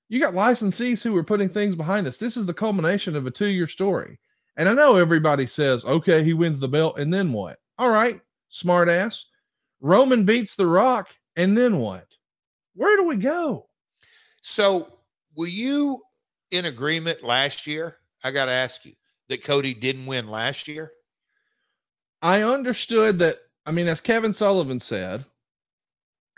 You 0.10 0.20
got 0.20 0.34
licensees 0.34 1.02
who 1.02 1.16
are 1.16 1.24
putting 1.24 1.50
things 1.50 1.76
behind 1.76 2.06
this. 2.06 2.18
This 2.18 2.36
is 2.36 2.46
the 2.46 2.54
culmination 2.54 3.16
of 3.16 3.26
a 3.26 3.32
two 3.32 3.48
year 3.48 3.68
story. 3.68 4.20
And 4.58 4.68
I 4.68 4.74
know 4.74 4.96
everybody 4.96 5.46
says, 5.46 5.84
okay, 5.86 6.24
he 6.24 6.34
wins 6.34 6.60
the 6.60 6.68
belt, 6.68 6.98
and 7.00 7.14
then 7.14 7.32
what? 7.32 7.58
All 7.78 7.90
right, 7.90 8.22
smart 8.56 8.88
ass. 8.88 9.26
Roman 9.82 10.23
beats 10.23 10.56
The 10.56 10.65
Rock, 10.65 11.14
and 11.36 11.57
then 11.57 11.77
what? 11.77 12.07
Where 12.73 12.95
do 12.95 13.03
we 13.03 13.18
go? 13.18 13.68
So 14.41 14.99
were 15.36 15.48
you 15.48 16.02
in 16.52 16.65
agreement 16.65 17.22
last 17.22 17.68
year? 17.68 17.98
I 18.23 18.32
got 18.32 18.45
to 18.45 18.52
ask 18.52 18.86
you 18.86 18.94
that 19.27 19.44
Cody 19.44 19.73
didn't 19.73 20.06
win 20.06 20.30
last 20.30 20.68
year. 20.69 20.91
I 22.22 22.44
understood 22.44 23.19
that. 23.19 23.40
I 23.65 23.72
mean, 23.72 23.88
as 23.88 23.99
Kevin 23.99 24.34
Sullivan 24.34 24.80
said, 24.80 25.26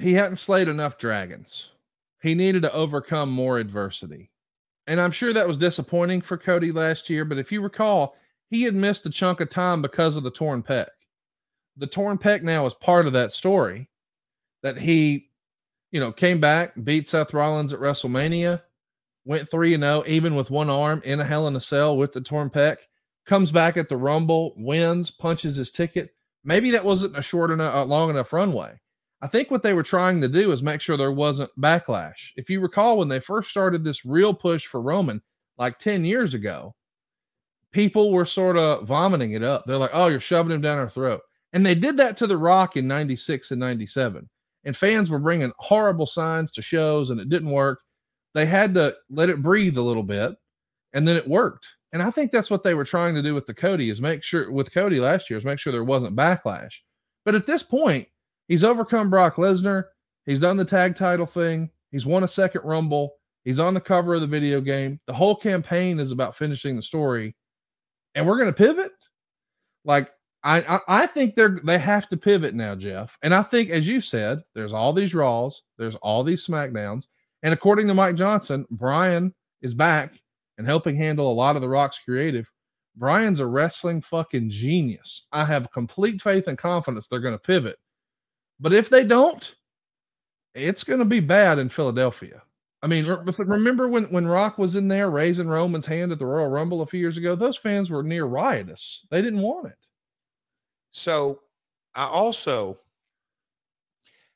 he 0.02 0.14
hadn't 0.14 0.38
slayed 0.38 0.68
enough 0.68 0.98
dragons. 0.98 1.69
He 2.22 2.34
needed 2.34 2.64
to 2.64 2.73
overcome 2.73 3.30
more 3.30 3.60
adversity. 3.60 4.31
And 4.88 4.99
I'm 4.99 5.11
sure 5.11 5.34
that 5.34 5.48
was 5.48 5.57
disappointing 5.57 6.22
for 6.22 6.38
Cody 6.38 6.72
last 6.72 7.10
year. 7.10 7.26
But 7.26 7.38
if 7.38 7.52
you 7.52 7.61
recall, 7.61 8.15
he 8.49 8.64
had 8.64 8.73
missed 8.73 9.06
a 9.06 9.10
chunk 9.10 9.39
of 9.39 9.49
time 9.49 9.81
because 9.81 10.15
of 10.15 10.23
the 10.23 10.31
torn 10.31 10.64
pec. 10.64 10.88
The 11.78 11.88
torn 11.88 12.18
pec 12.18 12.44
now 12.44 12.66
is 12.66 12.74
part 12.74 13.08
of 13.08 13.14
that 13.14 13.32
story 13.32 13.90
that 14.64 14.78
he, 14.78 15.30
you 15.91 15.99
know, 15.99 16.12
came 16.12 16.40
back, 16.40 16.74
beat 16.84 17.08
Seth 17.08 17.34
Rollins 17.34 17.74
at 17.74 17.80
WrestleMania, 17.80 18.62
went 19.26 19.49
3 19.49 19.76
and 19.76 19.84
0, 19.84 20.04
even 20.08 20.36
with 20.36 20.49
one 20.49 20.70
arm 20.70 21.02
in 21.06 21.20
a 21.20 21.24
Hell 21.24 21.48
in 21.48 21.56
a 21.56 21.60
Cell 21.60 21.98
with 21.98 22.14
the 22.14 22.22
torn 22.22 22.49
pec, 22.49 22.78
comes 23.26 23.52
back 23.52 23.78
at 23.78 23.90
the 23.90 23.98
Rumble, 23.98 24.54
wins, 24.58 25.12
punches 25.12 25.56
his 25.56 25.72
ticket. 25.72 26.12
Maybe 26.44 26.72
that 26.72 26.86
wasn't 26.86 27.18
a 27.18 27.22
short 27.22 27.52
enough, 27.52 27.76
uh, 27.76 27.86
long 27.86 28.10
enough 28.10 28.34
runway. 28.34 28.80
I 29.22 29.28
think 29.28 29.52
what 29.52 29.64
they 29.64 29.74
were 29.74 29.84
trying 29.84 30.22
to 30.22 30.28
do 30.28 30.52
is 30.52 30.64
make 30.64 30.80
sure 30.80 30.95
there 30.95 31.12
wasn't 31.12 31.49
backlash. 31.60 32.32
If 32.36 32.49
you 32.49 32.62
recall, 32.62 32.98
when 32.98 33.08
they 33.08 33.20
first 33.20 33.49
started 33.49 33.84
this 33.84 34.06
real 34.06 34.34
push 34.34 34.66
for 34.66 34.82
Roman, 34.82 35.22
like 35.58 35.80
10 35.80 36.06
years 36.06 36.34
ago, 36.34 36.76
people 37.72 38.12
were 38.12 38.26
sort 38.26 38.58
of 38.58 38.88
vomiting 38.88 39.32
it 39.32 39.44
up. 39.44 39.66
They're 39.66 39.78
like, 39.78 39.91
oh, 39.94 40.08
you're 40.08 40.20
shoving 40.20 40.52
him 40.52 40.62
down 40.62 40.78
our 40.78 40.90
throat. 40.90 41.22
And 41.58 41.66
they 41.66 41.74
did 41.74 41.98
that 41.98 42.18
to 42.18 42.28
The 42.28 42.38
Rock 42.38 42.78
in 42.78 42.88
96 42.88 43.50
and 43.50 43.60
97. 43.60 44.30
And 44.66 44.78
fans 44.78 45.10
were 45.10 45.18
bringing 45.18 45.52
horrible 45.58 46.06
signs 46.06 46.52
to 46.52 46.62
shows 46.62 47.10
and 47.10 47.20
it 47.20 47.30
didn't 47.30 47.50
work. 47.50 47.80
They 48.36 48.46
had 48.46 48.76
to 48.76 48.96
let 49.10 49.30
it 49.30 49.42
breathe 49.42 49.76
a 49.76 49.82
little 49.82 50.04
bit 50.04 50.36
and 50.94 51.08
then 51.08 51.16
it 51.16 51.28
worked. 51.28 51.68
And 51.94 52.04
I 52.04 52.12
think 52.12 52.32
that's 52.32 52.52
what 52.52 52.62
they 52.62 52.76
were 52.76 52.84
trying 52.84 53.16
to 53.16 53.24
do 53.24 53.34
with 53.34 53.48
the 53.48 53.56
Cody 53.56 53.90
is 53.90 54.00
make 54.00 54.22
sure 54.22 54.52
with 54.52 54.72
Cody 54.72 55.00
last 55.00 55.32
year 55.32 55.40
is 55.40 55.46
make 55.46 55.58
sure 55.58 55.74
there 55.74 55.84
wasn't 55.84 56.16
backlash. 56.16 56.76
But 57.26 57.34
at 57.34 57.48
this 57.48 57.64
point, 57.64 58.08
he's 58.48 58.64
overcome 58.64 59.10
Brock 59.10 59.38
Lesnar. 59.38 59.86
He's 60.28 60.40
done 60.40 60.58
the 60.58 60.64
tag 60.64 60.96
title 60.96 61.26
thing. 61.26 61.72
He's 61.90 62.06
won 62.06 62.24
a 62.24 62.28
second 62.28 62.62
Rumble. 62.66 63.16
He's 63.46 63.58
on 63.58 63.74
the 63.74 63.82
cover 63.82 64.14
of 64.14 64.22
the 64.22 64.28
video 64.28 64.62
game. 64.62 65.00
The 65.08 65.14
whole 65.14 65.36
campaign 65.36 66.00
is 66.00 66.12
about 66.12 66.38
finishing 66.38 66.76
the 66.76 66.84
story. 66.84 67.36
And 68.14 68.28
we're 68.28 68.38
going 68.38 68.54
to 68.54 68.54
pivot. 68.54 68.92
Like 69.86 70.12
I, 70.48 70.80
I 70.88 71.06
think 71.07 71.36
they're 71.36 71.60
they 71.64 71.78
have 71.78 72.07
to 72.07 72.18
pivot 72.18 72.56
now, 72.56 72.74
Jeff. 72.74 73.18
And 73.22 73.36
I 73.36 73.44
think, 73.44 73.69
as 73.69 73.86
you 73.86 73.99
said, 73.99 74.44
there's 74.56 74.72
all 74.72 74.94
these 74.94 75.14
Raws, 75.14 75.64
there's 75.78 75.95
all 75.95 76.24
these 76.24 76.48
SmackDowns, 76.48 77.07
and 77.44 77.53
according 77.53 77.88
to 77.88 77.94
Mike 77.94 78.15
Johnson, 78.15 78.65
Brian 78.72 79.36
is 79.61 79.74
back 79.74 80.22
and 80.57 80.65
helping 80.65 80.95
handle 80.95 81.30
a 81.30 81.34
lot 81.34 81.57
of 81.57 81.61
the 81.61 81.68
Rock's 81.68 81.99
creative. 81.99 82.49
Brian's 82.95 83.41
a 83.41 83.45
wrestling 83.45 84.02
fucking 84.02 84.49
genius. 84.49 85.26
I 85.34 85.44
have 85.44 85.72
complete 85.72 86.22
faith 86.22 86.48
and 86.48 86.57
confidence 86.57 87.07
they're 87.07 87.19
going 87.19 87.36
to 87.36 87.40
pivot. 87.40 87.78
But 88.60 88.74
if 88.74 88.90
they 88.90 89.03
don't, 89.03 89.53
it's 90.56 90.84
going 90.84 90.99
to 90.99 91.06
be 91.06 91.19
bad 91.19 91.60
in 91.60 91.69
Philadelphia. 91.69 92.41
I 92.82 92.88
mean, 92.88 93.06
remember 93.38 93.88
when 93.88 94.06
when 94.06 94.28
Rock 94.28 94.57
was 94.57 94.76
in 94.76 94.88
there 94.88 95.10
raising 95.11 95.49
Roman's 95.49 95.86
hand 95.86 96.14
at 96.14 96.19
the 96.19 96.26
Royal 96.26 96.49
Rumble 96.49 96.82
a 96.82 96.88
few 96.88 97.02
years 97.02 97.18
ago? 97.18 97.36
Those 97.36 97.57
fans 97.57 97.90
were 97.90 98.03
near 98.03 98.26
riotous. 98.26 99.06
They 99.11 99.22
didn't 99.22 99.41
want 99.41 99.68
it. 99.68 99.87
So 100.92 101.42
I 101.96 102.06
also 102.06 102.80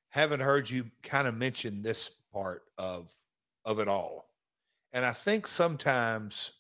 haven't 0.10 0.42
heard 0.42 0.70
you 0.70 0.86
kind 1.04 1.28
of 1.28 1.36
mention 1.36 1.82
this 1.82 2.10
part 2.34 2.64
of 2.78 3.12
of 3.66 3.80
it 3.80 3.88
all. 3.88 4.26
And 4.94 5.06
I 5.06 5.12
think 5.12 5.48
sometimes 5.48 6.52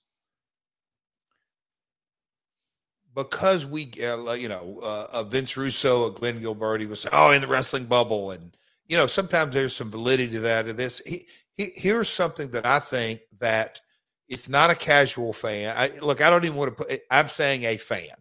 because 3.16 3.66
we, 3.66 3.92
uh, 4.02 4.34
you 4.34 4.48
know, 4.48 4.80
uh, 4.82 5.08
uh, 5.12 5.24
Vince 5.24 5.58
Russo, 5.58 6.08
uh, 6.08 6.10
Glenn 6.10 6.40
Gilberti 6.40 6.88
was, 6.88 7.06
oh, 7.12 7.32
in 7.32 7.42
the 7.42 7.48
wrestling 7.48 7.86
bubble. 7.86 8.32
And, 8.32 8.56
you 8.88 8.98
know, 8.98 9.08
sometimes 9.08 9.54
there's 9.54 9.76
some 9.76 9.92
validity 9.92 10.32
to 10.34 10.40
that. 10.42 10.68
Of 10.68 10.78
this, 10.78 11.02
he, 11.06 11.28
he, 11.54 11.72
here's 11.76 12.10
something 12.10 12.50
that 12.52 12.66
I 12.66 12.80
think 12.80 13.22
that 13.40 13.82
it's 14.30 14.48
not 14.48 14.70
a 14.70 14.76
casual 14.76 15.34
fan. 15.34 15.76
I, 15.76 15.92
look, 16.00 16.22
I 16.22 16.30
don't 16.30 16.46
even 16.46 16.58
want 16.58 16.78
to 16.78 16.86
put, 16.86 17.02
I'm 17.10 17.28
saying 17.28 17.64
a 17.64 17.78
fan. 17.78 18.16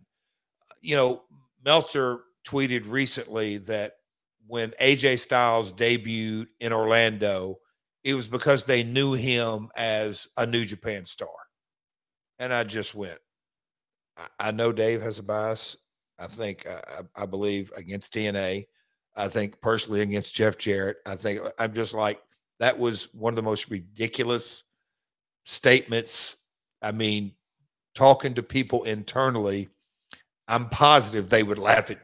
You 0.82 0.96
know, 0.96 1.22
Meltzer 1.64 2.20
tweeted 2.46 2.84
recently 2.86 3.58
that 3.58 3.92
when 4.46 4.70
AJ 4.80 5.20
Styles 5.20 5.72
debuted 5.72 6.46
in 6.60 6.72
Orlando, 6.72 7.58
it 8.02 8.14
was 8.14 8.28
because 8.28 8.64
they 8.64 8.82
knew 8.82 9.12
him 9.12 9.68
as 9.76 10.28
a 10.36 10.46
New 10.46 10.64
Japan 10.64 11.04
star. 11.04 11.28
And 12.38 12.52
I 12.52 12.64
just 12.64 12.94
went, 12.94 13.18
I, 14.16 14.48
I 14.48 14.50
know 14.50 14.72
Dave 14.72 15.02
has 15.02 15.18
a 15.18 15.22
bias. 15.22 15.76
I 16.18 16.26
think, 16.26 16.66
I, 16.66 17.02
I 17.22 17.26
believe 17.26 17.72
against 17.76 18.12
TNA. 18.14 18.64
I 19.16 19.28
think 19.28 19.60
personally 19.60 20.00
against 20.00 20.34
Jeff 20.34 20.56
Jarrett. 20.56 20.98
I 21.06 21.16
think 21.16 21.40
I'm 21.58 21.72
just 21.72 21.94
like, 21.94 22.20
that 22.58 22.78
was 22.78 23.08
one 23.12 23.32
of 23.32 23.36
the 23.36 23.42
most 23.42 23.70
ridiculous 23.70 24.64
statements. 25.44 26.36
I 26.82 26.92
mean, 26.92 27.34
talking 27.94 28.34
to 28.34 28.42
people 28.42 28.84
internally, 28.84 29.68
I'm 30.50 30.68
positive 30.68 31.28
they 31.28 31.42
would 31.42 31.58
laugh 31.58 31.90
at 31.90 31.98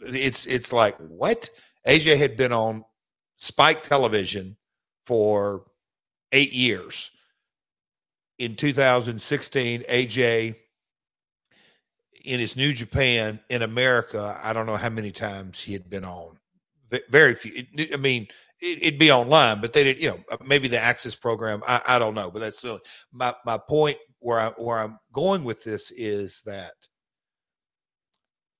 it's 0.00 0.46
it's 0.46 0.72
like 0.72 0.96
what 0.98 1.48
AJ 1.86 2.18
had 2.18 2.36
been 2.36 2.52
on 2.52 2.84
Spike 3.38 3.82
television 3.82 4.56
for 5.06 5.64
eight 6.32 6.52
years. 6.52 7.10
In 8.38 8.54
2016, 8.54 9.82
AJ 9.82 10.56
in 12.24 12.40
his 12.40 12.56
New 12.56 12.72
Japan 12.72 13.40
in 13.48 13.62
America, 13.62 14.38
I 14.42 14.52
don't 14.52 14.66
know 14.66 14.76
how 14.76 14.90
many 14.90 15.10
times 15.10 15.60
he 15.60 15.72
had 15.72 15.88
been 15.88 16.04
on. 16.04 16.38
Very 17.08 17.34
few. 17.34 17.64
I 17.92 17.96
mean, 17.96 18.28
it'd 18.60 18.98
be 18.98 19.10
online, 19.10 19.60
but 19.60 19.72
they 19.72 19.84
did, 19.84 20.00
you 20.00 20.10
know, 20.10 20.20
uh, 20.30 20.36
maybe 20.44 20.68
the 20.68 20.78
Access 20.78 21.14
program. 21.14 21.62
I, 21.66 21.80
I 21.86 21.98
don't 21.98 22.14
know, 22.14 22.30
but 22.30 22.40
that's 22.40 22.58
still 22.58 22.80
my 23.12 23.34
my 23.44 23.58
point. 23.58 23.96
Where 24.20 24.38
I 24.40 24.48
where 24.50 24.78
I'm 24.78 24.98
going 25.12 25.44
with 25.44 25.64
this 25.64 25.90
is 25.90 26.42
that 26.46 26.72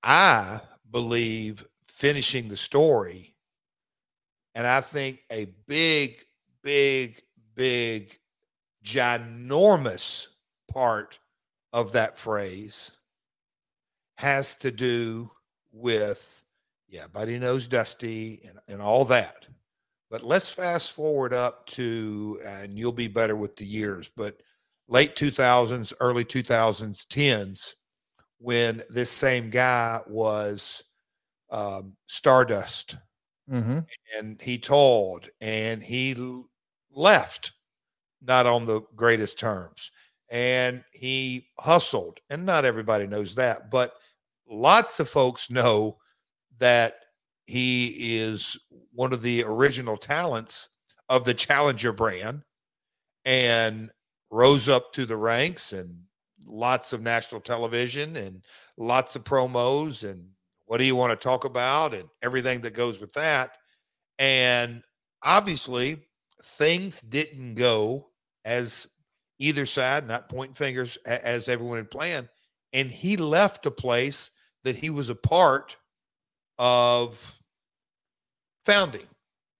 I 0.09 0.61
believe 0.89 1.67
finishing 1.89 2.47
the 2.47 2.55
story, 2.55 3.35
and 4.55 4.65
I 4.65 4.79
think 4.79 5.25
a 5.29 5.49
big, 5.67 6.23
big, 6.63 7.21
big, 7.55 8.17
ginormous 8.85 10.27
part 10.71 11.19
of 11.73 11.91
that 11.91 12.17
phrase 12.17 12.93
has 14.15 14.55
to 14.55 14.71
do 14.71 15.29
with, 15.73 16.41
yeah, 16.87 17.07
Buddy 17.07 17.37
knows 17.37 17.67
Dusty 17.67 18.39
and, 18.47 18.59
and 18.69 18.81
all 18.81 19.03
that. 19.05 19.45
But 20.09 20.23
let's 20.23 20.49
fast 20.49 20.93
forward 20.93 21.33
up 21.33 21.65
to, 21.65 22.39
and 22.45 22.79
you'll 22.79 22.93
be 22.93 23.09
better 23.09 23.35
with 23.35 23.57
the 23.57 23.65
years, 23.65 24.09
but 24.15 24.41
late 24.87 25.17
2000s, 25.17 25.91
early 25.99 26.23
2000s, 26.23 27.05
10s, 27.07 27.73
when 28.39 28.83
this 28.89 29.09
same 29.09 29.49
guy 29.49 30.01
was 30.07 30.83
um, 31.49 31.95
Stardust. 32.07 32.97
Mm-hmm. 33.49 33.79
And 34.17 34.41
he 34.41 34.57
told 34.57 35.29
and 35.39 35.81
he 35.81 36.15
left 36.91 37.53
not 38.21 38.45
on 38.45 38.65
the 38.65 38.81
greatest 38.95 39.39
terms. 39.39 39.91
And 40.29 40.83
he 40.91 41.47
hustled. 41.59 42.19
And 42.29 42.45
not 42.45 42.65
everybody 42.65 43.07
knows 43.07 43.35
that, 43.35 43.71
but 43.71 43.93
lots 44.49 44.99
of 44.99 45.07
folks 45.07 45.49
know 45.49 45.97
that 46.59 46.95
he 47.45 48.17
is 48.17 48.59
one 48.93 49.13
of 49.13 49.21
the 49.21 49.43
original 49.43 49.95
talents 49.95 50.69
of 51.07 51.23
the 51.23 51.33
Challenger 51.33 51.93
brand 51.93 52.43
and 53.23 53.89
rose 54.29 54.67
up 54.67 54.91
to 54.93 55.05
the 55.05 55.15
ranks 55.15 55.71
and 55.71 56.01
lots 56.45 56.93
of 56.93 57.01
national 57.01 57.41
television 57.41 58.15
and 58.15 58.43
lots 58.77 59.15
of 59.15 59.23
promos 59.23 60.09
and 60.09 60.29
what 60.65 60.77
do 60.77 60.83
you 60.83 60.95
want 60.95 61.17
to 61.17 61.23
talk 61.23 61.45
about 61.45 61.93
and 61.93 62.07
everything 62.21 62.61
that 62.61 62.73
goes 62.73 62.99
with 62.99 63.11
that 63.13 63.51
and 64.19 64.83
obviously 65.23 65.97
things 66.43 67.01
didn't 67.01 67.55
go 67.55 68.07
as 68.45 68.87
either 69.39 69.65
side 69.65 70.07
not 70.07 70.29
pointing 70.29 70.53
fingers 70.53 70.97
as 71.05 71.49
everyone 71.49 71.77
had 71.77 71.89
planned 71.89 72.29
and 72.73 72.91
he 72.91 73.17
left 73.17 73.65
a 73.65 73.71
place 73.71 74.31
that 74.63 74.75
he 74.75 74.89
was 74.89 75.09
a 75.09 75.15
part 75.15 75.77
of 76.59 77.39
founding. 78.65 79.07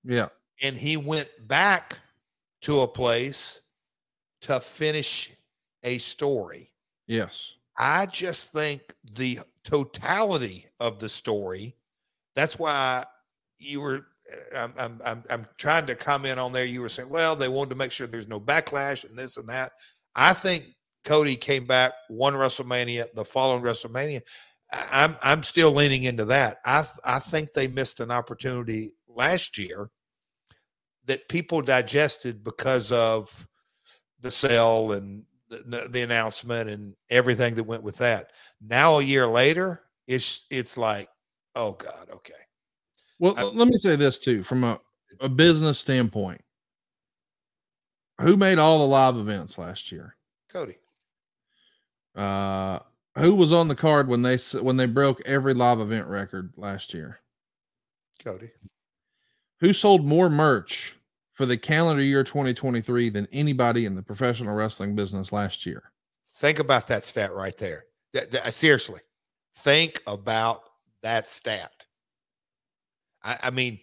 Yeah. 0.04 0.28
And 0.62 0.78
he 0.78 0.98
went 0.98 1.30
back 1.48 1.98
to 2.62 2.82
a 2.82 2.88
place 2.88 3.62
to 4.42 4.60
finish 4.60 5.32
a 5.88 5.98
story. 5.98 6.72
Yes. 7.08 7.54
I 7.78 8.06
just 8.08 8.52
think 8.52 8.94
the 9.14 9.40
totality 9.64 10.66
of 10.80 11.00
the 11.00 11.08
story, 11.10 11.76
that's 12.36 12.60
why 12.60 13.06
you 13.58 13.82
were 13.82 14.08
I'm, 14.54 14.74
I'm, 14.78 15.02
I'm, 15.06 15.24
I'm 15.30 15.48
trying 15.58 15.86
to 15.86 15.96
comment 15.96 16.38
on 16.38 16.52
there. 16.52 16.66
You 16.66 16.82
were 16.82 16.90
saying, 16.90 17.10
well, 17.10 17.36
they 17.36 17.48
wanted 17.48 17.70
to 17.70 17.76
make 17.78 17.94
sure 17.94 18.08
there's 18.08 18.28
no 18.28 18.42
backlash 18.42 19.08
and 19.08 19.18
this 19.18 19.38
and 19.38 19.48
that. 19.48 19.72
I 20.16 20.34
think 20.34 20.66
Cody 21.06 21.38
came 21.38 21.66
back 21.66 21.94
one 22.10 22.34
WrestleMania, 22.34 23.14
the 23.14 23.24
following 23.24 23.64
WrestleMania. 23.64 24.22
I'm 24.92 25.16
I'm 25.22 25.44
still 25.44 25.72
leaning 25.72 26.04
into 26.04 26.26
that. 26.26 26.58
I 26.66 26.84
I 27.06 27.20
think 27.20 27.54
they 27.54 27.70
missed 27.70 28.02
an 28.02 28.12
opportunity 28.12 28.92
last 29.08 29.58
year 29.58 29.90
that 31.06 31.30
people 31.30 31.62
digested 31.62 32.44
because 32.44 32.92
of 32.92 33.48
the 34.20 34.30
sale 34.30 34.92
and 34.92 35.24
the, 35.50 35.88
the, 35.90 36.02
announcement 36.02 36.70
and 36.70 36.96
everything 37.10 37.56
that 37.56 37.64
went 37.64 37.84
with 37.84 37.98
that. 37.98 38.32
Now 38.62 39.00
a 39.00 39.04
year 39.04 39.28
later, 39.28 39.84
it's 40.08 40.46
it's 40.50 40.78
like, 40.78 41.10
oh 41.56 41.74
God, 41.74 42.10
okay. 42.14 42.34
Well, 43.20 43.34
I, 43.38 43.44
let 43.44 43.68
me 43.68 43.78
say 43.78 43.96
this 43.96 44.20
too, 44.20 44.44
from 44.44 44.64
a, 44.64 44.80
a 45.20 45.30
business 45.30 45.80
standpoint. 45.80 46.42
Who 48.20 48.36
made 48.36 48.58
all 48.58 48.80
the 48.80 48.88
live 48.88 49.18
events 49.18 49.58
last 49.58 49.92
year? 49.92 50.16
Cody. 50.50 50.78
Uh, 52.16 52.80
who 53.16 53.36
was 53.36 53.52
on 53.52 53.68
the 53.68 53.76
card 53.76 54.08
when 54.08 54.24
they 54.24 54.38
when 54.62 54.78
they 54.78 54.86
broke 54.88 55.22
every 55.26 55.54
live 55.54 55.80
event 55.80 56.08
record 56.08 56.54
last 56.58 56.94
year? 56.94 57.20
Cody. 58.24 58.52
Who 59.60 59.74
sold 59.74 60.06
more 60.06 60.30
merch 60.30 60.97
for 61.38 61.46
the 61.46 61.56
calendar 61.56 62.02
year 62.02 62.24
2023 62.24 63.10
than 63.10 63.28
anybody 63.32 63.86
in 63.86 63.96
the 63.96 64.02
professional 64.02 64.56
wrestling 64.56 64.96
business 64.96 65.32
last 65.32 65.68
year? 65.68 65.92
Think 66.38 66.58
about 66.58 66.88
that 66.88 67.04
stat 67.04 67.32
right 67.32 67.56
there. 67.58 67.86
Uh, 68.16 68.50
seriously, 68.50 69.02
think 69.58 70.02
about 70.08 70.64
that 71.04 71.30
stat. 71.30 71.86
I, 73.24 73.38
I 73.44 73.50
mean, 73.52 73.80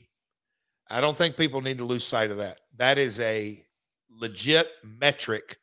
I 0.91 1.01
don't 1.01 1.17
think 1.17 1.37
people 1.37 1.61
need 1.61 1.79
to 1.79 1.85
lose 1.85 2.05
sight 2.05 2.33
of 2.33 2.39
that. 2.39 2.61
That 2.77 2.99
is 2.99 3.21
a 3.21 3.65
legit 4.11 4.69
metric, 4.83 5.59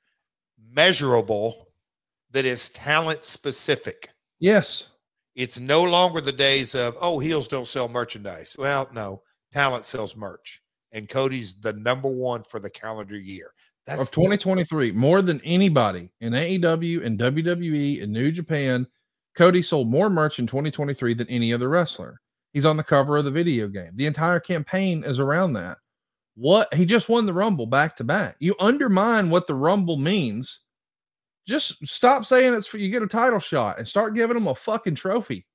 measurable 0.73 1.67
that 2.31 2.45
is 2.45 2.69
talent 2.69 3.25
specific. 3.25 4.09
Yes. 4.39 4.87
It's 5.35 5.59
no 5.59 5.83
longer 5.83 6.21
the 6.21 6.31
days 6.31 6.73
of, 6.73 6.95
oh, 7.01 7.19
heels 7.19 7.49
don't 7.49 7.67
sell 7.67 7.89
merchandise. 7.89 8.55
Well, 8.57 8.87
no, 8.93 9.23
talent 9.51 9.83
sells 9.83 10.15
merch. 10.15 10.61
And 10.91 11.07
Cody's 11.07 11.55
the 11.55 11.73
number 11.73 12.09
one 12.09 12.43
for 12.43 12.59
the 12.59 12.69
calendar 12.69 13.17
year. 13.17 13.53
That's 13.87 14.01
of 14.01 14.11
2023, 14.11 14.91
the- 14.91 14.97
more 14.97 15.21
than 15.21 15.41
anybody 15.43 16.11
in 16.21 16.33
AEW 16.33 17.05
and 17.05 17.19
WWE 17.19 18.03
and 18.03 18.11
New 18.11 18.31
Japan. 18.31 18.87
Cody 19.35 19.61
sold 19.61 19.89
more 19.89 20.09
merch 20.09 20.39
in 20.39 20.47
2023 20.47 21.13
than 21.13 21.27
any 21.29 21.53
other 21.53 21.69
wrestler. 21.69 22.19
He's 22.53 22.65
on 22.65 22.75
the 22.75 22.83
cover 22.83 23.17
of 23.17 23.25
the 23.25 23.31
video 23.31 23.69
game. 23.69 23.91
The 23.95 24.05
entire 24.05 24.39
campaign 24.41 25.03
is 25.05 25.19
around 25.19 25.53
that. 25.53 25.77
What 26.35 26.73
he 26.73 26.85
just 26.85 27.07
won 27.07 27.25
the 27.25 27.33
Rumble 27.33 27.65
back 27.65 27.95
to 27.97 28.03
back. 28.03 28.35
You 28.39 28.55
undermine 28.59 29.29
what 29.29 29.47
the 29.47 29.55
Rumble 29.55 29.97
means 29.97 30.59
just 31.47 31.85
stop 31.87 32.25
saying 32.25 32.53
it's 32.53 32.67
for 32.67 32.77
you 32.77 32.89
get 32.89 33.03
a 33.03 33.07
title 33.07 33.39
shot 33.39 33.77
and 33.77 33.87
start 33.87 34.15
giving 34.15 34.35
them 34.35 34.47
a 34.47 34.55
fucking 34.55 34.95
trophy. 34.95 35.45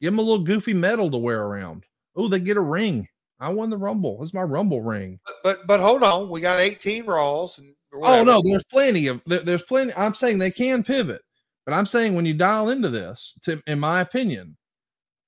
Give 0.00 0.12
them 0.12 0.18
a 0.18 0.22
little 0.22 0.44
goofy 0.44 0.74
medal 0.74 1.10
to 1.10 1.16
wear 1.18 1.42
around. 1.42 1.84
Oh, 2.14 2.28
they 2.28 2.38
get 2.38 2.56
a 2.56 2.62
ring. 2.62 3.08
I 3.40 3.50
won 3.50 3.70
the 3.70 3.76
Rumble. 3.76 4.22
It's 4.22 4.34
my 4.34 4.42
Rumble 4.42 4.82
ring. 4.82 5.20
But 5.26 5.34
but, 5.42 5.66
but 5.66 5.80
hold 5.80 6.02
on, 6.02 6.28
we 6.28 6.40
got 6.40 6.60
18 6.60 7.06
Raws. 7.06 7.58
And 7.58 7.74
oh 7.92 8.24
no, 8.24 8.42
there's 8.44 8.64
plenty 8.64 9.06
of 9.08 9.22
there, 9.26 9.40
there's 9.40 9.62
plenty. 9.62 9.92
I'm 9.96 10.14
saying 10.14 10.38
they 10.38 10.50
can 10.50 10.82
pivot, 10.82 11.22
but 11.64 11.74
I'm 11.74 11.86
saying 11.86 12.14
when 12.14 12.26
you 12.26 12.34
dial 12.34 12.70
into 12.70 12.88
this, 12.88 13.34
to, 13.42 13.62
in 13.66 13.78
my 13.78 14.00
opinion, 14.00 14.56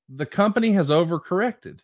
the 0.09 0.27
company 0.27 0.73
has 0.73 0.89
overcorrected. 0.89 1.81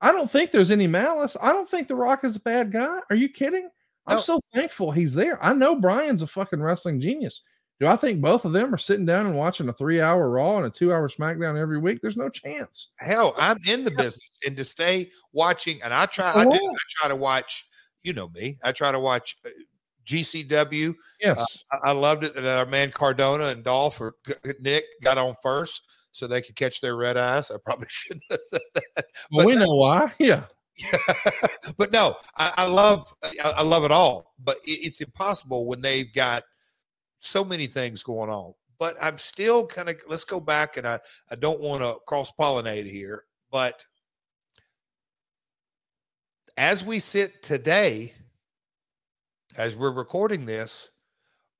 I 0.00 0.12
don't 0.12 0.30
think 0.30 0.50
there's 0.50 0.70
any 0.70 0.86
malice. 0.86 1.36
I 1.40 1.52
don't 1.52 1.68
think 1.68 1.88
The 1.88 1.94
Rock 1.94 2.24
is 2.24 2.36
a 2.36 2.40
bad 2.40 2.70
guy. 2.70 3.00
Are 3.08 3.16
you 3.16 3.28
kidding? 3.28 3.70
I'm 4.06 4.20
so 4.20 4.40
thankful 4.54 4.92
he's 4.92 5.14
there. 5.14 5.42
I 5.44 5.52
know 5.52 5.80
Brian's 5.80 6.22
a 6.22 6.28
fucking 6.28 6.62
wrestling 6.62 7.00
genius. 7.00 7.42
Do 7.78 7.86
I 7.86 7.96
think 7.96 8.22
both 8.22 8.46
of 8.46 8.52
them 8.52 8.74
are 8.74 8.78
sitting 8.78 9.04
down 9.04 9.26
and 9.26 9.36
watching 9.36 9.68
a 9.68 9.72
three 9.72 10.00
hour 10.00 10.30
Raw 10.30 10.56
and 10.56 10.66
a 10.66 10.70
two 10.70 10.92
hour 10.92 11.08
SmackDown 11.08 11.58
every 11.58 11.78
week? 11.78 12.00
There's 12.00 12.16
no 12.16 12.30
chance. 12.30 12.88
Hell, 12.96 13.34
I'm 13.38 13.58
in 13.68 13.84
the 13.84 13.90
business 13.90 14.30
and 14.46 14.56
to 14.56 14.64
stay 14.64 15.10
watching, 15.32 15.82
and 15.84 15.92
I 15.92 16.06
try, 16.06 16.32
I, 16.34 16.44
do, 16.44 16.50
I 16.52 16.78
try 17.00 17.08
to 17.08 17.16
watch, 17.16 17.66
you 18.02 18.14
know 18.14 18.30
me, 18.30 18.56
I 18.64 18.72
try 18.72 18.92
to 18.92 19.00
watch 19.00 19.36
uh, 19.44 19.50
GCW. 20.06 20.94
Yes. 21.20 21.38
Uh, 21.38 21.44
I, 21.72 21.90
I, 21.90 21.92
loved 21.92 22.24
it 22.24 22.34
that 22.34 22.46
our 22.46 22.64
man 22.64 22.90
Cardona 22.90 23.46
and 23.46 23.62
Dolph 23.62 24.00
or 24.00 24.14
Nick 24.60 24.84
got 25.02 25.18
on 25.18 25.34
first 25.42 25.82
so 26.12 26.26
they 26.26 26.40
could 26.40 26.56
catch 26.56 26.80
their 26.80 26.96
red 26.96 27.18
eyes. 27.18 27.50
I 27.50 27.56
probably 27.62 27.88
shouldn't 27.90 28.24
have 28.30 28.40
said 28.48 28.60
that. 28.74 29.06
Well, 29.30 29.46
we 29.46 29.54
know 29.54 29.74
why. 29.74 30.12
Yeah. 30.18 30.44
but 31.78 31.90
no, 31.90 32.14
I, 32.36 32.52
I 32.58 32.66
love 32.66 33.10
I, 33.42 33.54
I, 33.56 33.62
love 33.62 33.84
it 33.84 33.90
all. 33.90 34.34
But 34.44 34.58
it, 34.62 34.80
it's 34.84 35.00
impossible 35.00 35.64
when 35.64 35.80
they've 35.80 36.12
got 36.12 36.42
so 37.26 37.44
many 37.44 37.66
things 37.66 38.02
going 38.02 38.30
on. 38.30 38.54
But 38.78 38.96
I'm 39.00 39.18
still 39.18 39.66
kind 39.66 39.88
of 39.88 39.96
let's 40.08 40.24
go 40.24 40.40
back 40.40 40.76
and 40.76 40.86
I, 40.86 41.00
I 41.30 41.34
don't 41.36 41.60
want 41.60 41.82
to 41.82 41.96
cross 42.06 42.32
pollinate 42.38 42.90
here, 42.90 43.24
but 43.50 43.84
as 46.58 46.84
we 46.84 46.98
sit 46.98 47.42
today, 47.42 48.12
as 49.56 49.76
we're 49.76 49.92
recording 49.92 50.46
this, 50.46 50.90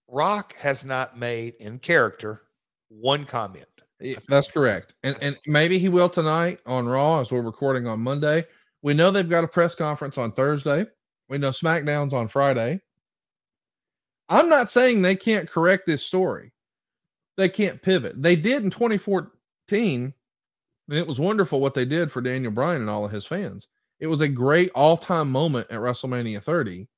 Rock 0.08 0.54
has 0.56 0.84
not 0.84 1.18
made 1.18 1.54
in 1.56 1.78
character 1.78 2.42
one 2.88 3.24
comment. 3.24 3.66
That's 4.28 4.48
correct. 4.48 4.94
And 5.02 5.16
and 5.22 5.38
maybe 5.46 5.78
he 5.78 5.88
will 5.88 6.08
tonight 6.08 6.60
on 6.66 6.86
Raw 6.86 7.20
as 7.20 7.32
we're 7.32 7.40
recording 7.40 7.86
on 7.86 8.00
Monday. 8.00 8.44
We 8.82 8.94
know 8.94 9.10
they've 9.10 9.28
got 9.28 9.44
a 9.44 9.48
press 9.48 9.74
conference 9.74 10.18
on 10.18 10.32
Thursday. 10.32 10.86
We 11.28 11.38
know 11.38 11.50
SmackDown's 11.50 12.12
on 12.12 12.28
Friday. 12.28 12.80
I'm 14.28 14.48
not 14.48 14.70
saying 14.70 15.02
they 15.02 15.16
can't 15.16 15.48
correct 15.48 15.86
this 15.86 16.04
story. 16.04 16.52
they 17.36 17.48
can't 17.48 17.82
pivot. 17.82 18.20
They 18.22 18.34
did 18.36 18.64
in 18.64 18.70
2014, 18.70 20.14
and 20.88 20.98
it 20.98 21.06
was 21.06 21.20
wonderful 21.20 21.60
what 21.60 21.74
they 21.74 21.84
did 21.84 22.10
for 22.10 22.20
Daniel 22.20 22.52
Bryan 22.52 22.80
and 22.80 22.90
all 22.90 23.04
of 23.04 23.12
his 23.12 23.24
fans. 23.26 23.68
It 24.00 24.06
was 24.06 24.20
a 24.20 24.28
great 24.28 24.70
all-time 24.74 25.30
moment 25.30 25.68
at 25.70 25.80
WrestleMania 25.80 26.42
30. 26.42 26.88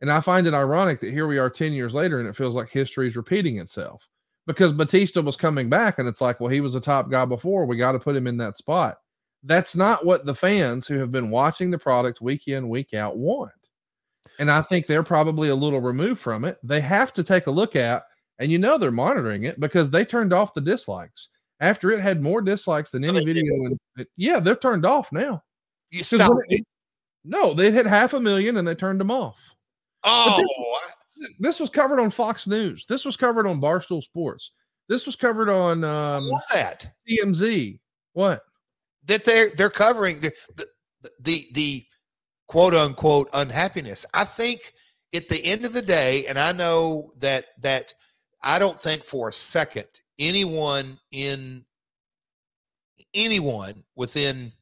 And 0.00 0.10
I 0.10 0.20
find 0.20 0.46
it 0.46 0.54
ironic 0.54 1.00
that 1.00 1.12
here 1.12 1.26
we 1.26 1.38
are 1.38 1.50
10 1.50 1.72
years 1.72 1.94
later 1.94 2.20
and 2.20 2.28
it 2.28 2.36
feels 2.36 2.54
like 2.54 2.68
history 2.68 3.08
is 3.08 3.16
repeating 3.16 3.58
itself 3.58 4.06
because 4.46 4.72
Batista 4.72 5.22
was 5.22 5.36
coming 5.36 5.68
back 5.70 5.98
and 5.98 6.08
it's 6.08 6.20
like, 6.20 6.38
well, 6.38 6.50
he 6.50 6.60
was 6.60 6.74
a 6.74 6.80
top 6.80 7.10
guy 7.10 7.24
before. 7.24 7.64
We 7.64 7.76
got 7.76 7.92
to 7.92 7.98
put 7.98 8.16
him 8.16 8.26
in 8.26 8.36
that 8.38 8.56
spot. 8.56 8.98
That's 9.42 9.74
not 9.74 10.04
what 10.04 10.26
the 10.26 10.34
fans 10.34 10.86
who 10.86 10.98
have 10.98 11.10
been 11.12 11.30
watching 11.30 11.70
the 11.70 11.78
product 11.78 12.20
week 12.20 12.46
in, 12.48 12.68
week 12.68 12.92
out 12.94 13.16
want. 13.16 13.52
And 14.38 14.50
I 14.50 14.62
think 14.62 14.86
they're 14.86 15.02
probably 15.02 15.48
a 15.48 15.54
little 15.54 15.80
removed 15.80 16.20
from 16.20 16.44
it. 16.44 16.58
They 16.62 16.80
have 16.80 17.12
to 17.14 17.22
take 17.22 17.46
a 17.46 17.50
look 17.50 17.76
at, 17.76 18.04
and 18.38 18.50
you 18.50 18.58
know, 18.58 18.78
they're 18.78 18.90
monitoring 18.90 19.44
it 19.44 19.60
because 19.60 19.90
they 19.90 20.04
turned 20.04 20.32
off 20.32 20.54
the 20.54 20.60
dislikes 20.60 21.28
after 21.60 21.90
it 21.90 22.00
had 22.00 22.22
more 22.22 22.40
dislikes 22.40 22.90
than 22.90 23.04
any 23.04 23.24
video. 23.24 23.44
In, 23.44 24.06
yeah, 24.16 24.40
they're 24.40 24.56
turned 24.56 24.84
off 24.84 25.10
now. 25.12 25.42
You 25.90 26.02
stop 26.02 26.32
it, 26.48 26.64
no, 27.24 27.54
they 27.54 27.70
hit 27.70 27.86
half 27.86 28.12
a 28.12 28.20
million 28.20 28.56
and 28.56 28.66
they 28.66 28.74
turned 28.74 29.00
them 29.00 29.10
off. 29.10 29.36
Oh, 30.04 30.42
this, 31.16 31.30
this, 31.40 31.60
was 31.60 31.70
covered 31.70 31.98
on 31.98 32.10
Fox 32.10 32.46
News. 32.46 32.86
This 32.86 33.04
was 33.04 33.16
covered 33.16 33.46
on 33.46 33.60
Barstool 33.60 34.02
Sports. 34.02 34.52
This 34.88 35.06
was 35.06 35.16
covered 35.16 35.48
on 35.48 35.82
um, 35.82 36.24
that 36.52 36.86
TMZ. 37.08 37.80
What? 38.12 38.42
That 39.06 39.24
they're 39.24 39.50
they're 39.50 39.70
covering 39.70 40.20
the, 40.20 40.32
the 40.56 40.66
the 41.20 41.46
the 41.52 41.84
quote 42.46 42.74
unquote 42.74 43.28
unhappiness. 43.34 44.06
I 44.14 44.24
think 44.24 44.72
at 45.14 45.28
the 45.28 45.44
end 45.44 45.64
of 45.64 45.72
the 45.72 45.82
day, 45.82 46.26
and 46.26 46.38
I 46.38 46.52
know 46.52 47.10
that 47.18 47.46
that 47.62 47.92
I 48.42 48.58
don't 48.58 48.78
think 48.78 49.04
for 49.04 49.28
a 49.28 49.32
second 49.32 49.88
anyone 50.18 50.98
in 51.10 51.64
anyone 53.14 53.84
within 53.94 54.52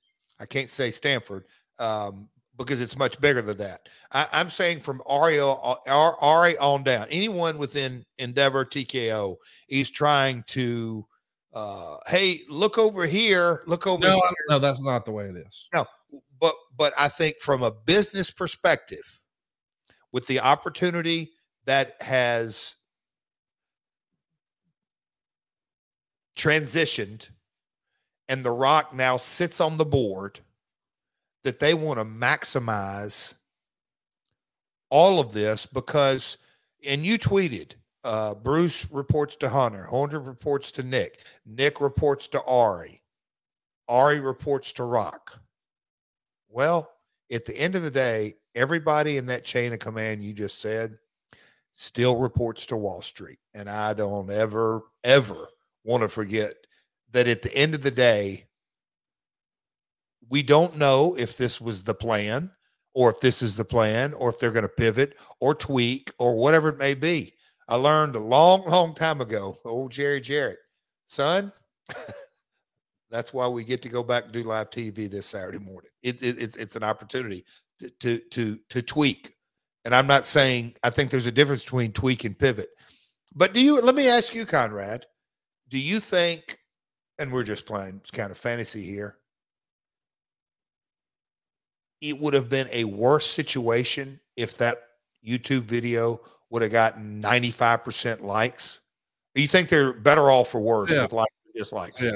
I 0.40 0.46
can't 0.46 0.70
say 0.70 0.90
Stamford 0.90 1.44
um, 1.78 2.28
because 2.56 2.80
it's 2.80 2.96
much 2.96 3.20
bigger 3.20 3.42
than 3.42 3.58
that. 3.58 3.88
I, 4.12 4.26
am 4.32 4.50
saying 4.50 4.80
from 4.80 5.02
Ari, 5.06 5.40
Ari 5.40 6.58
on 6.58 6.82
down, 6.82 7.06
anyone 7.10 7.58
within 7.58 8.04
Endeavor 8.18 8.64
TKO 8.64 9.36
is 9.68 9.90
trying 9.90 10.44
to, 10.48 11.06
uh, 11.52 11.96
hey, 12.06 12.40
look 12.48 12.78
over 12.78 13.06
here, 13.06 13.62
look 13.66 13.86
over 13.86 14.00
no, 14.00 14.14
here. 14.14 14.30
No, 14.50 14.58
that's 14.58 14.82
not 14.82 15.04
the 15.04 15.12
way 15.12 15.26
it 15.26 15.36
is. 15.36 15.66
No, 15.74 15.84
but 16.44 16.56
but 16.76 16.92
I 16.98 17.08
think 17.08 17.40
from 17.40 17.62
a 17.62 17.70
business 17.70 18.30
perspective, 18.30 19.18
with 20.12 20.26
the 20.26 20.40
opportunity 20.40 21.32
that 21.64 21.96
has 22.02 22.76
transitioned 26.36 27.30
and 28.28 28.44
The 28.44 28.50
Rock 28.50 28.92
now 28.92 29.16
sits 29.16 29.58
on 29.58 29.78
the 29.78 29.86
board 29.86 30.40
that 31.44 31.60
they 31.60 31.72
want 31.72 31.98
to 31.98 32.04
maximize 32.04 33.32
all 34.90 35.20
of 35.20 35.32
this 35.32 35.64
because, 35.64 36.36
and 36.86 37.06
you 37.06 37.18
tweeted, 37.18 37.72
uh, 38.04 38.34
Bruce 38.34 38.86
reports 38.90 39.36
to 39.36 39.48
Hunter, 39.48 39.84
Hunter 39.84 40.20
reports 40.20 40.72
to 40.72 40.82
Nick, 40.82 41.24
Nick 41.46 41.80
reports 41.80 42.28
to 42.28 42.42
Ari, 42.42 43.00
Ari 43.88 44.20
reports 44.20 44.74
to 44.74 44.84
Rock. 44.84 45.40
Well, 46.54 46.88
at 47.32 47.44
the 47.44 47.58
end 47.58 47.74
of 47.74 47.82
the 47.82 47.90
day, 47.90 48.36
everybody 48.54 49.16
in 49.16 49.26
that 49.26 49.44
chain 49.44 49.72
of 49.72 49.80
command 49.80 50.22
you 50.22 50.32
just 50.32 50.60
said 50.60 50.96
still 51.72 52.16
reports 52.16 52.64
to 52.66 52.76
Wall 52.76 53.02
Street. 53.02 53.40
And 53.54 53.68
I 53.68 53.92
don't 53.92 54.30
ever, 54.30 54.82
ever 55.02 55.48
want 55.82 56.04
to 56.04 56.08
forget 56.08 56.54
that 57.10 57.26
at 57.26 57.42
the 57.42 57.52
end 57.56 57.74
of 57.74 57.82
the 57.82 57.90
day, 57.90 58.44
we 60.28 60.44
don't 60.44 60.78
know 60.78 61.16
if 61.18 61.36
this 61.36 61.60
was 61.60 61.82
the 61.82 61.92
plan 61.92 62.52
or 62.94 63.10
if 63.10 63.18
this 63.18 63.42
is 63.42 63.56
the 63.56 63.64
plan 63.64 64.14
or 64.14 64.30
if 64.30 64.38
they're 64.38 64.52
going 64.52 64.62
to 64.62 64.68
pivot 64.68 65.16
or 65.40 65.56
tweak 65.56 66.12
or 66.20 66.36
whatever 66.36 66.68
it 66.68 66.78
may 66.78 66.94
be. 66.94 67.34
I 67.66 67.74
learned 67.74 68.14
a 68.14 68.20
long, 68.20 68.64
long 68.68 68.94
time 68.94 69.20
ago, 69.20 69.58
old 69.64 69.90
Jerry 69.90 70.20
Jarrett, 70.20 70.58
son, 71.08 71.52
that's 73.14 73.32
why 73.32 73.46
we 73.46 73.62
get 73.62 73.80
to 73.82 73.88
go 73.88 74.02
back 74.02 74.24
and 74.24 74.32
do 74.32 74.42
live 74.42 74.70
TV 74.70 75.08
this 75.08 75.26
Saturday 75.26 75.60
morning. 75.60 75.90
It, 76.02 76.20
it, 76.20 76.42
it's 76.42 76.56
it's 76.56 76.74
an 76.74 76.82
opportunity 76.82 77.44
to, 77.78 77.88
to 78.00 78.18
to 78.18 78.58
to 78.70 78.82
tweak. 78.82 79.36
And 79.84 79.94
I'm 79.94 80.08
not 80.08 80.24
saying 80.24 80.74
I 80.82 80.90
think 80.90 81.10
there's 81.10 81.28
a 81.28 81.32
difference 81.32 81.62
between 81.62 81.92
tweak 81.92 82.24
and 82.24 82.36
pivot. 82.36 82.70
But 83.32 83.54
do 83.54 83.60
you 83.60 83.80
let 83.80 83.94
me 83.94 84.08
ask 84.08 84.34
you, 84.34 84.44
Conrad, 84.44 85.06
do 85.68 85.78
you 85.78 86.00
think, 86.00 86.58
and 87.20 87.32
we're 87.32 87.44
just 87.44 87.66
playing 87.66 88.00
kind 88.12 88.32
of 88.32 88.38
fantasy 88.38 88.82
here, 88.82 89.18
it 92.00 92.18
would 92.18 92.34
have 92.34 92.48
been 92.48 92.68
a 92.72 92.82
worse 92.82 93.26
situation 93.26 94.18
if 94.36 94.56
that 94.58 94.78
YouTube 95.26 95.62
video 95.62 96.20
would 96.50 96.62
have 96.62 96.72
gotten 96.72 97.22
95% 97.22 98.22
likes? 98.22 98.80
You 99.36 99.46
think 99.46 99.68
they're 99.68 99.92
better 99.92 100.30
off 100.32 100.48
for 100.48 100.60
worse 100.60 100.90
yeah. 100.92 101.02
with 101.02 101.12
likes 101.12 101.34
and 101.46 101.54
dislikes? 101.54 102.02
Yeah. 102.02 102.10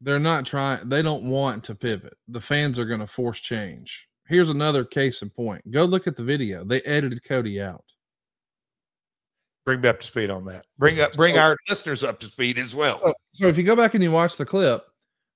They're 0.00 0.18
not 0.18 0.46
trying, 0.46 0.88
they 0.88 1.02
don't 1.02 1.24
want 1.24 1.64
to 1.64 1.74
pivot. 1.74 2.14
The 2.28 2.40
fans 2.40 2.78
are 2.78 2.84
going 2.84 3.00
to 3.00 3.06
force 3.06 3.40
change. 3.40 4.06
Here's 4.26 4.50
another 4.50 4.84
case 4.84 5.22
in 5.22 5.30
point. 5.30 5.68
Go 5.70 5.84
look 5.84 6.06
at 6.06 6.16
the 6.16 6.24
video. 6.24 6.64
They 6.64 6.80
edited 6.82 7.22
Cody 7.24 7.60
out. 7.60 7.84
Bring 9.66 9.82
me 9.82 9.88
up 9.88 10.00
to 10.00 10.06
speed 10.06 10.30
on 10.30 10.44
that. 10.46 10.64
Bring 10.78 11.00
up, 11.00 11.12
bring 11.12 11.38
our 11.38 11.56
listeners 11.68 12.02
up 12.02 12.18
to 12.20 12.26
speed 12.26 12.58
as 12.58 12.74
well. 12.74 13.00
So, 13.04 13.14
so 13.34 13.46
if 13.48 13.58
you 13.58 13.64
go 13.64 13.76
back 13.76 13.94
and 13.94 14.02
you 14.02 14.10
watch 14.10 14.36
the 14.36 14.46
clip, 14.46 14.82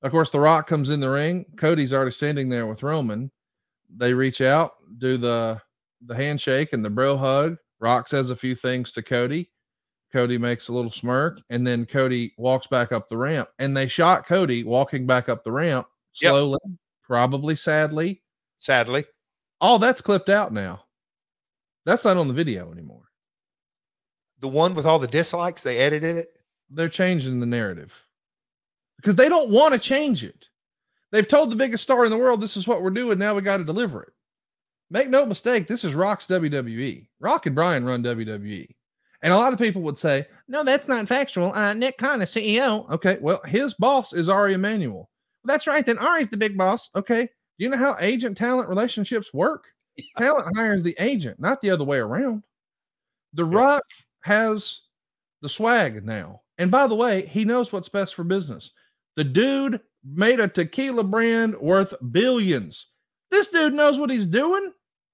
of 0.02 0.10
course, 0.10 0.30
The 0.30 0.40
Rock 0.40 0.66
comes 0.66 0.90
in 0.90 1.00
the 1.00 1.10
ring. 1.10 1.44
Cody's 1.56 1.92
already 1.92 2.10
standing 2.10 2.48
there 2.48 2.66
with 2.66 2.82
Roman 2.82 3.30
they 3.96 4.14
reach 4.14 4.40
out, 4.40 4.72
do 4.98 5.16
the 5.16 5.60
the 6.06 6.14
handshake 6.14 6.72
and 6.72 6.84
the 6.84 6.90
bro 6.90 7.16
hug. 7.16 7.56
Rock 7.80 8.08
says 8.08 8.30
a 8.30 8.36
few 8.36 8.54
things 8.54 8.92
to 8.92 9.02
Cody. 9.02 9.50
Cody 10.14 10.38
makes 10.38 10.68
a 10.68 10.72
little 10.72 10.92
smirk, 10.92 11.40
and 11.50 11.66
then 11.66 11.84
Cody 11.84 12.34
walks 12.38 12.68
back 12.68 12.92
up 12.92 13.08
the 13.08 13.16
ramp. 13.16 13.48
And 13.58 13.76
they 13.76 13.88
shot 13.88 14.28
Cody 14.28 14.62
walking 14.62 15.08
back 15.08 15.28
up 15.28 15.42
the 15.42 15.50
ramp 15.50 15.88
slowly, 16.12 16.58
yep. 16.64 16.78
probably 17.02 17.56
sadly. 17.56 18.22
Sadly. 18.60 19.06
All 19.60 19.80
that's 19.80 20.00
clipped 20.00 20.28
out 20.28 20.52
now. 20.52 20.84
That's 21.84 22.04
not 22.04 22.16
on 22.16 22.28
the 22.28 22.32
video 22.32 22.70
anymore. 22.70 23.02
The 24.38 24.46
one 24.46 24.74
with 24.74 24.86
all 24.86 25.00
the 25.00 25.08
dislikes, 25.08 25.64
they 25.64 25.78
edited 25.78 26.16
it. 26.16 26.38
They're 26.70 26.88
changing 26.88 27.40
the 27.40 27.46
narrative 27.46 27.92
because 28.96 29.16
they 29.16 29.28
don't 29.28 29.50
want 29.50 29.74
to 29.74 29.80
change 29.80 30.22
it. 30.22 30.46
They've 31.10 31.26
told 31.26 31.50
the 31.50 31.56
biggest 31.56 31.82
star 31.82 32.04
in 32.04 32.12
the 32.12 32.18
world, 32.18 32.40
this 32.40 32.56
is 32.56 32.68
what 32.68 32.82
we're 32.82 32.90
doing. 32.90 33.18
Now 33.18 33.34
we 33.34 33.42
got 33.42 33.56
to 33.56 33.64
deliver 33.64 34.04
it. 34.04 34.12
Make 34.90 35.08
no 35.08 35.26
mistake, 35.26 35.66
this 35.66 35.82
is 35.82 35.96
Rock's 35.96 36.28
WWE. 36.28 37.08
Rock 37.18 37.46
and 37.46 37.54
Brian 37.56 37.84
run 37.84 38.04
WWE. 38.04 38.68
And 39.24 39.32
a 39.32 39.38
lot 39.38 39.55
of 39.55 39.59
people 39.59 39.80
would 39.82 39.96
say, 39.96 40.26
no, 40.48 40.62
that's 40.62 40.86
not 40.86 41.09
factual. 41.09 41.51
Uh, 41.55 41.72
Nick 41.72 41.96
Khan 41.96 42.20
is 42.20 42.28
CEO. 42.28 42.88
Okay, 42.90 43.16
well, 43.22 43.40
his 43.46 43.72
boss 43.72 44.12
is 44.12 44.28
Ari 44.28 44.52
Emanuel. 44.52 45.09
That's 45.44 45.66
right. 45.66 45.84
Then 45.84 45.98
Ari's 45.98 46.28
the 46.28 46.36
big 46.36 46.59
boss. 46.59 46.90
Okay. 46.94 47.22
Do 47.22 47.64
you 47.64 47.70
know 47.70 47.78
how 47.78 47.96
agent 48.01 48.36
talent 48.36 48.68
relationships 48.68 49.32
work? 49.32 49.64
Yeah. 49.96 50.05
Talent 50.18 50.56
hires 50.56 50.82
the 50.82 50.94
agent, 50.98 51.40
not 51.40 51.62
the 51.62 51.70
other 51.70 51.84
way 51.84 51.98
around. 51.98 52.42
The 53.32 53.46
yeah. 53.46 53.59
Rock 53.59 53.84
has 54.24 54.82
the 55.40 55.48
swag 55.48 56.05
now. 56.05 56.42
And 56.59 56.70
by 56.70 56.86
the 56.86 56.94
way, 56.94 57.24
he 57.24 57.46
knows 57.46 57.72
what's 57.72 57.88
best 57.88 58.14
for 58.14 58.24
business. 58.24 58.72
The 59.16 59.24
dude 59.24 59.80
made 60.05 60.40
a 60.40 60.48
tequila 60.48 61.05
brand 61.05 61.56
worth 61.59 61.94
billions. 62.12 62.88
This 63.30 63.48
dude 63.48 63.72
knows 63.72 63.98
what 63.98 64.10
he's 64.10 64.26
doing, 64.26 64.70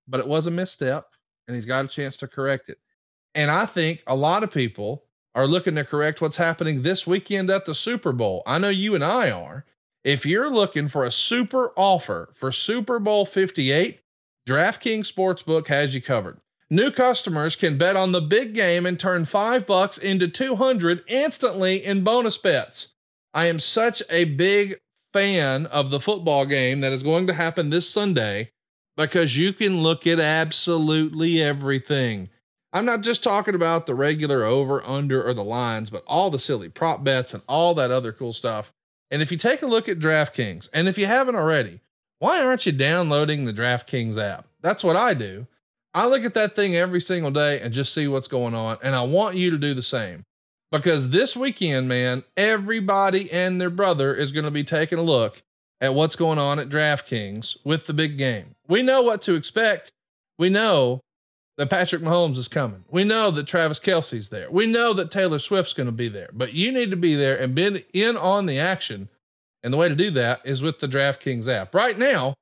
but 0.09 0.19
it 0.19 0.27
was 0.27 0.49
a 0.49 0.51
misstep 0.51 1.07
and 1.47 1.55
he's 1.55 1.67
got 1.67 1.85
a 1.85 1.89
chance 1.89 2.17
to 2.19 2.27
correct 2.27 2.71
it. 2.71 2.79
And 3.35 3.51
I 3.51 3.67
think 3.67 4.03
a 4.07 4.17
lot 4.17 4.43
of 4.43 4.53
people 4.53 5.05
are 5.35 5.47
looking 5.47 5.77
to 5.77 5.85
correct 5.85 6.21
what's 6.21 6.37
happening 6.37 6.83
this 6.83 7.07
weekend 7.07 7.51
at 7.51 7.67
the 7.67 7.75
Super 7.75 8.13
Bowl. 8.13 8.43
I 8.47 8.59
know 8.59 8.69
you 8.69 8.95
and 8.95 9.05
I 9.05 9.31
are. 9.31 9.65
If 10.03 10.27
you're 10.27 10.51
looking 10.51 10.89
for 10.89 11.05
a 11.05 11.13
super 11.13 11.73
offer 11.77 12.31
for 12.35 12.51
Super 12.51 12.99
Bowl 12.99 13.27
58, 13.27 14.01
DraftKings 14.49 15.13
Sportsbook 15.13 15.69
has 15.69 15.95
you 15.95 16.03
covered. 16.03 16.41
New 16.71 16.91
customers 16.91 17.57
can 17.57 17.77
bet 17.77 17.97
on 17.97 18.13
the 18.13 18.21
big 18.21 18.55
game 18.55 18.87
and 18.87 18.99
turn 18.99 19.25
5 19.25 19.67
bucks 19.67 19.99
into 19.99 20.29
200 20.29 21.03
instantly 21.09 21.85
in 21.85 22.03
bonus 22.03 22.39
bets. 22.39 22.95
I 23.35 23.47
am 23.47 23.61
such 23.61 24.03
a 24.09 24.25
big 24.25 24.81
fan 25.13 25.67
of 25.67 25.91
the 25.91 26.01
football 26.01 26.47
game 26.47 26.81
that 26.81 26.93
is 26.93 27.03
going 27.03 27.27
to 27.27 27.35
happen 27.35 27.71
this 27.71 27.91
Sunday 27.91 28.51
because 28.97 29.37
you 29.37 29.53
can 29.53 29.83
look 29.83 30.07
at 30.07 30.21
absolutely 30.21 31.43
everything. 31.43 32.31
I'm 32.73 32.85
not 32.85 33.01
just 33.01 33.25
talking 33.25 33.55
about 33.55 33.87
the 33.87 33.95
regular 33.95 34.45
over, 34.45 34.83
under, 34.85 35.27
or 35.27 35.35
the 35.35 35.43
lines, 35.45 35.91
but 35.91 36.05
all 36.07 36.31
the 36.31 36.39
silly 36.39 36.69
prop 36.69 37.03
bets 37.03 37.35
and 37.35 37.43
all 37.49 37.75
that 37.75 37.91
other 37.91 38.13
cool 38.13 38.33
stuff. 38.33 38.73
And 39.11 39.21
if 39.21 39.33
you 39.33 39.37
take 39.37 39.63
a 39.63 39.67
look 39.67 39.89
at 39.89 39.99
DraftKings, 39.99 40.69
and 40.73 40.87
if 40.87 40.97
you 40.97 41.07
haven't 41.07 41.35
already, 41.35 41.81
why 42.21 42.45
aren't 42.45 42.67
you 42.67 42.73
downloading 42.73 43.45
the 43.45 43.53
DraftKings 43.53 44.17
app? 44.17 44.47
That's 44.61 44.85
what 44.85 44.95
I 44.95 45.15
do. 45.15 45.49
I 45.93 46.07
look 46.07 46.25
at 46.25 46.35
that 46.35 46.55
thing 46.55 46.77
every 46.77 47.01
single 47.01 47.33
day 47.33 47.59
and 47.61 47.75
just 47.75 47.93
see 47.93 48.07
what's 48.07 48.29
going 48.29 48.55
on. 48.55 48.79
And 48.83 48.95
I 48.95 49.03
want 49.03 49.35
you 49.37 49.51
to 49.51 49.59
do 49.59 49.75
the 49.75 49.83
same. 49.83 50.25
because 50.71 51.11
this 51.11 51.37
weekend, 51.37 51.89
man, 51.89 52.23
everybody 52.37 53.31
and 53.33 53.61
their 53.61 53.71
brother 53.71 54.15
is 54.15 54.33
going 54.33 54.45
to 54.45 54.51
be 54.51 54.65
taking 54.65 54.99
a 54.99 55.03
look 55.03 55.43
at 55.81 55.95
what's 55.95 56.17
going 56.17 56.39
on 56.39 56.59
at 56.59 56.69
DraftKings 56.69 57.57
with 57.65 57.87
the 57.87 57.95
big 57.95 58.19
game. 58.19 58.55
We 58.69 58.83
know 58.83 59.03
what 59.03 59.23
to 59.23 59.35
expect. 59.35 59.91
We 60.39 60.49
know 60.49 61.01
that 61.61 61.69
Patrick 61.69 62.01
Mahomes 62.01 62.39
is 62.39 62.49
coming. 62.49 62.85
We 62.89 63.05
know 63.05 63.31
that 63.33 63.47
Travis 63.47 63.79
Kelce's 63.79 64.31
there. 64.31 64.51
We 64.51 64.65
know 64.65 64.95
that 64.95 65.11
Taylor 65.11 65.39
Swift's 65.39 65.75
going 65.75 65.89
to 65.89 65.93
be 65.93 66.09
there, 66.09 66.31
but 66.33 66.55
you 66.55 66.73
need 66.73 66.91
to 66.91 66.97
be 66.97 67.15
there 67.15 67.39
and 67.39 67.55
be 67.55 67.85
in 67.93 68.17
on 68.17 68.47
the 68.47 68.59
action. 68.59 69.11
And 69.63 69.71
the 69.71 69.77
way 69.77 69.91
to 69.91 69.95
do 69.95 70.11
that 70.13 70.41
is 70.43 70.63
with 70.63 70.81
the 70.81 70.89
DraftKings 70.89 71.47
app. 71.49 71.75
Right 71.75 71.99
now, 71.99 72.33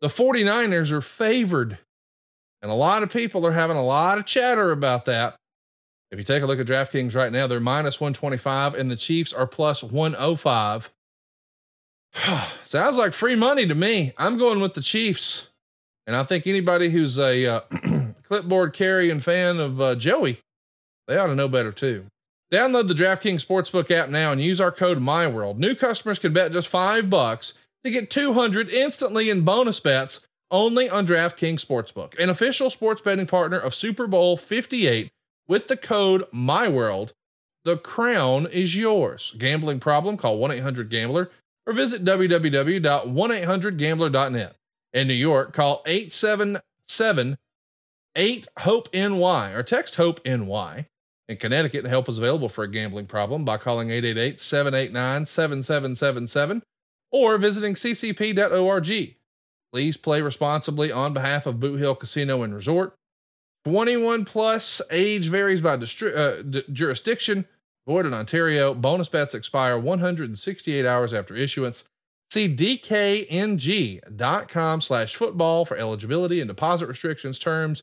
the 0.00 0.08
49ers 0.08 0.90
are 0.90 1.00
favored. 1.00 1.78
And 2.60 2.72
a 2.72 2.74
lot 2.74 3.04
of 3.04 3.12
people 3.12 3.46
are 3.46 3.52
having 3.52 3.76
a 3.76 3.84
lot 3.84 4.18
of 4.18 4.26
chatter 4.26 4.72
about 4.72 5.04
that. 5.04 5.36
If 6.10 6.18
you 6.18 6.24
take 6.24 6.42
a 6.42 6.46
look 6.46 6.58
at 6.58 6.66
DraftKings 6.66 7.14
right 7.14 7.30
now, 7.30 7.46
they're 7.46 7.60
minus 7.60 8.00
125 8.00 8.74
and 8.74 8.90
the 8.90 8.96
Chiefs 8.96 9.32
are 9.32 9.46
plus 9.46 9.84
105. 9.84 10.90
Sounds 12.64 12.96
like 12.96 13.12
free 13.12 13.36
money 13.36 13.68
to 13.68 13.76
me. 13.76 14.12
I'm 14.18 14.38
going 14.38 14.60
with 14.60 14.74
the 14.74 14.82
Chiefs. 14.82 15.46
And 16.08 16.16
I 16.16 16.24
think 16.24 16.48
anybody 16.48 16.88
who's 16.88 17.16
a 17.16 17.46
uh, 17.46 17.60
clipboard 18.30 18.72
carrying 18.72 19.20
fan 19.20 19.58
of 19.58 19.80
uh, 19.80 19.96
Joey, 19.96 20.38
they 21.08 21.18
ought 21.18 21.26
to 21.26 21.34
know 21.34 21.48
better 21.48 21.72
too. 21.72 22.06
Download 22.52 22.86
the 22.86 22.94
DraftKings 22.94 23.44
Sportsbook 23.44 23.90
app 23.90 24.08
now 24.08 24.30
and 24.32 24.40
use 24.40 24.60
our 24.60 24.72
code 24.72 24.98
MyWorld. 24.98 25.56
New 25.56 25.74
customers 25.74 26.18
can 26.18 26.32
bet 26.32 26.52
just 26.52 26.68
five 26.68 27.10
bucks 27.10 27.54
to 27.84 27.90
get 27.90 28.10
200 28.10 28.70
instantly 28.70 29.30
in 29.30 29.42
bonus 29.42 29.80
bets 29.80 30.26
only 30.50 30.88
on 30.88 31.06
DraftKings 31.06 31.64
Sportsbook, 31.64 32.18
an 32.18 32.30
official 32.30 32.70
sports 32.70 33.02
betting 33.02 33.26
partner 33.26 33.58
of 33.58 33.74
Super 33.74 34.06
Bowl 34.06 34.36
58 34.36 35.10
with 35.48 35.68
the 35.68 35.76
code 35.76 36.24
MyWorld. 36.32 37.12
The 37.64 37.76
crown 37.76 38.46
is 38.46 38.76
yours. 38.76 39.34
Gambling 39.38 39.80
problem? 39.80 40.16
Call 40.16 40.38
1 40.38 40.52
800 40.52 40.88
Gambler 40.88 41.30
or 41.66 41.72
visit 41.72 42.04
www.1800Gambler.net. 42.04 44.56
In 44.92 45.06
New 45.06 45.14
York, 45.14 45.52
call 45.52 45.82
877 45.86 47.38
8 48.16 48.48
HOPE 48.58 48.88
NY 48.94 49.52
or 49.52 49.62
text 49.62 49.96
HOPE 49.96 50.20
NY. 50.24 50.86
In 51.28 51.36
Connecticut, 51.36 51.84
help 51.86 52.08
is 52.08 52.18
available 52.18 52.48
for 52.48 52.64
a 52.64 52.70
gambling 52.70 53.06
problem 53.06 53.44
by 53.44 53.56
calling 53.56 53.90
888 53.90 54.40
789 54.40 55.26
7777 55.26 56.62
or 57.12 57.38
visiting 57.38 57.74
ccp.org. 57.74 59.16
Please 59.72 59.96
play 59.96 60.20
responsibly 60.20 60.90
on 60.90 61.12
behalf 61.14 61.46
of 61.46 61.60
Boot 61.60 61.78
Hill 61.78 61.94
Casino 61.94 62.42
and 62.42 62.52
Resort. 62.52 62.94
21 63.64 64.24
plus 64.24 64.80
age 64.90 65.28
varies 65.28 65.60
by 65.60 65.76
distri- 65.76 66.16
uh, 66.16 66.42
d- 66.42 66.64
jurisdiction. 66.72 67.46
Void 67.86 68.06
in 68.06 68.14
Ontario. 68.14 68.74
Bonus 68.74 69.08
bets 69.08 69.34
expire 69.34 69.78
168 69.78 70.84
hours 70.86 71.14
after 71.14 71.36
issuance. 71.36 71.84
See 72.30 72.48
dkng.com 72.54 74.00
slash 74.80 75.14
football 75.16 75.64
for 75.64 75.76
eligibility 75.76 76.40
and 76.40 76.48
deposit 76.48 76.86
restrictions, 76.86 77.38
terms, 77.38 77.82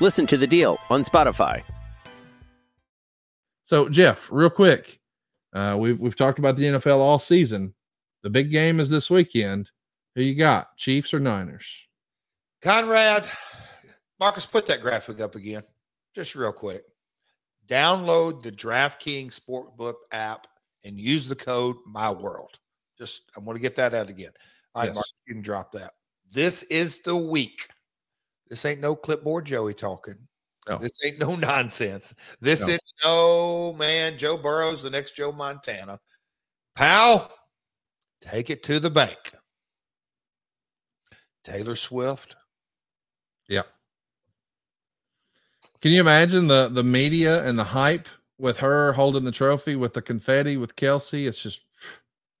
Listen 0.00 0.26
to 0.28 0.36
The 0.36 0.46
Deal 0.46 0.78
on 0.90 1.04
Spotify. 1.04 1.62
So, 3.64 3.88
Jeff, 3.88 4.28
real 4.30 4.50
quick, 4.50 4.98
uh, 5.52 5.76
we've 5.78 5.98
we've 5.98 6.16
talked 6.16 6.38
about 6.38 6.56
the 6.56 6.64
NFL 6.64 6.98
all 6.98 7.18
season. 7.18 7.74
The 8.22 8.30
big 8.30 8.50
game 8.50 8.80
is 8.80 8.88
this 8.88 9.10
weekend. 9.10 9.70
Who 10.14 10.22
you 10.22 10.34
got, 10.34 10.76
Chiefs 10.76 11.12
or 11.12 11.20
Niners? 11.20 11.66
Conrad, 12.62 13.26
Marcus, 14.18 14.46
put 14.46 14.66
that 14.66 14.80
graphic 14.80 15.20
up 15.20 15.34
again, 15.34 15.62
just 16.14 16.34
real 16.34 16.52
quick. 16.52 16.82
Download 17.68 18.42
the 18.42 18.50
DraftKings 18.50 19.38
Sportbook 19.38 19.94
app 20.10 20.46
and 20.84 20.98
use 20.98 21.28
the 21.28 21.36
code 21.36 21.76
MyWorld. 21.94 22.58
Just 22.96 23.30
I 23.36 23.40
want 23.40 23.56
to 23.56 23.62
get 23.62 23.76
that 23.76 23.94
out 23.94 24.08
again. 24.08 24.32
All 24.74 24.82
right, 24.82 24.86
Yes. 24.88 24.94
Mark, 24.94 25.06
you 25.26 25.34
can 25.34 25.42
drop 25.42 25.72
that. 25.72 25.92
This 26.32 26.62
is 26.64 27.00
the 27.00 27.16
week. 27.16 27.68
This 28.48 28.64
ain't 28.64 28.80
no 28.80 28.96
clipboard 28.96 29.44
Joey 29.44 29.74
talking. 29.74 30.16
No. 30.68 30.78
This 30.78 30.98
ain't 31.04 31.18
no 31.18 31.34
nonsense. 31.36 32.14
This 32.40 32.66
No. 32.66 32.72
is 32.74 32.80
no 33.04 33.72
man. 33.74 34.18
Joe 34.18 34.36
Burrow's 34.36 34.82
the 34.82 34.90
next 34.90 35.16
Joe 35.16 35.32
Montana. 35.32 35.98
Pal, 36.74 37.32
take 38.20 38.50
it 38.50 38.62
to 38.64 38.78
the 38.80 38.90
bank. 38.90 39.16
Taylor 41.44 41.76
Swift. 41.76 42.36
Yeah. 43.48 43.62
Can 45.80 45.92
you 45.92 46.00
imagine 46.00 46.46
the 46.48 46.68
the 46.68 46.82
media 46.84 47.44
and 47.44 47.58
the 47.58 47.64
hype 47.64 48.08
with 48.38 48.58
her 48.58 48.92
holding 48.92 49.24
the 49.24 49.32
trophy 49.32 49.76
with 49.76 49.94
the 49.94 50.02
confetti 50.02 50.56
with 50.56 50.76
Kelce? 50.76 51.26
It's 51.26 51.38
just 51.38 51.60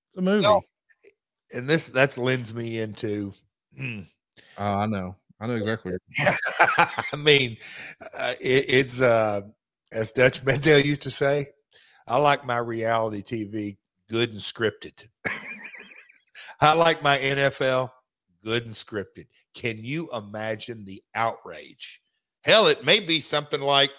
it's 0.08 0.16
a 0.18 0.20
movie. 0.22 0.42
No. 0.42 0.60
and 1.54 1.68
this 1.68 1.88
that's 1.88 2.18
lends 2.18 2.52
me 2.52 2.78
into 2.80 3.32
hmm, 3.76 4.00
Oh, 4.58 4.64
I 4.64 4.86
know. 4.86 5.16
I 5.40 5.46
know 5.46 5.54
exactly. 5.54 5.92
i 6.18 7.16
mean 7.16 7.56
uh, 8.18 8.34
it, 8.40 8.64
it's 8.68 9.00
uh 9.00 9.42
as 9.92 10.12
dutch 10.12 10.42
Mantell 10.44 10.80
used 10.80 11.02
to 11.02 11.10
say 11.10 11.46
i 12.08 12.18
like 12.18 12.44
my 12.44 12.58
reality 12.58 13.22
tv 13.22 13.76
good 14.08 14.30
and 14.30 14.40
scripted. 14.40 15.06
I 16.60 16.72
like 16.72 17.02
my 17.02 17.18
nfl 17.18 17.90
good 18.42 18.64
and 18.64 18.74
scripted. 18.74 19.26
Can 19.54 19.78
you 19.78 20.08
imagine 20.12 20.84
the 20.84 21.02
outrage? 21.14 22.00
Hell 22.42 22.66
it 22.68 22.84
may 22.84 23.00
be 23.00 23.20
something 23.20 23.60
like 23.60 23.90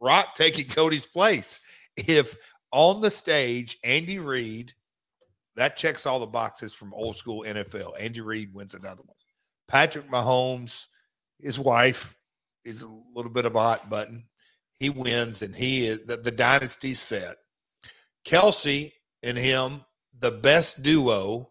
rock 0.00 0.34
taking 0.34 0.66
cody's 0.68 1.06
place. 1.06 1.60
If 1.96 2.36
on 2.72 3.00
the 3.00 3.10
stage 3.10 3.78
andy 3.84 4.18
reid 4.18 4.72
that 5.56 5.76
checks 5.76 6.06
all 6.06 6.18
the 6.18 6.26
boxes 6.26 6.74
from 6.74 6.92
old 6.92 7.14
school 7.14 7.44
nfl 7.46 7.92
andy 8.00 8.20
reid 8.20 8.52
wins 8.52 8.74
another 8.74 9.04
one 9.06 9.14
Patrick 9.68 10.10
Mahomes, 10.10 10.86
his 11.38 11.58
wife 11.58 12.16
is 12.64 12.82
a 12.82 12.90
little 13.14 13.30
bit 13.30 13.44
of 13.44 13.56
a 13.56 13.60
hot 13.60 13.90
button. 13.90 14.24
He 14.78 14.90
wins, 14.90 15.42
and 15.42 15.54
he 15.54 15.86
is 15.86 16.00
the, 16.06 16.16
the 16.16 16.30
dynasty's 16.30 17.00
set. 17.00 17.36
Kelce 18.26 18.90
and 19.22 19.38
him, 19.38 19.84
the 20.18 20.30
best 20.30 20.82
duo 20.82 21.50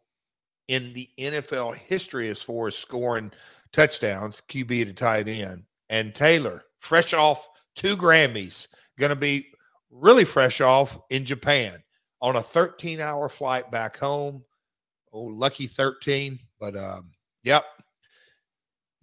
in 0.67 0.93
the 0.93 1.09
NFL 1.19 1.75
history 1.75 2.29
as 2.29 2.41
far 2.41 2.67
as 2.67 2.75
scoring 2.75 3.31
touchdowns, 3.71 4.41
QB 4.49 4.87
to 4.87 4.93
tight 4.93 5.27
end. 5.27 5.63
And 5.89 6.13
Taylor, 6.15 6.63
fresh 6.79 7.13
off 7.13 7.47
two 7.75 7.95
Grammys, 7.95 8.67
going 8.97 9.09
to 9.09 9.15
be 9.15 9.47
really 9.91 10.25
fresh 10.25 10.61
off 10.61 10.99
in 11.09 11.25
Japan 11.25 11.83
on 12.21 12.35
a 12.35 12.41
13 12.41 12.99
hour 12.99 13.29
flight 13.29 13.69
back 13.71 13.97
home. 13.97 14.43
Oh, 15.11 15.23
lucky 15.23 15.67
13. 15.67 16.39
But 16.59 16.75
um, 16.75 17.11
yep, 17.43 17.65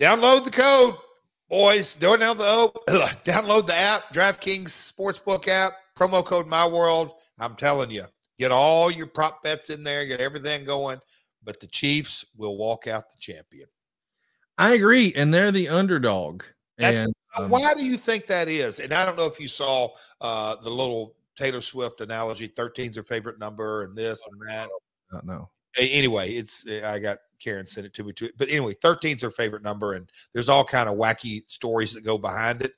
Download 0.01 0.45
the 0.47 0.51
code, 0.51 0.95
boys. 1.51 1.95
Download 1.95 2.39
the 2.39 2.45
oh, 2.47 2.73
download 3.25 3.67
the 3.67 3.75
app, 3.75 4.15
DraftKings 4.15 4.69
Sportsbook 4.69 5.47
app, 5.47 5.75
promo 5.95 6.25
code 6.25 6.47
MyWorld. 6.47 7.13
I'm 7.39 7.55
telling 7.55 7.91
you, 7.91 8.05
get 8.39 8.51
all 8.51 8.91
your 8.91 9.07
prop 9.07 9.43
bets 9.43 9.69
in 9.69 9.85
there, 9.85 10.07
get 10.07 10.21
everything 10.21 10.65
going. 10.65 11.01
But 11.45 11.61
the 11.61 11.67
Chiefs 11.67 12.25
will 12.35 12.57
walk 12.57 12.87
out 12.87 13.11
the 13.11 13.19
champion. 13.19 13.69
I 14.57 14.73
agree, 14.73 15.13
and 15.15 15.33
they're 15.33 15.53
the 15.53 15.69
underdog. 15.69 16.45
That's 16.79 17.03
and 17.03 17.15
um, 17.37 17.51
why 17.51 17.75
do 17.75 17.85
you 17.85 17.99
think 17.99 18.25
that 18.27 18.49
is? 18.49 18.81
And 18.81 18.95
I 18.95 19.05
don't 19.05 19.19
know 19.19 19.27
if 19.27 19.39
you 19.39 19.49
saw 19.49 19.91
uh, 20.23 20.57
the 20.57 20.71
little 20.71 21.15
Taylor 21.37 21.61
Swift 21.61 22.01
analogy. 22.01 22.49
13's 22.49 22.97
her 22.97 23.03
favorite 23.03 23.39
number, 23.39 23.83
and 23.83 23.95
this 23.95 24.27
and 24.31 24.41
that. 24.49 24.69
I 25.13 25.17
don't 25.17 25.27
know. 25.27 25.51
Anyway, 25.79 26.31
it's 26.31 26.67
I 26.67 26.99
got 26.99 27.19
Karen 27.41 27.67
sent 27.67 27.87
it 27.87 27.95
to 27.95 28.05
me 28.05 28.13
too. 28.13 28.31
But 28.39 28.49
anyway, 28.51 28.75
13's 28.75 29.23
her 29.23 29.31
favorite 29.31 29.63
number, 29.63 29.95
and 29.95 30.09
there's 30.33 30.49
all 30.49 30.65
kind 30.65 30.89
of 30.89 30.97
wacky 30.97 31.43
stories 31.49 31.93
that 31.95 32.05
go 32.05 32.19
behind 32.19 32.63
it. 32.63 32.75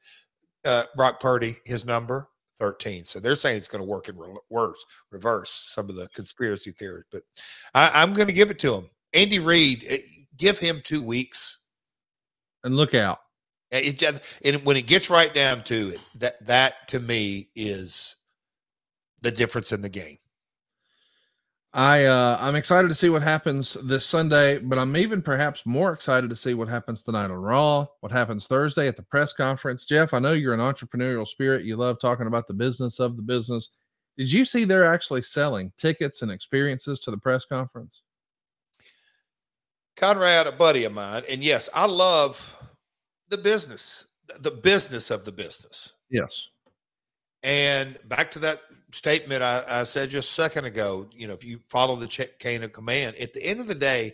Uh, 0.64 0.84
Brock 0.97 1.20
Purdy, 1.20 1.56
his 1.64 1.84
number 1.84 2.28
13. 2.59 3.05
So 3.05 3.18
they're 3.20 3.34
saying 3.34 3.56
it's 3.59 3.68
going 3.68 3.82
to 3.82 3.89
work 3.89 4.09
in 4.09 4.16
re- 4.16 4.36
worse, 4.48 4.84
reverse 5.10 5.51
some 5.68 5.89
of 5.90 5.97
the 5.97 6.09
conspiracy 6.14 6.70
theories. 6.70 7.05
But 7.10 7.22
I, 7.74 7.90
I'm 7.94 8.12
going 8.12 8.28
to 8.28 8.34
give 8.34 8.51
it 8.51 8.59
to 8.60 8.74
him. 8.74 8.89
Andy 9.12 9.40
Reid, 9.40 9.84
eh, 9.89 9.98
give 10.36 10.59
him 10.59 10.80
two 10.84 11.02
weeks. 11.02 11.59
and 12.64 12.76
look 12.76 12.94
out. 12.94 13.18
Uh, 13.74 13.78
It 13.78 13.98
just, 13.98 14.22
and 14.44 14.64
when 14.64 14.76
it 14.76 14.86
gets 14.86 15.10
right 15.10 15.32
down 15.34 15.64
to 15.64 15.90
it, 15.90 16.01
that 16.20 16.47
that 16.47 16.86
to 16.89 17.01
me 17.01 17.48
is 17.56 18.16
the 19.20 19.30
difference 19.32 19.72
in 19.72 19.80
the 19.80 19.89
game. 19.89 20.18
I 21.74 22.05
uh, 22.05 22.36
I'm 22.39 22.55
excited 22.55 22.89
to 22.89 22.94
see 22.94 23.09
what 23.09 23.23
happens 23.23 23.78
this 23.85 24.05
Sunday, 24.05 24.59
but 24.59 24.78
I'm 24.78 24.94
even 24.94 25.23
perhaps 25.23 25.65
more 25.65 25.93
excited 25.93 26.28
to 26.28 26.36
see 26.36 26.53
what 26.53 26.69
happens 26.69 27.03
tonight 27.03 27.24
on 27.24 27.32
Raw, 27.32 27.86
what 28.01 28.12
happens 28.12 28.47
Thursday 28.47 28.89
at 28.89 28.97
the 28.97 29.03
press 29.03 29.32
conference. 29.32 29.86
Jeff, 29.86 30.12
I 30.12 30.19
know 30.19 30.35
you're 30.35 30.53
an 30.53 30.61
entrepreneurial 30.61 31.27
spirit. 31.27 31.65
You 31.65 31.77
love 31.77 31.99
talking 31.99 32.27
about 32.27 32.47
the 32.47 32.53
business 32.53 33.01
of 33.01 33.16
the 33.16 33.23
business. 33.23 33.70
Did 34.19 34.31
you 34.31 34.44
see 34.44 34.65
they're 34.65 34.85
actually 34.85 35.23
selling 35.23 35.73
tickets 35.78 36.20
and 36.20 36.31
experiences 36.31 37.01
to 37.01 37.11
the 37.11 37.16
press 37.16 37.47
conference? 37.47 38.03
Conrad, 39.97 40.47
a 40.47 40.53
buddy 40.53 40.85
of 40.85 40.93
mine, 40.93 41.23
and 41.28 41.43
yes, 41.43 41.70
I 41.74 41.86
love 41.86 42.55
the 43.31 43.39
business, 43.39 44.07
the 44.40 44.51
business 44.51 45.11
of 45.11 45.24
the 45.24 45.32
business. 45.32 45.94
Yes. 46.11 46.49
And 47.43 47.99
back 48.09 48.31
to 48.32 48.39
that 48.40 48.61
statement 48.93 49.43
I, 49.43 49.62
I, 49.69 49.85
said 49.85 50.10
just 50.10 50.31
a 50.31 50.32
second 50.32 50.66
ago, 50.66 51.09
you 51.12 51.27
know, 51.27 51.35
if 51.35 51.44
you 51.44 51.60
follow 51.69 51.97
the 51.97 52.06
chain 52.06 52.62
of 52.62 52.73
command, 52.73 53.16
at 53.16 53.32
the 53.32 53.44
end 53.44 53.60
of 53.60 53.66
the 53.66 53.74
day, 53.74 54.12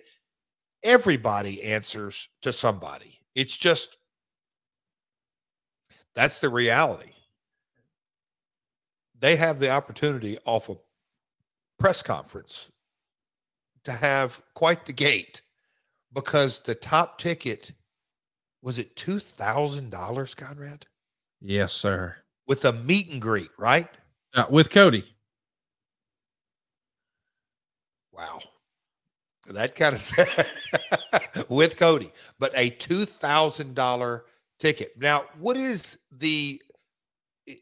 everybody 0.83 1.63
answers 1.63 2.29
to 2.43 2.53
somebody. 2.53 3.21
It's 3.35 3.57
just 3.57 3.99
that's 6.15 6.41
the 6.41 6.49
reality. 6.49 7.13
They 9.21 9.37
have 9.37 9.59
the 9.59 9.71
opportunity 9.71 10.39
off 10.45 10.69
a 10.69 10.77
press 11.79 12.03
conference 12.03 12.71
to 13.85 13.93
have 13.93 14.43
quite 14.55 14.85
the 14.85 14.93
gate 14.93 15.43
because 16.13 16.61
the 16.61 16.75
top 16.75 17.19
ticket 17.19 17.73
was 18.63 18.79
it 18.79 18.97
two 18.97 19.19
thousand 19.19 19.91
dollars, 19.91 20.35
Conrad? 20.35 20.87
Yes, 21.41 21.73
sir. 21.73 22.17
With 22.47 22.65
a 22.65 22.73
meet 22.73 23.11
and 23.11 23.23
greet, 23.23 23.51
right? 23.57 23.89
Uh, 24.35 24.45
with 24.51 24.71
Cody. 24.71 25.05
Wow. 28.13 28.41
That 29.51 29.75
kind 29.75 29.95
of 29.95 31.49
with 31.49 31.79
Cody, 31.79 32.13
but 32.39 32.53
a 32.55 32.71
$2,000 32.71 34.21
ticket. 34.59 34.93
Now, 34.99 35.25
what 35.39 35.57
is 35.57 35.99
the, 36.19 36.61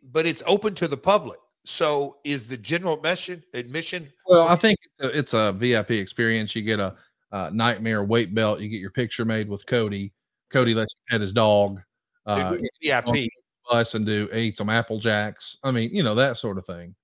but 0.02 0.26
it's 0.26 0.42
open 0.46 0.74
to 0.76 0.88
the 0.88 0.96
public. 0.96 1.38
So 1.64 2.18
is 2.24 2.46
the 2.46 2.56
general 2.56 2.94
admission 2.94 3.42
admission? 3.52 4.12
Well, 4.26 4.48
I 4.48 4.56
think 4.56 4.78
it's 4.98 5.08
a, 5.08 5.18
it's 5.18 5.34
a 5.34 5.52
VIP 5.52 5.92
experience. 5.92 6.54
You 6.54 6.62
get 6.62 6.78
a, 6.78 6.94
a, 7.32 7.50
nightmare 7.50 8.04
weight 8.04 8.34
belt. 8.34 8.60
You 8.60 8.68
get 8.68 8.80
your 8.80 8.92
picture 8.92 9.24
made 9.24 9.48
with 9.48 9.66
Cody. 9.66 10.12
Cody 10.52 10.74
lets 10.74 10.88
you 10.92 11.12
pet 11.12 11.20
his 11.20 11.32
dog. 11.32 11.80
Uh, 12.24 12.56
VIP 12.82 13.28
bus 13.70 13.94
and 13.94 14.06
do 14.06 14.28
eat 14.32 14.58
some 14.58 14.70
apple 14.70 14.98
jacks. 14.98 15.56
I 15.62 15.70
mean, 15.70 15.90
you 15.92 16.02
know 16.02 16.14
that 16.14 16.38
sort 16.38 16.58
of 16.58 16.66
thing. 16.66 16.94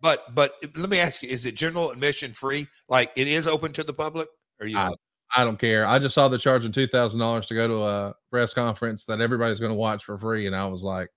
But 0.00 0.34
but 0.34 0.54
eh, 0.62 0.68
let 0.76 0.90
me 0.90 0.98
ask 0.98 1.22
you: 1.22 1.28
Is 1.28 1.46
it 1.46 1.54
general 1.54 1.90
admission 1.90 2.32
free? 2.32 2.66
Like 2.88 3.12
it 3.16 3.28
is 3.28 3.46
open 3.46 3.72
to 3.72 3.82
the 3.84 3.92
public? 3.92 4.28
Or 4.60 4.66
you? 4.66 4.78
I, 4.78 4.90
I 5.34 5.44
don't 5.44 5.58
care. 5.58 5.86
I 5.86 5.98
just 5.98 6.14
saw 6.14 6.28
the 6.28 6.38
charging 6.38 6.72
two 6.72 6.86
thousand 6.86 7.20
dollars 7.20 7.46
to 7.46 7.54
go 7.54 7.68
to 7.68 7.84
a 7.84 8.14
press 8.30 8.54
conference 8.54 9.04
that 9.06 9.20
everybody's 9.20 9.60
going 9.60 9.72
to 9.72 9.76
watch 9.76 10.04
for 10.04 10.18
free, 10.18 10.46
and 10.46 10.54
I 10.54 10.66
was 10.66 10.82
like, 10.82 11.10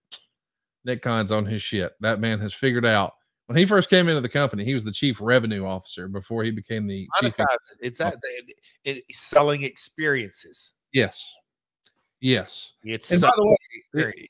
Nick 0.85 1.01
Khan's 1.01 1.31
on 1.31 1.45
his 1.45 1.61
shit. 1.61 1.93
That 1.99 2.19
man 2.19 2.39
has 2.39 2.53
figured 2.53 2.85
out. 2.85 3.13
When 3.47 3.57
he 3.57 3.65
first 3.65 3.89
came 3.89 4.07
into 4.07 4.21
the 4.21 4.29
company, 4.29 4.63
he 4.63 4.75
was 4.75 4.83
the 4.83 4.91
chief 4.91 5.17
revenue 5.19 5.65
officer 5.65 6.07
before 6.07 6.43
he 6.43 6.51
became 6.51 6.85
the 6.85 7.07
chief. 7.19 7.33
It's 7.81 7.97
that 7.97 8.15
it, 8.23 8.53
it, 8.85 9.03
selling 9.11 9.63
experiences. 9.63 10.75
Yes. 10.93 11.33
Yes. 12.21 12.73
It's 12.83 13.11
and 13.11 13.21
by 13.21 13.31
the 13.35 13.47
way, 13.47 13.55
it, 13.93 14.29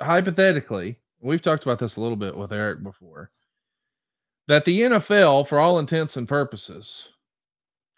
hypothetically, 0.00 0.98
we've 1.20 1.42
talked 1.42 1.64
about 1.64 1.78
this 1.78 1.96
a 1.96 2.00
little 2.00 2.16
bit 2.16 2.36
with 2.36 2.52
Eric 2.52 2.82
before. 2.82 3.30
That 4.48 4.64
the 4.64 4.80
NFL, 4.82 5.46
for 5.46 5.58
all 5.58 5.78
intents 5.78 6.16
and 6.16 6.28
purposes, 6.28 7.08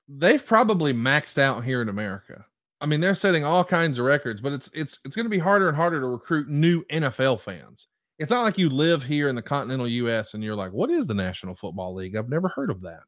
they've 0.08 0.44
probably 0.44 0.92
maxed 0.92 1.38
out 1.38 1.64
here 1.64 1.80
in 1.82 1.88
America. 1.88 2.44
I 2.80 2.86
mean, 2.86 3.00
they're 3.00 3.14
setting 3.14 3.44
all 3.44 3.64
kinds 3.64 3.98
of 3.98 4.04
records, 4.04 4.40
but 4.40 4.52
it's 4.52 4.70
it's 4.74 4.98
it's 5.04 5.16
going 5.16 5.24
to 5.24 5.30
be 5.30 5.38
harder 5.38 5.68
and 5.68 5.76
harder 5.76 6.00
to 6.00 6.06
recruit 6.06 6.48
new 6.48 6.84
NFL 6.84 7.40
fans. 7.40 7.88
It's 8.18 8.30
not 8.30 8.42
like 8.42 8.58
you 8.58 8.68
live 8.68 9.02
here 9.02 9.28
in 9.28 9.34
the 9.34 9.42
continental 9.42 9.88
US 9.88 10.34
and 10.34 10.44
you're 10.44 10.54
like, 10.54 10.72
"What 10.72 10.90
is 10.90 11.06
the 11.06 11.14
National 11.14 11.54
Football 11.54 11.94
League? 11.94 12.14
I've 12.14 12.28
never 12.28 12.48
heard 12.48 12.70
of 12.70 12.82
that." 12.82 13.04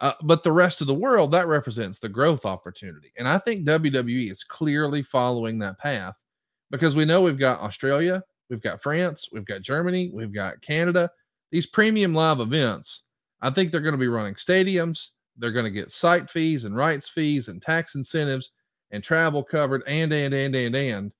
Uh, 0.00 0.12
but 0.22 0.42
the 0.42 0.52
rest 0.52 0.80
of 0.80 0.86
the 0.86 0.94
world, 0.94 1.32
that 1.32 1.46
represents 1.46 1.98
the 1.98 2.08
growth 2.08 2.44
opportunity. 2.44 3.12
And 3.16 3.28
I 3.28 3.38
think 3.38 3.66
WWE 3.66 4.30
is 4.30 4.44
clearly 4.44 5.02
following 5.02 5.58
that 5.60 5.78
path 5.78 6.14
because 6.70 6.96
we 6.96 7.04
know 7.04 7.22
we've 7.22 7.38
got 7.38 7.60
Australia, 7.60 8.22
we've 8.50 8.62
got 8.62 8.82
France, 8.82 9.28
we've 9.32 9.44
got 9.44 9.62
Germany, 9.62 10.10
we've 10.12 10.34
got 10.34 10.60
Canada. 10.60 11.10
These 11.52 11.66
premium 11.66 12.14
live 12.14 12.40
events, 12.40 13.02
I 13.40 13.50
think 13.50 13.70
they're 13.70 13.80
going 13.80 13.92
to 13.92 13.98
be 13.98 14.08
running 14.08 14.34
stadiums. 14.34 15.08
They're 15.36 15.52
going 15.52 15.64
to 15.64 15.70
get 15.70 15.90
site 15.90 16.30
fees 16.30 16.64
and 16.64 16.76
rights 16.76 17.08
fees 17.08 17.48
and 17.48 17.60
tax 17.60 17.94
incentives 17.94 18.50
and 18.90 19.02
travel 19.02 19.42
covered 19.42 19.82
and, 19.86 20.12
and, 20.12 20.34
and, 20.34 20.54
and, 20.54 20.76
and. 20.76 21.12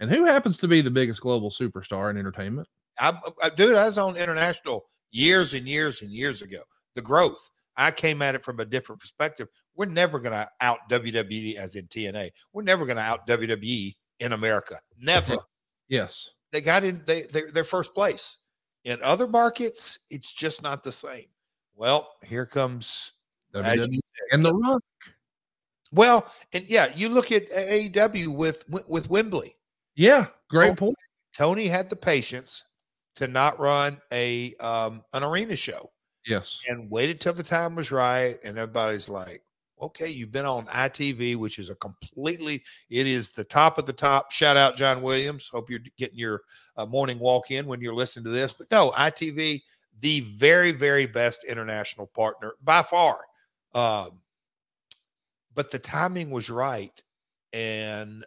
And 0.00 0.10
who 0.10 0.24
happens 0.24 0.58
to 0.58 0.68
be 0.68 0.80
the 0.80 0.90
biggest 0.90 1.20
global 1.20 1.50
superstar 1.50 2.10
in 2.10 2.16
entertainment? 2.16 2.68
I, 3.00 3.18
I, 3.42 3.50
dude, 3.50 3.74
I 3.74 3.86
was 3.86 3.98
on 3.98 4.16
international 4.16 4.84
years 5.10 5.54
and 5.54 5.66
years 5.66 6.02
and 6.02 6.10
years 6.10 6.42
ago. 6.42 6.60
The 6.94 7.02
growth. 7.02 7.50
I 7.78 7.92
came 7.92 8.20
at 8.22 8.34
it 8.34 8.44
from 8.44 8.58
a 8.58 8.64
different 8.64 9.00
perspective. 9.00 9.48
We're 9.76 9.86
never 9.86 10.18
going 10.18 10.32
to 10.32 10.46
out 10.60 10.80
WWE 10.90 11.54
as 11.54 11.76
in 11.76 11.86
TNA. 11.86 12.32
We're 12.52 12.62
never 12.62 12.84
going 12.84 12.96
to 12.96 13.02
out 13.02 13.26
WWE 13.26 13.94
in 14.20 14.32
America. 14.32 14.78
Never. 15.00 15.36
Yes. 15.90 16.28
They 16.52 16.60
got 16.60 16.84
in 16.84 17.00
they 17.06 17.22
they're, 17.22 17.50
they're 17.50 17.64
first 17.64 17.94
place. 17.94 18.36
In 18.84 19.02
other 19.02 19.26
markets, 19.26 19.98
it's 20.10 20.34
just 20.34 20.62
not 20.62 20.82
the 20.82 20.92
same. 20.92 21.24
Well, 21.74 22.10
here 22.22 22.44
comes 22.44 23.12
WWE 23.54 23.98
and 24.32 24.44
the 24.44 24.52
Rock. 24.52 24.82
Well, 25.92 26.30
and 26.52 26.68
yeah, 26.68 26.88
you 26.94 27.08
look 27.08 27.32
at 27.32 27.48
AEW 27.48 28.36
with 28.36 28.64
with 28.86 29.08
Wembley. 29.08 29.56
Yeah, 29.96 30.26
great 30.50 30.66
Tony, 30.66 30.76
point. 30.76 30.94
Tony 31.34 31.66
had 31.68 31.88
the 31.88 31.96
patience 31.96 32.64
to 33.16 33.26
not 33.26 33.58
run 33.58 33.98
a 34.12 34.54
um, 34.56 35.02
an 35.14 35.24
arena 35.24 35.56
show. 35.56 35.90
Yes. 36.26 36.60
And 36.68 36.90
waited 36.90 37.20
till 37.20 37.32
the 37.32 37.42
time 37.42 37.74
was 37.74 37.90
right. 37.90 38.36
And 38.44 38.58
everybody's 38.58 39.08
like, 39.08 39.42
okay, 39.80 40.08
you've 40.08 40.32
been 40.32 40.44
on 40.44 40.66
ITV, 40.66 41.36
which 41.36 41.58
is 41.58 41.70
a 41.70 41.74
completely, 41.76 42.62
it 42.90 43.06
is 43.06 43.30
the 43.30 43.44
top 43.44 43.78
of 43.78 43.86
the 43.86 43.92
top. 43.92 44.32
Shout 44.32 44.56
out 44.56 44.76
John 44.76 45.02
Williams. 45.02 45.48
Hope 45.48 45.70
you're 45.70 45.80
getting 45.96 46.18
your 46.18 46.42
uh, 46.76 46.86
morning 46.86 47.18
walk 47.18 47.50
in 47.50 47.66
when 47.66 47.80
you're 47.80 47.94
listening 47.94 48.24
to 48.24 48.30
this. 48.30 48.52
But 48.52 48.70
no, 48.70 48.90
ITV, 48.90 49.62
the 50.00 50.20
very, 50.36 50.72
very 50.72 51.06
best 51.06 51.44
international 51.44 52.06
partner 52.06 52.54
by 52.62 52.82
far. 52.82 53.20
Um, 53.74 54.20
but 55.54 55.70
the 55.70 55.78
timing 55.78 56.30
was 56.30 56.50
right 56.50 57.02
and 57.52 58.24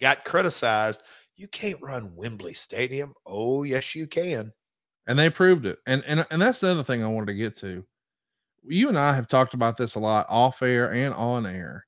got 0.00 0.24
criticized. 0.24 1.02
You 1.36 1.48
can't 1.48 1.80
run 1.82 2.14
Wembley 2.14 2.52
Stadium. 2.52 3.14
Oh, 3.26 3.62
yes, 3.62 3.94
you 3.94 4.06
can 4.06 4.52
and 5.06 5.18
they 5.18 5.30
proved 5.30 5.66
it. 5.66 5.78
And 5.86 6.02
and 6.06 6.26
and 6.30 6.40
that's 6.40 6.60
the 6.60 6.70
other 6.70 6.84
thing 6.84 7.02
I 7.02 7.08
wanted 7.08 7.26
to 7.26 7.34
get 7.34 7.56
to. 7.58 7.84
You 8.66 8.88
and 8.88 8.98
I 8.98 9.14
have 9.14 9.28
talked 9.28 9.54
about 9.54 9.76
this 9.76 9.94
a 9.94 10.00
lot 10.00 10.26
off 10.28 10.62
air 10.62 10.92
and 10.92 11.14
on 11.14 11.46
air. 11.46 11.86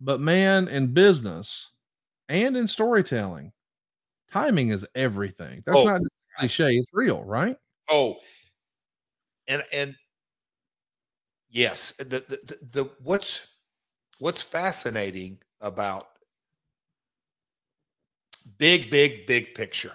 But 0.00 0.20
man, 0.20 0.68
in 0.68 0.92
business 0.92 1.70
and 2.28 2.56
in 2.56 2.68
storytelling, 2.68 3.52
timing 4.32 4.68
is 4.68 4.86
everything. 4.94 5.62
That's 5.66 5.78
oh, 5.78 5.84
not 5.84 6.00
cliche, 6.38 6.76
it's 6.76 6.88
real, 6.92 7.22
right? 7.24 7.56
Oh. 7.88 8.16
And 9.48 9.62
and 9.72 9.94
yes, 11.50 11.92
the, 11.98 12.04
the 12.04 12.38
the, 12.46 12.56
the 12.72 12.90
what's 13.02 13.48
what's 14.18 14.42
fascinating 14.42 15.38
about 15.60 16.08
big 18.58 18.90
big 18.90 19.26
big 19.26 19.54
picture 19.54 19.92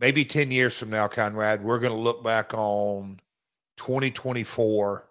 maybe 0.00 0.24
10 0.24 0.50
years 0.50 0.76
from 0.76 0.90
now, 0.90 1.06
Conrad, 1.06 1.62
we're 1.62 1.78
going 1.78 1.92
to 1.92 1.98
look 1.98 2.24
back 2.24 2.54
on 2.54 3.20
2024, 3.76 5.08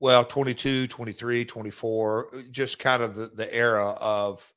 well, 0.00 0.24
22, 0.24 0.86
23, 0.88 1.44
24, 1.44 2.28
just 2.50 2.78
kind 2.78 3.02
of 3.02 3.14
the, 3.14 3.26
the 3.26 3.54
era 3.54 3.96
of 4.00 4.52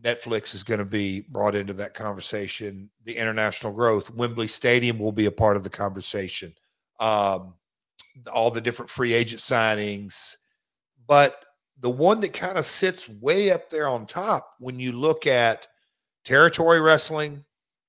Netflix 0.00 0.54
is 0.54 0.62
going 0.62 0.78
to 0.78 0.86
be 0.86 1.22
brought 1.28 1.56
into 1.56 1.72
that 1.74 1.92
conversation. 1.92 2.88
The 3.04 3.16
international 3.16 3.72
growth, 3.72 4.10
Wembley 4.14 4.46
Stadium 4.46 4.98
will 4.98 5.12
be 5.12 5.26
a 5.26 5.32
part 5.32 5.56
of 5.56 5.64
the 5.64 5.70
conversation. 5.70 6.54
Um, 7.00 7.54
all 8.32 8.50
the 8.50 8.60
different 8.60 8.90
free 8.90 9.12
agent 9.12 9.40
signings. 9.40 10.36
But 11.06 11.44
the 11.80 11.90
one 11.90 12.20
that 12.20 12.32
kind 12.32 12.58
of 12.58 12.64
sits 12.64 13.08
way 13.08 13.50
up 13.50 13.70
there 13.70 13.88
on 13.88 14.06
top 14.06 14.54
when 14.58 14.78
you 14.78 14.92
look 14.92 15.26
at 15.26 15.68
territory 16.24 16.80
wrestling, 16.80 17.44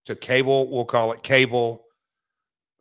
to 0.05 0.15
cable, 0.15 0.69
we'll 0.71 0.85
call 0.85 1.11
it 1.11 1.23
cable 1.23 1.85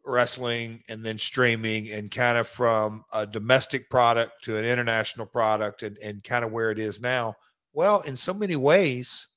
wrestling 0.04 0.82
and 0.88 1.04
then 1.04 1.18
streaming 1.18 1.90
and 1.92 2.10
kind 2.10 2.38
of 2.38 2.48
from 2.48 3.04
a 3.12 3.26
domestic 3.26 3.90
product 3.90 4.42
to 4.42 4.56
an 4.56 4.64
international 4.64 5.26
product 5.26 5.82
and, 5.82 5.98
and 5.98 6.24
kind 6.24 6.44
of 6.44 6.50
where 6.50 6.70
it 6.70 6.78
is 6.78 7.00
now. 7.00 7.34
Well, 7.74 8.00
in 8.02 8.16
so 8.16 8.32
many 8.32 8.56
ways, 8.56 9.28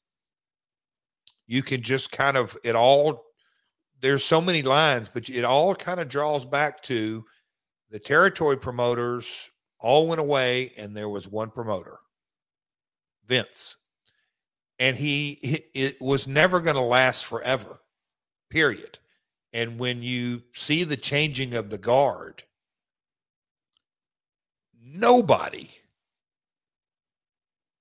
you 1.45 1.62
can 1.62 1.82
just 1.82 2.12
kind 2.12 2.38
of 2.38 2.58
it 2.64 2.76
all 2.76 3.26
there's 3.99 4.24
so 4.24 4.41
many 4.41 4.64
lines, 4.64 5.10
but 5.14 5.30
it 5.30 5.44
all 5.44 5.76
kind 5.76 5.99
of 5.99 6.08
draws 6.08 6.45
back 6.45 6.82
to 6.84 7.24
the 7.91 7.99
territory 7.99 8.58
promoters 8.58 9.49
all 9.80 10.08
went 10.08 10.22
away, 10.22 10.72
and 10.78 10.95
there 10.95 11.10
was 11.10 11.28
one 11.28 11.52
promoter, 11.52 11.98
Vince, 13.28 13.78
and 14.82 14.98
he 14.98 15.34
it 15.76 16.02
was 16.02 16.28
never 16.28 16.60
going 16.60 16.76
to 16.76 16.82
last 16.82 17.26
forever. 17.26 17.80
Period. 18.49 18.98
And 19.53 19.78
when 19.78 20.02
you 20.02 20.41
see 20.53 20.84
the 20.84 20.98
changing 20.98 21.53
of 21.53 21.70
the 21.70 21.78
guard, 21.78 22.44
nobody 24.84 25.70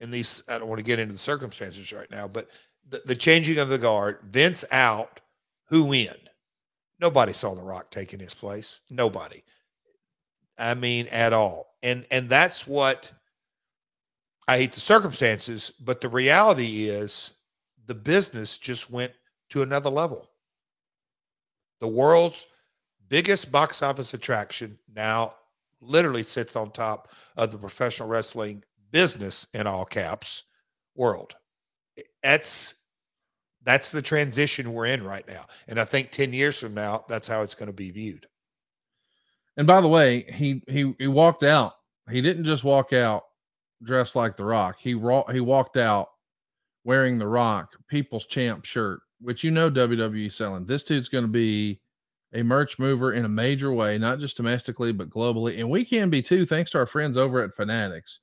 in 0.01 0.11
these, 0.11 0.43
I 0.49 0.59
don't 0.59 0.69
want 0.69 0.79
to 0.79 0.85
get 0.85 0.99
into 0.99 1.13
the 1.13 1.19
circumstances 1.19 1.93
right 1.93 2.11
now, 2.11 2.29
but 2.29 2.49
the, 2.89 3.03
the 3.07 3.17
changing 3.17 3.59
of 3.59 3.69
the 3.71 3.79
guard, 3.79 4.19
Vince 4.25 4.65
out, 4.71 5.21
who 5.69 5.93
in? 5.93 6.15
Nobody 7.01 7.33
saw 7.33 7.55
The 7.55 7.63
Rock 7.63 7.91
taking 7.91 8.21
his 8.21 8.35
place. 8.35 8.83
Nobody. 8.91 9.43
I 10.59 10.75
mean, 10.75 11.07
at 11.09 11.33
all. 11.33 11.75
And 11.83 12.05
and 12.11 12.29
that's 12.29 12.67
what 12.67 13.13
I 14.49 14.59
hate 14.59 14.73
the 14.73 14.81
circumstances, 14.81 15.73
but 15.81 16.01
the 16.01 16.09
reality 16.09 16.89
is 16.89 17.35
the 17.87 17.95
business 17.95 18.59
just 18.59 18.91
went 18.91 19.13
to 19.51 19.63
another 19.63 19.91
level. 19.91 20.29
The 21.81 21.89
world's 21.89 22.47
biggest 23.09 23.51
box 23.51 23.83
office 23.83 24.15
attraction 24.15 24.79
now 24.95 25.35
literally 25.81 26.23
sits 26.23 26.57
on 26.57 26.71
top 26.71 27.09
of 27.37 27.51
the 27.51 27.59
professional 27.59 28.09
wrestling 28.09 28.63
business 28.91 29.47
in 29.55 29.67
all 29.67 29.85
caps 29.85 30.45
world. 30.95 31.35
That's 32.23 32.75
that's 33.63 33.91
the 33.91 34.03
transition 34.03 34.73
we're 34.73 34.87
in 34.87 35.05
right 35.05 35.27
now. 35.29 35.45
And 35.69 35.79
I 35.79 35.85
think 35.85 36.11
10 36.11 36.33
years 36.33 36.59
from 36.59 36.75
now, 36.75 37.05
that's 37.09 37.29
how 37.29 37.43
it's 37.43 37.55
going 37.55 37.67
to 37.67 37.75
be 37.75 37.91
viewed. 37.91 38.27
And 39.57 39.67
by 39.67 39.81
the 39.81 39.89
way, 39.89 40.23
he 40.33 40.63
he 40.69 40.95
he 40.99 41.09
walked 41.09 41.43
out. 41.43 41.75
He 42.11 42.23
didn't 42.23 42.45
just 42.45 42.65
walk 42.65 42.93
out 42.93 43.25
dressed 43.83 44.17
like 44.17 44.37
the 44.37 44.45
rock. 44.45 44.77
He 44.81 44.91
he 44.91 45.41
walked 45.41 45.77
out 45.77 46.09
wearing 46.85 47.19
the 47.19 47.29
rock 47.29 47.75
people's 47.89 48.27
champ 48.27 48.65
shirt, 48.65 49.01
which 49.21 49.45
you 49.45 49.51
know 49.51 49.71
WWE 49.71 50.33
selling. 50.33 50.67
This 50.67 50.85
dude's 50.85 51.09
going 51.09 51.25
to 51.25 51.31
be 51.31 51.81
a 52.33 52.43
merch 52.43 52.79
mover 52.79 53.13
in 53.13 53.25
a 53.25 53.29
major 53.29 53.73
way, 53.73 53.99
not 53.99 54.21
just 54.21 54.37
domestically, 54.37 54.93
but 54.93 55.11
globally. 55.11 55.59
And 55.59 55.69
we 55.69 55.85
can 55.85 56.11
be 56.11 56.23
too, 56.23 56.47
thanks 56.47 56.71
to 56.73 56.79
our 56.79 56.87
friends 56.87 57.17
over 57.17 57.43
at 57.43 57.57
Fanatics. 57.57 58.21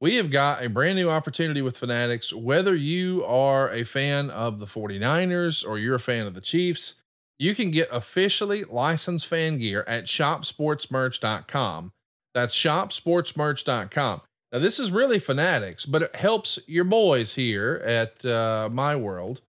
We 0.00 0.16
have 0.16 0.30
got 0.30 0.62
a 0.62 0.68
brand 0.68 0.96
new 0.96 1.08
opportunity 1.08 1.62
with 1.62 1.78
Fanatics. 1.78 2.32
Whether 2.32 2.74
you 2.74 3.24
are 3.24 3.70
a 3.70 3.84
fan 3.84 4.28
of 4.30 4.58
the 4.58 4.66
49ers 4.66 5.66
or 5.66 5.78
you're 5.78 5.94
a 5.94 6.00
fan 6.00 6.26
of 6.26 6.34
the 6.34 6.40
Chiefs, 6.40 6.96
you 7.38 7.54
can 7.54 7.70
get 7.70 7.88
officially 7.90 8.64
licensed 8.64 9.26
fan 9.26 9.58
gear 9.58 9.84
at 9.86 10.04
shopsportsmerch.com. 10.04 11.92
That's 12.34 12.54
shopsportsmerch.com. 12.54 14.20
Now, 14.54 14.60
this 14.60 14.78
is 14.78 14.92
really 14.92 15.18
Fanatics, 15.18 15.84
but 15.84 16.02
it 16.02 16.14
helps 16.14 16.60
your 16.68 16.84
boys 16.84 17.34
here 17.34 17.82
at 17.84 18.24
uh, 18.24 18.68
My 18.72 18.94
World, 18.94 19.40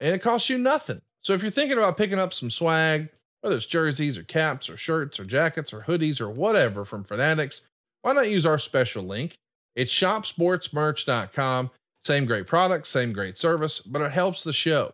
and 0.00 0.14
it 0.14 0.22
costs 0.22 0.48
you 0.48 0.56
nothing. 0.56 1.02
So 1.22 1.34
if 1.34 1.42
you're 1.42 1.50
thinking 1.50 1.76
about 1.76 1.98
picking 1.98 2.18
up 2.18 2.32
some 2.32 2.48
swag, 2.48 3.10
whether 3.42 3.56
it's 3.56 3.66
jerseys 3.66 4.16
or 4.16 4.22
caps 4.22 4.70
or 4.70 4.78
shirts 4.78 5.20
or 5.20 5.26
jackets 5.26 5.74
or 5.74 5.82
hoodies 5.82 6.22
or 6.22 6.30
whatever 6.30 6.86
from 6.86 7.04
Fanatics, 7.04 7.60
why 8.00 8.14
not 8.14 8.30
use 8.30 8.46
our 8.46 8.58
special 8.58 9.02
link? 9.02 9.34
It's 9.76 9.92
shopsportsmerch.com. 9.92 11.70
Same 12.02 12.24
great 12.24 12.46
product, 12.46 12.86
same 12.86 13.12
great 13.12 13.36
service, 13.36 13.80
but 13.80 14.00
it 14.00 14.12
helps 14.12 14.42
the 14.42 14.54
show. 14.54 14.90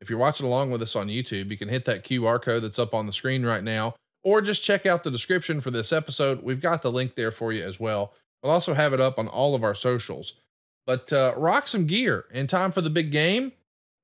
If 0.00 0.10
you're 0.10 0.18
watching 0.18 0.46
along 0.46 0.72
with 0.72 0.82
us 0.82 0.96
on 0.96 1.06
YouTube, 1.06 1.52
you 1.52 1.56
can 1.56 1.68
hit 1.68 1.84
that 1.84 2.02
QR 2.02 2.42
code 2.42 2.64
that's 2.64 2.80
up 2.80 2.94
on 2.94 3.06
the 3.06 3.12
screen 3.12 3.46
right 3.46 3.62
now, 3.62 3.94
or 4.24 4.40
just 4.40 4.64
check 4.64 4.86
out 4.86 5.04
the 5.04 5.10
description 5.12 5.60
for 5.60 5.70
this 5.70 5.92
episode. 5.92 6.42
We've 6.42 6.60
got 6.60 6.82
the 6.82 6.90
link 6.90 7.14
there 7.14 7.30
for 7.30 7.52
you 7.52 7.62
as 7.62 7.78
well. 7.78 8.12
We'll 8.42 8.52
also 8.52 8.74
have 8.74 8.92
it 8.92 9.00
up 9.00 9.18
on 9.18 9.28
all 9.28 9.54
of 9.54 9.64
our 9.64 9.74
socials. 9.74 10.34
But 10.86 11.10
uh, 11.12 11.34
rock 11.36 11.68
some 11.68 11.86
gear 11.86 12.24
in 12.32 12.46
time 12.46 12.72
for 12.72 12.80
the 12.80 12.90
big 12.90 13.10
game. 13.10 13.52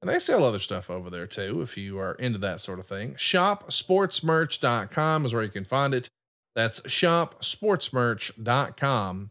And 0.02 0.10
they 0.10 0.18
sell 0.18 0.44
other 0.44 0.58
stuff 0.58 0.90
over 0.90 1.08
there 1.08 1.26
too, 1.26 1.62
if 1.62 1.78
you 1.78 1.98
are 1.98 2.12
into 2.16 2.38
that 2.40 2.60
sort 2.60 2.78
of 2.78 2.86
thing. 2.86 3.14
ShopSportsMerch.com 3.14 5.24
is 5.24 5.32
where 5.32 5.42
you 5.42 5.48
can 5.48 5.64
find 5.64 5.94
it. 5.94 6.10
That's 6.54 6.82
ShopSportsMerch.com. 6.82 9.30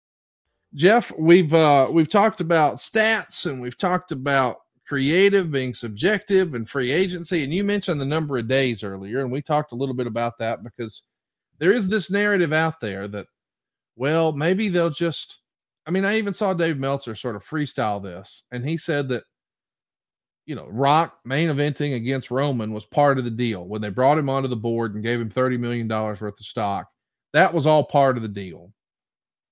Jeff, 0.75 1.11
we've 1.17 1.53
uh 1.53 1.89
we've 1.91 2.09
talked 2.09 2.39
about 2.39 2.75
stats 2.75 3.45
and 3.45 3.61
we've 3.61 3.77
talked 3.77 4.11
about 4.11 4.57
creative 4.85 5.51
being 5.51 5.73
subjective 5.73 6.53
and 6.53 6.69
free 6.69 6.91
agency 6.91 7.43
and 7.43 7.53
you 7.53 7.63
mentioned 7.63 7.99
the 7.99 8.05
number 8.05 8.37
of 8.37 8.47
days 8.47 8.83
earlier 8.83 9.21
and 9.21 9.31
we 9.31 9.41
talked 9.41 9.71
a 9.71 9.75
little 9.75 9.95
bit 9.95 10.07
about 10.07 10.37
that 10.37 10.63
because 10.63 11.03
there 11.59 11.71
is 11.71 11.87
this 11.87 12.09
narrative 12.09 12.51
out 12.53 12.79
there 12.79 13.07
that 13.07 13.25
well, 13.97 14.31
maybe 14.31 14.69
they'll 14.69 14.89
just 14.89 15.39
I 15.85 15.91
mean, 15.91 16.05
I 16.05 16.17
even 16.17 16.33
saw 16.33 16.53
Dave 16.53 16.77
Meltzer 16.77 17.15
sort 17.15 17.35
of 17.35 17.45
freestyle 17.45 18.01
this 18.01 18.43
and 18.51 18.65
he 18.65 18.77
said 18.77 19.09
that 19.09 19.23
you 20.45 20.55
know, 20.55 20.67
Rock 20.67 21.19
main 21.25 21.49
eventing 21.49 21.95
against 21.95 22.31
Roman 22.31 22.71
was 22.71 22.85
part 22.85 23.17
of 23.17 23.25
the 23.25 23.31
deal 23.31 23.65
when 23.67 23.81
they 23.81 23.89
brought 23.89 24.17
him 24.17 24.29
onto 24.29 24.47
the 24.47 24.55
board 24.55 24.95
and 24.95 25.03
gave 25.03 25.19
him 25.19 25.29
30 25.29 25.57
million 25.57 25.87
dollars 25.87 26.21
worth 26.21 26.39
of 26.39 26.45
stock. 26.45 26.87
That 27.33 27.53
was 27.53 27.65
all 27.65 27.83
part 27.83 28.17
of 28.17 28.23
the 28.23 28.29
deal 28.29 28.73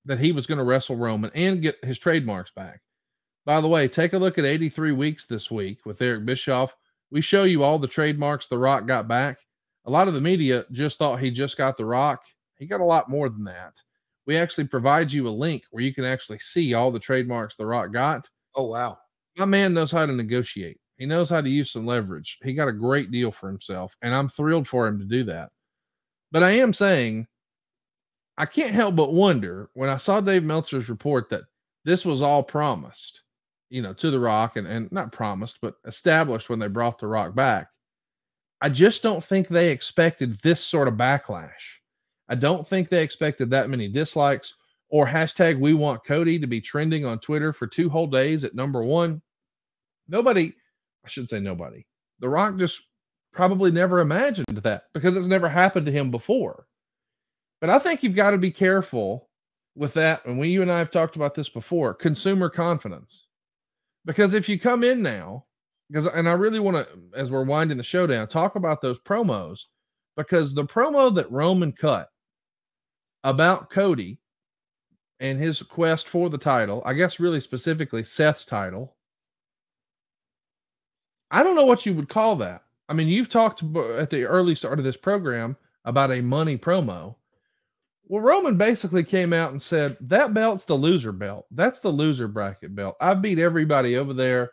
that 0.10 0.20
he 0.20 0.32
was 0.32 0.48
going 0.48 0.58
to 0.58 0.64
wrestle 0.64 0.96
Roman 0.96 1.30
and 1.36 1.62
get 1.62 1.78
his 1.86 2.00
trademarks 2.00 2.50
back. 2.50 2.82
By 3.46 3.62
the 3.62 3.68
way, 3.68 3.88
take 3.88 4.14
a 4.14 4.18
look 4.18 4.40
at 4.40 4.44
83 4.44 4.92
weeks 4.92 5.28
this 5.28 5.52
week 5.52 5.86
with 5.86 6.02
Eric 6.02 6.26
Bischoff. 6.26 6.76
We 7.12 7.22
show 7.22 7.44
you 7.44 7.64
all 7.64 7.78
the 7.78 7.88
trademarks 7.88 8.48
The 8.48 8.58
Rock 8.58 8.88
got 8.88 9.08
back. 9.08 9.38
A 9.86 9.92
lot 9.92 10.08
of 10.08 10.16
the 10.16 10.22
media 10.22 10.66
just 10.72 10.98
thought 10.98 11.20
he 11.20 11.30
just 11.30 11.58
got 11.58 11.78
The 11.78 11.86
Rock. 11.86 12.24
He 12.58 12.66
got 12.66 12.82
a 12.82 12.86
lot 12.86 13.08
more 13.08 13.30
than 13.30 13.44
that. 13.44 13.74
We 14.26 14.36
actually 14.36 14.66
provide 14.66 15.12
you 15.12 15.28
a 15.28 15.30
link 15.30 15.66
where 15.70 15.84
you 15.84 15.94
can 15.94 16.06
actually 16.06 16.40
see 16.40 16.74
all 16.74 16.90
the 16.90 17.00
trademarks 17.00 17.56
The 17.56 17.68
Rock 17.68 17.94
got. 17.94 18.28
Oh, 18.56 18.66
wow. 18.66 18.98
My 19.38 19.46
man 19.46 19.76
knows 19.76 19.92
how 19.92 20.08
to 20.08 20.12
negotiate. 20.12 20.80
He 20.98 21.06
knows 21.06 21.30
how 21.30 21.42
to 21.42 21.50
use 21.50 21.70
some 21.70 21.86
leverage. 21.86 22.40
He 22.42 22.56
got 22.56 22.68
a 22.68 22.74
great 22.74 23.12
deal 23.12 23.32
for 23.32 23.48
himself, 23.48 23.96
and 24.02 24.14
I'm 24.14 24.28
thrilled 24.28 24.68
for 24.68 24.88
him 24.88 24.98
to 24.98 25.06
do 25.06 25.24
that. 25.26 25.52
But 26.32 26.42
I 26.42 26.52
am 26.52 26.74
saying 26.74 27.28
I 28.40 28.46
can't 28.46 28.74
help 28.74 28.96
but 28.96 29.14
wonder 29.14 29.70
when 29.74 29.90
I 29.90 29.98
saw 29.98 30.22
Dave 30.22 30.46
Meltzer's 30.46 30.88
report 30.88 31.30
that 31.30 31.44
this 31.84 32.06
was 32.06 32.22
all 32.22 32.42
promised, 32.42 33.24
you 33.70 33.82
know, 33.82 33.92
to 33.96 34.10
The 34.10 34.20
Rock 34.20 34.56
and, 34.56 34.66
and 34.66 34.90
not 34.94 35.12
promised, 35.12 35.60
but 35.62 35.76
established 35.86 36.50
when 36.50 36.58
they 36.58 36.70
brought 36.70 37.00
The 37.00 37.08
Rock 37.08 37.36
back. 37.36 37.68
I 38.62 38.70
just 38.70 39.04
don't 39.04 39.22
think 39.22 39.50
they 39.50 39.72
expected 39.72 40.40
this 40.42 40.64
sort 40.64 40.88
of 40.88 40.94
backlash. 40.94 41.80
I 42.30 42.36
don't 42.36 42.66
think 42.66 42.88
they 42.88 43.04
expected 43.04 43.50
that 43.50 43.70
many 43.70 43.90
dislikes 43.90 44.54
or 44.90 45.06
hashtag 45.06 45.60
we 45.60 45.74
want 45.74 46.06
Cody 46.06 46.40
to 46.40 46.48
be 46.48 46.62
trending 46.62 47.06
on 47.06 47.20
Twitter 47.20 47.52
for 47.52 47.68
two 47.68 47.90
whole 47.90 48.08
days 48.08 48.46
at 48.46 48.56
number 48.56 48.84
one. 48.84 49.22
Nobody, 50.08 50.54
I 51.04 51.10
shouldn't 51.10 51.30
say 51.30 51.42
nobody. 51.42 51.86
The 52.20 52.30
Rock 52.30 52.56
just 52.56 52.84
probably 53.34 53.72
never 53.72 54.00
imagined 54.00 54.46
that 54.48 54.84
because 54.94 55.18
it's 55.18 55.28
never 55.28 55.50
happened 55.50 55.86
to 55.88 55.92
him 55.92 56.10
before. 56.10 56.66
But 57.62 57.70
I 57.70 57.80
think 57.80 58.04
you've 58.04 58.16
got 58.16 58.32
to 58.32 58.38
be 58.38 58.52
careful 58.52 59.30
with 59.76 59.94
that. 59.96 60.26
And 60.26 60.40
we, 60.40 60.48
you 60.50 60.62
and 60.62 60.72
I 60.72 60.80
have 60.80 60.92
talked 60.92 61.16
about 61.16 61.36
this 61.36 61.50
before 61.50 61.94
consumer 61.94 62.50
confidence. 62.50 63.28
Because 64.06 64.34
if 64.34 64.48
you 64.48 64.60
come 64.60 64.84
in 64.84 65.02
now, 65.02 65.46
because, 65.90 66.08
and 66.08 66.30
I 66.30 66.34
really 66.34 66.60
want 66.60 66.78
to, 66.78 66.88
as 67.16 67.30
we're 67.30 67.44
winding 67.44 67.78
the 67.78 67.84
show 67.84 68.08
down, 68.08 68.28
talk 68.28 68.56
about 68.56 68.82
those 68.82 69.00
promos. 69.00 69.66
because 70.20 70.54
the 70.54 70.66
promo 70.66 71.16
that 71.16 71.32
Roman 71.32 71.72
cut 71.72 72.10
about 73.24 73.70
Cody 73.70 74.20
and 75.22 75.40
his 75.40 75.62
quest 75.62 76.10
for 76.10 76.30
the 76.30 76.38
title, 76.38 76.82
I 76.86 76.94
guess 76.94 77.22
really 77.22 77.40
specifically 77.40 78.04
Seth's 78.04 78.44
title. 78.46 78.98
I 81.32 81.42
don't 81.42 81.56
know 81.56 81.66
what 81.66 81.86
you 81.86 81.94
would 81.94 82.10
call 82.10 82.36
that. 82.38 82.64
I 82.90 82.94
mean, 82.94 83.08
you've 83.08 83.30
talked 83.30 83.64
at 83.98 84.10
the 84.10 84.26
early 84.26 84.56
start 84.56 84.78
of 84.78 84.84
this 84.84 84.98
program 84.98 85.56
about 85.86 86.12
a 86.12 86.20
money 86.20 86.58
promo. 86.58 87.16
Well, 88.10 88.24
Roman 88.24 88.58
basically 88.58 89.04
came 89.04 89.34
out 89.34 89.52
and 89.52 89.62
said, 89.62 89.96
That 90.02 90.34
belt's 90.34 90.66
the 90.66 90.74
loser 90.74 91.12
belt. 91.12 91.46
That's 91.52 91.80
the 91.80 91.90
loser 91.90 92.28
bracket 92.28 92.76
belt. 92.76 92.98
I 93.00 93.14
beat 93.14 93.38
everybody 93.38 93.98
over 93.98 94.14
there. 94.14 94.52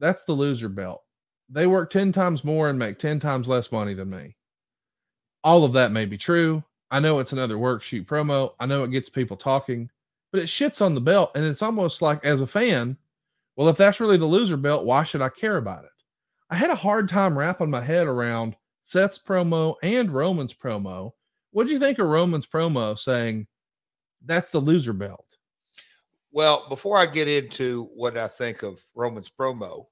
That's 0.00 0.22
the 0.24 0.34
loser 0.34 0.68
belt. 0.68 1.02
They 1.48 1.66
work 1.66 1.90
10 1.90 2.12
times 2.12 2.44
more 2.44 2.68
and 2.68 2.78
make 2.78 2.98
10 2.98 3.20
times 3.20 3.48
less 3.48 3.72
money 3.72 3.94
than 3.94 4.10
me. 4.10 4.36
All 5.42 5.64
of 5.64 5.72
that 5.72 5.92
may 5.92 6.04
be 6.04 6.18
true. 6.18 6.62
I 6.90 7.00
know 7.00 7.18
it's 7.18 7.32
another 7.32 7.56
work 7.56 7.82
shoot 7.82 8.06
promo. 8.06 8.52
I 8.60 8.66
know 8.66 8.84
it 8.84 8.90
gets 8.90 9.08
people 9.08 9.38
talking, 9.38 9.90
but 10.30 10.42
it 10.42 10.46
shits 10.46 10.82
on 10.82 10.94
the 10.94 11.00
belt. 11.00 11.32
And 11.34 11.44
it's 11.44 11.62
almost 11.62 12.02
like, 12.02 12.22
as 12.22 12.42
a 12.42 12.46
fan, 12.46 12.98
well, 13.56 13.68
if 13.68 13.78
that's 13.78 14.00
really 14.00 14.18
the 14.18 14.26
loser 14.26 14.58
belt, 14.58 14.84
why 14.84 15.04
should 15.04 15.22
I 15.22 15.30
care 15.30 15.56
about 15.56 15.84
it? 15.84 15.90
I 16.50 16.56
had 16.56 16.70
a 16.70 16.76
hard 16.76 17.08
time 17.08 17.38
wrapping 17.38 17.70
my 17.70 17.80
head 17.80 18.06
around 18.06 18.56
Seth's 18.82 19.18
promo 19.18 19.76
and 19.82 20.10
Roman's 20.10 20.52
promo. 20.52 21.12
What 21.54 21.68
do 21.68 21.72
you 21.72 21.78
think 21.78 22.00
of 22.00 22.08
Roman's 22.08 22.48
promo 22.48 22.98
saying 22.98 23.46
that's 24.24 24.50
the 24.50 24.58
loser 24.58 24.92
belt? 24.92 25.24
Well, 26.32 26.68
before 26.68 26.98
I 26.98 27.06
get 27.06 27.28
into 27.28 27.84
what 27.94 28.18
I 28.18 28.26
think 28.26 28.64
of 28.64 28.82
Roman's 28.96 29.30
promo, 29.30 29.84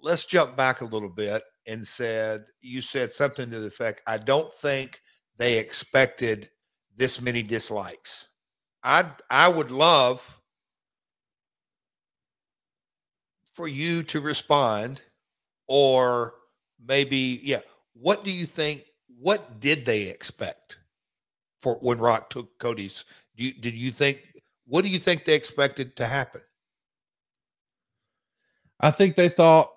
let's 0.00 0.24
jump 0.24 0.56
back 0.56 0.80
a 0.80 0.84
little 0.84 1.08
bit 1.08 1.42
and 1.66 1.84
said 1.84 2.44
you 2.60 2.82
said 2.82 3.10
something 3.10 3.50
to 3.50 3.58
the 3.58 3.66
effect 3.66 4.02
I 4.06 4.16
don't 4.16 4.52
think 4.52 5.00
they 5.38 5.58
expected 5.58 6.48
this 6.94 7.20
many 7.20 7.42
dislikes. 7.42 8.28
I 8.84 9.06
I 9.28 9.48
would 9.48 9.72
love 9.72 10.40
for 13.54 13.66
you 13.66 14.04
to 14.04 14.20
respond 14.20 15.02
or 15.66 16.34
maybe 16.80 17.40
yeah, 17.42 17.62
what 17.94 18.22
do 18.22 18.30
you 18.30 18.46
think 18.46 18.84
what 19.24 19.58
did 19.58 19.86
they 19.86 20.02
expect 20.02 20.80
for 21.58 21.76
when 21.76 21.98
Rock 21.98 22.28
took 22.28 22.58
Cody's 22.58 23.06
do 23.36 23.44
you, 23.44 23.54
did 23.54 23.74
you 23.74 23.90
think 23.90 24.28
what 24.66 24.84
do 24.84 24.90
you 24.90 24.98
think 24.98 25.24
they 25.24 25.34
expected 25.34 25.96
to 25.96 26.06
happen? 26.06 26.42
I 28.80 28.90
think 28.90 29.16
they 29.16 29.30
thought 29.30 29.72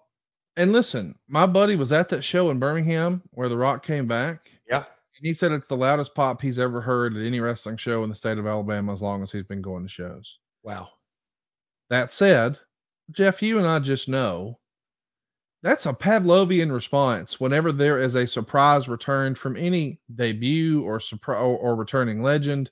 and 0.57 0.74
listen, 0.74 1.15
my 1.30 1.45
buddy 1.45 1.78
was 1.78 1.94
at 1.94 2.10
that 2.10 2.26
show 2.26 2.52
in 2.52 2.60
Birmingham 2.60 3.22
where 3.32 3.48
The 3.48 3.57
Rock 3.57 3.86
came 3.86 4.06
back. 4.06 4.52
Yeah. 4.69 4.80
And 4.80 5.26
he 5.26 5.34
said 5.34 5.53
it's 5.53 5.68
the 5.68 5.78
loudest 5.78 6.14
pop 6.14 6.41
he's 6.41 6.60
ever 6.60 6.82
heard 6.82 7.15
at 7.15 7.26
any 7.26 7.40
wrestling 7.40 7.78
show 7.78 8.03
in 8.03 8.10
the 8.10 8.15
state 8.15 8.38
of 8.38 8.48
Alabama 8.48 8.91
as 8.91 9.02
long 9.02 9.24
as 9.24 9.32
he's 9.32 9.45
been 9.45 9.61
going 9.61 9.84
to 9.84 9.90
shows. 9.90 10.40
Wow. 10.64 10.90
That 11.90 12.11
said, 12.11 12.60
Jeff, 13.11 13.41
you 13.41 13.60
and 13.60 13.68
I 13.68 13.80
just 13.80 14.10
know 14.10 14.60
that's 15.63 15.85
a 15.85 15.93
Pavlovian 15.93 16.71
response 16.71 17.39
whenever 17.39 17.71
there 17.71 17.99
is 17.99 18.15
a 18.15 18.27
surprise 18.27 18.88
return 18.88 19.35
from 19.35 19.55
any 19.55 19.99
debut 20.15 20.84
or 20.84 20.99
surprise 20.99 21.41
or, 21.41 21.57
or 21.57 21.75
returning 21.75 22.21
legend. 22.21 22.69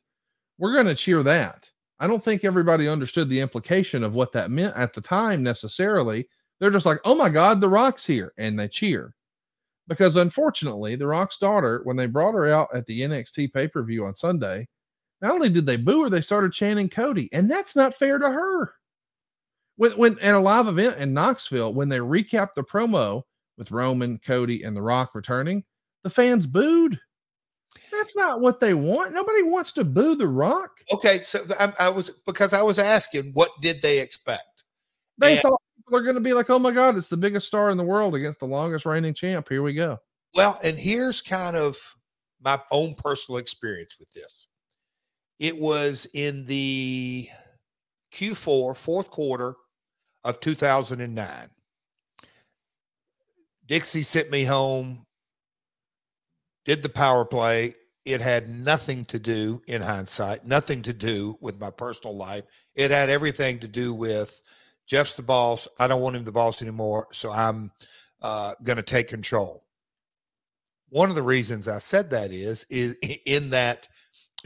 We're 0.57 0.73
going 0.73 0.87
to 0.87 0.95
cheer 0.95 1.23
that. 1.23 1.69
I 1.99 2.07
don't 2.07 2.23
think 2.23 2.43
everybody 2.43 2.87
understood 2.87 3.29
the 3.29 3.41
implication 3.41 4.03
of 4.03 4.13
what 4.13 4.31
that 4.33 4.51
meant 4.51 4.75
at 4.75 4.93
the 4.93 5.01
time 5.01 5.41
necessarily 5.41 6.27
they're 6.59 6.71
just 6.71 6.85
like, 6.85 6.99
oh 7.03 7.15
my 7.15 7.29
God, 7.29 7.59
The 7.59 7.69
Rock's 7.69 8.05
here. 8.05 8.33
And 8.37 8.57
they 8.57 8.67
cheer. 8.67 9.13
Because 9.87 10.15
unfortunately, 10.15 10.95
The 10.95 11.07
Rock's 11.07 11.37
daughter, 11.37 11.81
when 11.83 11.97
they 11.97 12.07
brought 12.07 12.33
her 12.33 12.47
out 12.47 12.69
at 12.73 12.85
the 12.85 13.01
NXT 13.01 13.53
pay 13.53 13.67
per 13.67 13.83
view 13.83 14.05
on 14.05 14.15
Sunday, 14.15 14.67
not 15.21 15.31
only 15.31 15.49
did 15.49 15.65
they 15.65 15.77
boo 15.77 16.03
her, 16.03 16.09
they 16.09 16.21
started 16.21 16.53
chanting 16.53 16.89
Cody. 16.89 17.29
And 17.33 17.49
that's 17.49 17.75
not 17.75 17.95
fair 17.95 18.17
to 18.17 18.29
her. 18.29 18.73
When, 19.77 19.91
when 19.93 20.19
at 20.19 20.33
a 20.33 20.39
live 20.39 20.67
event 20.67 20.97
in 20.97 21.13
Knoxville, 21.13 21.73
when 21.73 21.89
they 21.89 21.99
recapped 21.99 22.53
the 22.55 22.63
promo 22.63 23.23
with 23.57 23.71
Roman, 23.71 24.19
Cody, 24.19 24.63
and 24.63 24.75
The 24.75 24.81
Rock 24.81 25.15
returning, 25.15 25.63
the 26.03 26.09
fans 26.09 26.47
booed. 26.47 26.99
That's 27.91 28.15
not 28.15 28.41
what 28.41 28.59
they 28.59 28.73
want. 28.73 29.13
Nobody 29.13 29.43
wants 29.43 29.73
to 29.73 29.83
boo 29.83 30.15
The 30.15 30.27
Rock. 30.27 30.71
Okay, 30.93 31.19
so 31.19 31.39
I, 31.59 31.73
I 31.79 31.89
was 31.89 32.11
because 32.25 32.53
I 32.53 32.61
was 32.61 32.79
asking, 32.79 33.31
what 33.33 33.49
did 33.61 33.81
they 33.81 33.99
expect? 33.99 34.63
They 35.17 35.33
and, 35.33 35.41
thought 35.41 35.61
people 35.75 35.97
are 35.97 36.03
going 36.03 36.15
to 36.15 36.21
be 36.21 36.33
like, 36.33 36.49
oh 36.49 36.59
my 36.59 36.71
God, 36.71 36.97
it's 36.97 37.09
the 37.09 37.17
biggest 37.17 37.47
star 37.47 37.69
in 37.69 37.77
the 37.77 37.83
world 37.83 38.15
against 38.15 38.39
the 38.39 38.47
longest 38.47 38.85
reigning 38.85 39.13
champ. 39.13 39.49
Here 39.49 39.63
we 39.63 39.73
go. 39.73 39.99
Well, 40.35 40.57
and 40.63 40.77
here's 40.77 41.21
kind 41.21 41.55
of 41.55 41.77
my 42.41 42.59
own 42.71 42.95
personal 42.95 43.39
experience 43.39 43.95
with 43.99 44.11
this. 44.11 44.47
It 45.39 45.57
was 45.57 46.07
in 46.13 46.45
the 46.45 47.29
Q4, 48.13 48.75
fourth 48.75 49.09
quarter 49.09 49.55
of 50.25 50.39
2009. 50.41 51.49
Dixie 53.67 54.01
sent 54.01 54.29
me 54.29 54.43
home, 54.43 55.05
did 56.65 56.81
the 56.81 56.89
power 56.89 57.23
play. 57.23 57.73
It 58.03 58.21
had 58.21 58.49
nothing 58.49 59.05
to 59.05 59.19
do, 59.19 59.61
in 59.67 59.81
hindsight, 59.81 60.45
nothing 60.45 60.81
to 60.83 60.93
do 60.93 61.37
with 61.41 61.59
my 61.59 61.71
personal 61.71 62.15
life. 62.15 62.43
It 62.75 62.91
had 62.91 63.09
everything 63.09 63.59
to 63.59 63.67
do 63.67 63.93
with 63.93 64.41
Jeff's 64.85 65.15
the 65.15 65.23
boss. 65.23 65.67
I 65.79 65.87
don't 65.87 66.01
want 66.01 66.15
him 66.15 66.23
the 66.23 66.31
boss 66.31 66.61
anymore. 66.61 67.07
So 67.13 67.31
I'm 67.31 67.71
uh, 68.21 68.53
going 68.61 68.77
to 68.77 68.83
take 68.83 69.07
control. 69.07 69.63
One 70.89 71.09
of 71.09 71.15
the 71.15 71.23
reasons 71.23 71.67
I 71.67 71.79
said 71.79 72.11
that 72.11 72.31
is, 72.31 72.65
is 72.69 72.95
in 73.25 73.51
that 73.51 73.87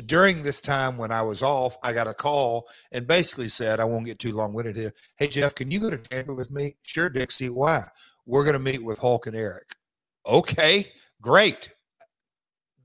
during 0.05 0.41
this 0.41 0.61
time 0.61 0.97
when 0.97 1.11
I 1.11 1.21
was 1.21 1.41
off, 1.41 1.77
I 1.83 1.93
got 1.93 2.07
a 2.07 2.13
call 2.13 2.67
and 2.91 3.07
basically 3.07 3.49
said, 3.49 3.79
I 3.79 3.85
won't 3.85 4.05
get 4.05 4.19
too 4.19 4.31
long 4.31 4.53
winded 4.53 4.77
here. 4.77 4.93
Hey, 5.17 5.27
Jeff, 5.27 5.55
can 5.55 5.71
you 5.71 5.79
go 5.79 5.89
to 5.89 5.97
Tampa 5.97 6.33
with 6.33 6.51
me? 6.51 6.75
Sure, 6.83 7.09
Dixie. 7.09 7.49
Why? 7.49 7.85
We're 8.25 8.43
going 8.43 8.53
to 8.53 8.59
meet 8.59 8.83
with 8.83 8.99
Hulk 8.99 9.27
and 9.27 9.35
Eric. 9.35 9.75
Okay, 10.25 10.91
great. 11.21 11.69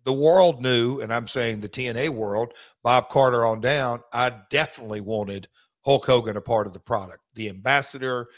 The 0.05 0.12
world 0.12 0.62
knew, 0.62 1.01
and 1.01 1.12
I'm 1.12 1.28
saying 1.28 1.61
the 1.61 1.69
TNA 1.69 2.11
world, 2.11 2.55
Bob 2.82 3.09
Carter 3.09 3.47
on 3.47 3.61
down, 3.61 4.01
I 4.12 4.32
definitely 4.51 5.01
wanted 5.01 5.49
Hulk 5.85 6.07
Hogan 6.07 6.36
a 6.36 6.41
part 6.41 6.66
of 6.66 6.73
the 6.73 6.81
product. 6.81 7.20
The 7.35 7.49
ambassador, 7.49 8.28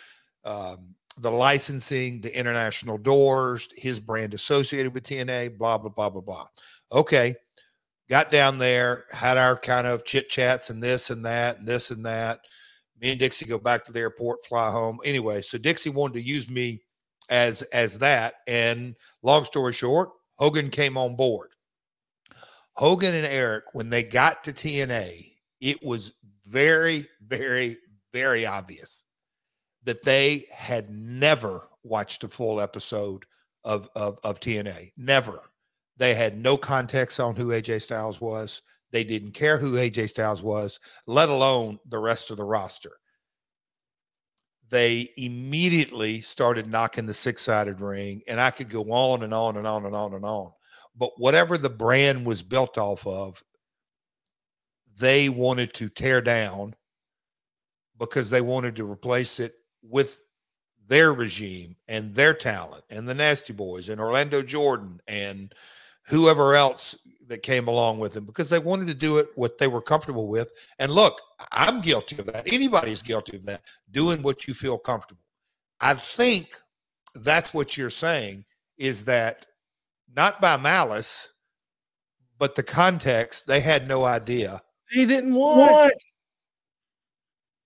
um, 0.44 0.94
the 1.18 1.30
licensing, 1.30 2.20
the 2.20 2.36
international 2.36 2.98
doors, 2.98 3.68
his 3.76 3.98
brand 3.98 4.34
associated 4.34 4.92
with 4.94 5.04
TNA, 5.04 5.58
blah, 5.58 5.78
blah, 5.78 5.90
blah, 5.90 6.10
blah, 6.10 6.20
blah. 6.20 6.46
Okay. 6.92 7.34
Got 8.08 8.30
down 8.30 8.58
there, 8.58 9.04
had 9.12 9.36
our 9.36 9.56
kind 9.56 9.86
of 9.86 10.04
chit 10.04 10.28
chats 10.28 10.70
and 10.70 10.82
this 10.82 11.10
and 11.10 11.24
that 11.26 11.58
and 11.58 11.66
this 11.66 11.90
and 11.90 12.04
that. 12.06 12.40
Me 13.00 13.10
and 13.10 13.18
Dixie 13.20 13.46
go 13.46 13.58
back 13.58 13.84
to 13.84 13.92
the 13.92 14.00
airport, 14.00 14.46
fly 14.46 14.70
home. 14.70 14.98
Anyway, 15.04 15.42
so 15.42 15.58
Dixie 15.58 15.90
wanted 15.90 16.14
to 16.14 16.22
use 16.22 16.48
me 16.48 16.82
as 17.28 17.62
as 17.62 17.98
that. 17.98 18.34
And 18.46 18.94
long 19.22 19.44
story 19.44 19.72
short, 19.72 20.10
Hogan 20.36 20.70
came 20.70 20.96
on 20.96 21.16
board. 21.16 21.50
Hogan 22.74 23.14
and 23.14 23.26
Eric, 23.26 23.64
when 23.72 23.90
they 23.90 24.02
got 24.02 24.44
to 24.44 24.52
TNA, 24.52 25.32
it 25.60 25.82
was 25.82 26.12
very, 26.46 27.06
very, 27.26 27.78
very 28.12 28.46
obvious 28.46 29.06
that 29.84 30.04
they 30.04 30.46
had 30.54 30.90
never 30.90 31.68
watched 31.82 32.22
a 32.24 32.28
full 32.28 32.60
episode 32.60 33.24
of, 33.64 33.88
of, 33.96 34.18
of 34.24 34.40
TNA. 34.40 34.92
Never. 34.96 35.40
They 35.96 36.14
had 36.14 36.36
no 36.36 36.56
context 36.56 37.20
on 37.20 37.36
who 37.36 37.48
AJ 37.48 37.82
Styles 37.82 38.20
was. 38.20 38.62
They 38.92 39.04
didn't 39.04 39.32
care 39.32 39.58
who 39.58 39.72
AJ 39.72 40.10
Styles 40.10 40.42
was, 40.42 40.78
let 41.06 41.28
alone 41.28 41.78
the 41.86 41.98
rest 41.98 42.30
of 42.30 42.36
the 42.36 42.44
roster. 42.44 42.92
They 44.68 45.08
immediately 45.16 46.20
started 46.20 46.68
knocking 46.68 47.06
the 47.06 47.14
six 47.14 47.42
sided 47.42 47.80
ring, 47.80 48.22
and 48.28 48.40
I 48.40 48.50
could 48.50 48.68
go 48.68 48.82
on 48.92 49.22
and 49.22 49.32
on 49.32 49.56
and 49.56 49.66
on 49.66 49.86
and 49.86 49.94
on 49.94 50.14
and 50.14 50.24
on. 50.24 50.52
But 50.96 51.12
whatever 51.18 51.56
the 51.56 51.70
brand 51.70 52.26
was 52.26 52.42
built 52.42 52.78
off 52.78 53.06
of, 53.06 53.42
they 54.98 55.28
wanted 55.28 55.72
to 55.74 55.88
tear 55.88 56.20
down 56.20 56.74
because 57.98 58.30
they 58.30 58.40
wanted 58.40 58.76
to 58.76 58.90
replace 58.90 59.40
it 59.40 59.54
with 59.82 60.20
their 60.88 61.12
regime 61.12 61.76
and 61.88 62.14
their 62.14 62.34
talent 62.34 62.84
and 62.90 63.08
the 63.08 63.14
Nasty 63.14 63.52
Boys 63.52 63.88
and 63.88 64.00
Orlando 64.00 64.42
Jordan 64.42 65.00
and 65.06 65.54
whoever 66.06 66.54
else 66.54 66.96
that 67.28 67.42
came 67.42 67.66
along 67.66 67.98
with 67.98 68.14
them 68.14 68.24
because 68.24 68.48
they 68.48 68.58
wanted 68.58 68.86
to 68.86 68.94
do 68.94 69.18
it 69.18 69.26
what 69.34 69.58
they 69.58 69.66
were 69.66 69.82
comfortable 69.82 70.28
with. 70.28 70.52
And 70.78 70.92
look, 70.92 71.20
I'm 71.50 71.80
guilty 71.80 72.18
of 72.18 72.26
that. 72.26 72.46
Anybody's 72.46 73.02
guilty 73.02 73.36
of 73.36 73.44
that, 73.46 73.62
doing 73.90 74.22
what 74.22 74.46
you 74.46 74.54
feel 74.54 74.78
comfortable. 74.78 75.22
I 75.80 75.94
think 75.94 76.56
that's 77.16 77.52
what 77.52 77.76
you're 77.76 77.90
saying 77.90 78.44
is 78.78 79.04
that 79.06 79.46
not 80.14 80.40
by 80.40 80.56
malice, 80.56 81.32
but 82.38 82.54
the 82.54 82.62
context, 82.62 83.46
they 83.46 83.60
had 83.60 83.88
no 83.88 84.04
idea 84.04 84.60
they 84.94 85.04
didn't 85.04 85.34
watch. 85.34 85.70
What? 85.70 85.94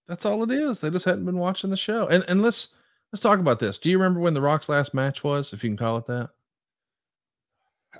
That's 0.08 0.26
all 0.26 0.42
it 0.42 0.50
is. 0.50 0.80
They 0.80 0.90
just 0.90 1.04
hadn't 1.04 1.24
been 1.24 1.38
watching 1.38 1.70
the 1.70 1.76
show. 1.76 2.06
And 2.08 2.24
and 2.28 2.42
let's 2.42 2.68
let's 3.12 3.22
talk 3.22 3.38
about 3.38 3.60
this. 3.60 3.78
Do 3.78 3.90
you 3.90 3.98
remember 3.98 4.20
when 4.20 4.34
the 4.34 4.40
Rock's 4.40 4.68
last 4.68 4.94
match 4.94 5.22
was, 5.22 5.52
if 5.52 5.62
you 5.62 5.70
can 5.70 5.76
call 5.76 5.98
it 5.98 6.06
that? 6.06 6.30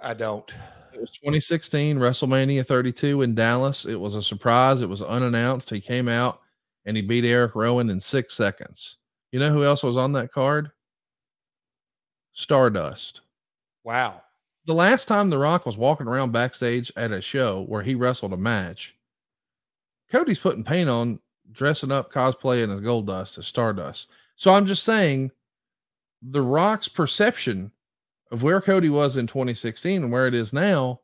I 0.03 0.15
don't. 0.15 0.49
It 0.95 1.01
was 1.01 1.11
2016 1.13 1.97
WrestleMania 1.97 2.67
32 2.67 3.23
in 3.23 3.35
Dallas. 3.35 3.87
It 3.87 3.99
was 3.99 4.15
a 4.15 4.23
surprise. 4.23 4.81
It 4.81 4.89
was 4.89 5.03
unannounced. 5.03 5.71
He 5.71 5.81
came 5.81 6.09
out 6.09 6.41
and 6.85 6.97
he 6.97 7.03
beat 7.03 7.25
Eric 7.25 7.55
Rowan 7.55 7.91
in 7.91 8.01
six 8.01 8.35
seconds. 8.35 8.97
You 9.33 9.41
know 9.41 9.51
who 9.51 9.65
else 9.65 9.83
was 9.83 9.97
on 9.97 10.13
that 10.13 10.33
card? 10.33 10.71
Stardust. 12.33 13.23
Wow. 13.85 14.23
The 14.67 14.75
last 14.75 15.09
time 15.09 15.31
The 15.31 15.39
Rock 15.39 15.67
was 15.67 15.77
walking 15.77 16.07
around 16.07 16.33
backstage 16.33 16.93
at 16.97 17.13
a 17.13 17.21
show 17.21 17.63
where 17.63 17.83
he 17.83 17.95
wrestled 17.95 18.33
a 18.33 18.37
match, 18.37 18.95
Cody's 20.13 20.39
putting 20.39 20.65
paint 20.65 20.89
on, 20.89 21.19
dressing 21.53 21.91
up, 21.91 22.13
cosplaying 22.13 22.75
as 22.75 22.81
Goldust, 22.83 23.39
as 23.39 23.47
Stardust. 23.47 24.09
So 24.37 24.53
I'm 24.53 24.67
just 24.67 24.83
saying, 24.83 25.31
The 26.23 26.43
Rock's 26.43 26.89
perception 26.89 27.73
of 28.31 28.43
where 28.43 28.61
Cody 28.61 28.89
was 28.89 29.17
in 29.17 29.27
2016 29.27 30.03
and 30.03 30.13
where 30.13 30.27
it 30.27 30.35
is 30.35 30.53
now, 30.53 31.01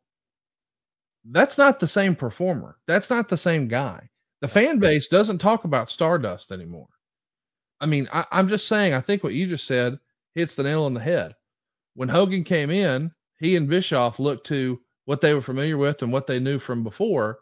that's 1.25 1.59
not 1.59 1.81
the 1.81 1.89
same 1.89 2.15
performer. 2.15 2.79
That's 2.87 3.11
not 3.11 3.29
the 3.29 3.37
same 3.37 3.69
guy. 3.69 4.09
The 4.41 4.49
fan 4.49 4.79
base 4.79 5.09
doesn't 5.09 5.39
talk 5.39 5.65
about 5.65 5.91
Stardust 5.91 6.53
anymore. 6.53 6.89
I 7.81 7.87
mean, 7.87 8.09
I, 8.13 8.25
I'm 8.31 8.49
just 8.49 8.69
saying, 8.69 8.95
I 8.95 9.01
think 9.01 9.23
what 9.23 9.35
you 9.35 9.47
just 9.47 9.67
said 9.67 9.99
hits 10.35 10.55
the 10.55 10.63
nail 10.63 10.85
on 10.85 10.95
the 10.95 11.01
head. 11.01 11.35
When 11.95 12.09
Hogan 12.09 12.45
came 12.45 12.71
in, 12.71 13.11
he 13.41 13.57
and 13.57 13.69
Bischoff 13.69 14.19
looked 14.19 14.47
to 14.49 14.81
what 15.05 15.21
they 15.21 15.35
were 15.35 15.43
familiar 15.43 15.77
with 15.77 16.03
and 16.03 16.13
what 16.13 16.27
they 16.27 16.39
knew 16.39 16.59
from 16.59 16.83
before. 16.83 17.41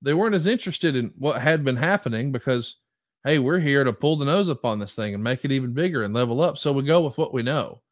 They 0.00 0.14
weren't 0.14 0.34
as 0.34 0.46
interested 0.46 0.96
in 0.96 1.12
what 1.16 1.40
had 1.40 1.64
been 1.64 1.76
happening 1.76 2.32
because, 2.32 2.76
hey, 3.24 3.38
we're 3.38 3.60
here 3.60 3.84
to 3.84 3.92
pull 3.92 4.16
the 4.16 4.24
nose 4.24 4.48
up 4.48 4.64
on 4.64 4.78
this 4.78 4.94
thing 4.94 5.14
and 5.14 5.22
make 5.22 5.44
it 5.44 5.52
even 5.52 5.72
bigger 5.72 6.02
and 6.02 6.12
level 6.12 6.40
up. 6.40 6.58
So 6.58 6.72
we 6.72 6.82
go 6.82 7.02
with 7.02 7.18
what 7.18 7.32
we 7.32 7.42
know. 7.42 7.82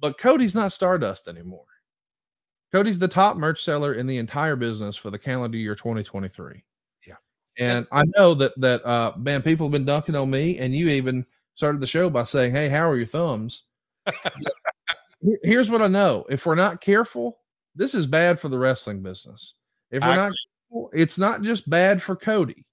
But 0.00 0.18
Cody's 0.18 0.54
not 0.54 0.72
Stardust 0.72 1.28
anymore. 1.28 1.64
Cody's 2.72 2.98
the 2.98 3.08
top 3.08 3.36
merch 3.36 3.64
seller 3.64 3.94
in 3.94 4.06
the 4.06 4.18
entire 4.18 4.56
business 4.56 4.96
for 4.96 5.10
the 5.10 5.18
calendar 5.18 5.56
year 5.56 5.74
2023. 5.74 6.62
Yeah. 7.06 7.14
And 7.58 7.86
I 7.92 8.02
know 8.16 8.34
that 8.34 8.58
that 8.60 8.84
uh 8.84 9.12
man, 9.16 9.42
people 9.42 9.66
have 9.66 9.72
been 9.72 9.84
dunking 9.84 10.14
on 10.14 10.30
me, 10.30 10.58
and 10.58 10.74
you 10.74 10.88
even 10.88 11.24
started 11.54 11.80
the 11.80 11.86
show 11.86 12.10
by 12.10 12.24
saying, 12.24 12.52
Hey, 12.52 12.68
how 12.68 12.88
are 12.88 12.96
your 12.96 13.06
thumbs? 13.06 13.64
Here's 15.42 15.70
what 15.70 15.82
I 15.82 15.88
know. 15.88 16.24
If 16.28 16.46
we're 16.46 16.54
not 16.54 16.80
careful, 16.80 17.38
this 17.74 17.94
is 17.94 18.06
bad 18.06 18.38
for 18.38 18.48
the 18.48 18.58
wrestling 18.58 19.02
business. 19.02 19.54
If 19.90 20.02
we're 20.02 20.10
I 20.10 20.16
not 20.16 20.32
careful, 20.70 20.90
it's 20.92 21.18
not 21.18 21.42
just 21.42 21.68
bad 21.68 22.02
for 22.02 22.14
Cody. 22.14 22.64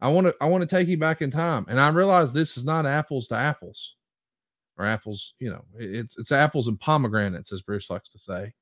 I 0.00 0.08
want 0.08 0.28
to 0.28 0.36
I 0.40 0.46
want 0.46 0.62
to 0.62 0.68
take 0.68 0.88
you 0.88 0.96
back 0.96 1.20
in 1.20 1.30
time. 1.30 1.66
And 1.68 1.78
I 1.78 1.88
realize 1.88 2.32
this 2.32 2.56
is 2.56 2.64
not 2.64 2.86
apples 2.86 3.28
to 3.28 3.34
apples 3.34 3.96
or 4.78 4.86
apples, 4.86 5.34
you 5.38 5.50
know, 5.50 5.64
it's 5.78 6.16
it's 6.18 6.32
apples 6.32 6.68
and 6.68 6.80
pomegranates, 6.80 7.52
as 7.52 7.62
Bruce 7.62 7.90
likes 7.90 8.08
to 8.10 8.18
say. 8.18 8.52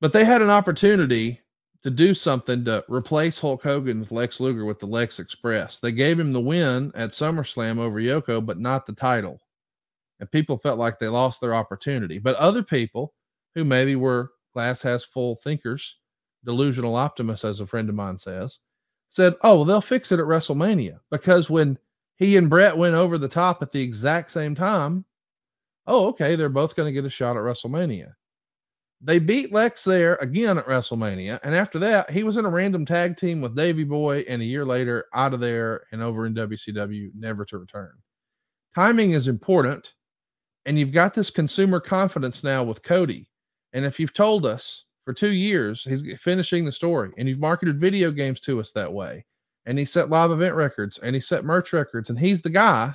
But 0.00 0.12
they 0.12 0.24
had 0.24 0.42
an 0.42 0.50
opportunity 0.50 1.40
to 1.82 1.90
do 1.90 2.14
something 2.14 2.64
to 2.64 2.84
replace 2.88 3.38
Hulk 3.38 3.62
Hogan 3.62 4.00
with 4.00 4.12
Lex 4.12 4.40
Luger 4.40 4.64
with 4.64 4.80
the 4.80 4.86
Lex 4.86 5.18
Express. 5.18 5.78
They 5.78 5.92
gave 5.92 6.18
him 6.18 6.32
the 6.32 6.40
win 6.40 6.92
at 6.94 7.10
SummerSlam 7.10 7.78
over 7.78 8.00
Yoko, 8.00 8.44
but 8.44 8.58
not 8.58 8.86
the 8.86 8.92
title. 8.92 9.40
And 10.20 10.30
people 10.30 10.58
felt 10.58 10.78
like 10.78 10.98
they 10.98 11.06
lost 11.06 11.40
their 11.40 11.54
opportunity. 11.54 12.18
But 12.18 12.36
other 12.36 12.62
people 12.62 13.14
who 13.54 13.64
maybe 13.64 13.94
were 13.94 14.32
glass 14.52 14.82
has 14.82 15.04
full 15.04 15.36
thinkers, 15.36 15.96
delusional 16.44 16.96
optimists, 16.96 17.44
as 17.44 17.60
a 17.60 17.66
friend 17.66 17.88
of 17.88 17.94
mine 17.94 18.18
says, 18.18 18.58
said, 19.10 19.34
Oh, 19.42 19.56
well, 19.56 19.64
they'll 19.64 19.80
fix 19.80 20.10
it 20.10 20.18
at 20.18 20.26
WrestleMania. 20.26 20.98
Because 21.10 21.48
when 21.48 21.78
he 22.18 22.36
and 22.36 22.50
Bret 22.50 22.76
went 22.76 22.94
over 22.94 23.16
the 23.16 23.28
top 23.28 23.62
at 23.62 23.72
the 23.72 23.82
exact 23.82 24.30
same 24.30 24.54
time, 24.54 25.04
oh, 25.86 26.08
okay, 26.08 26.36
they're 26.36 26.48
both 26.48 26.76
going 26.76 26.88
to 26.88 26.92
get 26.92 27.04
a 27.06 27.10
shot 27.10 27.36
at 27.36 27.42
WrestleMania. 27.42 28.12
They 29.00 29.20
beat 29.20 29.52
Lex 29.52 29.84
there 29.84 30.16
again 30.16 30.58
at 30.58 30.66
WrestleMania. 30.66 31.38
And 31.44 31.54
after 31.54 31.78
that, 31.78 32.10
he 32.10 32.24
was 32.24 32.36
in 32.36 32.44
a 32.44 32.50
random 32.50 32.84
tag 32.84 33.16
team 33.16 33.40
with 33.40 33.54
Davey 33.54 33.84
Boy, 33.84 34.24
and 34.28 34.42
a 34.42 34.44
year 34.44 34.66
later, 34.66 35.06
out 35.14 35.32
of 35.32 35.40
there 35.40 35.84
and 35.92 36.02
over 36.02 36.26
in 36.26 36.34
WCW, 36.34 37.10
never 37.14 37.44
to 37.44 37.58
return. 37.58 37.92
Timing 38.74 39.12
is 39.12 39.28
important. 39.28 39.92
And 40.66 40.78
you've 40.78 40.92
got 40.92 41.14
this 41.14 41.30
consumer 41.30 41.80
confidence 41.80 42.44
now 42.44 42.62
with 42.64 42.82
Cody. 42.82 43.30
And 43.72 43.84
if 43.84 43.98
you've 43.98 44.12
told 44.12 44.44
us 44.44 44.84
for 45.04 45.14
two 45.14 45.30
years 45.30 45.84
he's 45.84 46.02
finishing 46.20 46.64
the 46.64 46.72
story, 46.72 47.10
and 47.16 47.28
you've 47.28 47.38
marketed 47.38 47.80
video 47.80 48.10
games 48.10 48.40
to 48.40 48.60
us 48.60 48.72
that 48.72 48.92
way, 48.92 49.24
and 49.68 49.78
he 49.78 49.84
set 49.84 50.08
live 50.08 50.30
event 50.30 50.54
records 50.54 50.96
and 50.98 51.14
he 51.14 51.20
set 51.20 51.44
merch 51.44 51.74
records, 51.74 52.08
and 52.08 52.18
he's 52.18 52.40
the 52.40 52.50
guy. 52.50 52.94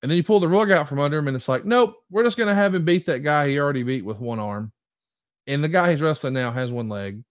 And 0.00 0.10
then 0.10 0.16
you 0.16 0.22
pull 0.22 0.40
the 0.40 0.48
rug 0.48 0.70
out 0.70 0.88
from 0.88 1.00
under 1.00 1.18
him, 1.18 1.28
and 1.28 1.36
it's 1.36 1.48
like, 1.48 1.64
nope, 1.64 1.96
we're 2.08 2.24
just 2.24 2.36
going 2.36 2.48
to 2.48 2.54
have 2.54 2.74
him 2.74 2.84
beat 2.84 3.04
that 3.06 3.24
guy 3.24 3.48
he 3.48 3.58
already 3.58 3.82
beat 3.82 4.04
with 4.04 4.18
one 4.18 4.38
arm. 4.38 4.72
And 5.48 5.62
the 5.62 5.68
guy 5.68 5.90
he's 5.90 6.00
wrestling 6.00 6.34
now 6.34 6.52
has 6.52 6.70
one 6.70 6.88
leg. 6.88 7.22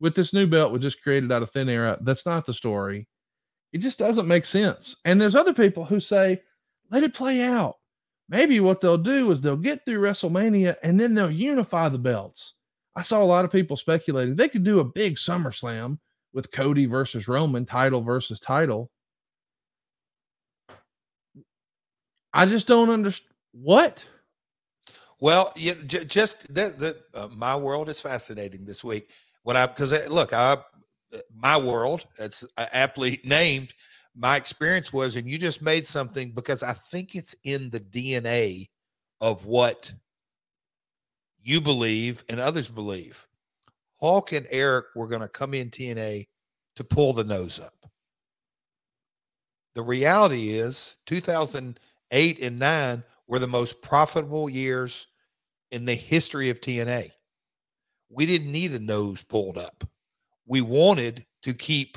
With 0.00 0.14
this 0.14 0.34
new 0.34 0.46
belt, 0.46 0.70
we 0.70 0.78
just 0.78 1.02
created 1.02 1.32
out 1.32 1.42
of 1.42 1.50
thin 1.50 1.68
air. 1.68 1.86
Uh, 1.86 1.96
that's 2.02 2.26
not 2.26 2.44
the 2.44 2.52
story. 2.52 3.08
It 3.72 3.78
just 3.78 3.98
doesn't 3.98 4.28
make 4.28 4.44
sense. 4.44 4.96
And 5.06 5.18
there's 5.18 5.34
other 5.34 5.54
people 5.54 5.86
who 5.86 5.98
say, 5.98 6.42
let 6.90 7.02
it 7.02 7.14
play 7.14 7.42
out. 7.42 7.76
Maybe 8.28 8.60
what 8.60 8.82
they'll 8.82 8.98
do 8.98 9.30
is 9.30 9.40
they'll 9.40 9.56
get 9.56 9.84
through 9.84 10.00
WrestleMania 10.00 10.76
and 10.82 11.00
then 11.00 11.14
they'll 11.14 11.30
unify 11.30 11.88
the 11.88 11.98
belts. 11.98 12.52
I 12.96 13.02
saw 13.02 13.22
a 13.22 13.24
lot 13.24 13.44
of 13.44 13.52
people 13.52 13.76
speculating 13.76 14.36
they 14.36 14.48
could 14.48 14.64
do 14.64 14.80
a 14.80 14.84
big 14.84 15.16
SummerSlam 15.16 15.98
with 16.34 16.50
Cody 16.50 16.84
versus 16.84 17.28
Roman, 17.28 17.64
title 17.64 18.02
versus 18.02 18.40
title. 18.40 18.90
I 22.34 22.46
just 22.46 22.66
don't 22.66 22.90
understand 22.90 23.32
what. 23.52 24.04
Well, 25.20 25.52
j- 25.56 26.04
just 26.04 26.52
the, 26.52 26.74
the 26.76 27.18
uh, 27.18 27.28
my 27.28 27.56
world 27.56 27.88
is 27.88 28.00
fascinating 28.00 28.66
this 28.66 28.82
week. 28.82 29.10
What 29.44 29.56
I 29.56 29.66
because 29.66 29.92
uh, 29.92 30.02
look, 30.10 30.32
I 30.32 30.54
uh, 31.14 31.18
my 31.34 31.56
world 31.56 32.06
that's 32.18 32.44
uh, 32.56 32.66
aptly 32.72 33.20
named. 33.24 33.72
My 34.16 34.36
experience 34.36 34.92
was, 34.92 35.16
and 35.16 35.28
you 35.28 35.38
just 35.38 35.62
made 35.62 35.86
something 35.86 36.32
because 36.32 36.62
I 36.62 36.72
think 36.72 37.14
it's 37.14 37.34
in 37.44 37.70
the 37.70 37.80
DNA 37.80 38.68
of 39.20 39.44
what 39.44 39.92
you 41.42 41.60
believe 41.60 42.24
and 42.28 42.38
others 42.40 42.68
believe. 42.68 43.26
Hulk 44.04 44.32
and 44.32 44.46
Eric 44.50 44.88
were 44.94 45.06
going 45.06 45.22
to 45.22 45.28
come 45.28 45.54
in 45.54 45.70
TNA 45.70 46.26
to 46.76 46.84
pull 46.84 47.14
the 47.14 47.24
nose 47.24 47.58
up. 47.58 47.86
The 49.74 49.80
reality 49.80 50.50
is 50.50 50.98
2008 51.06 52.42
and 52.42 52.58
9 52.58 53.02
were 53.26 53.38
the 53.38 53.46
most 53.46 53.80
profitable 53.80 54.50
years 54.50 55.06
in 55.70 55.86
the 55.86 55.94
history 55.94 56.50
of 56.50 56.60
TNA. 56.60 57.12
We 58.10 58.26
didn't 58.26 58.52
need 58.52 58.74
a 58.74 58.78
nose 58.78 59.22
pulled 59.22 59.56
up. 59.56 59.88
We 60.44 60.60
wanted 60.60 61.24
to 61.44 61.54
keep 61.54 61.96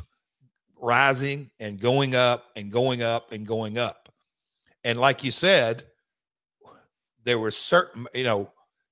rising 0.77 1.51
and 1.59 1.77
going 1.77 2.15
up 2.15 2.45
and 2.55 2.71
going 2.71 3.01
up 3.01 3.33
and 3.33 3.45
going 3.45 3.77
up. 3.77 4.07
And 4.85 4.97
like 4.97 5.25
you 5.25 5.31
said, 5.31 5.83
there 7.25 7.37
were 7.37 7.51
certain, 7.51 8.07
you 8.13 8.23
know, 8.23 8.49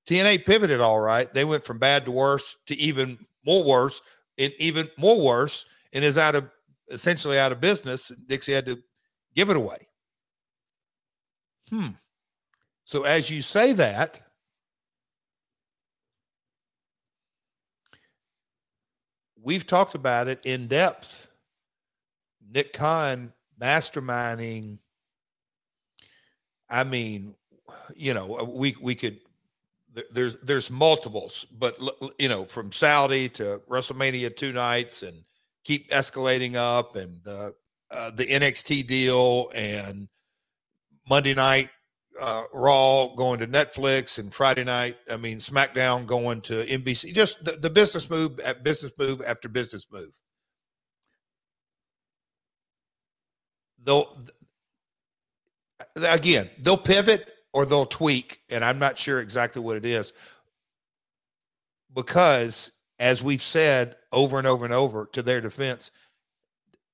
TNA 0.08 0.46
pivoted 0.46 0.80
all 0.80 1.00
right. 1.00 1.32
They 1.32 1.44
went 1.44 1.64
from 1.64 1.78
bad 1.78 2.04
to 2.04 2.12
worse 2.12 2.56
to 2.66 2.76
even 2.76 3.18
more 3.44 3.64
worse 3.64 4.00
and 4.38 4.52
even 4.58 4.88
more 4.96 5.20
worse 5.20 5.66
and 5.92 6.04
is 6.04 6.18
out 6.18 6.34
of 6.34 6.48
essentially 6.90 7.38
out 7.38 7.52
of 7.52 7.60
business. 7.60 8.08
Dixie 8.28 8.52
had 8.52 8.66
to 8.66 8.78
give 9.34 9.50
it 9.50 9.56
away. 9.56 9.88
Hmm. 11.70 11.88
So 12.84 13.02
as 13.02 13.30
you 13.30 13.42
say 13.42 13.72
that, 13.72 14.22
we've 19.42 19.66
talked 19.66 19.96
about 19.96 20.28
it 20.28 20.44
in 20.46 20.68
depth. 20.68 21.28
Nick 22.48 22.72
Khan 22.72 23.32
masterminding. 23.60 24.78
I 26.70 26.84
mean, 26.84 27.34
you 27.96 28.14
know, 28.14 28.44
we 28.54 28.76
we 28.80 28.94
could 28.94 29.18
there's 30.10 30.36
there's 30.42 30.70
multiples, 30.70 31.46
but 31.58 31.78
you 32.18 32.28
know, 32.28 32.44
from 32.44 32.72
Saudi 32.72 33.28
to 33.30 33.60
WrestleMania 33.68 34.36
two 34.36 34.52
nights 34.52 35.02
and 35.02 35.16
keep 35.64 35.90
escalating 35.90 36.54
up, 36.54 36.96
and 36.96 37.20
uh, 37.26 37.50
uh, 37.90 38.10
the 38.10 38.26
NXT 38.26 38.86
deal 38.86 39.50
and 39.54 40.08
Monday 41.08 41.34
night 41.34 41.70
uh, 42.20 42.44
Raw 42.52 43.08
going 43.14 43.40
to 43.40 43.46
Netflix 43.46 44.18
and 44.18 44.32
Friday 44.32 44.64
night, 44.64 44.96
I 45.10 45.16
mean 45.16 45.38
SmackDown 45.38 46.06
going 46.06 46.40
to 46.42 46.64
NBC. 46.64 47.14
Just 47.14 47.44
the, 47.44 47.52
the 47.52 47.70
business 47.70 48.10
move, 48.10 48.38
at 48.40 48.62
business 48.62 48.92
move 48.98 49.22
after 49.26 49.48
business 49.48 49.86
move. 49.90 50.18
They'll 53.82 54.12
again, 55.96 56.50
they'll 56.58 56.76
pivot 56.76 57.28
or 57.56 57.64
they'll 57.64 57.86
tweak, 57.86 58.42
and 58.50 58.62
I'm 58.62 58.78
not 58.78 58.98
sure 58.98 59.18
exactly 59.18 59.62
what 59.62 59.78
it 59.78 59.86
is. 59.86 60.12
Because 61.94 62.70
as 62.98 63.22
we've 63.22 63.40
said 63.40 63.96
over 64.12 64.36
and 64.36 64.46
over 64.46 64.66
and 64.66 64.74
over 64.74 65.08
to 65.14 65.22
their 65.22 65.40
defense, 65.40 65.90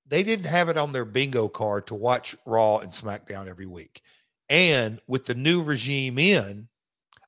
they 0.06 0.22
didn't 0.22 0.47
have 0.47 0.68
it 0.68 0.78
on 0.78 0.93
their 0.93 1.05
bingo 1.05 1.48
card 1.48 1.89
to 1.89 1.97
watch 1.97 2.36
Raw 2.47 2.78
and 2.78 2.93
SmackDown 2.93 3.48
every 3.48 3.66
week. 3.66 4.02
And 4.51 5.01
with 5.09 5.26
the 5.26 5.34
new 5.34 5.64
regime 5.64 6.16
in, 6.16 6.68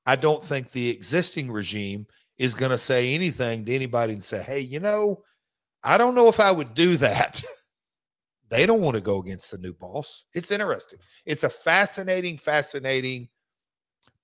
I 0.07 0.15
don't 0.15 0.43
think 0.43 0.71
the 0.71 0.89
existing 0.89 1.51
regime 1.51 2.07
is 2.39 2.55
going 2.55 2.71
to 2.71 2.79
say 2.79 3.15
anything 3.17 3.65
to 3.65 3.75
anybody 3.75 4.13
and 4.13 4.23
say, 4.23 4.45
hey, 4.45 4.61
you 4.61 4.79
know, 4.79 5.25
I 5.83 5.99
don't 5.99 6.15
know 6.15 6.29
if 6.29 6.39
I 6.39 6.53
would 6.53 6.73
do 6.75 6.97
that. 6.99 7.43
they 8.55 8.67
don't 8.67 8.81
want 8.81 8.95
to 8.95 9.01
go 9.01 9.19
against 9.19 9.51
the 9.51 9.59
new 9.59 9.73
boss. 9.73 10.25
It's 10.35 10.51
interesting. 10.51 11.01
It's 11.27 11.45
a 11.45 11.51
fascinating, 11.51 12.39
fascinating 12.39 13.29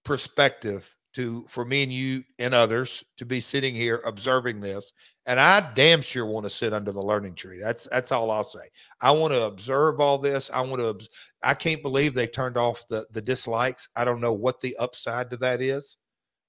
perspective 0.05 0.95
to 1.13 1.43
for 1.43 1.65
me 1.65 1.83
and 1.83 1.93
you 1.93 2.23
and 2.39 2.55
others 2.55 3.05
to 3.17 3.27
be 3.27 3.41
sitting 3.41 3.75
here 3.75 4.01
observing 4.07 4.61
this 4.61 4.93
and 5.27 5.41
i 5.41 5.61
damn 5.75 6.01
sure 6.01 6.25
want 6.25 6.45
to 6.45 6.51
sit 6.51 6.73
under 6.73 6.93
the 6.93 7.03
learning 7.03 7.35
tree. 7.35 7.59
That's 7.59 7.89
that's 7.89 8.13
all 8.13 8.31
i'll 8.31 8.45
say. 8.45 8.69
I 9.03 9.11
want 9.11 9.33
to 9.33 9.43
observe 9.43 10.01
all 10.01 10.19
this. 10.19 10.51
I 10.53 10.61
want 10.61 10.81
to 10.81 11.09
i 11.43 11.53
can't 11.55 11.83
believe 11.83 12.15
they 12.15 12.27
turned 12.27 12.57
off 12.57 12.87
the 12.89 13.07
the 13.11 13.21
dislikes. 13.23 13.89
I 13.97 14.05
don't 14.05 14.21
know 14.21 14.33
what 14.33 14.61
the 14.61 14.77
upside 14.79 15.31
to 15.31 15.37
that 15.39 15.61
is. 15.61 15.97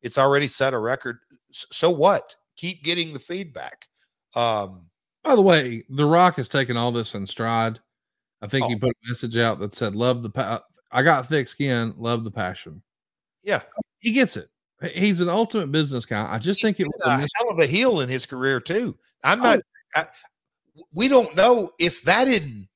It's 0.04 0.18
already 0.18 0.48
set 0.48 0.74
a 0.74 0.80
record. 0.80 1.18
So 1.52 1.90
what? 1.90 2.36
Keep 2.56 2.84
getting 2.84 3.14
the 3.14 3.20
feedback. 3.20 3.88
Um 4.36 4.91
by 5.24 5.36
the 5.36 5.42
way 5.42 5.84
the 5.90 6.06
rock 6.06 6.36
has 6.36 6.48
taken 6.48 6.78
all 6.78 6.92
this 6.92 7.14
in 7.14 7.26
stride 7.26 7.80
i 8.42 8.48
think 8.48 8.66
Oh. 8.66 8.70
he 8.70 8.76
put 8.76 8.92
a 8.92 9.10
message 9.10 9.38
out 9.38 9.60
that 9.60 9.76
said 9.76 9.96
love 9.96 10.24
the 10.24 10.30
pa- 10.30 10.64
i 10.92 11.02
got 11.02 11.28
thick 11.28 11.48
skin 11.48 11.94
love 11.98 12.24
the 12.24 12.32
passion 12.32 12.82
yeah 13.42 13.62
he 14.00 14.12
gets 14.12 14.38
it 14.38 14.50
he's 14.94 15.22
an 15.22 15.30
ultimate 15.30 15.72
business 15.72 16.06
guy 16.06 16.32
i 16.34 16.38
just 16.38 16.62
think 16.62 16.80
it 16.80 16.88
was 16.88 17.02
a 17.06 17.28
hell 17.38 17.50
of 17.52 17.60
a 17.60 17.66
heel 17.68 18.02
in 18.02 18.10
his 18.10 18.26
career 18.26 18.60
too. 18.60 18.98
I'm 19.24 19.40
oh. 19.42 19.44
not. 19.44 19.60
I, 19.96 20.04
we 20.94 21.08
don't 21.08 21.36
know 21.36 21.70
if 21.80 22.02
that 22.04 22.28
isn't 22.28 22.68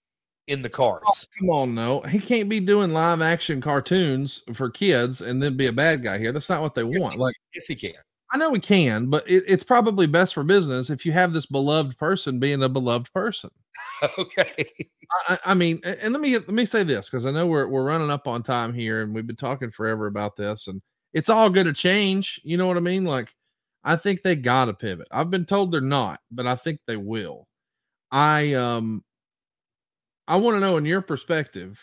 in 0.47 0.61
the 0.61 0.69
oh, 0.69 0.72
cards. 0.72 1.27
Come 1.39 1.49
on, 1.49 1.76
no, 1.76 2.01
he 2.01 2.19
can't 2.19 2.49
be 2.49 2.59
doing 2.59 2.91
live 2.91 3.22
action 3.22 3.61
cartoons 3.61 4.43
for 4.53 4.69
kids 4.69 5.22
and 5.22 5.41
then 5.41 5.57
be 5.57 5.67
a 5.67 5.73
bad 5.73 6.03
guy 6.03 6.17
here. 6.17 6.31
That's 6.31 6.49
not 6.49 6.61
what 6.61 6.76
they 6.76 6.84
want. 6.84 7.17
Like, 7.17 7.35
yes, 7.53 7.67
he 7.67 7.76
can. 7.76 7.93
I 8.31 8.38
know 8.38 8.49
we 8.49 8.60
can, 8.60 9.10
but 9.10 9.30
it, 9.30 9.43
it's 9.47 9.64
probably 9.64 10.07
best 10.07 10.34
for 10.34 10.43
business 10.43 10.89
if 10.89 11.06
you 11.06 11.11
have 11.11 11.31
this 11.31 11.45
beloved 11.45 11.97
person 11.97 12.39
being 12.39 12.64
a 12.64 12.69
beloved 12.69 13.11
person. 13.14 13.49
okay. 14.18 14.65
I, 15.30 15.38
I- 15.45 15.53
mean, 15.53 15.80
and 16.02 16.11
let 16.11 16.22
me 16.22 16.34
let 16.34 16.49
me 16.49 16.65
say 16.65 16.84
this 16.84 17.06
because 17.10 17.26
I 17.26 17.31
know 17.31 17.47
we're 17.47 17.68
we're 17.68 17.84
running 17.85 18.10
up 18.10 18.27
on 18.27 18.41
time 18.43 18.73
here, 18.73 19.02
and 19.03 19.14
we've 19.14 19.27
been 19.27 19.35
talking 19.35 19.72
forever 19.72 20.07
about 20.07 20.35
this, 20.35 20.68
and 20.68 20.81
it's 21.14 21.30
all 21.30 21.49
going 21.49 21.68
to 21.68 21.73
change. 21.73 22.41
You 22.43 22.57
know 22.57 22.68
what 22.68 22.77
I 22.77 22.81
mean? 22.81 23.06
Like, 23.06 23.30
I 23.84 23.95
think 23.95 24.22
they 24.23 24.35
got 24.35 24.65
to 24.65 24.73
pivot. 24.73 25.07
I've 25.11 25.30
been 25.30 25.45
told 25.45 25.72
they're 25.72 25.81
not, 25.81 26.19
but 26.31 26.47
I 26.47 26.56
think 26.56 26.80
they 26.88 26.97
will. 26.97 27.47
I 28.11 28.53
um, 28.56 29.03
I 30.27 30.38
want 30.38 30.56
to 30.56 30.61
know 30.61 30.77
in 30.77 30.85
your 30.85 31.02
perspective, 31.02 31.80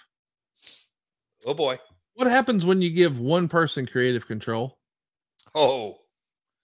Oh 1.46 1.54
boy. 1.54 1.78
what 2.14 2.26
happens 2.26 2.64
when 2.66 2.82
you 2.82 2.90
give 2.90 3.18
one 3.20 3.48
person 3.48 3.86
creative 3.86 4.26
control? 4.26 4.78
Oh. 5.54 5.98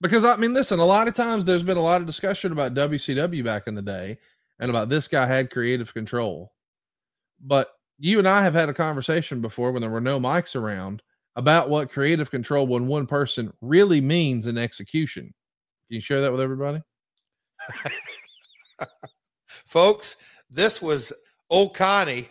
Because 0.01 0.23
I 0.23 0.37
mean, 0.37 0.53
listen, 0.53 0.79
a 0.79 0.85
lot 0.85 1.07
of 1.07 1.15
times 1.15 1.45
there's 1.45 1.63
been 1.63 1.77
a 1.77 1.83
lot 1.83 2.01
of 2.01 2.07
discussion 2.07 2.51
about 2.51 2.73
WCW 2.73 3.43
back 3.43 3.67
in 3.67 3.75
the 3.75 3.81
day 3.81 4.17
and 4.59 4.69
about 4.69 4.89
this 4.89 5.07
guy 5.07 5.25
had 5.25 5.51
creative 5.51 5.93
control. 5.93 6.53
But 7.41 7.69
you 7.97 8.19
and 8.19 8.27
I 8.27 8.43
have 8.43 8.53
had 8.53 8.69
a 8.69 8.73
conversation 8.73 9.41
before 9.41 9.71
when 9.71 9.81
there 9.81 9.91
were 9.91 10.01
no 10.01 10.19
mics 10.19 10.55
around 10.55 11.01
about 11.35 11.69
what 11.69 11.91
creative 11.91 12.31
control 12.31 12.67
when 12.67 12.87
one 12.87 13.07
person 13.07 13.53
really 13.61 14.01
means 14.01 14.47
in 14.47 14.57
execution. 14.57 15.23
Can 15.23 15.95
you 15.95 16.01
share 16.01 16.21
that 16.21 16.31
with 16.31 16.41
everybody? 16.41 16.81
Folks, 19.47 20.17
this 20.49 20.81
was 20.81 21.13
old 21.49 21.75
Connie 21.75 22.29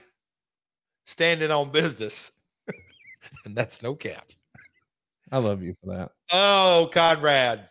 standing 1.04 1.50
on 1.50 1.70
business. 1.70 2.32
and 3.44 3.54
that's 3.56 3.82
no 3.82 3.94
cap. 3.94 4.32
I 5.30 5.38
love 5.38 5.62
you 5.62 5.74
for 5.82 5.94
that. 5.94 6.10
Oh, 6.32 6.90
Conrad. 6.92 7.68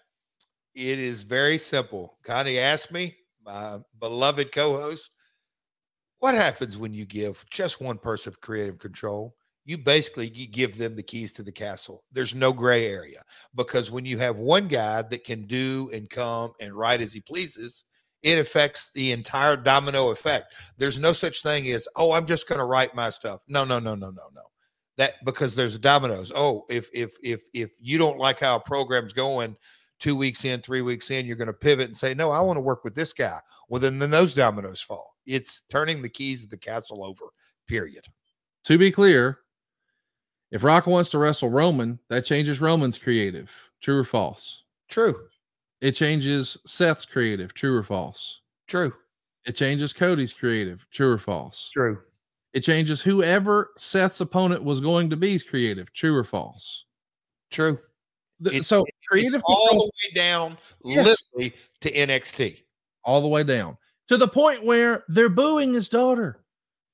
It 0.76 1.00
is 1.00 1.24
very 1.24 1.58
simple. 1.58 2.18
Connie 2.24 2.60
asked 2.60 2.92
me, 2.92 3.16
my 3.44 3.80
beloved 4.00 4.52
co 4.52 4.78
host, 4.78 5.12
what 6.20 6.36
happens 6.36 6.78
when 6.78 6.94
you 6.94 7.06
give 7.06 7.44
just 7.50 7.82
one 7.82 7.98
person 7.98 8.34
creative 8.42 8.78
control? 8.78 9.36
You 9.66 9.78
basically 9.78 10.30
you 10.30 10.48
give 10.48 10.78
them 10.78 10.96
the 10.96 11.04
keys 11.04 11.34
to 11.34 11.44
the 11.44 11.52
castle. 11.52 12.04
There's 12.12 12.36
no 12.36 12.54
gray 12.54 12.88
area 12.88 13.22
because 13.56 13.92
when 13.92 14.06
you 14.06 14.18
have 14.20 14.38
one 14.38 14.68
guy 14.68 15.02
that 15.02 15.24
can 15.24 15.46
do 15.46 15.90
and 15.94 16.10
come 16.10 16.54
and 16.62 16.74
write 16.74 17.02
as 17.02 17.14
he 17.14 17.22
pleases, 17.22 17.84
it 18.24 18.40
affects 18.40 18.92
the 18.94 19.12
entire 19.12 19.58
domino 19.58 20.10
effect. 20.10 20.54
There's 20.78 21.00
no 21.00 21.12
such 21.12 21.44
thing 21.44 21.70
as, 21.72 21.88
oh, 21.96 22.14
I'm 22.14 22.26
just 22.26 22.48
going 22.48 22.60
to 22.60 22.66
write 22.66 22.96
my 22.96 23.10
stuff. 23.10 23.44
No, 23.48 23.66
no, 23.66 23.80
no, 23.80 23.96
no, 23.96 24.10
no, 24.10 24.30
no 24.34 24.42
that 24.98 25.24
because 25.26 25.56
there's 25.56 25.78
dominoes. 25.78 26.32
Oh, 26.36 26.66
if 26.70 26.90
if 26.94 27.16
if 27.24 27.44
if 27.54 27.72
you 27.80 27.98
don't 27.98 28.18
like 28.18 28.40
how 28.40 28.56
a 28.56 28.60
program's 28.60 29.14
going, 29.14 29.56
two 30.00 30.16
weeks 30.16 30.46
in, 30.46 30.62
three 30.62 30.82
weeks 30.82 31.12
in, 31.12 31.26
you're 31.26 31.36
going 31.36 31.48
to 31.48 31.54
pivot 31.54 31.88
and 31.88 31.98
say, 31.98 32.14
no, 32.14 32.32
I 32.32 32.42
want 32.42 32.58
to 32.58 32.62
work 32.62 32.84
with 32.84 32.96
this 32.96 33.14
guy. 33.14 33.40
Well, 33.70 33.82
then 33.82 34.00
then 34.00 34.10
those 34.10 34.34
dominoes 34.34 34.82
fall. 34.82 35.16
It's 35.26 35.64
turning 35.70 36.02
the 36.02 36.10
keys 36.10 36.44
of 36.44 36.50
the 36.50 36.58
castle 36.58 37.04
over. 37.04 37.26
Period. 37.68 38.06
To 38.66 38.78
be 38.78 38.92
clear, 38.92 39.40
if 40.52 40.64
Rock 40.64 40.88
wants 40.88 41.10
to 41.12 41.18
wrestle 41.18 41.50
Roman, 41.50 42.00
that 42.10 42.26
changes 42.26 42.62
Roman's 42.62 42.98
creative. 42.98 43.52
True 43.82 44.00
or 44.00 44.06
false? 44.06 44.64
True. 44.88 45.28
It 45.82 45.92
changes 45.92 46.58
Seth's 46.66 47.06
creative. 47.06 47.54
True 47.54 47.76
or 47.76 47.84
false? 47.84 48.42
True. 48.68 48.94
It 49.46 49.56
changes 49.56 49.94
Cody's 49.94 50.34
creative. 50.34 50.86
True 50.92 51.12
or 51.12 51.18
false? 51.18 51.70
True. 51.74 52.00
It 52.54 52.62
changes 52.62 53.02
whoever 53.02 53.72
Seth's 53.78 54.20
opponent 54.22 54.64
was 54.64 54.80
going 54.80 55.10
to 55.12 55.18
be's 55.18 55.44
creative. 55.44 55.92
True 55.94 56.16
or 56.16 56.24
false? 56.24 56.86
True. 57.52 57.80
The- 58.40 58.62
so 58.64 58.86
creative 59.10 59.42
all 59.46 59.68
control- 59.70 59.86
the 59.86 59.92
way 60.10 60.14
down, 60.22 60.58
Yes. 60.84 61.06
literally 61.34 61.56
to 61.82 61.92
NXT. 61.92 62.64
all 63.04 63.22
the 63.22 63.28
way 63.28 63.42
down 63.44 63.78
to 64.10 64.18
the 64.18 64.28
point 64.28 64.64
where 64.64 65.04
they're 65.08 65.30
booing 65.30 65.74
his 65.74 65.88
daughter 65.90 66.44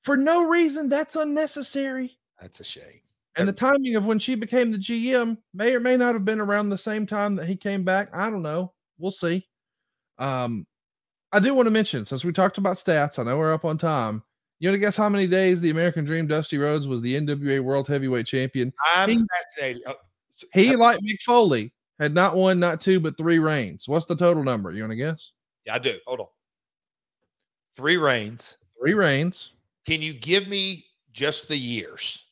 for 0.02 0.16
no 0.16 0.44
reason. 0.48 0.88
That's 0.88 1.16
unnecessary. 1.16 2.18
That's 2.40 2.60
a 2.60 2.64
shame. 2.64 3.00
And 3.36 3.48
the 3.48 3.52
timing 3.52 3.96
of 3.96 4.04
when 4.06 4.20
she 4.20 4.36
became 4.36 4.70
the 4.70 4.78
GM 4.78 5.38
may 5.54 5.74
or 5.74 5.80
may 5.80 5.96
not 5.96 6.14
have 6.14 6.24
been 6.24 6.38
around 6.40 6.68
the 6.68 6.78
same 6.78 7.04
time 7.04 7.34
that 7.36 7.46
he 7.46 7.56
came 7.56 7.82
back. 7.82 8.10
I 8.14 8.30
don't 8.30 8.42
know. 8.42 8.72
We'll 8.96 9.10
see. 9.10 9.48
Um, 10.18 10.66
I 11.32 11.40
do 11.40 11.52
want 11.52 11.66
to 11.66 11.72
mention 11.72 12.04
since 12.06 12.24
we 12.24 12.32
talked 12.32 12.58
about 12.58 12.76
stats, 12.76 13.18
I 13.18 13.24
know 13.24 13.36
we're 13.36 13.52
up 13.52 13.64
on 13.64 13.76
time. 13.76 14.22
You 14.64 14.70
want 14.70 14.76
to 14.76 14.80
guess 14.80 14.96
how 14.96 15.10
many 15.10 15.26
days 15.26 15.60
the 15.60 15.68
American 15.68 16.06
Dream 16.06 16.26
Dusty 16.26 16.56
Rhodes 16.56 16.88
was 16.88 17.02
the 17.02 17.14
NWA 17.16 17.60
World 17.60 17.86
Heavyweight 17.86 18.24
Champion? 18.24 18.72
I'm 18.96 19.10
He- 19.10 19.26
fascinated. 19.52 19.82
Uh, 19.84 19.92
He, 20.54 20.74
like 20.74 20.98
Mick 21.00 21.20
Foley, 21.20 21.70
had 22.00 22.14
not 22.14 22.34
one, 22.34 22.60
not 22.60 22.80
two, 22.80 22.98
but 22.98 23.18
three 23.18 23.38
reigns. 23.38 23.86
What's 23.86 24.06
the 24.06 24.16
total 24.16 24.42
number? 24.42 24.72
You 24.72 24.82
want 24.82 24.92
to 24.92 24.96
guess? 24.96 25.32
yeah, 25.66 25.74
I 25.74 25.78
do. 25.78 25.98
Hold 26.06 26.20
on. 26.20 26.26
Three 27.76 27.98
reigns. 27.98 28.56
Three 28.80 28.94
reigns. 28.94 29.52
Can 29.86 30.00
you 30.00 30.14
give 30.14 30.48
me 30.48 30.86
just 31.12 31.46
the 31.48 31.58
years? 31.58 32.24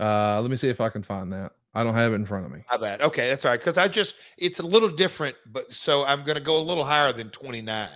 Uh, 0.00 0.40
let 0.42 0.50
me 0.50 0.56
see 0.56 0.68
if 0.68 0.80
I 0.80 0.88
can 0.88 1.04
find 1.04 1.32
that. 1.32 1.52
I 1.74 1.84
don't 1.84 1.94
have 1.94 2.10
it 2.10 2.16
in 2.16 2.26
front 2.26 2.44
of 2.44 2.50
me. 2.50 2.64
How 2.66 2.78
bad? 2.78 3.02
Okay, 3.02 3.28
that's 3.28 3.44
all 3.44 3.52
right. 3.52 3.60
Because 3.60 3.78
I 3.78 3.86
just 3.86 4.16
it's 4.36 4.58
a 4.58 4.66
little 4.66 4.88
different, 4.88 5.36
but 5.46 5.70
so 5.70 6.04
I'm 6.06 6.24
gonna 6.24 6.40
go 6.40 6.58
a 6.58 6.60
little 6.60 6.82
higher 6.82 7.12
than 7.12 7.30
29. 7.30 7.88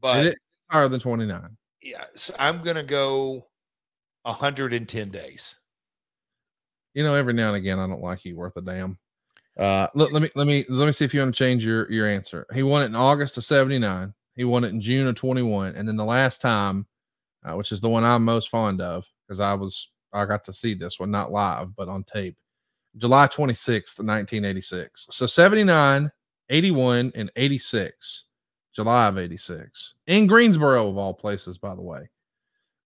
But 0.00 0.34
higher 0.72 0.88
than 0.88 0.98
29. 0.98 1.56
Yeah, 1.86 2.04
so 2.14 2.34
I'm 2.38 2.62
gonna 2.62 2.82
go 2.82 3.46
110 4.22 5.08
days. 5.10 5.56
You 6.94 7.04
know, 7.04 7.14
every 7.14 7.34
now 7.34 7.48
and 7.48 7.56
again, 7.56 7.78
I 7.78 7.86
don't 7.86 8.02
like 8.02 8.24
you 8.24 8.36
worth 8.36 8.56
a 8.56 8.62
damn. 8.62 8.98
Uh, 9.58 9.86
let, 9.94 10.12
let 10.12 10.22
me 10.22 10.30
let 10.34 10.46
me 10.46 10.64
let 10.68 10.86
me 10.86 10.92
see 10.92 11.04
if 11.04 11.14
you 11.14 11.20
want 11.20 11.34
to 11.34 11.38
change 11.38 11.64
your 11.64 11.90
your 11.90 12.06
answer. 12.06 12.46
He 12.54 12.62
won 12.62 12.82
it 12.82 12.86
in 12.86 12.96
August 12.96 13.36
of 13.36 13.44
'79. 13.44 14.12
He 14.34 14.44
won 14.44 14.64
it 14.64 14.68
in 14.68 14.80
June 14.80 15.06
of 15.06 15.14
21, 15.14 15.76
and 15.76 15.88
then 15.88 15.96
the 15.96 16.04
last 16.04 16.42
time, 16.42 16.86
uh, 17.44 17.54
which 17.54 17.72
is 17.72 17.80
the 17.80 17.88
one 17.88 18.04
I'm 18.04 18.24
most 18.24 18.50
fond 18.50 18.82
of, 18.82 19.06
because 19.26 19.40
I 19.40 19.54
was 19.54 19.88
I 20.12 20.24
got 20.26 20.44
to 20.44 20.52
see 20.52 20.74
this 20.74 20.98
one 20.98 21.10
not 21.10 21.32
live 21.32 21.74
but 21.76 21.88
on 21.88 22.04
tape, 22.04 22.36
July 22.96 23.26
26th, 23.28 23.98
1986. 23.98 25.06
So 25.10 25.26
79, 25.26 26.10
81, 26.50 27.12
and 27.14 27.30
86, 27.36 28.24
July 28.76 29.06
of 29.06 29.16
86 29.16 29.94
in 30.06 30.26
Greensboro 30.26 30.86
of 30.88 30.98
all 30.98 31.14
places, 31.14 31.56
by 31.56 31.74
the 31.74 31.80
way. 31.80 32.10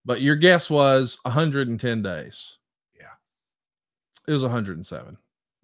But 0.05 0.21
your 0.21 0.37
guess 0.37 0.69
was 0.69 1.19
110 1.23 2.01
days. 2.01 2.57
Yeah. 2.97 3.07
It 4.25 4.31
was 4.31 4.41
107. 4.41 5.17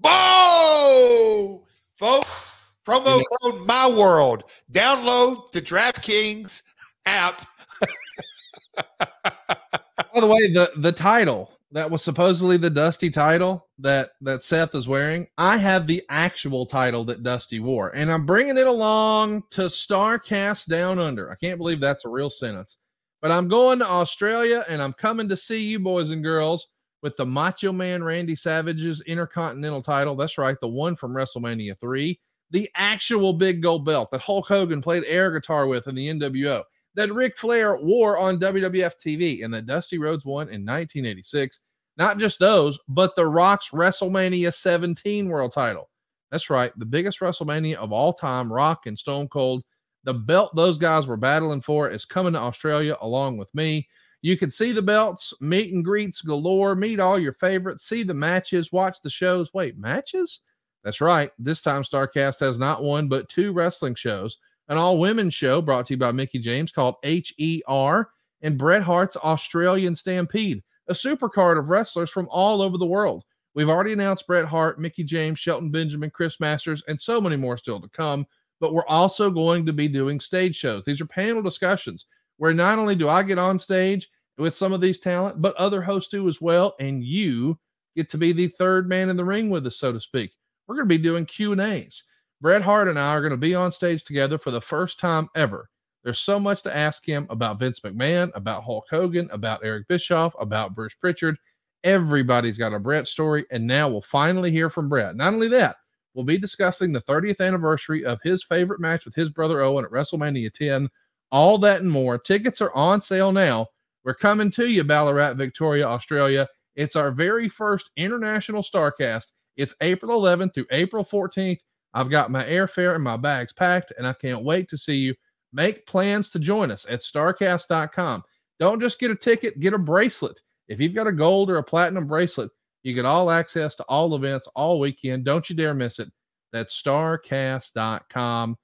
Whoa, 0.03 1.63
folks! 1.95 2.51
Promo 2.85 3.21
code 3.41 3.65
My 3.65 3.89
World. 3.89 4.43
Download 4.71 5.49
the 5.51 5.61
DraftKings 5.61 6.61
app. 7.05 7.47
By 8.99 10.19
the 10.19 10.27
way, 10.27 10.51
the 10.51 10.71
the 10.77 10.91
title 10.91 11.56
that 11.71 11.91
was 11.91 12.01
supposedly 12.01 12.57
the 12.57 12.69
Dusty 12.69 13.09
title 13.09 13.67
that 13.79 14.11
that 14.21 14.41
Seth 14.41 14.73
is 14.73 14.87
wearing, 14.87 15.27
I 15.37 15.57
have 15.57 15.85
the 15.85 16.03
actual 16.09 16.65
title 16.65 17.03
that 17.05 17.23
Dusty 17.23 17.59
wore, 17.59 17.89
and 17.95 18.11
I'm 18.11 18.25
bringing 18.25 18.57
it 18.57 18.67
along 18.67 19.43
to 19.51 19.63
Starcast 19.63 20.67
Down 20.67 20.99
Under. 20.99 21.29
I 21.31 21.35
can't 21.35 21.57
believe 21.57 21.79
that's 21.79 22.05
a 22.05 22.09
real 22.09 22.29
sentence, 22.29 22.77
but 23.21 23.31
I'm 23.31 23.47
going 23.47 23.79
to 23.79 23.89
Australia 23.89 24.63
and 24.69 24.81
I'm 24.81 24.93
coming 24.93 25.27
to 25.29 25.37
see 25.37 25.63
you, 25.63 25.79
boys 25.79 26.11
and 26.11 26.23
girls, 26.23 26.67
with 27.01 27.17
the 27.17 27.25
Macho 27.25 27.71
Man 27.71 28.03
Randy 28.03 28.35
Savage's 28.35 29.01
Intercontinental 29.01 29.81
title. 29.81 30.15
That's 30.15 30.37
right, 30.37 30.57
the 30.61 30.67
one 30.67 30.95
from 30.95 31.13
WrestleMania 31.13 31.79
3, 31.79 32.19
the 32.51 32.69
actual 32.75 33.33
big 33.33 33.61
gold 33.61 33.85
belt 33.85 34.09
that 34.11 34.21
Hulk 34.21 34.47
Hogan 34.47 34.81
played 34.81 35.03
air 35.05 35.31
guitar 35.31 35.67
with 35.67 35.87
in 35.87 35.95
the 35.95 36.07
NWO, 36.07 36.63
that 36.97 37.13
Ric 37.13 37.37
Flair 37.37 37.77
wore 37.77 38.17
on 38.17 38.39
WWF 38.39 38.93
TV, 38.97 39.45
and 39.45 39.53
that 39.53 39.67
Dusty 39.67 39.99
Rhodes 39.99 40.25
won 40.25 40.47
in 40.47 40.65
1986. 40.65 41.59
Not 41.95 42.17
just 42.17 42.39
those, 42.39 42.79
but 42.87 43.15
The 43.15 43.25
Rock's 43.25 43.69
WrestleMania 43.69 44.51
17 44.51 45.29
world 45.29 45.53
title. 45.53 45.89
That's 46.31 46.49
right, 46.49 46.71
the 46.77 46.85
biggest 46.85 47.19
WrestleMania 47.19 47.75
of 47.75 47.93
all 47.93 48.13
time, 48.13 48.51
Rock 48.51 48.87
and 48.87 48.97
Stone 48.97 49.29
Cold. 49.29 49.63
The 50.05 50.13
belt 50.13 50.55
those 50.55 50.79
guys 50.79 51.05
were 51.05 51.17
battling 51.17 51.61
for 51.61 51.87
is 51.87 52.03
coming 52.03 52.33
to 52.33 52.39
Australia 52.39 52.97
along 53.01 53.37
with 53.37 53.53
me. 53.53 53.87
You 54.23 54.35
can 54.35 54.49
see 54.49 54.71
the 54.71 54.81
belts, 54.81 55.35
meet 55.39 55.71
and 55.71 55.85
greets 55.85 56.21
galore, 56.21 56.75
meet 56.75 56.99
all 56.99 57.19
your 57.19 57.33
favorites, 57.33 57.85
see 57.85 58.01
the 58.01 58.15
matches, 58.15 58.71
watch 58.71 58.97
the 59.03 59.09
shows. 59.09 59.53
Wait, 59.53 59.77
matches? 59.77 60.39
That's 60.83 61.01
right. 61.01 61.31
This 61.37 61.61
time, 61.61 61.83
StarCast 61.83 62.39
has 62.39 62.57
not 62.57 62.81
one, 62.81 63.07
but 63.07 63.29
two 63.29 63.53
wrestling 63.53 63.93
shows 63.93 64.37
an 64.69 64.77
all 64.77 64.99
women 64.99 65.29
show 65.29 65.61
brought 65.61 65.85
to 65.87 65.93
you 65.93 65.97
by 65.97 66.11
Mickie 66.11 66.39
James 66.39 66.71
called 66.71 66.95
HER 67.03 68.09
and 68.41 68.57
Bret 68.57 68.83
Hart's 68.83 69.17
Australian 69.17 69.95
Stampede, 69.95 70.63
a 70.87 70.93
supercard 70.93 71.57
of 71.57 71.69
wrestlers 71.69 72.09
from 72.09 72.27
all 72.29 72.61
over 72.61 72.77
the 72.77 72.85
world. 72.85 73.23
We've 73.53 73.69
already 73.69 73.93
announced 73.93 74.27
Bret 74.27 74.45
Hart, 74.45 74.79
Mickie 74.79 75.03
James, 75.03 75.39
Shelton 75.39 75.71
Benjamin, 75.71 76.11
Chris 76.11 76.39
Masters, 76.39 76.83
and 76.87 77.01
so 77.01 77.19
many 77.19 77.35
more 77.35 77.57
still 77.57 77.81
to 77.81 77.89
come. 77.89 78.27
But 78.59 78.73
we're 78.73 78.85
also 78.85 79.31
going 79.31 79.65
to 79.65 79.73
be 79.73 79.87
doing 79.87 80.19
stage 80.19 80.55
shows. 80.55 80.83
These 80.83 81.01
are 81.01 81.07
panel 81.07 81.41
discussions 81.41 82.05
where 82.37 82.53
not 82.53 82.77
only 82.77 82.95
do 82.95 83.09
I 83.09 83.23
get 83.23 83.39
on 83.39 83.57
stage 83.57 84.09
with 84.37 84.55
some 84.55 84.73
of 84.73 84.81
these 84.81 84.99
talent, 84.99 85.41
but 85.41 85.55
other 85.55 85.81
hosts 85.81 86.11
do 86.11 86.27
as 86.27 86.39
well. 86.39 86.75
And 86.79 87.03
you 87.03 87.57
get 87.95 88.09
to 88.11 88.17
be 88.17 88.31
the 88.31 88.47
third 88.47 88.87
man 88.87 89.09
in 89.09 89.17
the 89.17 89.25
ring 89.25 89.49
with 89.49 89.65
us, 89.65 89.77
so 89.77 89.91
to 89.91 89.99
speak. 89.99 90.33
We're 90.67 90.75
going 90.75 90.87
to 90.87 90.95
be 90.95 91.01
doing 91.01 91.25
Q 91.25 91.53
and 91.53 91.61
A's. 91.61 92.03
Bret 92.39 92.61
Hart 92.61 92.87
and 92.87 92.99
I 92.99 93.09
are 93.09 93.21
going 93.21 93.31
to 93.31 93.37
be 93.37 93.55
on 93.55 93.71
stage 93.71 94.03
together 94.03 94.37
for 94.37 94.51
the 94.51 94.61
first 94.61 94.99
time 94.99 95.27
ever. 95.35 95.69
There's 96.03 96.19
so 96.19 96.39
much 96.39 96.61
to 96.63 96.75
ask 96.75 97.03
him 97.03 97.25
about 97.29 97.59
Vince 97.59 97.79
McMahon, 97.79 98.29
about 98.35 98.63
Hulk 98.63 98.85
Hogan, 98.91 99.27
about 99.31 99.61
Eric 99.63 99.87
Bischoff, 99.87 100.35
about 100.39 100.75
Bruce 100.75 100.93
Pritchard. 100.93 101.37
Everybody's 101.83 102.57
got 102.57 102.73
a 102.73 102.79
Bret 102.79 103.07
story, 103.07 103.45
and 103.49 103.65
now 103.65 103.89
we'll 103.89 104.01
finally 104.01 104.51
hear 104.51 104.69
from 104.69 104.87
Bret. 104.87 105.15
Not 105.15 105.33
only 105.33 105.47
that, 105.49 105.77
we'll 106.13 106.25
be 106.25 106.37
discussing 106.37 106.93
the 106.93 107.01
30th 107.01 107.41
anniversary 107.41 108.05
of 108.05 108.19
his 108.23 108.43
favorite 108.43 108.79
match 108.79 109.05
with 109.05 109.15
his 109.15 109.31
brother 109.31 109.61
Owen 109.61 109.83
at 109.83 109.91
WrestleMania 109.91 110.53
10. 110.53 110.89
All 111.31 111.57
that 111.57 111.81
and 111.81 111.91
more. 111.91 112.19
Tickets 112.19 112.61
are 112.61 112.73
on 112.73 113.01
sale 113.01 113.31
now. 113.31 113.67
We're 114.03 114.13
coming 114.13 114.51
to 114.51 114.67
you, 114.67 114.83
Ballarat, 114.83 115.33
Victoria, 115.33 115.87
Australia. 115.87 116.47
It's 116.75 116.95
our 116.95 117.11
very 117.11 117.49
first 117.49 117.89
international 117.97 118.61
StarCast. 118.61 119.33
It's 119.57 119.75
April 119.81 120.21
11th 120.21 120.53
through 120.53 120.67
April 120.71 121.03
14th. 121.03 121.59
I've 121.97 122.11
got 122.11 122.29
my 122.29 122.43
airfare 122.45 122.93
and 122.93 123.03
my 123.03 123.17
bags 123.17 123.51
packed, 123.53 123.91
and 123.97 124.05
I 124.05 124.13
can't 124.13 124.43
wait 124.43 124.69
to 124.69 124.77
see 124.77 124.97
you. 124.97 125.15
Make 125.51 125.87
plans 125.87 126.29
to 126.29 126.37
join 126.37 126.69
us 126.69 126.85
at 126.87 127.01
starcast.com. 127.01 128.23
Don't 128.59 128.79
just 128.79 128.99
get 128.99 129.09
a 129.09 129.15
ticket, 129.15 129.59
get 129.59 129.73
a 129.73 129.79
bracelet. 129.79 130.39
If 130.67 130.79
you've 130.79 130.93
got 130.93 131.07
a 131.07 131.11
gold 131.11 131.49
or 131.49 131.57
a 131.57 131.63
platinum 131.63 132.05
bracelet, 132.05 132.51
you 132.83 132.93
get 132.93 133.05
all 133.05 133.31
access 133.31 133.73
to 133.75 133.83
all 133.85 134.13
events 134.13 134.47
all 134.55 134.79
weekend. 134.79 135.25
Don't 135.25 135.49
you 135.49 135.55
dare 135.55 135.73
miss 135.73 135.97
it. 135.97 136.11
That's 136.53 136.79
starcast.com. 136.79 138.57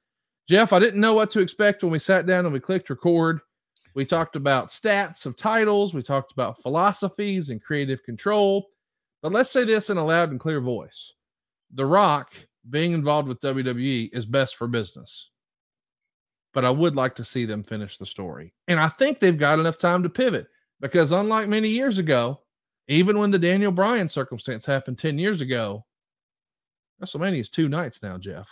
Jeff, 0.47 0.71
I 0.71 0.77
didn't 0.77 1.01
know 1.01 1.15
what 1.15 1.31
to 1.31 1.39
expect 1.39 1.81
when 1.81 1.91
we 1.91 1.97
sat 1.97 2.27
down 2.27 2.45
and 2.45 2.53
we 2.53 2.59
clicked 2.59 2.91
record. 2.91 3.39
We 3.95 4.05
talked 4.05 4.35
about 4.35 4.67
stats 4.67 5.25
of 5.25 5.37
titles, 5.37 5.91
we 5.91 6.03
talked 6.03 6.33
about 6.33 6.61
philosophies 6.61 7.49
and 7.49 7.59
creative 7.59 8.03
control. 8.03 8.67
But 9.23 9.31
let's 9.31 9.49
say 9.49 9.63
this 9.63 9.89
in 9.89 9.97
a 9.97 10.05
loud 10.05 10.29
and 10.29 10.39
clear 10.39 10.61
voice 10.61 11.13
The 11.73 11.87
Rock 11.87 12.35
being 12.69 12.93
involved 12.93 13.27
with 13.27 13.41
WWE 13.41 14.09
is 14.13 14.25
best 14.25 14.55
for 14.55 14.67
business. 14.67 15.29
But 16.53 16.65
I 16.65 16.69
would 16.69 16.95
like 16.95 17.15
to 17.15 17.23
see 17.23 17.45
them 17.45 17.63
finish 17.63 17.97
the 17.97 18.05
story. 18.05 18.53
And 18.67 18.79
I 18.79 18.87
think 18.87 19.19
they've 19.19 19.37
got 19.37 19.59
enough 19.59 19.79
time 19.79 20.03
to 20.03 20.09
pivot 20.09 20.47
because, 20.79 21.11
unlike 21.11 21.47
many 21.47 21.69
years 21.69 21.97
ago, 21.97 22.41
even 22.87 23.17
when 23.17 23.31
the 23.31 23.39
Daniel 23.39 23.71
Bryan 23.71 24.09
circumstance 24.09 24.65
happened 24.65 24.99
10 24.99 25.17
years 25.17 25.41
ago, 25.41 25.85
WrestleMania 27.01 27.39
is 27.39 27.49
two 27.49 27.67
nights 27.67 28.03
now, 28.03 28.17
Jeff. 28.17 28.47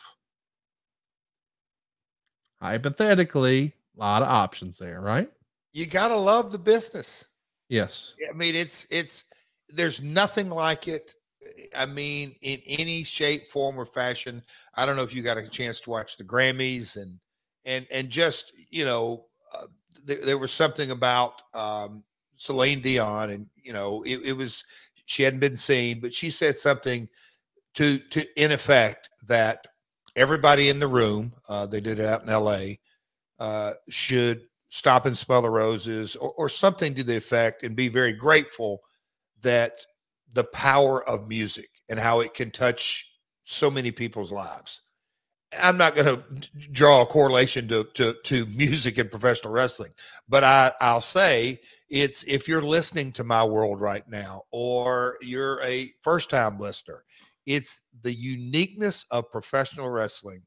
Hypothetically, 2.61 3.73
a 3.97 3.99
lot 3.99 4.21
of 4.21 4.27
options 4.27 4.77
there, 4.77 5.01
right? 5.01 5.29
You 5.73 5.85
gotta 5.85 6.15
love 6.15 6.51
the 6.51 6.59
business. 6.59 7.27
Yes. 7.69 8.13
I 8.29 8.33
mean, 8.33 8.55
it's 8.55 8.85
it's 8.89 9.23
there's 9.69 10.01
nothing 10.01 10.49
like 10.49 10.87
it. 10.87 11.15
I 11.77 11.85
mean, 11.85 12.35
in 12.41 12.59
any 12.67 13.03
shape, 13.03 13.47
form, 13.47 13.79
or 13.79 13.85
fashion. 13.85 14.43
I 14.75 14.85
don't 14.85 14.95
know 14.95 15.03
if 15.03 15.13
you 15.13 15.23
got 15.23 15.37
a 15.37 15.47
chance 15.47 15.81
to 15.81 15.89
watch 15.89 16.17
the 16.17 16.23
Grammys 16.23 17.01
and 17.01 17.19
and 17.65 17.87
and 17.91 18.09
just 18.09 18.53
you 18.69 18.85
know, 18.85 19.25
uh, 19.53 19.67
there, 20.05 20.23
there 20.23 20.37
was 20.37 20.51
something 20.51 20.91
about 20.91 21.41
um, 21.53 22.03
Celine 22.35 22.81
Dion, 22.81 23.31
and 23.31 23.47
you 23.55 23.73
know, 23.73 24.03
it, 24.03 24.21
it 24.23 24.33
was 24.33 24.63
she 25.05 25.23
hadn't 25.23 25.39
been 25.39 25.55
seen, 25.55 25.99
but 25.99 26.13
she 26.13 26.29
said 26.29 26.55
something 26.55 27.07
to 27.75 27.97
to 27.97 28.25
in 28.41 28.51
effect 28.51 29.09
that 29.27 29.65
everybody 30.15 30.69
in 30.69 30.79
the 30.79 30.87
room, 30.87 31.33
uh, 31.49 31.65
they 31.65 31.79
did 31.79 31.99
it 31.99 32.05
out 32.05 32.23
in 32.23 32.29
L.A., 32.29 32.79
uh, 33.39 33.73
should 33.89 34.41
stop 34.69 35.05
and 35.05 35.17
smell 35.17 35.41
the 35.41 35.49
roses 35.49 36.15
or, 36.15 36.33
or 36.37 36.49
something 36.49 36.93
to 36.95 37.03
the 37.03 37.15
effect, 37.15 37.63
and 37.63 37.75
be 37.75 37.87
very 37.87 38.13
grateful 38.13 38.81
that 39.41 39.85
the 40.33 40.43
power 40.45 41.07
of 41.07 41.27
music 41.27 41.69
and 41.89 41.99
how 41.99 42.21
it 42.21 42.33
can 42.33 42.51
touch 42.51 43.11
so 43.43 43.69
many 43.69 43.91
people's 43.91 44.31
lives. 44.31 44.81
I'm 45.61 45.77
not 45.77 45.95
going 45.95 46.15
to 46.15 46.51
draw 46.71 47.01
a 47.01 47.05
correlation 47.05 47.67
to, 47.67 47.83
to, 47.95 48.15
to 48.23 48.45
music 48.45 48.97
and 48.97 49.11
professional 49.11 49.53
wrestling, 49.53 49.91
but 50.29 50.43
I, 50.43 50.71
I'll 50.79 51.01
say 51.01 51.59
it's 51.89 52.23
if 52.23 52.47
you're 52.47 52.61
listening 52.61 53.11
to 53.13 53.25
my 53.25 53.43
world 53.43 53.81
right 53.81 54.07
now, 54.07 54.43
or 54.51 55.17
you're 55.21 55.61
a 55.63 55.91
first 56.03 56.29
time 56.29 56.57
listener, 56.57 57.03
it's 57.45 57.83
the 58.01 58.13
uniqueness 58.13 59.05
of 59.11 59.29
professional 59.31 59.89
wrestling 59.89 60.43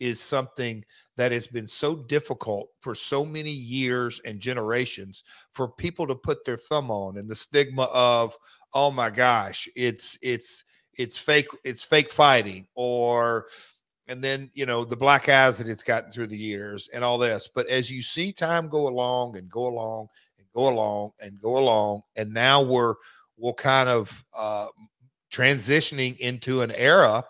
is 0.00 0.20
something 0.20 0.84
that 1.16 1.32
has 1.32 1.48
been 1.48 1.66
so 1.66 1.96
difficult 1.96 2.68
for 2.80 2.94
so 2.94 3.24
many 3.24 3.50
years 3.50 4.20
and 4.24 4.40
generations 4.40 5.24
for 5.50 5.68
people 5.68 6.06
to 6.06 6.14
put 6.14 6.44
their 6.44 6.56
thumb 6.56 6.90
on 6.90 7.18
and 7.18 7.28
the 7.28 7.34
stigma 7.34 7.88
of 7.92 8.36
oh 8.74 8.90
my 8.90 9.10
gosh 9.10 9.68
it's 9.74 10.18
it's 10.22 10.64
it's 10.96 11.18
fake 11.18 11.48
it's 11.64 11.82
fake 11.82 12.12
fighting 12.12 12.66
or 12.74 13.46
and 14.08 14.24
then 14.24 14.50
you 14.54 14.66
know 14.66 14.84
the 14.84 14.96
black 14.96 15.28
eyes 15.28 15.58
that 15.58 15.68
it's 15.68 15.82
gotten 15.82 16.10
through 16.10 16.26
the 16.26 16.36
years 16.36 16.88
and 16.92 17.04
all 17.04 17.18
this. 17.18 17.48
But 17.54 17.68
as 17.68 17.90
you 17.90 18.02
see 18.02 18.32
time 18.32 18.68
go 18.68 18.88
along 18.88 19.36
and 19.36 19.48
go 19.50 19.66
along 19.66 20.08
and 20.38 20.46
go 20.54 20.68
along 20.68 21.12
and 21.20 21.38
go 21.38 21.58
along 21.58 22.02
and 22.16 22.32
now 22.32 22.62
we're 22.62 22.94
we're 23.36 23.52
kind 23.52 23.88
of 23.88 24.24
uh 24.36 24.66
transitioning 25.30 26.16
into 26.18 26.62
an 26.62 26.72
era 26.72 27.22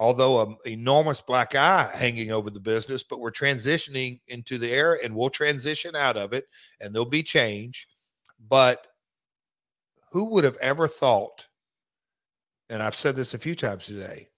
although 0.00 0.40
an 0.40 0.56
enormous 0.66 1.20
black 1.20 1.54
eye 1.54 1.88
hanging 1.94 2.32
over 2.32 2.48
the 2.48 2.58
business, 2.58 3.02
but 3.02 3.20
we're 3.20 3.30
transitioning 3.30 4.18
into 4.28 4.56
the 4.56 4.72
era 4.72 4.96
and 5.04 5.14
we'll 5.14 5.28
transition 5.28 5.94
out 5.94 6.16
of 6.16 6.32
it 6.32 6.46
and 6.80 6.92
there'll 6.92 7.04
be 7.04 7.22
change. 7.22 7.86
But 8.48 8.86
who 10.10 10.30
would 10.30 10.42
have 10.44 10.56
ever 10.62 10.88
thought, 10.88 11.46
and 12.70 12.82
I've 12.82 12.94
said 12.94 13.14
this 13.14 13.34
a 13.34 13.38
few 13.38 13.54
times 13.54 13.84
today, 13.84 14.28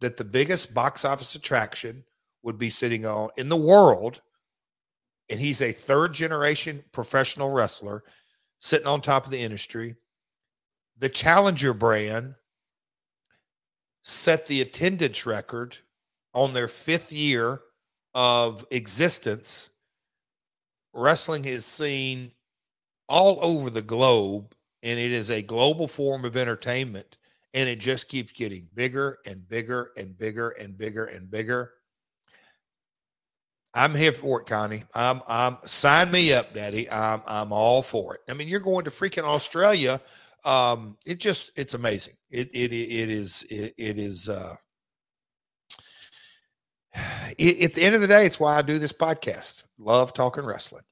that 0.00 0.16
the 0.16 0.24
biggest 0.24 0.72
box 0.72 1.04
office 1.04 1.34
attraction 1.34 2.04
would 2.44 2.56
be 2.56 2.70
sitting 2.70 3.04
on 3.04 3.30
in 3.36 3.48
the 3.48 3.56
world, 3.56 4.22
and 5.28 5.40
he's 5.40 5.60
a 5.60 5.72
third 5.72 6.14
generation 6.14 6.84
professional 6.92 7.50
wrestler 7.50 8.04
sitting 8.60 8.86
on 8.86 9.00
top 9.00 9.24
of 9.24 9.32
the 9.32 9.40
industry. 9.40 9.96
The 10.98 11.08
Challenger 11.08 11.74
brand 11.74 12.36
set 14.10 14.46
the 14.46 14.60
attendance 14.60 15.26
record 15.26 15.78
on 16.34 16.52
their 16.52 16.68
fifth 16.68 17.12
year 17.12 17.60
of 18.14 18.66
existence. 18.70 19.70
Wrestling 20.92 21.44
is 21.44 21.64
seen 21.64 22.32
all 23.08 23.38
over 23.42 23.70
the 23.70 23.82
globe, 23.82 24.54
and 24.82 24.98
it 24.98 25.12
is 25.12 25.30
a 25.30 25.42
global 25.42 25.88
form 25.88 26.24
of 26.24 26.36
entertainment. 26.36 27.18
And 27.52 27.68
it 27.68 27.80
just 27.80 28.08
keeps 28.08 28.32
getting 28.32 28.68
bigger 28.74 29.18
and 29.26 29.48
bigger 29.48 29.90
and 29.96 30.16
bigger 30.16 30.50
and 30.50 30.78
bigger 30.78 31.06
and 31.06 31.28
bigger. 31.28 31.72
I'm 33.74 33.94
here 33.94 34.12
for 34.12 34.40
it, 34.40 34.46
Connie. 34.46 34.84
I'm 34.94 35.20
I'm 35.28 35.58
sign 35.64 36.10
me 36.10 36.32
up, 36.32 36.54
Daddy. 36.54 36.90
I'm 36.90 37.22
I'm 37.26 37.52
all 37.52 37.82
for 37.82 38.14
it. 38.14 38.20
I 38.28 38.34
mean, 38.34 38.48
you're 38.48 38.60
going 38.60 38.84
to 38.84 38.90
freaking 38.90 39.24
Australia 39.24 40.00
um, 40.44 40.96
it 41.06 41.18
just 41.18 41.58
it's 41.58 41.74
amazing. 41.74 42.14
It 42.30 42.48
it 42.52 42.72
it 42.72 43.10
is 43.10 43.44
it, 43.50 43.74
it 43.76 43.98
is. 43.98 44.28
Uh, 44.28 44.54
it, 47.38 47.62
at 47.62 47.72
the 47.74 47.82
end 47.82 47.94
of 47.94 48.00
the 48.00 48.06
day, 48.06 48.26
it's 48.26 48.40
why 48.40 48.56
I 48.56 48.62
do 48.62 48.78
this 48.78 48.92
podcast. 48.92 49.64
Love 49.78 50.12
talking 50.12 50.44
wrestling. 50.44 50.82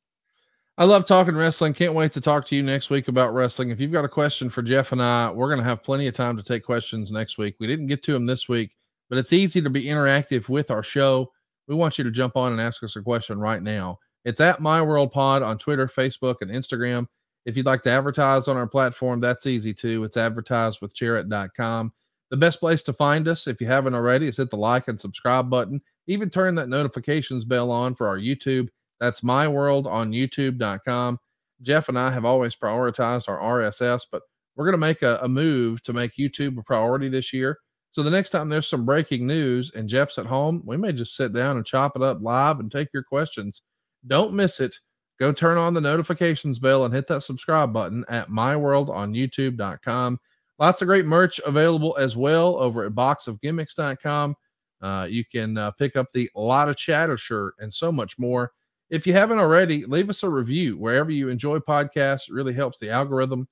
I 0.78 0.84
love 0.84 1.06
talking 1.06 1.34
wrestling. 1.34 1.74
Can't 1.74 1.94
wait 1.94 2.12
to 2.12 2.20
talk 2.20 2.46
to 2.46 2.56
you 2.56 2.62
next 2.62 2.88
week 2.88 3.08
about 3.08 3.34
wrestling. 3.34 3.70
If 3.70 3.80
you've 3.80 3.90
got 3.90 4.04
a 4.04 4.08
question 4.08 4.48
for 4.48 4.62
Jeff 4.62 4.92
and 4.92 5.02
I, 5.02 5.28
we're 5.28 5.48
going 5.48 5.58
to 5.58 5.68
have 5.68 5.82
plenty 5.82 6.06
of 6.06 6.14
time 6.14 6.36
to 6.36 6.42
take 6.42 6.62
questions 6.62 7.10
next 7.10 7.36
week. 7.36 7.56
We 7.58 7.66
didn't 7.66 7.88
get 7.88 8.04
to 8.04 8.12
them 8.12 8.26
this 8.26 8.48
week, 8.48 8.76
but 9.10 9.18
it's 9.18 9.32
easy 9.32 9.60
to 9.60 9.70
be 9.70 9.86
interactive 9.86 10.48
with 10.48 10.70
our 10.70 10.84
show. 10.84 11.32
We 11.66 11.74
want 11.74 11.98
you 11.98 12.04
to 12.04 12.12
jump 12.12 12.36
on 12.36 12.52
and 12.52 12.60
ask 12.60 12.84
us 12.84 12.94
a 12.94 13.02
question 13.02 13.40
right 13.40 13.60
now. 13.60 13.98
It's 14.24 14.40
at 14.40 14.60
My 14.60 14.80
World 14.80 15.10
Pod 15.10 15.42
on 15.42 15.58
Twitter, 15.58 15.88
Facebook, 15.88 16.36
and 16.42 16.50
Instagram. 16.50 17.08
If 17.48 17.56
you'd 17.56 17.64
like 17.64 17.80
to 17.84 17.90
advertise 17.90 18.46
on 18.46 18.58
our 18.58 18.66
platform, 18.66 19.20
that's 19.20 19.46
easy 19.46 19.72
too. 19.72 20.04
It's 20.04 20.18
advertisewithjarrett.com. 20.18 21.92
The 22.30 22.36
best 22.36 22.60
place 22.60 22.82
to 22.82 22.92
find 22.92 23.26
us, 23.26 23.46
if 23.46 23.58
you 23.58 23.66
haven't 23.66 23.94
already, 23.94 24.26
is 24.26 24.36
hit 24.36 24.50
the 24.50 24.58
like 24.58 24.86
and 24.86 25.00
subscribe 25.00 25.48
button. 25.48 25.80
Even 26.08 26.28
turn 26.28 26.56
that 26.56 26.68
notifications 26.68 27.46
bell 27.46 27.70
on 27.70 27.94
for 27.94 28.06
our 28.06 28.18
YouTube. 28.18 28.68
That's 29.00 29.22
my 29.22 29.48
world 29.48 29.86
on 29.86 30.12
youtube.com. 30.12 31.18
Jeff 31.62 31.88
and 31.88 31.98
I 31.98 32.10
have 32.10 32.26
always 32.26 32.54
prioritized 32.54 33.30
our 33.30 33.38
RSS, 33.38 34.02
but 34.12 34.20
we're 34.54 34.66
going 34.66 34.72
to 34.72 34.78
make 34.78 35.00
a, 35.00 35.18
a 35.22 35.28
move 35.28 35.82
to 35.84 35.94
make 35.94 36.18
YouTube 36.18 36.58
a 36.58 36.62
priority 36.62 37.08
this 37.08 37.32
year. 37.32 37.56
So 37.92 38.02
the 38.02 38.10
next 38.10 38.28
time 38.28 38.50
there's 38.50 38.68
some 38.68 38.84
breaking 38.84 39.26
news 39.26 39.72
and 39.74 39.88
Jeff's 39.88 40.18
at 40.18 40.26
home, 40.26 40.62
we 40.66 40.76
may 40.76 40.92
just 40.92 41.16
sit 41.16 41.32
down 41.32 41.56
and 41.56 41.64
chop 41.64 41.96
it 41.96 42.02
up 42.02 42.18
live 42.20 42.60
and 42.60 42.70
take 42.70 42.88
your 42.92 43.04
questions. 43.04 43.62
Don't 44.06 44.34
miss 44.34 44.60
it. 44.60 44.76
Go 45.18 45.32
turn 45.32 45.58
on 45.58 45.74
the 45.74 45.80
notifications 45.80 46.58
bell 46.58 46.84
and 46.84 46.94
hit 46.94 47.08
that 47.08 47.22
subscribe 47.22 47.72
button 47.72 48.04
at 48.08 48.28
myworldonyoutube.com. 48.28 50.20
Lots 50.58 50.82
of 50.82 50.88
great 50.88 51.06
merch 51.06 51.40
available 51.46 51.96
as 51.98 52.16
well 52.16 52.56
over 52.56 52.84
at 52.84 52.92
boxofgimmicks.com. 52.92 54.36
Uh, 54.80 55.06
you 55.10 55.24
can 55.24 55.58
uh, 55.58 55.70
pick 55.72 55.96
up 55.96 56.06
the 56.12 56.30
Lot 56.34 56.68
of 56.68 56.76
Chatter 56.76 57.16
shirt 57.16 57.54
and 57.58 57.72
so 57.72 57.90
much 57.90 58.18
more. 58.18 58.52
If 58.90 59.06
you 59.06 59.12
haven't 59.12 59.38
already, 59.38 59.84
leave 59.84 60.08
us 60.08 60.22
a 60.22 60.28
review 60.28 60.76
wherever 60.76 61.10
you 61.10 61.28
enjoy 61.28 61.58
podcasts. 61.58 62.28
It 62.28 62.34
really 62.34 62.54
helps 62.54 62.78
the 62.78 62.90
algorithm. 62.90 63.48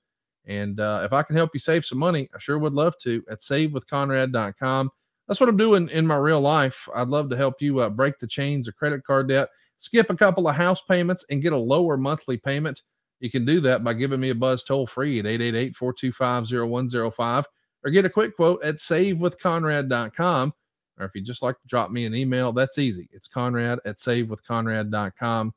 And 0.47 0.81
uh, 0.81 1.03
if 1.05 1.13
I 1.13 1.23
can 1.23 1.37
help 1.37 1.51
you 1.53 1.61
save 1.61 1.85
some 1.85 1.99
money, 1.99 2.29
I 2.35 2.39
sure 2.39 2.59
would 2.59 2.73
love 2.73 2.97
to 2.99 3.23
at 3.29 3.41
savewithconrad.com. 3.41 4.91
That's 5.27 5.41
what 5.41 5.49
I'm 5.49 5.57
doing 5.57 5.89
in 5.89 6.07
my 6.07 6.17
real 6.17 6.41
life. 6.41 6.89
I'd 6.95 7.09
love 7.09 7.29
to 7.31 7.37
help 7.37 7.61
you 7.61 7.81
uh, 7.81 7.91
break 7.91 8.19
the 8.19 8.29
chains 8.29 8.69
of 8.69 8.77
credit 8.77 9.05
card 9.05 9.29
debt, 9.29 9.49
skip 9.79 10.11
a 10.11 10.17
couple 10.17 10.49
of 10.49 10.57
house 10.57 10.83
payments, 10.83 11.25
and 11.31 11.43
get 11.43 11.53
a 11.53 11.59
lower 11.59 11.97
monthly 11.97 12.37
payment. 12.37 12.83
You 13.21 13.31
can 13.31 13.45
do 13.45 13.61
that 13.61 13.83
by 13.83 13.95
giving 13.95 14.21
me 14.21 14.31
a 14.31 14.35
buzz 14.35 14.63
toll 14.63 14.87
free 14.87 15.19
at 15.19 15.27
888 15.27 15.77
425 15.77 16.71
0105 16.71 17.47
or 17.87 17.91
get 17.91 18.05
a 18.05 18.11
quick 18.11 18.37
quote 18.37 18.63
at 18.65 18.77
savewithconrad.com. 18.77 20.53
Or 20.99 21.07
if 21.07 21.13
you'd 21.15 21.25
just 21.25 21.43
like 21.43 21.61
to 21.61 21.69
drop 21.69 21.91
me 21.91 22.05
an 22.05 22.15
email, 22.15 22.53
that's 22.53 22.79
easy. 22.79 23.09
It's 23.13 23.29
conrad 23.29 23.79
at 23.85 23.99
savewithconrad.com. 23.99 25.55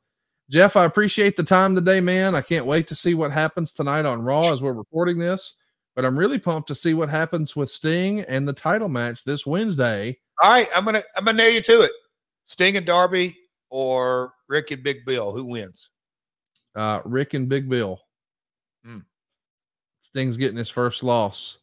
Jeff, 0.48 0.76
I 0.76 0.84
appreciate 0.84 1.36
the 1.36 1.42
time 1.42 1.74
today, 1.74 2.00
man. 2.00 2.34
I 2.34 2.40
can't 2.40 2.66
wait 2.66 2.88
to 2.88 2.94
see 2.94 3.14
what 3.14 3.32
happens 3.32 3.72
tonight 3.72 4.04
on 4.04 4.22
Raw 4.22 4.52
as 4.52 4.62
we're 4.62 4.72
recording 4.72 5.18
this, 5.18 5.54
but 5.94 6.04
I'm 6.04 6.18
really 6.18 6.38
pumped 6.38 6.68
to 6.68 6.74
see 6.74 6.92
what 6.94 7.08
happens 7.08 7.56
with 7.56 7.70
Sting 7.70 8.20
and 8.22 8.46
the 8.46 8.52
title 8.52 8.88
match 8.88 9.24
this 9.24 9.46
Wednesday. 9.46 10.18
All 10.42 10.50
right, 10.50 10.68
I'm 10.74 10.84
gonna 10.84 11.02
I'm 11.16 11.24
gonna 11.24 11.36
nail 11.36 11.52
you 11.52 11.62
to 11.62 11.82
it. 11.82 11.92
Sting 12.46 12.76
and 12.76 12.86
Darby 12.86 13.36
or 13.70 14.34
Rick 14.48 14.70
and 14.72 14.82
Big 14.82 15.04
Bill. 15.04 15.32
Who 15.32 15.44
wins? 15.44 15.90
Uh, 16.74 17.00
Rick 17.04 17.34
and 17.34 17.48
Big 17.48 17.68
Bill. 17.68 18.00
Hmm. 18.84 18.98
Sting's 20.02 20.36
getting 20.36 20.58
his 20.58 20.68
first 20.68 21.02
loss, 21.02 21.58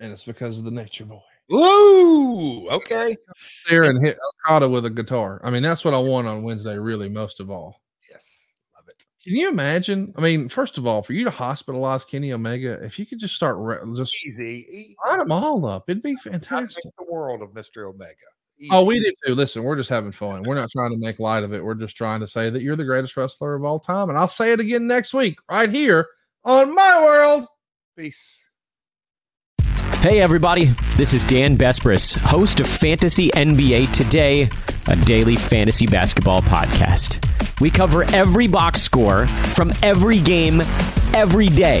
and 0.00 0.12
it's 0.12 0.24
because 0.24 0.58
of 0.58 0.64
the 0.64 0.70
Nature 0.70 1.06
Boy. 1.06 1.22
Ooh, 1.50 2.68
okay. 2.68 3.16
There 3.70 3.84
and 3.84 4.04
hit 4.04 4.18
Okada 4.46 4.68
with 4.68 4.84
a 4.84 4.90
guitar. 4.90 5.40
I 5.42 5.50
mean, 5.50 5.62
that's 5.62 5.84
what 5.84 5.94
I 5.94 5.98
want 5.98 6.26
on 6.26 6.42
Wednesday, 6.42 6.78
really, 6.78 7.08
most 7.08 7.40
of 7.40 7.50
all. 7.50 7.80
Yes, 8.10 8.48
love 8.76 8.84
it. 8.88 9.06
Can 9.24 9.34
you 9.34 9.48
imagine? 9.48 10.12
I 10.16 10.20
mean, 10.20 10.50
first 10.50 10.76
of 10.76 10.86
all, 10.86 11.02
for 11.02 11.14
you 11.14 11.24
to 11.24 11.30
hospitalize 11.30 12.06
Kenny 12.06 12.32
Omega, 12.34 12.72
if 12.84 12.98
you 12.98 13.06
could 13.06 13.18
just 13.18 13.34
start 13.34 13.56
re- 13.58 13.78
just 13.96 14.14
Easy. 14.26 14.94
line 15.06 15.20
them 15.20 15.32
all 15.32 15.64
up, 15.64 15.88
it'd 15.88 16.02
be 16.02 16.16
fantastic. 16.16 16.84
the 16.98 17.10
world 17.10 17.40
of 17.40 17.50
Mr. 17.50 17.88
Omega. 17.88 18.14
Easy. 18.60 18.70
Oh, 18.72 18.84
we 18.84 18.98
do 18.98 19.12
too. 19.24 19.34
Listen, 19.36 19.62
we're 19.62 19.76
just 19.76 19.88
having 19.88 20.10
fun. 20.10 20.42
We're 20.44 20.56
not 20.56 20.70
trying 20.70 20.90
to 20.90 20.98
make 20.98 21.20
light 21.20 21.44
of 21.44 21.52
it. 21.52 21.64
We're 21.64 21.74
just 21.74 21.96
trying 21.96 22.20
to 22.20 22.26
say 22.26 22.50
that 22.50 22.60
you're 22.60 22.74
the 22.74 22.84
greatest 22.84 23.16
wrestler 23.16 23.54
of 23.54 23.64
all 23.64 23.78
time. 23.78 24.08
And 24.08 24.18
I'll 24.18 24.26
say 24.26 24.52
it 24.52 24.58
again 24.58 24.88
next 24.88 25.14
week, 25.14 25.38
right 25.48 25.70
here 25.70 26.08
on 26.44 26.74
my 26.74 27.00
world. 27.00 27.46
Peace. 27.96 28.50
Hey, 30.00 30.20
everybody. 30.20 30.66
This 30.96 31.14
is 31.14 31.24
Dan 31.24 31.56
Besbris, 31.56 32.16
host 32.16 32.60
of 32.60 32.66
Fantasy 32.66 33.30
NBA 33.30 33.92
Today, 33.92 34.48
a 34.86 34.96
daily 34.96 35.36
fantasy 35.36 35.86
basketball 35.86 36.40
podcast. 36.40 37.24
We 37.60 37.70
cover 37.70 38.04
every 38.14 38.46
box 38.46 38.80
score 38.82 39.26
from 39.26 39.72
every 39.82 40.20
game, 40.20 40.62
every 41.14 41.48
day. 41.48 41.80